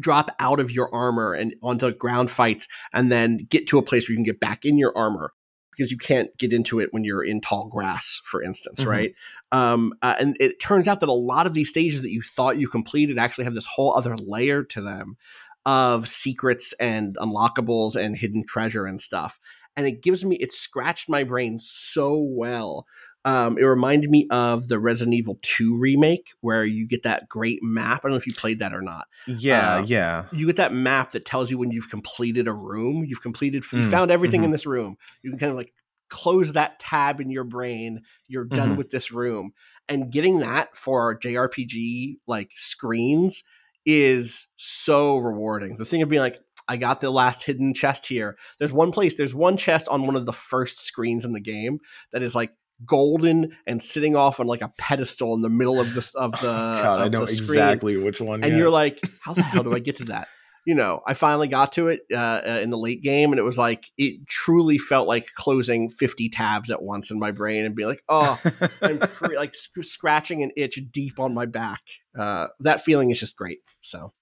Drop 0.00 0.30
out 0.40 0.60
of 0.60 0.70
your 0.70 0.94
armor 0.94 1.34
and 1.34 1.54
onto 1.62 1.92
ground 1.92 2.30
fights, 2.30 2.68
and 2.94 3.12
then 3.12 3.46
get 3.50 3.66
to 3.68 3.78
a 3.78 3.82
place 3.82 4.08
where 4.08 4.12
you 4.14 4.18
can 4.18 4.24
get 4.24 4.40
back 4.40 4.64
in 4.64 4.78
your 4.78 4.96
armor 4.96 5.32
because 5.72 5.90
you 5.90 5.98
can't 5.98 6.36
get 6.38 6.52
into 6.52 6.78
it 6.78 6.92
when 6.92 7.02
you're 7.02 7.24
in 7.24 7.40
tall 7.40 7.66
grass, 7.66 8.20
for 8.24 8.42
instance, 8.42 8.84
Mhm. 8.84 8.86
right? 8.86 9.14
Um, 9.50 9.94
uh, 10.02 10.14
and 10.20 10.36
it 10.38 10.60
turns 10.60 10.86
out 10.86 11.00
that 11.00 11.08
a 11.08 11.12
lot 11.12 11.46
of 11.46 11.54
these 11.54 11.70
stages 11.70 12.02
that 12.02 12.10
you 12.10 12.22
thought 12.22 12.58
you 12.58 12.68
completed 12.68 13.18
actually 13.18 13.44
have 13.44 13.54
this 13.54 13.66
whole 13.66 13.96
other 13.96 14.14
layer 14.16 14.62
to 14.64 14.80
them 14.80 15.16
of 15.64 16.08
secrets 16.08 16.72
and 16.74 17.16
unlockables 17.16 17.96
and 17.96 18.16
hidden 18.16 18.44
treasure 18.46 18.86
and 18.86 19.00
stuff. 19.00 19.40
And 19.76 19.86
it 19.86 20.02
gives 20.02 20.24
me, 20.24 20.36
it 20.36 20.52
scratched 20.52 21.08
my 21.08 21.24
brain 21.24 21.58
so 21.58 22.18
well. 22.18 22.86
Um, 23.24 23.56
it 23.58 23.62
reminded 23.62 24.10
me 24.10 24.26
of 24.30 24.68
the 24.68 24.78
Resident 24.78 25.14
Evil 25.14 25.38
2 25.42 25.76
remake 25.78 26.30
where 26.40 26.64
you 26.64 26.86
get 26.86 27.04
that 27.04 27.28
great 27.28 27.60
map. 27.62 28.00
I 28.00 28.08
don't 28.08 28.12
know 28.12 28.16
if 28.16 28.26
you 28.26 28.34
played 28.34 28.58
that 28.58 28.74
or 28.74 28.82
not 28.82 29.06
Yeah, 29.26 29.76
uh, 29.76 29.84
yeah. 29.86 30.24
you 30.32 30.46
get 30.46 30.56
that 30.56 30.72
map 30.72 31.12
that 31.12 31.24
tells 31.24 31.50
you 31.50 31.58
when 31.58 31.70
you've 31.70 31.90
completed 31.90 32.48
a 32.48 32.52
room. 32.52 33.04
You've 33.04 33.22
completed, 33.22 33.64
you 33.72 33.82
Mm, 33.82 33.90
found 33.90 34.10
everything 34.10 34.40
mhm. 34.40 34.46
in 34.46 34.50
this 34.50 34.66
room. 34.66 34.96
You 35.22 35.30
can 35.30 35.38
kind 35.38 35.50
of 35.50 35.56
like 35.56 35.72
close 36.08 36.52
that 36.52 36.78
tab 36.78 37.20
in 37.20 37.30
your 37.30 37.44
brain. 37.44 38.02
You're 38.28 38.44
done 38.44 38.70
Mhm. 38.70 38.76
with 38.76 38.90
this 38.90 39.12
room. 39.12 39.52
And 39.88 40.10
getting 40.10 40.40
that 40.40 40.76
for 40.76 41.16
JRPG 41.18 42.18
like 42.26 42.50
screens 42.54 43.44
is 43.84 44.48
so 44.56 45.18
rewarding. 45.18 45.76
The 45.76 45.84
thing 45.84 46.02
of 46.02 46.08
being 46.08 46.22
like, 46.22 46.40
I 46.68 46.76
got 46.76 47.00
the 47.00 47.10
last 47.10 47.42
hidden 47.42 47.74
chest 47.74 48.06
here. 48.06 48.36
There's 48.58 48.72
one 48.72 48.92
place, 48.92 49.16
there's 49.16 49.34
one 49.34 49.56
chest 49.56 49.88
on 49.88 50.06
one 50.06 50.16
of 50.16 50.26
the 50.26 50.32
first 50.32 50.80
screens 50.80 51.24
in 51.24 51.32
the 51.32 51.40
game 51.40 51.80
that 52.12 52.22
is 52.22 52.34
like 52.34 52.52
golden 52.86 53.56
and 53.66 53.82
sitting 53.82 54.16
off 54.16 54.40
on 54.40 54.46
like 54.46 54.62
a 54.62 54.72
pedestal 54.78 55.34
in 55.34 55.42
the 55.42 55.50
middle 55.50 55.80
of 55.80 55.94
the 55.94 56.10
of 56.14 56.32
the, 56.32 56.38
God, 56.42 57.00
I 57.00 57.08
know 57.08 57.22
exactly 57.22 57.96
which 57.96 58.20
one. 58.20 58.42
and 58.42 58.52
yeah. 58.52 58.58
you're 58.58 58.70
like, 58.70 59.00
how 59.20 59.34
the 59.34 59.42
hell 59.42 59.62
do 59.62 59.74
I 59.74 59.78
get 59.78 59.96
to 59.96 60.04
that? 60.06 60.28
You 60.64 60.76
know, 60.76 61.02
I 61.04 61.14
finally 61.14 61.48
got 61.48 61.72
to 61.72 61.88
it 61.88 62.02
uh, 62.12 62.16
uh, 62.16 62.60
in 62.62 62.70
the 62.70 62.78
late 62.78 63.02
game, 63.02 63.32
and 63.32 63.38
it 63.40 63.42
was 63.42 63.58
like 63.58 63.84
it 63.98 64.28
truly 64.28 64.78
felt 64.78 65.08
like 65.08 65.26
closing 65.36 65.90
50 65.90 66.28
tabs 66.28 66.70
at 66.70 66.80
once 66.80 67.10
in 67.10 67.18
my 67.18 67.32
brain 67.32 67.66
and 67.66 67.74
be 67.74 67.84
like, 67.84 68.00
oh, 68.08 68.40
I'm 68.80 69.00
free, 69.00 69.36
like 69.36 69.56
sc- 69.56 69.82
scratching 69.82 70.44
an 70.44 70.52
itch 70.56 70.78
deep 70.92 71.18
on 71.18 71.34
my 71.34 71.46
back. 71.46 71.80
Uh, 72.16 72.46
that 72.60 72.80
feeling 72.80 73.10
is 73.10 73.18
just 73.18 73.34
great. 73.34 73.58
So 73.80 74.12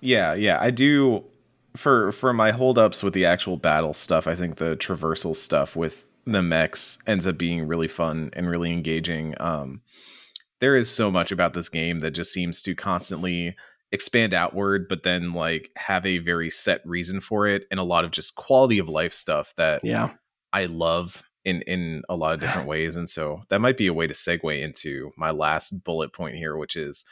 Yeah, 0.00 0.34
yeah, 0.34 0.58
I 0.60 0.70
do. 0.70 1.24
For 1.74 2.12
for 2.12 2.32
my 2.32 2.52
holdups 2.52 3.02
with 3.02 3.12
the 3.12 3.24
actual 3.24 3.56
battle 3.56 3.94
stuff, 3.94 4.28
I 4.28 4.36
think 4.36 4.58
the 4.58 4.76
traversal 4.76 5.34
stuff 5.34 5.74
with 5.74 6.04
the 6.26 6.42
mechs 6.42 6.98
ends 7.06 7.26
up 7.26 7.38
being 7.38 7.66
really 7.66 7.88
fun 7.88 8.30
and 8.34 8.48
really 8.48 8.72
engaging. 8.72 9.34
Um, 9.40 9.82
there 10.60 10.76
is 10.76 10.90
so 10.90 11.10
much 11.10 11.32
about 11.32 11.54
this 11.54 11.68
game 11.68 12.00
that 12.00 12.12
just 12.12 12.32
seems 12.32 12.62
to 12.62 12.74
constantly 12.74 13.56
expand 13.92 14.34
outward, 14.34 14.86
but 14.88 15.02
then 15.02 15.32
like 15.32 15.70
have 15.76 16.06
a 16.06 16.18
very 16.18 16.50
set 16.50 16.80
reason 16.84 17.20
for 17.20 17.46
it, 17.46 17.64
and 17.70 17.80
a 17.80 17.84
lot 17.84 18.04
of 18.04 18.10
just 18.10 18.34
quality 18.34 18.78
of 18.78 18.88
life 18.88 19.12
stuff 19.12 19.54
that 19.56 19.84
yeah, 19.84 20.10
I 20.52 20.66
love 20.66 21.22
in 21.44 21.62
in 21.62 22.02
a 22.08 22.16
lot 22.16 22.34
of 22.34 22.40
different 22.40 22.68
ways. 22.68 22.96
And 22.96 23.08
so 23.08 23.40
that 23.48 23.60
might 23.60 23.76
be 23.76 23.86
a 23.86 23.94
way 23.94 24.06
to 24.06 24.14
segue 24.14 24.60
into 24.60 25.10
my 25.16 25.30
last 25.30 25.84
bullet 25.84 26.12
point 26.12 26.36
here, 26.36 26.56
which 26.56 26.76
is 26.76 27.04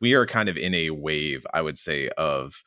we 0.00 0.14
are 0.14 0.26
kind 0.26 0.48
of 0.48 0.56
in 0.56 0.74
a 0.74 0.90
wave, 0.90 1.46
I 1.52 1.62
would 1.62 1.78
say, 1.78 2.08
of 2.16 2.62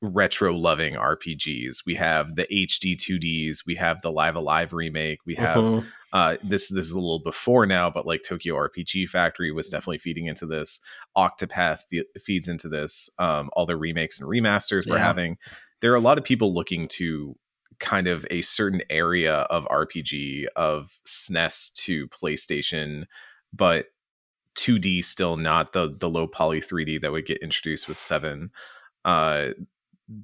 retro 0.00 0.52
loving 0.54 0.94
RPGs. 0.94 1.78
We 1.86 1.94
have 1.96 2.36
the 2.36 2.46
HD 2.52 2.96
2Ds, 2.96 3.66
we 3.66 3.74
have 3.76 4.00
the 4.02 4.12
Live 4.12 4.36
A 4.36 4.40
Live 4.40 4.72
remake, 4.72 5.18
we 5.26 5.34
have 5.34 5.56
Mhm. 5.58 5.86
uh 6.12 6.36
this 6.44 6.68
this 6.68 6.86
is 6.86 6.92
a 6.92 7.00
little 7.00 7.18
before 7.18 7.66
now, 7.66 7.90
but 7.90 8.06
like 8.06 8.22
Tokyo 8.22 8.54
RPG 8.54 9.08
Factory 9.08 9.50
was 9.50 9.68
definitely 9.68 9.98
feeding 9.98 10.26
into 10.26 10.46
this. 10.46 10.80
Octopath 11.16 11.80
fe- 11.90 12.04
feeds 12.20 12.46
into 12.48 12.68
this. 12.68 13.10
Um, 13.18 13.50
all 13.54 13.66
the 13.66 13.76
remakes 13.76 14.20
and 14.20 14.28
remasters 14.28 14.86
we're 14.86 14.98
having. 14.98 15.36
There 15.80 15.92
are 15.92 15.96
a 15.96 16.00
lot 16.00 16.18
of 16.18 16.24
people 16.24 16.54
looking 16.54 16.86
to 16.88 17.36
kind 17.80 18.06
of 18.06 18.24
a 18.30 18.40
certain 18.42 18.82
area 18.88 19.38
of 19.50 19.66
RPG 19.66 20.46
of 20.56 20.98
SNES 21.06 21.74
to 21.74 22.08
PlayStation, 22.08 23.04
but 23.52 23.86
2D 24.54 25.02
still 25.04 25.36
not 25.36 25.72
the 25.74 25.94
the 25.98 26.08
low 26.08 26.26
poly 26.26 26.60
3D 26.62 26.98
that 27.02 27.12
would 27.12 27.26
get 27.26 27.38
introduced 27.42 27.88
with 27.88 27.98
seven. 27.98 28.50
Uh, 29.06 29.52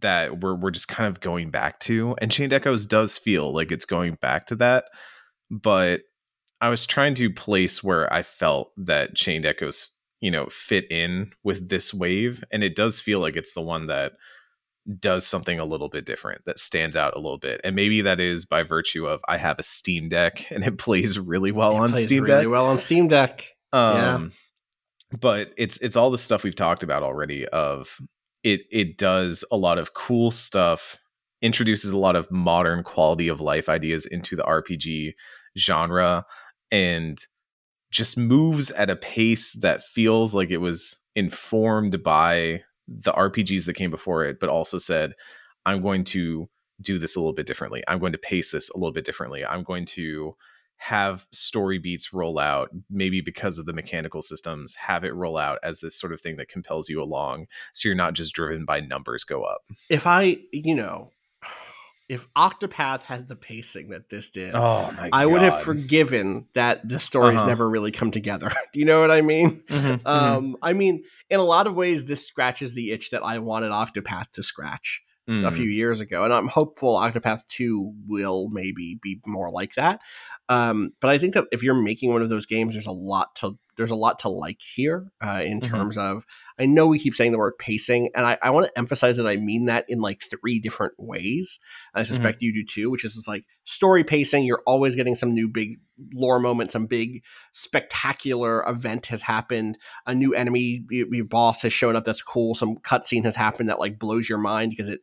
that 0.00 0.40
we're 0.40 0.54
we're 0.54 0.70
just 0.70 0.88
kind 0.88 1.08
of 1.08 1.20
going 1.20 1.50
back 1.50 1.80
to, 1.80 2.14
and 2.18 2.30
Chained 2.30 2.52
Echoes 2.52 2.84
does 2.86 3.16
feel 3.16 3.52
like 3.52 3.72
it's 3.72 3.84
going 3.86 4.16
back 4.20 4.46
to 4.48 4.56
that, 4.56 4.84
but 5.50 6.02
I 6.60 6.68
was 6.68 6.86
trying 6.86 7.14
to 7.14 7.30
place 7.32 7.82
where 7.82 8.12
I 8.12 8.22
felt 8.22 8.72
that 8.76 9.16
Chained 9.16 9.46
Echoes, 9.46 9.90
you 10.20 10.30
know, 10.30 10.46
fit 10.50 10.90
in 10.90 11.32
with 11.42 11.68
this 11.68 11.92
wave, 11.94 12.44
and 12.52 12.62
it 12.62 12.76
does 12.76 13.00
feel 13.00 13.18
like 13.18 13.36
it's 13.36 13.54
the 13.54 13.60
one 13.62 13.86
that 13.86 14.12
does 14.98 15.26
something 15.26 15.60
a 15.60 15.64
little 15.64 15.88
bit 15.88 16.04
different 16.06 16.44
that 16.44 16.58
stands 16.58 16.96
out 16.96 17.14
a 17.14 17.20
little 17.20 17.38
bit. 17.38 17.60
And 17.62 17.76
maybe 17.76 18.00
that 18.02 18.20
is 18.20 18.44
by 18.44 18.62
virtue 18.64 19.06
of 19.06 19.20
I 19.28 19.36
have 19.36 19.58
a 19.58 19.62
Steam 19.62 20.08
Deck 20.08 20.46
and 20.50 20.64
it 20.64 20.78
plays 20.78 21.18
really 21.18 21.52
well 21.52 21.72
It 21.76 21.80
on 21.80 21.92
plays 21.92 22.04
Steam 22.04 22.24
really 22.24 22.44
Deck. 22.44 22.50
well 22.50 22.66
on 22.66 22.78
Steam 22.78 23.08
Deck. 23.08 23.46
Yeah. 23.72 24.14
Um, 24.14 24.32
but 25.20 25.52
it's 25.56 25.78
it's 25.78 25.96
all 25.96 26.10
the 26.10 26.18
stuff 26.18 26.42
we've 26.42 26.56
talked 26.56 26.82
about 26.82 27.02
already. 27.02 27.46
Of 27.46 28.00
it, 28.44 28.62
it 28.70 28.98
does 28.98 29.44
a 29.50 29.56
lot 29.56 29.78
of 29.78 29.94
cool 29.94 30.30
stuff, 30.30 30.98
introduces 31.40 31.90
a 31.90 31.98
lot 31.98 32.16
of 32.16 32.30
modern 32.30 32.82
quality 32.82 33.28
of 33.28 33.40
life 33.40 33.68
ideas 33.68 34.06
into 34.06 34.36
the 34.36 34.42
RPG 34.42 35.14
genre, 35.58 36.24
and 36.70 37.24
just 37.90 38.16
moves 38.16 38.70
at 38.72 38.90
a 38.90 38.96
pace 38.96 39.52
that 39.54 39.82
feels 39.82 40.34
like 40.34 40.50
it 40.50 40.58
was 40.58 40.96
informed 41.14 42.02
by 42.02 42.62
the 42.88 43.12
RPGs 43.12 43.66
that 43.66 43.74
came 43.74 43.90
before 43.90 44.24
it, 44.24 44.40
but 44.40 44.48
also 44.48 44.78
said, 44.78 45.14
"I'm 45.66 45.82
going 45.82 46.04
to." 46.04 46.48
do 46.80 46.98
this 46.98 47.14
a 47.14 47.20
little 47.20 47.32
bit 47.32 47.46
differently. 47.46 47.82
I'm 47.86 48.00
going 48.00 48.12
to 48.12 48.18
pace 48.18 48.50
this 48.50 48.68
a 48.70 48.76
little 48.76 48.92
bit 48.92 49.04
differently. 49.04 49.46
I'm 49.46 49.62
going 49.62 49.84
to 49.86 50.34
have 50.82 51.26
story 51.30 51.78
beats 51.78 52.12
roll 52.12 52.40
out, 52.40 52.68
maybe 52.90 53.20
because 53.20 53.56
of 53.56 53.66
the 53.66 53.72
mechanical 53.72 54.20
systems, 54.20 54.74
have 54.74 55.04
it 55.04 55.14
roll 55.14 55.36
out 55.38 55.60
as 55.62 55.78
this 55.78 55.94
sort 55.94 56.12
of 56.12 56.20
thing 56.20 56.36
that 56.38 56.48
compels 56.48 56.88
you 56.88 57.00
along. 57.00 57.46
So 57.72 57.88
you're 57.88 57.94
not 57.94 58.14
just 58.14 58.34
driven 58.34 58.64
by 58.64 58.80
numbers 58.80 59.22
go 59.22 59.44
up. 59.44 59.60
If 59.88 60.08
I, 60.08 60.38
you 60.52 60.74
know, 60.74 61.12
if 62.08 62.26
Octopath 62.34 63.02
had 63.02 63.28
the 63.28 63.36
pacing 63.36 63.90
that 63.90 64.10
this 64.10 64.28
did, 64.30 64.56
Oh 64.56 64.90
my 64.96 65.08
I 65.12 65.24
would 65.24 65.42
have 65.42 65.62
forgiven 65.62 66.46
that 66.54 66.86
the 66.88 66.98
stories 66.98 67.36
Uh-huh. 67.38 67.46
never 67.46 67.70
really 67.70 67.92
come 67.92 68.10
together. 68.10 68.50
Do 68.72 68.80
you 68.80 68.84
know 68.84 69.00
what 69.00 69.12
I 69.12 69.22
mean? 69.22 69.62
Mhm, 69.68 70.04
Um, 70.04 70.56
I 70.62 70.72
mean, 70.72 71.04
in 71.30 71.38
a 71.38 71.44
lot 71.44 71.68
of 71.68 71.74
ways, 71.76 72.06
this 72.06 72.26
scratches 72.26 72.74
the 72.74 72.90
itch 72.90 73.10
that 73.10 73.22
I 73.22 73.38
wanted 73.38 73.70
Octopath 73.70 74.32
to 74.32 74.42
scratch 74.42 75.00
mhm. 75.28 75.46
a 75.46 75.52
few 75.52 75.70
years 75.70 76.00
ago, 76.00 76.24
and 76.24 76.34
I'm 76.34 76.48
hopeful 76.48 76.96
Octopath 76.96 77.46
Two 77.46 77.94
will 78.08 78.48
maybe 78.50 78.98
be 79.00 79.20
more 79.24 79.50
like 79.52 79.74
that. 79.76 80.00
Um, 80.52 80.92
but 81.00 81.08
I 81.10 81.18
think 81.18 81.34
that 81.34 81.46
if 81.52 81.62
you're 81.62 81.74
making 81.74 82.12
one 82.12 82.22
of 82.22 82.28
those 82.28 82.46
games, 82.46 82.74
there's 82.74 82.86
a 82.86 82.92
lot 82.92 83.34
to 83.36 83.58
there's 83.78 83.90
a 83.90 83.96
lot 83.96 84.18
to 84.18 84.28
like 84.28 84.60
here 84.74 85.10
uh, 85.24 85.40
in 85.42 85.58
Mhm. 85.60 85.64
terms 85.64 85.96
of. 85.96 86.26
I 86.58 86.66
know 86.66 86.86
we 86.86 86.98
keep 86.98 87.14
saying 87.14 87.32
the 87.32 87.38
word 87.38 87.56
pacing, 87.58 88.10
and 88.14 88.26
I, 88.26 88.36
I 88.42 88.50
want 88.50 88.66
to 88.66 88.78
emphasize 88.78 89.16
that 89.16 89.26
I 89.26 89.36
mean 89.38 89.64
that 89.64 89.86
in 89.88 90.00
like 90.00 90.20
three 90.20 90.60
different 90.60 90.92
ways. 90.98 91.58
I 91.94 92.02
suspect 92.02 92.42
you 92.42 92.52
do 92.52 92.64
too, 92.66 92.90
which 92.90 93.02
is 93.02 93.24
like 93.26 93.44
story 93.64 94.04
pacing. 94.04 94.44
You're 94.44 94.62
always 94.66 94.94
getting 94.94 95.14
some 95.14 95.32
new 95.32 95.48
big 95.48 95.78
lore 96.12 96.38
moment, 96.38 96.70
some 96.70 96.84
big 96.86 97.22
spectacular 97.52 98.62
event 98.68 99.06
has 99.06 99.22
happened. 99.22 99.78
A 100.06 100.14
new 100.14 100.34
enemy, 100.34 100.84
your 100.90 101.24
boss 101.24 101.62
has 101.62 101.72
shown 101.72 101.96
up. 101.96 102.04
That's 102.04 102.22
cool. 102.22 102.54
Some 102.54 102.76
cutscene 102.76 103.24
has 103.24 103.36
happened 103.36 103.70
that 103.70 103.80
like 103.80 103.98
blows 103.98 104.28
your 104.28 104.38
mind 104.38 104.70
because 104.70 104.90
it 104.90 105.00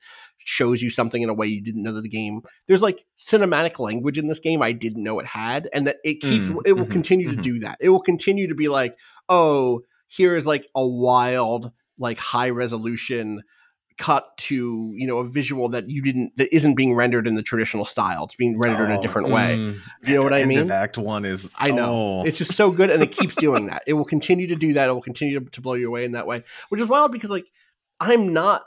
shows 0.50 0.82
you 0.82 0.90
something 0.90 1.22
in 1.22 1.30
a 1.30 1.34
way 1.34 1.46
you 1.46 1.62
didn't 1.62 1.84
know 1.84 1.94
that 1.94 2.02
the 2.02 2.10
game. 2.10 2.42
There's 2.68 2.82
like 2.82 3.06
cinematic 3.18 3.78
language 3.78 4.18
in 4.18 4.28
this 4.28 4.40
game 4.40 4.64
I 4.64 4.72
didn't 4.72 5.04
know 5.04 5.20
it 5.20 5.28
had, 5.28 5.70
and 5.72 5.86
that 5.86 5.98
it 6.04 6.22
keeps. 6.22 6.50
Mm, 6.50 6.62
it 6.66 6.74
will 6.74 6.88
mhm, 6.88 6.92
continue 6.92 7.30
to 7.30 7.38
mhm. 7.38 7.44
do 7.44 7.60
that. 7.60 7.78
It 7.80 7.90
will 7.90 8.02
continue 8.02 8.48
to 8.48 8.56
be 8.56 8.68
like, 8.68 8.98
oh, 9.30 9.82
here 10.08 10.36
is 10.36 10.48
like 10.48 10.68
a 10.74 10.86
wild, 10.86 11.72
like 12.00 12.18
high 12.18 12.50
resolution 12.50 13.44
cut 14.00 14.26
to 14.38 14.94
you 14.96 15.06
know 15.06 15.18
a 15.18 15.28
visual 15.28 15.68
that 15.68 15.90
you 15.90 16.02
didn't 16.02 16.32
that 16.38 16.48
isn't 16.56 16.76
being 16.76 16.94
rendered 16.96 17.28
in 17.28 17.36
the 17.36 17.44
traditional 17.44 17.84
style 17.84 18.24
it's 18.24 18.36
being 18.36 18.58
rendered 18.58 18.86
in 18.86 18.96
a 18.96 19.00
Oh, 19.00 19.02
different 19.02 19.28
way 19.28 19.58
mm. 19.58 19.78
you 20.06 20.16
know 20.16 20.24
what 20.24 20.32
i 20.32 20.46
mean 20.46 20.72
Act 20.72 20.98
One 20.98 21.26
is. 21.26 21.54
I 21.58 21.72
know. 21.72 22.22
oh. 22.22 22.24
It's 22.26 22.38
just 22.38 22.54
so 22.56 22.72
good 22.72 22.90
and 22.90 23.04
it 23.04 23.12
keeps 23.12 23.36
doing 23.36 23.66
that. 23.66 23.84
It 23.86 23.94
will 23.96 24.06
continue 24.06 24.48
to 24.48 24.56
do 24.56 24.72
that. 24.76 24.88
It 24.88 24.94
will 24.94 25.02
continue 25.02 25.38
to, 25.42 25.46
to 25.50 25.60
blow 25.60 25.74
you 25.74 25.90
away 25.90 26.06
in 26.06 26.14
that 26.14 26.26
way, 26.28 26.44
which 26.70 26.80
is 26.80 26.88
wild 26.88 27.12
because 27.12 27.30
like 27.30 27.46
I'm 28.00 28.32
not 28.32 28.64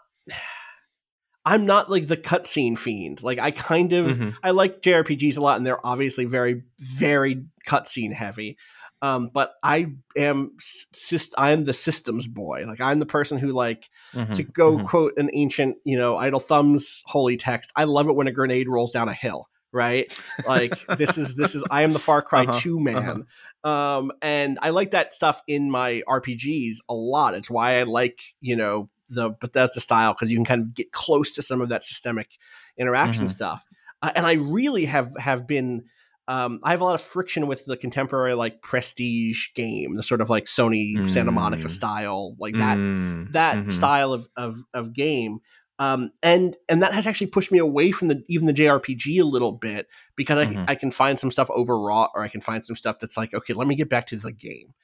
I'm 1.45 1.67
not 1.67 1.91
like 1.91 2.07
the 2.07 2.17
cutscene 2.17 2.79
fiend. 2.79 3.23
Like 3.23 3.39
I 3.39 3.51
kind 3.51 3.93
of 3.93 4.07
Mhm. 4.17 4.37
I 4.43 4.51
like 4.53 4.81
JRPGs 4.83 5.37
a 5.37 5.41
lot 5.41 5.57
and 5.57 5.67
they're 5.67 5.85
obviously 5.85 6.25
very 6.25 6.63
very 6.79 7.45
cutscene 7.69 8.13
heavy. 8.13 8.57
Um, 9.01 9.31
but 9.35 9.55
I 9.65 9.95
am 10.17 10.53
syst- 10.61 11.35
I 11.37 11.51
am 11.51 11.65
the 11.65 11.73
systems 11.73 12.29
boy. 12.29 12.65
Like 12.69 12.81
I'm 12.81 13.01
the 13.01 13.07
person 13.07 13.39
who 13.39 13.53
like 13.53 13.89
Mhm, 14.15 14.35
to 14.35 14.45
go 14.45 14.79
mhm. 14.79 14.87
quote 14.87 15.15
an 15.17 15.31
ancient, 15.33 15.77
you 15.85 15.97
know, 15.97 16.17
idle 16.17 16.39
thumbs 16.41 17.03
holy 17.07 17.37
text. 17.37 17.73
I 17.75 17.85
love 17.85 18.09
it 18.09 18.15
when 18.15 18.29
a 18.29 18.33
grenade 18.33 18.69
rolls 18.69 18.93
down 18.93 19.09
a 19.09 19.13
hill, 19.15 19.49
right? 19.73 20.13
Like 20.45 20.79
this 20.97 21.19
is 21.19 21.35
this 21.35 21.57
is 21.57 21.65
I 21.71 21.83
am 21.83 21.93
the 21.93 21.99
Far 21.99 22.23
Cry 22.23 22.47
Uh-huh, 22.47 22.61
2 22.61 22.79
man. 22.79 23.25
Um 23.65 24.13
and 24.23 24.59
I 24.63 24.71
like 24.71 24.93
that 24.93 25.15
stuff 25.15 25.43
in 25.49 25.71
my 25.71 26.03
RPGs 26.07 26.77
a 26.89 26.95
lot. 26.95 27.35
It's 27.35 27.51
why 27.51 27.81
I 27.81 27.83
like, 27.85 28.21
you 28.41 28.55
know, 28.57 28.89
the 29.15 29.31
Bethesda 29.41 29.81
style 29.81 30.13
because 30.15 30.31
you 30.31 30.37
can 30.39 30.45
kind 30.45 30.63
of 30.63 30.75
get 30.75 30.93
close 30.93 31.31
to 31.33 31.43
some 31.43 31.61
of 31.61 31.69
that 31.69 31.85
systemic 31.85 32.39
interaction 32.77 33.27
Mhm. 33.27 33.31
stuff. 33.31 33.65
Uh, 34.03 34.13
and 34.15 34.27
I 34.27 34.33
really 34.33 34.85
have 34.87 35.17
have 35.19 35.47
been 35.47 35.85
um, 36.29 36.61
I 36.63 36.71
have 36.71 36.81
a 36.81 36.85
lot 36.85 36.95
of 36.95 37.01
friction 37.01 37.49
with 37.49 37.65
the 37.65 37.77
contemporary 37.77 38.35
like 38.35 38.63
prestige 38.63 39.49
game, 39.55 39.97
the 39.97 40.05
sort 40.05 40.21
of 40.21 40.31
like 40.31 40.45
Sony 40.45 41.07
Santa 41.09 41.33
Monica 41.33 41.65
Mm. 41.67 41.71
style, 41.71 42.37
like 42.39 42.55
that 42.55 42.79
Mm, 42.79 43.33
that 43.33 43.57
mhm. 43.57 43.73
style 43.73 44.13
of 44.13 44.29
of, 44.37 44.59
of 44.73 44.93
game. 44.93 45.41
Um, 45.79 46.13
and 46.23 46.57
and 46.69 46.81
that 46.83 46.95
has 46.95 47.09
actually 47.09 47.27
pushed 47.27 47.51
me 47.51 47.59
away 47.59 47.91
from 47.91 48.07
the 48.09 48.23
even 48.29 48.47
the 48.47 48.53
JRPG 48.53 49.19
a 49.21 49.25
little 49.25 49.51
bit 49.53 49.89
because 50.15 50.39
I, 50.39 50.47
Mhm. 50.47 50.65
I 50.69 50.75
can 50.77 50.91
find 50.93 51.19
some 51.19 51.33
stuff 51.33 51.51
overwrought 51.51 52.11
or 52.15 52.23
I 52.23 52.29
can 52.29 52.41
find 52.41 52.65
some 52.65 52.77
stuff 52.77 53.01
that's 53.01 53.17
like 53.17 53.35
okay 53.35 53.53
let 53.53 53.67
me 53.67 53.75
get 53.75 53.89
back 53.89 54.07
to 54.09 54.17
the 54.17 54.31
game. 54.33 54.75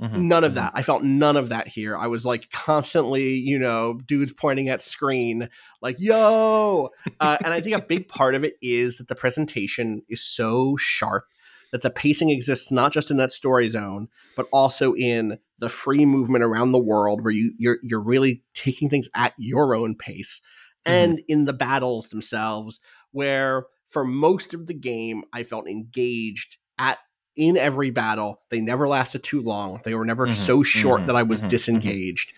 Mhm, 0.00 0.22
None 0.22 0.44
of 0.44 0.52
mhm. 0.52 0.56
that. 0.56 0.72
I 0.74 0.82
felt 0.82 1.02
none 1.02 1.36
of 1.36 1.50
that 1.50 1.68
here. 1.68 1.96
I 1.96 2.06
was 2.06 2.24
like 2.24 2.50
constantly, 2.50 3.34
you 3.34 3.58
know, 3.58 4.00
dudes 4.06 4.32
pointing 4.32 4.68
at 4.68 4.82
screen, 4.82 5.48
like, 5.82 5.96
yo. 5.98 6.90
Uh, 7.20 7.36
and 7.44 7.52
I 7.52 7.60
think 7.60 7.76
a 7.76 7.82
big 7.82 8.08
part 8.08 8.34
of 8.34 8.44
it 8.44 8.54
is 8.62 8.96
that 8.96 9.08
the 9.08 9.14
presentation 9.14 10.02
is 10.08 10.24
so 10.24 10.76
sharp 10.76 11.24
that 11.72 11.82
the 11.82 11.90
pacing 11.90 12.30
exists 12.30 12.72
not 12.72 12.92
just 12.92 13.10
in 13.10 13.16
that 13.18 13.30
story 13.32 13.68
zone, 13.68 14.08
but 14.36 14.46
also 14.52 14.94
in 14.94 15.38
the 15.58 15.68
free 15.68 16.06
movement 16.06 16.42
around 16.42 16.72
the 16.72 16.78
world 16.78 17.22
where 17.22 17.32
you, 17.32 17.52
you're 17.58 17.78
you're 17.82 18.02
really 18.02 18.42
taking 18.54 18.88
things 18.88 19.08
at 19.14 19.34
your 19.38 19.74
own 19.74 19.94
pace. 19.94 20.40
And 20.86 21.20
in 21.28 21.44
the 21.44 21.52
battles 21.52 22.08
themselves, 22.08 22.80
where 23.12 23.66
for 23.90 24.04
most 24.04 24.54
of 24.54 24.66
the 24.66 24.74
game 24.74 25.22
I 25.32 25.42
felt 25.42 25.68
engaged 25.68 26.56
at 26.78 26.98
in 27.36 27.56
every 27.56 27.90
battle. 27.90 28.40
They 28.50 28.60
never 28.60 28.88
lasted 28.88 29.22
too 29.22 29.42
long. 29.42 29.80
They 29.84 29.94
were 29.94 30.04
never 30.04 30.26
Mhm, 30.26 30.34
so 30.34 30.62
short 30.62 31.02
mhm, 31.02 31.06
that 31.06 31.16
I 31.16 31.22
was 31.22 31.40
mhm, 31.40 31.46
mhm. 31.46 31.50
disengaged. 31.50 32.32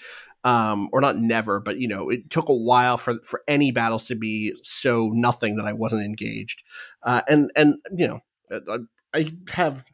Um, 0.44 0.88
or 0.92 1.00
not 1.00 1.18
never, 1.18 1.60
but 1.60 1.78
you 1.78 1.86
know, 1.86 2.10
it 2.10 2.28
took 2.28 2.48
a 2.48 2.54
while 2.54 2.96
for 2.96 3.20
for 3.22 3.42
any 3.46 3.70
battles 3.70 4.06
to 4.06 4.16
be 4.16 4.52
so 4.64 5.10
nothing 5.14 5.56
that 5.56 5.66
I 5.66 5.72
wasn't 5.72 6.04
engaged. 6.04 6.64
Uh, 7.04 7.22
and 7.28 7.52
and 7.54 7.76
you 7.96 8.08
know, 8.08 8.20
I, 8.68 8.78
I 9.14 9.32
have 9.50 9.84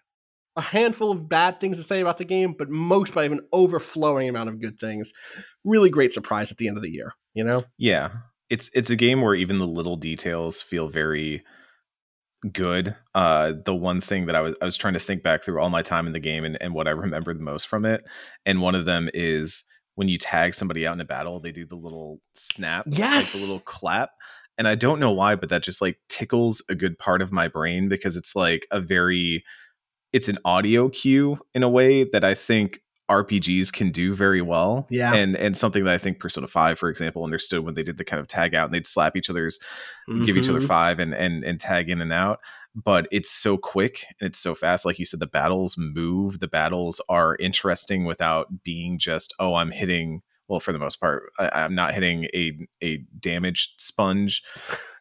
a 0.56 0.62
handful 0.62 1.10
of 1.12 1.28
bad 1.28 1.60
things 1.60 1.76
to 1.76 1.82
say 1.82 2.00
about 2.00 2.16
the 2.18 2.24
game, 2.24 2.54
but 2.58 2.70
most, 2.70 3.12
but 3.14 3.20
I 3.20 3.22
have 3.24 3.32
an 3.32 3.46
overflowing 3.52 4.28
amount 4.28 4.48
of 4.48 4.58
good 4.58 4.80
things. 4.80 5.12
Really 5.64 5.90
great 5.90 6.12
surprise 6.14 6.50
at 6.50 6.56
the 6.56 6.66
end 6.66 6.76
of 6.78 6.82
the 6.82 6.90
year. 6.90 7.12
You 7.34 7.44
know, 7.44 7.64
Yeah. 7.76 8.10
It's 8.50 8.70
it's 8.72 8.88
a 8.88 8.96
game 8.96 9.20
where 9.20 9.34
even 9.34 9.58
the 9.58 9.66
little 9.66 9.96
details 9.96 10.62
feel 10.62 10.88
very 10.88 11.44
good. 12.52 12.94
Uh 13.14 13.54
the 13.64 13.74
one 13.74 14.00
thing 14.00 14.26
that 14.26 14.36
I 14.36 14.40
was 14.40 14.54
I 14.62 14.64
was 14.64 14.76
trying 14.76 14.94
to 14.94 15.00
think 15.00 15.22
back 15.22 15.42
through 15.42 15.60
all 15.60 15.70
my 15.70 15.82
time 15.82 16.06
in 16.06 16.12
the 16.12 16.20
game 16.20 16.44
and, 16.44 16.56
and 16.60 16.72
what 16.72 16.86
I 16.86 16.90
remember 16.92 17.34
the 17.34 17.40
most 17.40 17.66
from 17.66 17.84
it. 17.84 18.04
And 18.46 18.60
one 18.60 18.74
of 18.74 18.84
them 18.84 19.10
is 19.12 19.64
when 19.96 20.08
you 20.08 20.18
tag 20.18 20.54
somebody 20.54 20.86
out 20.86 20.94
in 20.94 21.00
a 21.00 21.04
battle, 21.04 21.40
they 21.40 21.50
do 21.50 21.66
the 21.66 21.74
little 21.76 22.20
snap, 22.34 22.86
like 22.86 22.98
Yes! 22.98 23.32
the 23.32 23.40
little 23.40 23.60
clap. 23.60 24.10
And 24.56 24.68
I 24.68 24.74
don't 24.76 25.00
know 25.00 25.10
why, 25.12 25.34
but 25.34 25.48
that 25.50 25.62
just 25.62 25.80
like 25.82 25.98
tickles 26.08 26.62
a 26.68 26.74
good 26.74 26.98
part 26.98 27.22
of 27.22 27.32
my 27.32 27.48
brain 27.48 27.88
because 27.88 28.16
it's 28.16 28.34
like 28.36 28.66
a 28.70 28.80
very 28.80 29.44
it's 30.12 30.28
an 30.28 30.38
audio 30.44 30.88
cue 30.88 31.38
in 31.54 31.62
a 31.62 31.68
way 31.68 32.04
that 32.04 32.24
I 32.24 32.34
think 32.34 32.80
RPGs 33.10 33.72
can 33.72 33.90
do 33.90 34.14
very 34.14 34.42
well. 34.42 34.86
Yeah. 34.90 35.14
And 35.14 35.36
and 35.36 35.56
something 35.56 35.84
that 35.84 35.94
I 35.94 35.98
think 35.98 36.20
Persona 36.20 36.46
5, 36.46 36.78
for 36.78 36.88
example, 36.90 37.24
understood 37.24 37.60
when 37.64 37.74
they 37.74 37.82
did 37.82 37.96
the 37.98 38.04
kind 38.04 38.20
of 38.20 38.26
tag 38.28 38.54
out 38.54 38.66
and 38.66 38.74
they'd 38.74 38.86
slap 38.86 39.16
each 39.16 39.30
other's 39.30 39.58
give 40.24 40.36
each 40.36 40.48
other 40.48 40.60
Mhm. 40.60 40.66
five 40.66 40.98
and 40.98 41.14
and 41.14 41.44
and 41.44 41.58
tag 41.60 41.88
in 41.90 42.00
and 42.00 42.12
out. 42.12 42.40
But 42.74 43.08
it's 43.10 43.30
so 43.30 43.56
quick 43.56 44.04
and 44.20 44.28
it's 44.28 44.38
so 44.38 44.54
fast. 44.54 44.84
Like 44.86 44.98
you 44.98 45.04
said, 45.06 45.20
the 45.20 45.26
battles 45.26 45.76
move. 45.78 46.38
The 46.40 46.48
battles 46.48 47.00
are 47.08 47.36
interesting 47.40 48.04
without 48.04 48.62
being 48.62 48.98
just, 48.98 49.34
oh, 49.40 49.54
I'm 49.54 49.70
hitting 49.70 50.22
well, 50.48 50.60
for 50.60 50.72
the 50.72 50.78
most 50.78 50.98
part, 50.98 51.30
I, 51.38 51.50
I'm 51.64 51.74
not 51.74 51.92
hitting 51.94 52.24
a 52.34 52.58
a 52.82 52.98
damaged 53.18 53.80
sponge. 53.80 54.42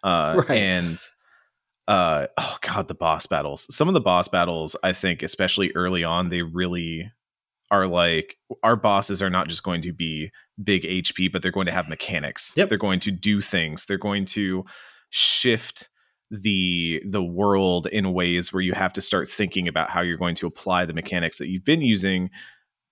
Uh 0.04 0.44
Right. 0.48 0.58
and 0.58 1.00
uh 1.88 2.28
oh 2.38 2.58
god 2.62 2.88
the 2.88 2.94
boss 2.94 3.26
battles 3.26 3.74
some 3.76 3.88
of 3.88 3.94
the 3.96 4.00
boss 4.02 4.28
battles 4.28 4.76
i 4.84 4.92
think 4.94 5.24
especially 5.24 5.72
early 5.74 6.04
on 6.04 6.30
they 6.30 6.42
really 6.44 7.10
are 7.72 7.88
like 7.88 8.38
our 8.64 8.76
bosses 8.76 9.22
are 9.22 9.30
not 9.30 9.48
just 9.48 9.64
going 9.64 9.82
to 9.82 9.94
be 9.94 10.32
big 10.64 10.84
hp 10.84 11.32
but 11.32 11.42
they're 11.42 11.52
going 11.52 11.66
to 11.68 11.72
have 11.72 11.88
mechanics 11.90 12.54
Yep. 12.56 12.70
they're 12.70 12.78
going 12.78 13.00
to 13.02 13.12
do 13.12 13.42
things 13.42 13.86
they're 13.86 13.98
going 13.98 14.26
to 14.26 14.66
shift 15.10 15.90
the 16.32 17.02
the 17.06 17.24
world 17.24 17.88
in 17.88 18.12
ways 18.14 18.52
where 18.52 18.62
you 18.62 18.74
have 18.74 18.92
to 18.94 19.02
start 19.02 19.30
thinking 19.30 19.68
about 19.68 19.90
how 19.90 20.02
you're 20.02 20.18
going 20.18 20.36
to 20.36 20.48
apply 20.48 20.86
the 20.86 20.94
mechanics 20.94 21.38
that 21.38 21.48
you've 21.48 21.64
been 21.64 21.82
using 21.82 22.30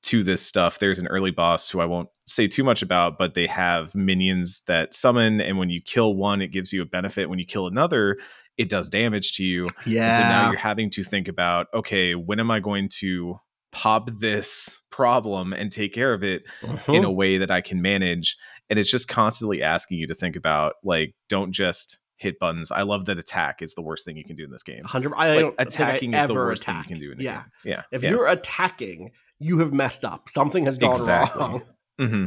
to 0.04 0.24
this 0.24 0.46
stuff. 0.46 0.78
There's 0.80 1.00
an 1.00 1.08
early 1.08 1.32
boss 1.32 1.68
who 1.70 1.82
I 1.82 1.86
won't 1.86 2.08
say 2.28 2.48
too 2.48 2.64
much 2.64 2.82
about, 2.84 3.18
but 3.18 3.34
they 3.34 3.48
have 3.48 3.94
minions 3.96 4.62
that 4.68 4.94
summon, 4.94 5.42
and 5.42 5.58
when 5.58 5.70
you 5.72 5.82
kill 5.82 6.14
one, 6.16 6.42
it 6.42 6.50
gives 6.50 6.72
you 6.72 6.82
a 6.82 6.86
benefit. 6.86 7.28
When 7.30 7.40
you 7.40 7.46
kill 7.46 7.66
another, 7.68 8.18
it 8.58 8.70
does 8.70 8.88
damage 8.88 9.34
to 9.38 9.44
you. 9.44 9.68
Yeah. 9.86 10.06
And 10.08 10.16
so 10.16 10.22
now 10.22 10.50
you're 10.52 10.60
having 10.60 10.90
to 10.92 11.04
think 11.04 11.28
about, 11.28 11.68
okay, 11.74 12.14
when 12.16 12.40
am 12.40 12.52
I 12.52 12.60
going 12.60 12.88
to 13.00 13.40
pop 13.76 14.10
this 14.20 14.82
problem 14.90 15.52
and 15.52 15.70
take 15.70 15.94
care 15.94 16.14
of 16.14 16.24
it 16.24 16.44
in 16.88 17.04
a 17.04 17.10
Mhm. 17.10 17.16
way 17.16 17.38
that 17.38 17.52
I 17.52 17.60
can 17.60 17.82
manage? 17.82 18.38
And 18.70 18.80
it's 18.80 18.90
just 18.90 19.10
constantly 19.10 19.62
asking 19.62 19.98
you 20.00 20.08
to 20.08 20.16
think 20.16 20.38
about, 20.38 20.76
like, 20.84 21.14
don't 21.28 21.52
just 21.52 21.98
hit 22.16 22.40
buttons. 22.40 22.72
I 22.72 22.84
love 22.84 23.04
that 23.06 23.20
attack 23.20 23.62
is 23.62 23.74
the 23.74 23.82
worst 23.82 24.06
thing 24.06 24.16
you 24.16 24.24
can 24.24 24.38
do 24.38 24.46
in 24.46 24.50
this 24.52 24.64
game. 24.64 24.84
100 24.86 25.14
I 25.18 25.28
Like, 25.36 25.40
don't 25.42 25.56
I 25.60 25.64
attacking 25.64 26.14
is 26.14 26.26
the 26.28 26.34
worst 26.34 26.62
attack. 26.64 26.88
thing 26.88 26.96
you 26.96 26.96
can 26.96 27.02
do 27.08 27.12
in 27.12 27.18
the 27.18 27.24
yeah. 27.26 27.34
game. 27.42 27.44
Yeah. 27.66 27.82
If 27.92 28.04
yeah. 28.04 28.10
you're 28.12 28.28
attacking, 28.28 29.12
you 29.40 29.60
have 29.60 29.74
messed 29.74 30.06
up. 30.06 30.30
Something 30.30 30.64
has 30.66 30.78
gone 30.78 30.92
Exactly. 30.92 31.42
wrong. 31.42 31.62
hmm 32.00 32.26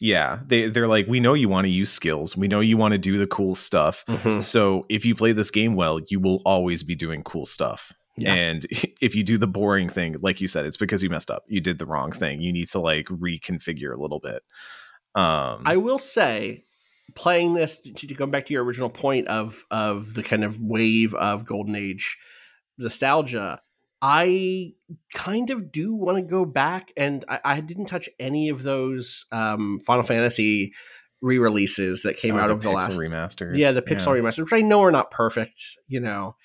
Yeah, 0.00 0.40
they 0.46 0.68
they're 0.70 0.88
like, 0.88 1.06
we 1.06 1.20
know 1.20 1.34
you 1.34 1.48
want 1.50 1.66
to 1.66 1.70
use 1.70 1.90
skills. 1.92 2.36
We 2.36 2.48
know 2.48 2.60
you 2.60 2.76
want 2.78 2.92
to 2.92 2.98
do 2.98 3.18
the 3.18 3.26
cool 3.26 3.54
stuff. 3.54 4.04
Mhm. 4.08 4.42
So 4.42 4.86
if 4.88 5.04
you 5.04 5.14
play 5.14 5.32
this 5.32 5.50
game 5.50 5.74
well, 5.74 6.00
you 6.08 6.18
will 6.20 6.40
always 6.46 6.82
be 6.82 6.94
doing 6.94 7.22
cool 7.22 7.44
stuff. 7.46 7.92
Yeah. 8.16 8.34
And 8.34 8.66
if 9.00 9.14
you 9.14 9.22
do 9.22 9.38
the 9.38 9.46
boring 9.46 9.88
thing, 9.88 10.16
like 10.20 10.40
you 10.40 10.48
said, 10.48 10.66
it's 10.66 10.76
because 10.76 11.02
you 11.02 11.10
messed 11.10 11.30
up. 11.30 11.44
You 11.48 11.60
did 11.60 11.78
the 11.78 11.86
wrong 11.86 12.12
thing. 12.12 12.40
You 12.40 12.52
need 12.52 12.68
to 12.68 12.80
like 12.80 13.06
reconfigure 13.06 13.94
a 13.94 14.00
little 14.00 14.20
bit. 14.20 14.42
Um, 15.14 15.62
I 15.64 15.76
will 15.76 15.98
say, 15.98 16.64
playing 17.14 17.54
this 17.54 17.80
to, 17.80 17.92
to 17.92 18.14
go 18.14 18.26
back 18.26 18.46
to 18.46 18.52
your 18.52 18.64
original 18.64 18.90
point 18.90 19.28
of 19.28 19.64
of 19.70 20.14
the 20.14 20.22
kind 20.22 20.44
of 20.44 20.60
wave 20.60 21.14
of 21.14 21.46
golden 21.46 21.74
age 21.74 22.18
nostalgia, 22.78 23.60
I 24.02 24.74
kind 25.14 25.48
of 25.50 25.72
do 25.72 25.94
want 25.94 26.18
to 26.18 26.22
go 26.22 26.44
back, 26.44 26.92
and 26.96 27.24
I, 27.28 27.40
I 27.44 27.60
didn't 27.60 27.86
touch 27.86 28.10
any 28.20 28.50
of 28.50 28.62
those 28.62 29.24
um, 29.32 29.80
Final 29.86 30.04
Fantasy 30.04 30.74
re-releases 31.22 32.02
that 32.02 32.16
came 32.16 32.36
oh, 32.36 32.40
out 32.40 32.48
the 32.48 32.54
of 32.54 32.62
the 32.62 32.70
last 32.70 32.98
remasters. 32.98 33.56
yeah 33.56 33.72
the 33.72 33.80
pixel 33.80 34.08
remaster 34.08 34.40
which 34.40 34.52
i 34.52 34.60
know 34.60 34.82
are 34.82 34.92
not 34.92 35.10
perfect 35.10 35.78
you 35.88 35.98
know 35.98 36.36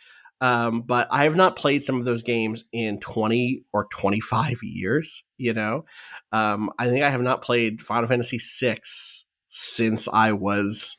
um, 0.41 0.81
but 0.81 1.07
i 1.11 1.23
have 1.23 1.35
not 1.35 1.55
played 1.55 1.84
some 1.84 1.97
of 1.97 2.05
those 2.05 2.23
games 2.23 2.65
in 2.73 2.99
20 2.99 3.63
or 3.72 3.85
25 3.91 4.57
years 4.63 5.23
you 5.38 5.53
know 5.53 5.85
um, 6.31 6.69
i 6.77 6.88
think 6.89 7.03
i 7.03 7.09
have 7.09 7.22
not 7.22 7.41
played 7.41 7.81
final 7.81 8.07
fantasy 8.09 8.39
6 8.39 9.26
since 9.47 10.07
i 10.11 10.31
was 10.31 10.97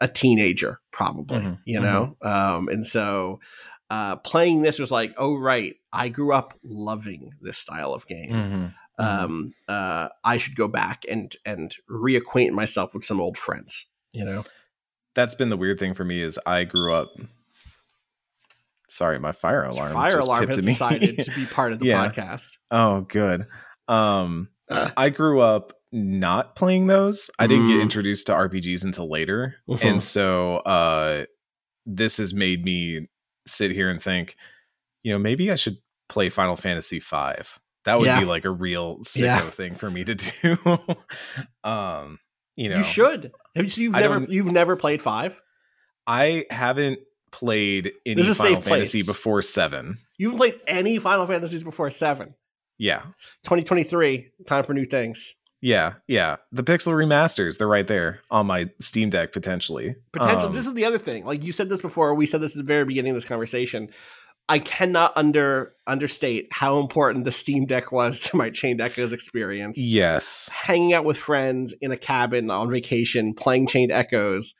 a 0.00 0.06
teenager 0.06 0.80
probably 0.92 1.40
Mhm, 1.42 1.58
you 1.64 1.80
know 1.80 2.16
um, 2.22 2.68
and 2.68 2.84
so 2.86 3.40
uh, 3.90 4.16
playing 4.16 4.62
this 4.62 4.78
was 4.78 4.90
like 4.90 5.14
oh 5.16 5.34
right 5.36 5.74
i 5.92 6.08
grew 6.08 6.32
up 6.32 6.54
loving 6.62 7.32
this 7.40 7.58
style 7.58 7.94
of 7.94 8.06
game 8.06 8.32
Mhm. 8.32 8.74
um, 9.00 9.54
uh, 9.68 10.08
I 10.24 10.38
should 10.38 10.56
go 10.56 10.66
back 10.66 11.04
and 11.08 11.34
and 11.44 11.72
reacquaint 11.88 12.50
myself 12.50 12.94
with 12.94 13.04
some 13.04 13.20
old 13.20 13.38
friends. 13.38 13.86
You 14.12 14.24
know, 14.24 14.44
That's 15.14 15.36
been 15.36 15.50
the 15.50 15.56
weird 15.56 15.78
thing 15.78 15.94
for 15.94 16.04
me 16.04 16.20
is 16.20 16.38
I 16.44 16.64
grew 16.64 16.92
up. 16.92 17.12
Sorry, 18.88 19.18
my 19.18 19.32
fire 19.32 19.64
alarm. 19.64 19.92
fire 19.92 20.12
just 20.16 20.26
alarm 20.26 20.48
has 20.48 20.58
decided 20.60 21.18
to 21.18 21.30
be 21.34 21.44
part 21.46 21.72
of 21.72 21.78
the 21.78 21.86
Yeah. 21.86 22.08
podcast. 22.10 22.48
Oh, 22.70 23.02
good. 23.02 23.46
Um, 23.86 24.48
Uh. 24.70 24.90
I 24.96 25.10
grew 25.10 25.40
up 25.40 25.72
not 25.92 26.54
playing 26.56 26.86
those. 26.88 27.30
I 27.38 27.46
didn't 27.46 27.66
Mm. 27.68 27.72
get 27.74 27.80
introduced 27.82 28.26
to 28.26 28.32
RPGs 28.34 28.84
until 28.84 29.10
later, 29.10 29.56
and 29.80 30.02
so 30.02 30.56
uh, 30.58 31.24
this 31.86 32.18
has 32.18 32.34
made 32.34 32.64
me 32.64 33.08
sit 33.46 33.70
here 33.70 33.88
and 33.90 34.02
think, 34.02 34.36
you 35.02 35.12
know, 35.12 35.18
maybe 35.18 35.50
I 35.50 35.54
should 35.54 35.78
play 36.10 36.28
Final 36.28 36.56
Fantasy 36.56 36.98
V. 36.98 37.42
That 37.84 37.98
would 37.98 38.06
Yeah. 38.06 38.20
be 38.20 38.26
like 38.26 38.44
a 38.44 38.50
real 38.50 38.98
sicko 38.98 39.20
Yeah. 39.22 39.50
thing 39.50 39.76
for 39.76 39.90
me 39.90 40.04
to 40.04 40.14
do. 40.14 40.58
um, 41.64 42.18
you 42.56 42.68
know, 42.68 42.78
You 42.78 42.84
should. 42.84 43.32
Have 43.54 43.64
you? 43.64 43.70
So 43.70 43.80
you've 43.80 43.94
I 43.94 44.00
never 44.00 44.26
you've 44.28 44.46
never 44.52 44.76
played 44.76 45.00
five. 45.00 45.40
I 46.06 46.44
haven't 46.50 46.98
played 47.30 47.92
any 48.06 48.14
This 48.16 48.28
is 48.28 48.38
Final 48.38 48.56
safe 48.56 48.64
place. 48.64 48.78
Fantasy 48.78 49.02
before 49.02 49.42
seven. 49.42 49.98
You 50.18 50.28
haven't 50.28 50.38
played 50.38 50.60
any 50.66 50.98
Final 50.98 51.26
Fantasies 51.26 51.62
before 51.64 51.90
seven. 51.90 52.34
Yeah, 52.78 53.00
2023, 53.44 54.30
time 54.46 54.62
for 54.64 54.72
new 54.72 54.84
things. 54.84 55.34
yeah, 55.60 55.94
yeah. 56.06 56.36
The 56.52 56.62
Pixel 56.62 56.92
remasters, 56.92 57.58
they're 57.58 57.66
right 57.66 57.86
there 57.88 58.20
on 58.30 58.46
my 58.46 58.70
Steam 58.80 59.10
Deck 59.10 59.32
potentially. 59.32 59.96
Potential. 60.12 60.46
Um, 60.48 60.54
this 60.54 60.66
is 60.66 60.74
the 60.74 60.84
other 60.84 60.98
thing. 60.98 61.24
Like 61.24 61.42
you 61.42 61.50
said 61.52 61.68
this 61.68 61.80
before. 61.80 62.14
We 62.14 62.26
said 62.26 62.40
this 62.40 62.52
at 62.52 62.58
the 62.58 62.62
very 62.62 62.84
beginning 62.84 63.10
of 63.10 63.16
this 63.16 63.24
conversation. 63.24 63.88
I 64.48 64.60
cannot 64.60 65.12
under 65.16 65.74
understate 65.86 66.46
how 66.52 66.78
important 66.78 67.24
the 67.24 67.32
Steam 67.32 67.66
Deck 67.66 67.90
was 67.90 68.20
to 68.30 68.36
my 68.36 68.48
Chained 68.50 68.80
Echoes 68.80 69.12
experience. 69.12 69.76
yes. 69.78 70.48
hanging 70.50 70.94
out 70.94 71.04
with 71.04 71.18
friends 71.18 71.74
in 71.80 71.90
a 71.90 71.96
cabin 71.96 72.48
on 72.50 72.70
vacation 72.70 73.34
playing 73.34 73.66
chained 73.66 73.90
echoes 73.92 74.54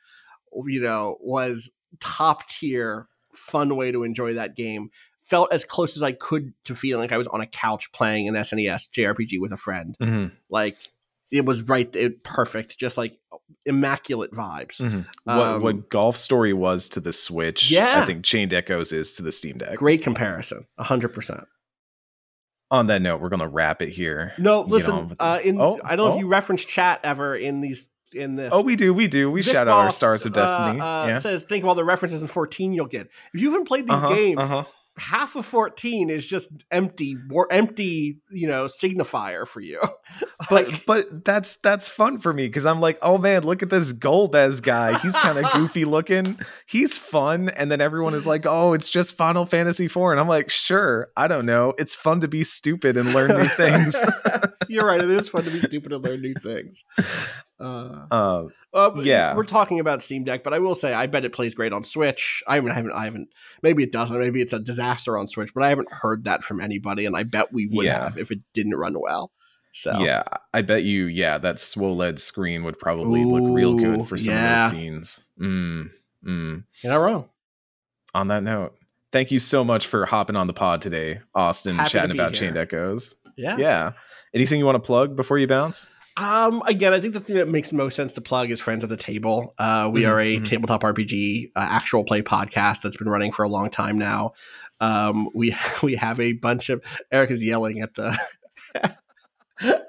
you 0.65 0.81
know 0.81 1.17
was 1.21 1.71
top 1.99 2.47
tier 2.49 3.07
fun 3.33 3.75
way 3.75 3.91
to 3.91 4.03
enjoy 4.03 4.33
that 4.33 4.55
game 4.55 4.89
felt 5.23 5.51
as 5.53 5.63
close 5.63 5.95
as 5.95 6.03
i 6.03 6.11
could 6.11 6.53
to 6.65 6.73
feeling 6.75 7.01
like 7.03 7.11
i 7.11 7.17
was 7.17 7.27
on 7.27 7.41
a 7.41 7.47
couch 7.47 7.91
playing 7.91 8.27
an 8.27 8.33
snes 8.35 8.89
jrpg 8.89 9.39
with 9.39 9.51
a 9.51 9.57
friend 9.57 9.95
Mhm, 10.01 10.31
like 10.49 10.77
it 11.31 11.45
was 11.45 11.61
right 11.63 11.93
it 11.95 12.23
perfect 12.23 12.77
just 12.79 12.97
like 12.97 13.17
immaculate 13.65 14.31
vibes 14.31 14.81
mhm. 14.81 15.05
what 15.25 15.33
Um, 15.47 15.61
what 15.61 15.89
Golf 15.89 16.17
Story 16.17 16.53
was 16.53 16.89
to 16.89 16.99
the 16.99 17.11
Switch, 17.13 17.69
Yeah. 17.69 18.01
I 18.01 18.05
think 18.05 18.23
Chained 18.23 18.53
Echoes 18.53 18.91
is 18.91 19.13
to 19.13 19.23
the 19.23 19.31
Steam 19.31 19.57
Deck. 19.57 19.75
great 19.75 20.01
comparison 20.01 20.65
100% 20.79 21.45
On 22.71 22.87
that 22.87 23.01
note, 23.01 23.19
we're 23.21 23.29
gonna 23.29 23.47
wrap 23.47 23.81
it 23.81 23.89
here. 23.89 24.33
no 24.37 24.61
listen 24.61 25.15
uh 25.19 25.39
in 25.43 25.59
Oh, 25.61 25.79
i 25.83 25.95
don't 25.95 26.07
know 26.07 26.13
oh. 26.13 26.15
if 26.15 26.21
you 26.21 26.27
reference 26.27 26.63
chat 26.65 26.99
ever 27.03 27.35
in 27.35 27.61
these 27.61 27.87
in 28.13 28.35
this 28.35 28.53
Oh, 28.53 28.61
we 28.61 28.75
do, 28.75 28.93
we 28.93 29.07
do. 29.07 29.29
We 29.31 29.41
Vic 29.41 29.53
shout 29.53 29.67
out 29.67 29.73
our 29.73 29.91
Stars 29.91 30.25
of 30.25 30.33
uh, 30.37 30.41
Destiny. 30.41 30.79
uh, 30.81 31.07
yeah. 31.07 31.17
Says 31.19 31.43
think 31.43 31.63
of 31.63 31.69
all 31.69 31.75
the 31.75 31.83
references 31.85 32.21
in 32.21 32.27
14 32.27 32.73
you'll 32.73 32.85
get. 32.85 33.07
If 33.33 33.41
you 33.41 33.51
haven't 33.51 33.67
played 33.67 33.85
these 33.85 33.95
Uh-huh, 33.95 34.13
games, 34.13 34.39
uh-huh. 34.39 34.63
half 34.97 35.35
of 35.35 35.45
14 35.45 36.09
is 36.09 36.25
just 36.25 36.49
empty, 36.71 37.15
war, 37.29 37.47
empty, 37.51 38.19
you 38.31 38.47
know, 38.47 38.65
signifier 38.65 39.47
for 39.47 39.61
you. 39.61 39.79
But 40.49 40.69
Like, 40.69 40.85
but 40.85 41.25
that's 41.25 41.57
that's 41.57 41.87
fun 41.89 42.17
for 42.17 42.33
me 42.33 42.47
because 42.47 42.65
I'm 42.65 42.79
like, 42.79 42.97
oh 43.01 43.17
man, 43.17 43.43
look 43.43 43.61
at 43.61 43.69
this 43.69 43.91
Golbez 43.93 44.63
guy. 44.63 44.97
He's 44.97 45.15
kind 45.15 45.37
of 45.37 45.51
goofy 45.53 45.83
looking. 45.85 46.39
He's 46.65 46.97
fun, 46.97 47.49
and 47.49 47.69
then 47.69 47.81
everyone 47.81 48.13
is 48.15 48.25
like, 48.25 48.45
oh, 48.47 48.73
it's 48.73 48.89
just 48.89 49.15
Final 49.15 49.45
Fantasy 49.45 49.87
4, 49.89 50.11
and 50.13 50.19
I'm 50.19 50.29
like, 50.29 50.49
sure, 50.49 51.09
I 51.17 51.27
don't 51.27 51.45
know. 51.45 51.73
It's 51.77 51.93
fun 51.93 52.21
to 52.21 52.27
be 52.29 52.43
stupid 52.45 52.95
and 52.97 53.13
learn 53.13 53.37
new 53.37 53.47
things. 53.49 53.95
You're 54.69 54.85
right. 54.87 55.01
It 55.01 55.09
is 55.09 55.29
fun 55.29 55.43
to 55.43 55.51
be 55.51 55.59
stupid 55.59 55.91
and 55.93 56.03
learn 56.03 56.21
new 56.21 56.33
things. 56.35 56.83
Uh, 57.59 58.05
uh, 58.09 58.43
uh, 58.73 58.91
Yeah. 59.03 59.35
we're 59.35 59.43
talking 59.43 59.79
about 59.79 60.01
Steam 60.01 60.23
Deck, 60.23 60.43
but 60.43 60.53
I 60.53 60.59
will 60.59 60.75
say 60.75 60.93
I 60.93 61.07
bet 61.07 61.25
it 61.25 61.33
plays 61.33 61.53
great 61.55 61.73
on 61.73 61.83
Switch. 61.83 62.41
I 62.47 62.55
haven't, 62.55 62.71
I 62.71 62.75
haven't, 62.75 62.91
I 62.93 63.05
haven't. 63.05 63.29
Maybe 63.61 63.83
it 63.83 63.91
doesn't. 63.91 64.17
Maybe 64.17 64.41
it's 64.41 64.53
a 64.53 64.59
disaster 64.59 65.17
on 65.17 65.27
Switch, 65.27 65.53
but 65.53 65.63
I 65.63 65.69
haven't 65.69 65.91
heard 65.91 66.23
that 66.23 66.43
from 66.43 66.61
anybody, 66.61 67.05
and 67.05 67.17
I 67.17 67.23
bet 67.23 67.51
we 67.51 67.67
would 67.67 67.85
Yeah. 67.85 68.03
have 68.03 68.17
if 68.17 68.31
it 68.31 68.39
didn't 68.53 68.75
run 68.75 68.99
well. 68.99 69.31
So 69.71 69.99
Yeah, 69.99 70.23
I 70.53 70.61
bet 70.61 70.83
you. 70.83 71.05
Yeah, 71.05 71.37
that 71.39 71.59
swoled 71.59 72.19
screen 72.19 72.63
would 72.63 72.79
probably 72.79 73.23
look 73.25 73.55
real 73.55 73.75
good 73.75 74.07
for 74.07 74.17
some 74.17 74.33
yeah. 74.33 74.65
of 74.65 74.71
those 74.71 74.79
scenes. 74.79 75.27
Mm, 75.39 75.91
mm. 76.25 76.63
you're 76.81 76.93
not 76.93 76.97
wrong. 76.97 77.29
On 78.15 78.27
that 78.29 78.41
note, 78.41 78.75
thank 79.11 79.29
you 79.31 79.37
so 79.37 79.63
much 79.63 79.85
for 79.85 80.05
hopping 80.05 80.35
on 80.35 80.47
the 80.47 80.53
pod 80.53 80.81
today, 80.81 81.21
Austin, 81.35 81.75
Happy 81.75 81.89
chatting 81.91 82.11
be 82.13 82.17
about 82.17 82.31
here. 82.31 82.47
Chained 82.47 82.57
Echoes. 82.57 83.15
Yeah. 83.37 83.57
Yeah. 83.57 83.91
Anything 84.33 84.59
you 84.59 84.65
want 84.65 84.75
to 84.75 84.79
plug 84.79 85.15
before 85.15 85.37
you 85.37 85.47
bounce? 85.47 85.87
Um, 86.19 86.61
again, 86.65 86.93
I 86.93 86.99
think 86.99 87.13
the 87.13 87.21
thing 87.21 87.37
that 87.37 87.47
makes 87.47 87.71
most 87.71 87.95
sense 87.95 88.13
to 88.13 88.21
plug 88.21 88.51
is 88.51 88.59
Friends 88.59 88.83
at 88.83 88.89
the 88.89 88.97
Table. 88.97 89.53
Uh, 89.57 89.89
we 89.91 90.01
Mhm, 90.01 90.09
are 90.09 90.19
a 90.19 90.37
mhm. 90.39 90.45
tabletop 90.45 90.83
RPG 90.83 91.51
uh, 91.55 91.59
actual 91.59 92.03
play 92.03 92.21
podcast 92.21 92.81
that's 92.81 92.97
been 92.97 93.07
running 93.07 93.31
for 93.31 93.43
a 93.43 93.49
long 93.49 93.69
time 93.69 93.97
now. 93.97 94.33
Um, 94.81 95.29
we 95.33 95.55
we 95.83 95.95
have 95.95 96.19
a 96.19 96.33
bunch 96.33 96.69
of 96.69 96.83
Eric 97.11 97.31
is 97.31 97.43
yelling 97.43 97.79
at 97.79 97.93
the 97.95 98.17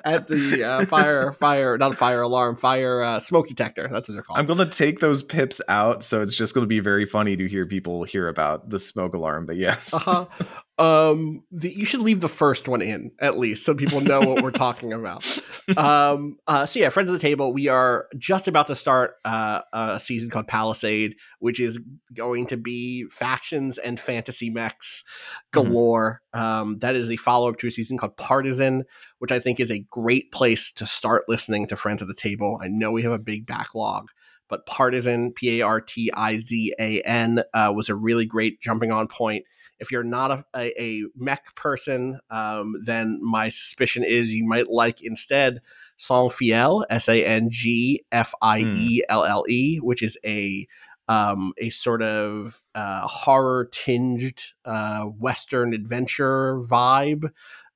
at 0.05 0.27
the 0.27 0.65
uh, 0.65 0.87
fire 0.87 1.33
fire 1.33 1.79
not 1.79 1.97
fire 1.97 2.23
alarm 2.23 2.57
fire 2.57 3.03
uh, 3.03 3.19
smoke 3.19 3.49
detector. 3.49 3.89
That's 3.91 4.09
what 4.09 4.15
they're 4.15 4.23
called. 4.23 4.39
I'm 4.39 4.47
going 4.47 4.59
to 4.59 4.67
take 4.67 5.01
those 5.01 5.23
pips 5.23 5.61
out, 5.69 6.03
so 6.03 6.23
it's 6.23 6.35
just 6.35 6.55
going 6.55 6.65
to 6.65 6.69
be 6.69 6.81
very 6.81 7.07
funny 7.07 7.37
to 7.37 7.47
hear 7.49 7.67
people 7.67 8.05
hear 8.05 8.29
about 8.29 8.69
the 8.69 8.79
smoke 8.79 9.15
alarm. 9.15 9.47
But 9.47 9.57
yes, 9.57 9.95
uh-huh. 9.95 10.27
Um, 10.81 11.43
the, 11.53 11.71
you 11.71 11.85
should 11.85 12.01
leave 12.01 12.23
the 12.23 12.29
first 12.29 12.67
one 12.67 12.81
in 12.81 13.13
at 13.21 13.39
least 13.39 13.67
so 13.67 13.75
people 13.75 14.01
know 14.01 14.21
what 14.21 14.43
we're 14.43 14.51
talking 14.51 14.93
about. 14.93 15.25
Um, 15.77 16.39
uh, 16.49 16.67
so 16.67 16.81
yeah, 16.81 16.89
friends 16.89 17.11
of 17.11 17.15
the 17.15 17.21
table. 17.21 17.53
We 17.53 17.69
are 17.69 18.09
just 18.19 18.49
about 18.49 18.67
to 18.67 18.75
start 18.75 19.15
uh, 19.25 19.61
a 19.73 20.01
season 20.01 20.29
called 20.29 20.49
Palisade, 20.49 21.15
which 21.39 21.61
is 21.61 21.81
going 22.13 22.49
to 22.49 22.57
be 22.57 23.05
factions 23.05 23.79
and 23.79 23.99
fantasy 23.99 24.51
mechs 24.51 25.05
galore. 25.53 26.23
Um, 26.33 26.79
that 26.81 26.97
is 26.97 27.07
the 27.07 27.19
follow 27.19 27.49
up 27.49 27.59
to 27.59 27.69
a 27.69 27.71
season 27.71 27.99
called 27.99 28.17
Partizan, 28.17 28.85
which 29.21 29.31
I 29.31 29.39
think 29.39 29.61
is 29.61 29.71
a 29.71 29.87
great 29.91 30.33
place 30.33 30.73
to 30.73 30.87
start 30.87 31.29
listening 31.29 31.69
to 31.69 31.77
Friends 31.77 32.03
of 32.03 32.09
the 32.09 32.15
Table. 32.15 32.59
I 32.61 32.67
know 32.67 32.91
we 32.91 33.05
have 33.05 33.13
a 33.13 33.19
big 33.19 33.47
backlog. 33.47 34.09
But 34.49 34.67
Partizan, 34.67 35.33
P 35.33 35.61
A 35.61 35.65
R 35.65 35.81
T 35.81 36.11
I 36.13 36.39
Z 36.39 36.75
A 36.81 37.01
N, 37.03 37.45
uh, 37.55 37.73
was 37.75 37.89
a 37.89 37.95
really 37.95 38.27
great 38.27 38.61
jumping 38.61 38.91
on 38.91 39.07
point 39.07 39.45
If 39.81 39.91
you're 39.91 40.05
not 40.05 40.31
a, 40.31 40.45
a, 40.55 40.83
a 40.83 41.03
mech 41.17 41.55
person, 41.55 42.21
um, 42.31 42.75
then 42.85 43.19
my 43.23 43.49
suspicion 43.49 44.05
is 44.05 44.35
you 44.35 44.47
might 44.47 44.69
like 44.71 45.03
instead 45.03 45.61
Sangfielle, 45.99 46.85
S 46.91 47.09
A 47.09 47.25
N 47.25 47.49
G 47.51 48.05
F 48.13 48.33
I 48.43 48.61
E 48.61 49.03
L 49.09 49.25
L 49.25 49.45
E, 49.49 49.79
which 49.79 50.03
is 50.03 50.19
a 50.25 50.67
um, 51.09 51.53
a 51.59 51.71
sort 51.71 52.03
of 52.03 52.61
uh, 52.75 53.07
horror 53.07 53.69
tinged 53.73 54.45
uh, 54.65 55.03
Western 55.03 55.75
adventure 55.75 56.59
vibe 56.59 57.31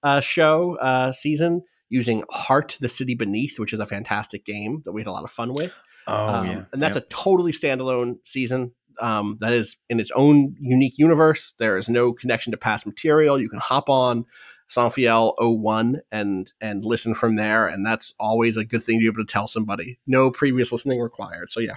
uh, 0.04 0.20
show 0.20 0.76
uh, 0.76 1.10
season 1.10 1.62
using 1.88 2.24
Heart, 2.30 2.78
the 2.80 2.88
City 2.88 3.14
Beneath, 3.14 3.58
which 3.58 3.72
is 3.72 3.80
a 3.80 3.86
fantastic 3.86 4.44
game 4.44 4.82
that 4.84 4.92
we 4.92 5.00
had 5.00 5.08
a 5.08 5.12
lot 5.12 5.24
of 5.24 5.30
fun 5.30 5.52
with. 5.52 5.72
Oh 6.06 6.28
Um, 6.28 6.46
yeah, 6.46 6.64
and 6.72 6.82
that's 6.82 6.94
Yep. 6.94 7.04
a 7.04 7.06
totally 7.08 7.52
standalone 7.52 8.16
season. 8.24 8.72
Um, 9.00 9.38
that 9.40 9.52
is 9.52 9.76
in 9.88 10.00
its 10.00 10.10
own 10.12 10.56
unique 10.60 10.98
universe. 10.98 11.54
There 11.58 11.78
is 11.78 11.88
no 11.88 12.12
connection 12.12 12.50
to 12.52 12.56
past 12.56 12.86
material. 12.86 13.40
You 13.40 13.48
can 13.48 13.58
hop 13.58 13.88
on 13.88 14.26
Sangfielle 14.68 15.34
01 15.38 16.00
and 16.10 16.52
and 16.60 16.84
listen 16.84 17.14
from 17.14 17.36
there, 17.36 17.66
and 17.66 17.84
that's 17.84 18.14
always 18.18 18.56
a 18.56 18.64
good 18.64 18.82
thing 18.82 18.98
to 18.98 19.02
be 19.02 19.06
able 19.06 19.24
to 19.24 19.32
tell 19.32 19.46
somebody. 19.46 19.98
No 20.06 20.30
previous 20.30 20.72
listening 20.72 21.00
required. 21.00 21.50
So 21.50 21.60
yeah, 21.60 21.76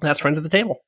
that's 0.00 0.20
friends 0.20 0.38
at 0.38 0.44
the 0.44 0.50
table. 0.50 0.80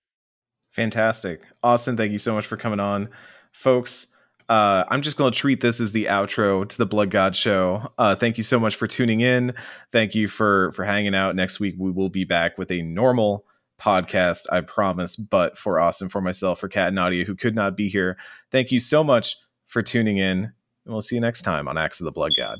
Fantastic. 0.70 1.42
Austin, 1.62 1.96
thank 1.96 2.12
you 2.12 2.18
so 2.18 2.34
much 2.34 2.46
for 2.46 2.58
coming 2.58 2.80
on. 2.80 3.08
Folks, 3.52 4.08
uh, 4.48 4.84
I'm 4.88 5.02
just 5.02 5.16
going 5.16 5.32
to 5.32 5.38
treat 5.38 5.60
this 5.60 5.80
as 5.80 5.92
the 5.92 6.04
outro 6.04 6.68
to 6.68 6.78
the 6.78 6.86
Blood 6.86 7.10
God 7.10 7.34
show. 7.34 7.90
Uh, 7.98 8.14
thank 8.14 8.36
you 8.36 8.44
so 8.44 8.60
much 8.60 8.76
for 8.76 8.86
tuning 8.86 9.20
in. 9.20 9.54
Thank 9.90 10.14
you 10.14 10.28
for 10.28 10.72
for 10.72 10.84
hanging 10.84 11.14
out. 11.14 11.34
Next 11.34 11.58
week 11.58 11.74
we 11.78 11.90
will 11.90 12.10
be 12.10 12.24
back 12.24 12.58
with 12.58 12.70
a 12.70 12.82
normal 12.82 13.46
podcast, 13.80 14.46
I 14.50 14.60
promise. 14.60 15.16
But 15.16 15.58
for 15.58 15.80
Austin, 15.80 16.08
for 16.08 16.20
myself, 16.20 16.60
for 16.60 16.68
Kat 16.68 16.88
and 16.88 16.96
Nadia, 16.96 17.24
who 17.24 17.34
could 17.34 17.54
not 17.54 17.76
be 17.76 17.88
here, 17.88 18.16
thank 18.50 18.72
you 18.72 18.80
so 18.80 19.02
much 19.04 19.36
for 19.66 19.82
tuning 19.82 20.18
in. 20.18 20.38
And 20.38 20.54
we'll 20.94 21.02
see 21.02 21.16
you 21.16 21.20
next 21.20 21.42
time 21.42 21.68
on 21.68 21.76
Axe 21.76 22.00
of 22.00 22.04
the 22.04 22.12
Blood 22.12 22.32
God. 22.36 22.58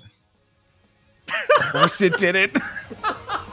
of 1.60 1.72
course 1.72 2.01
it 2.01 2.16
did 2.18 2.36
it. 2.36 2.56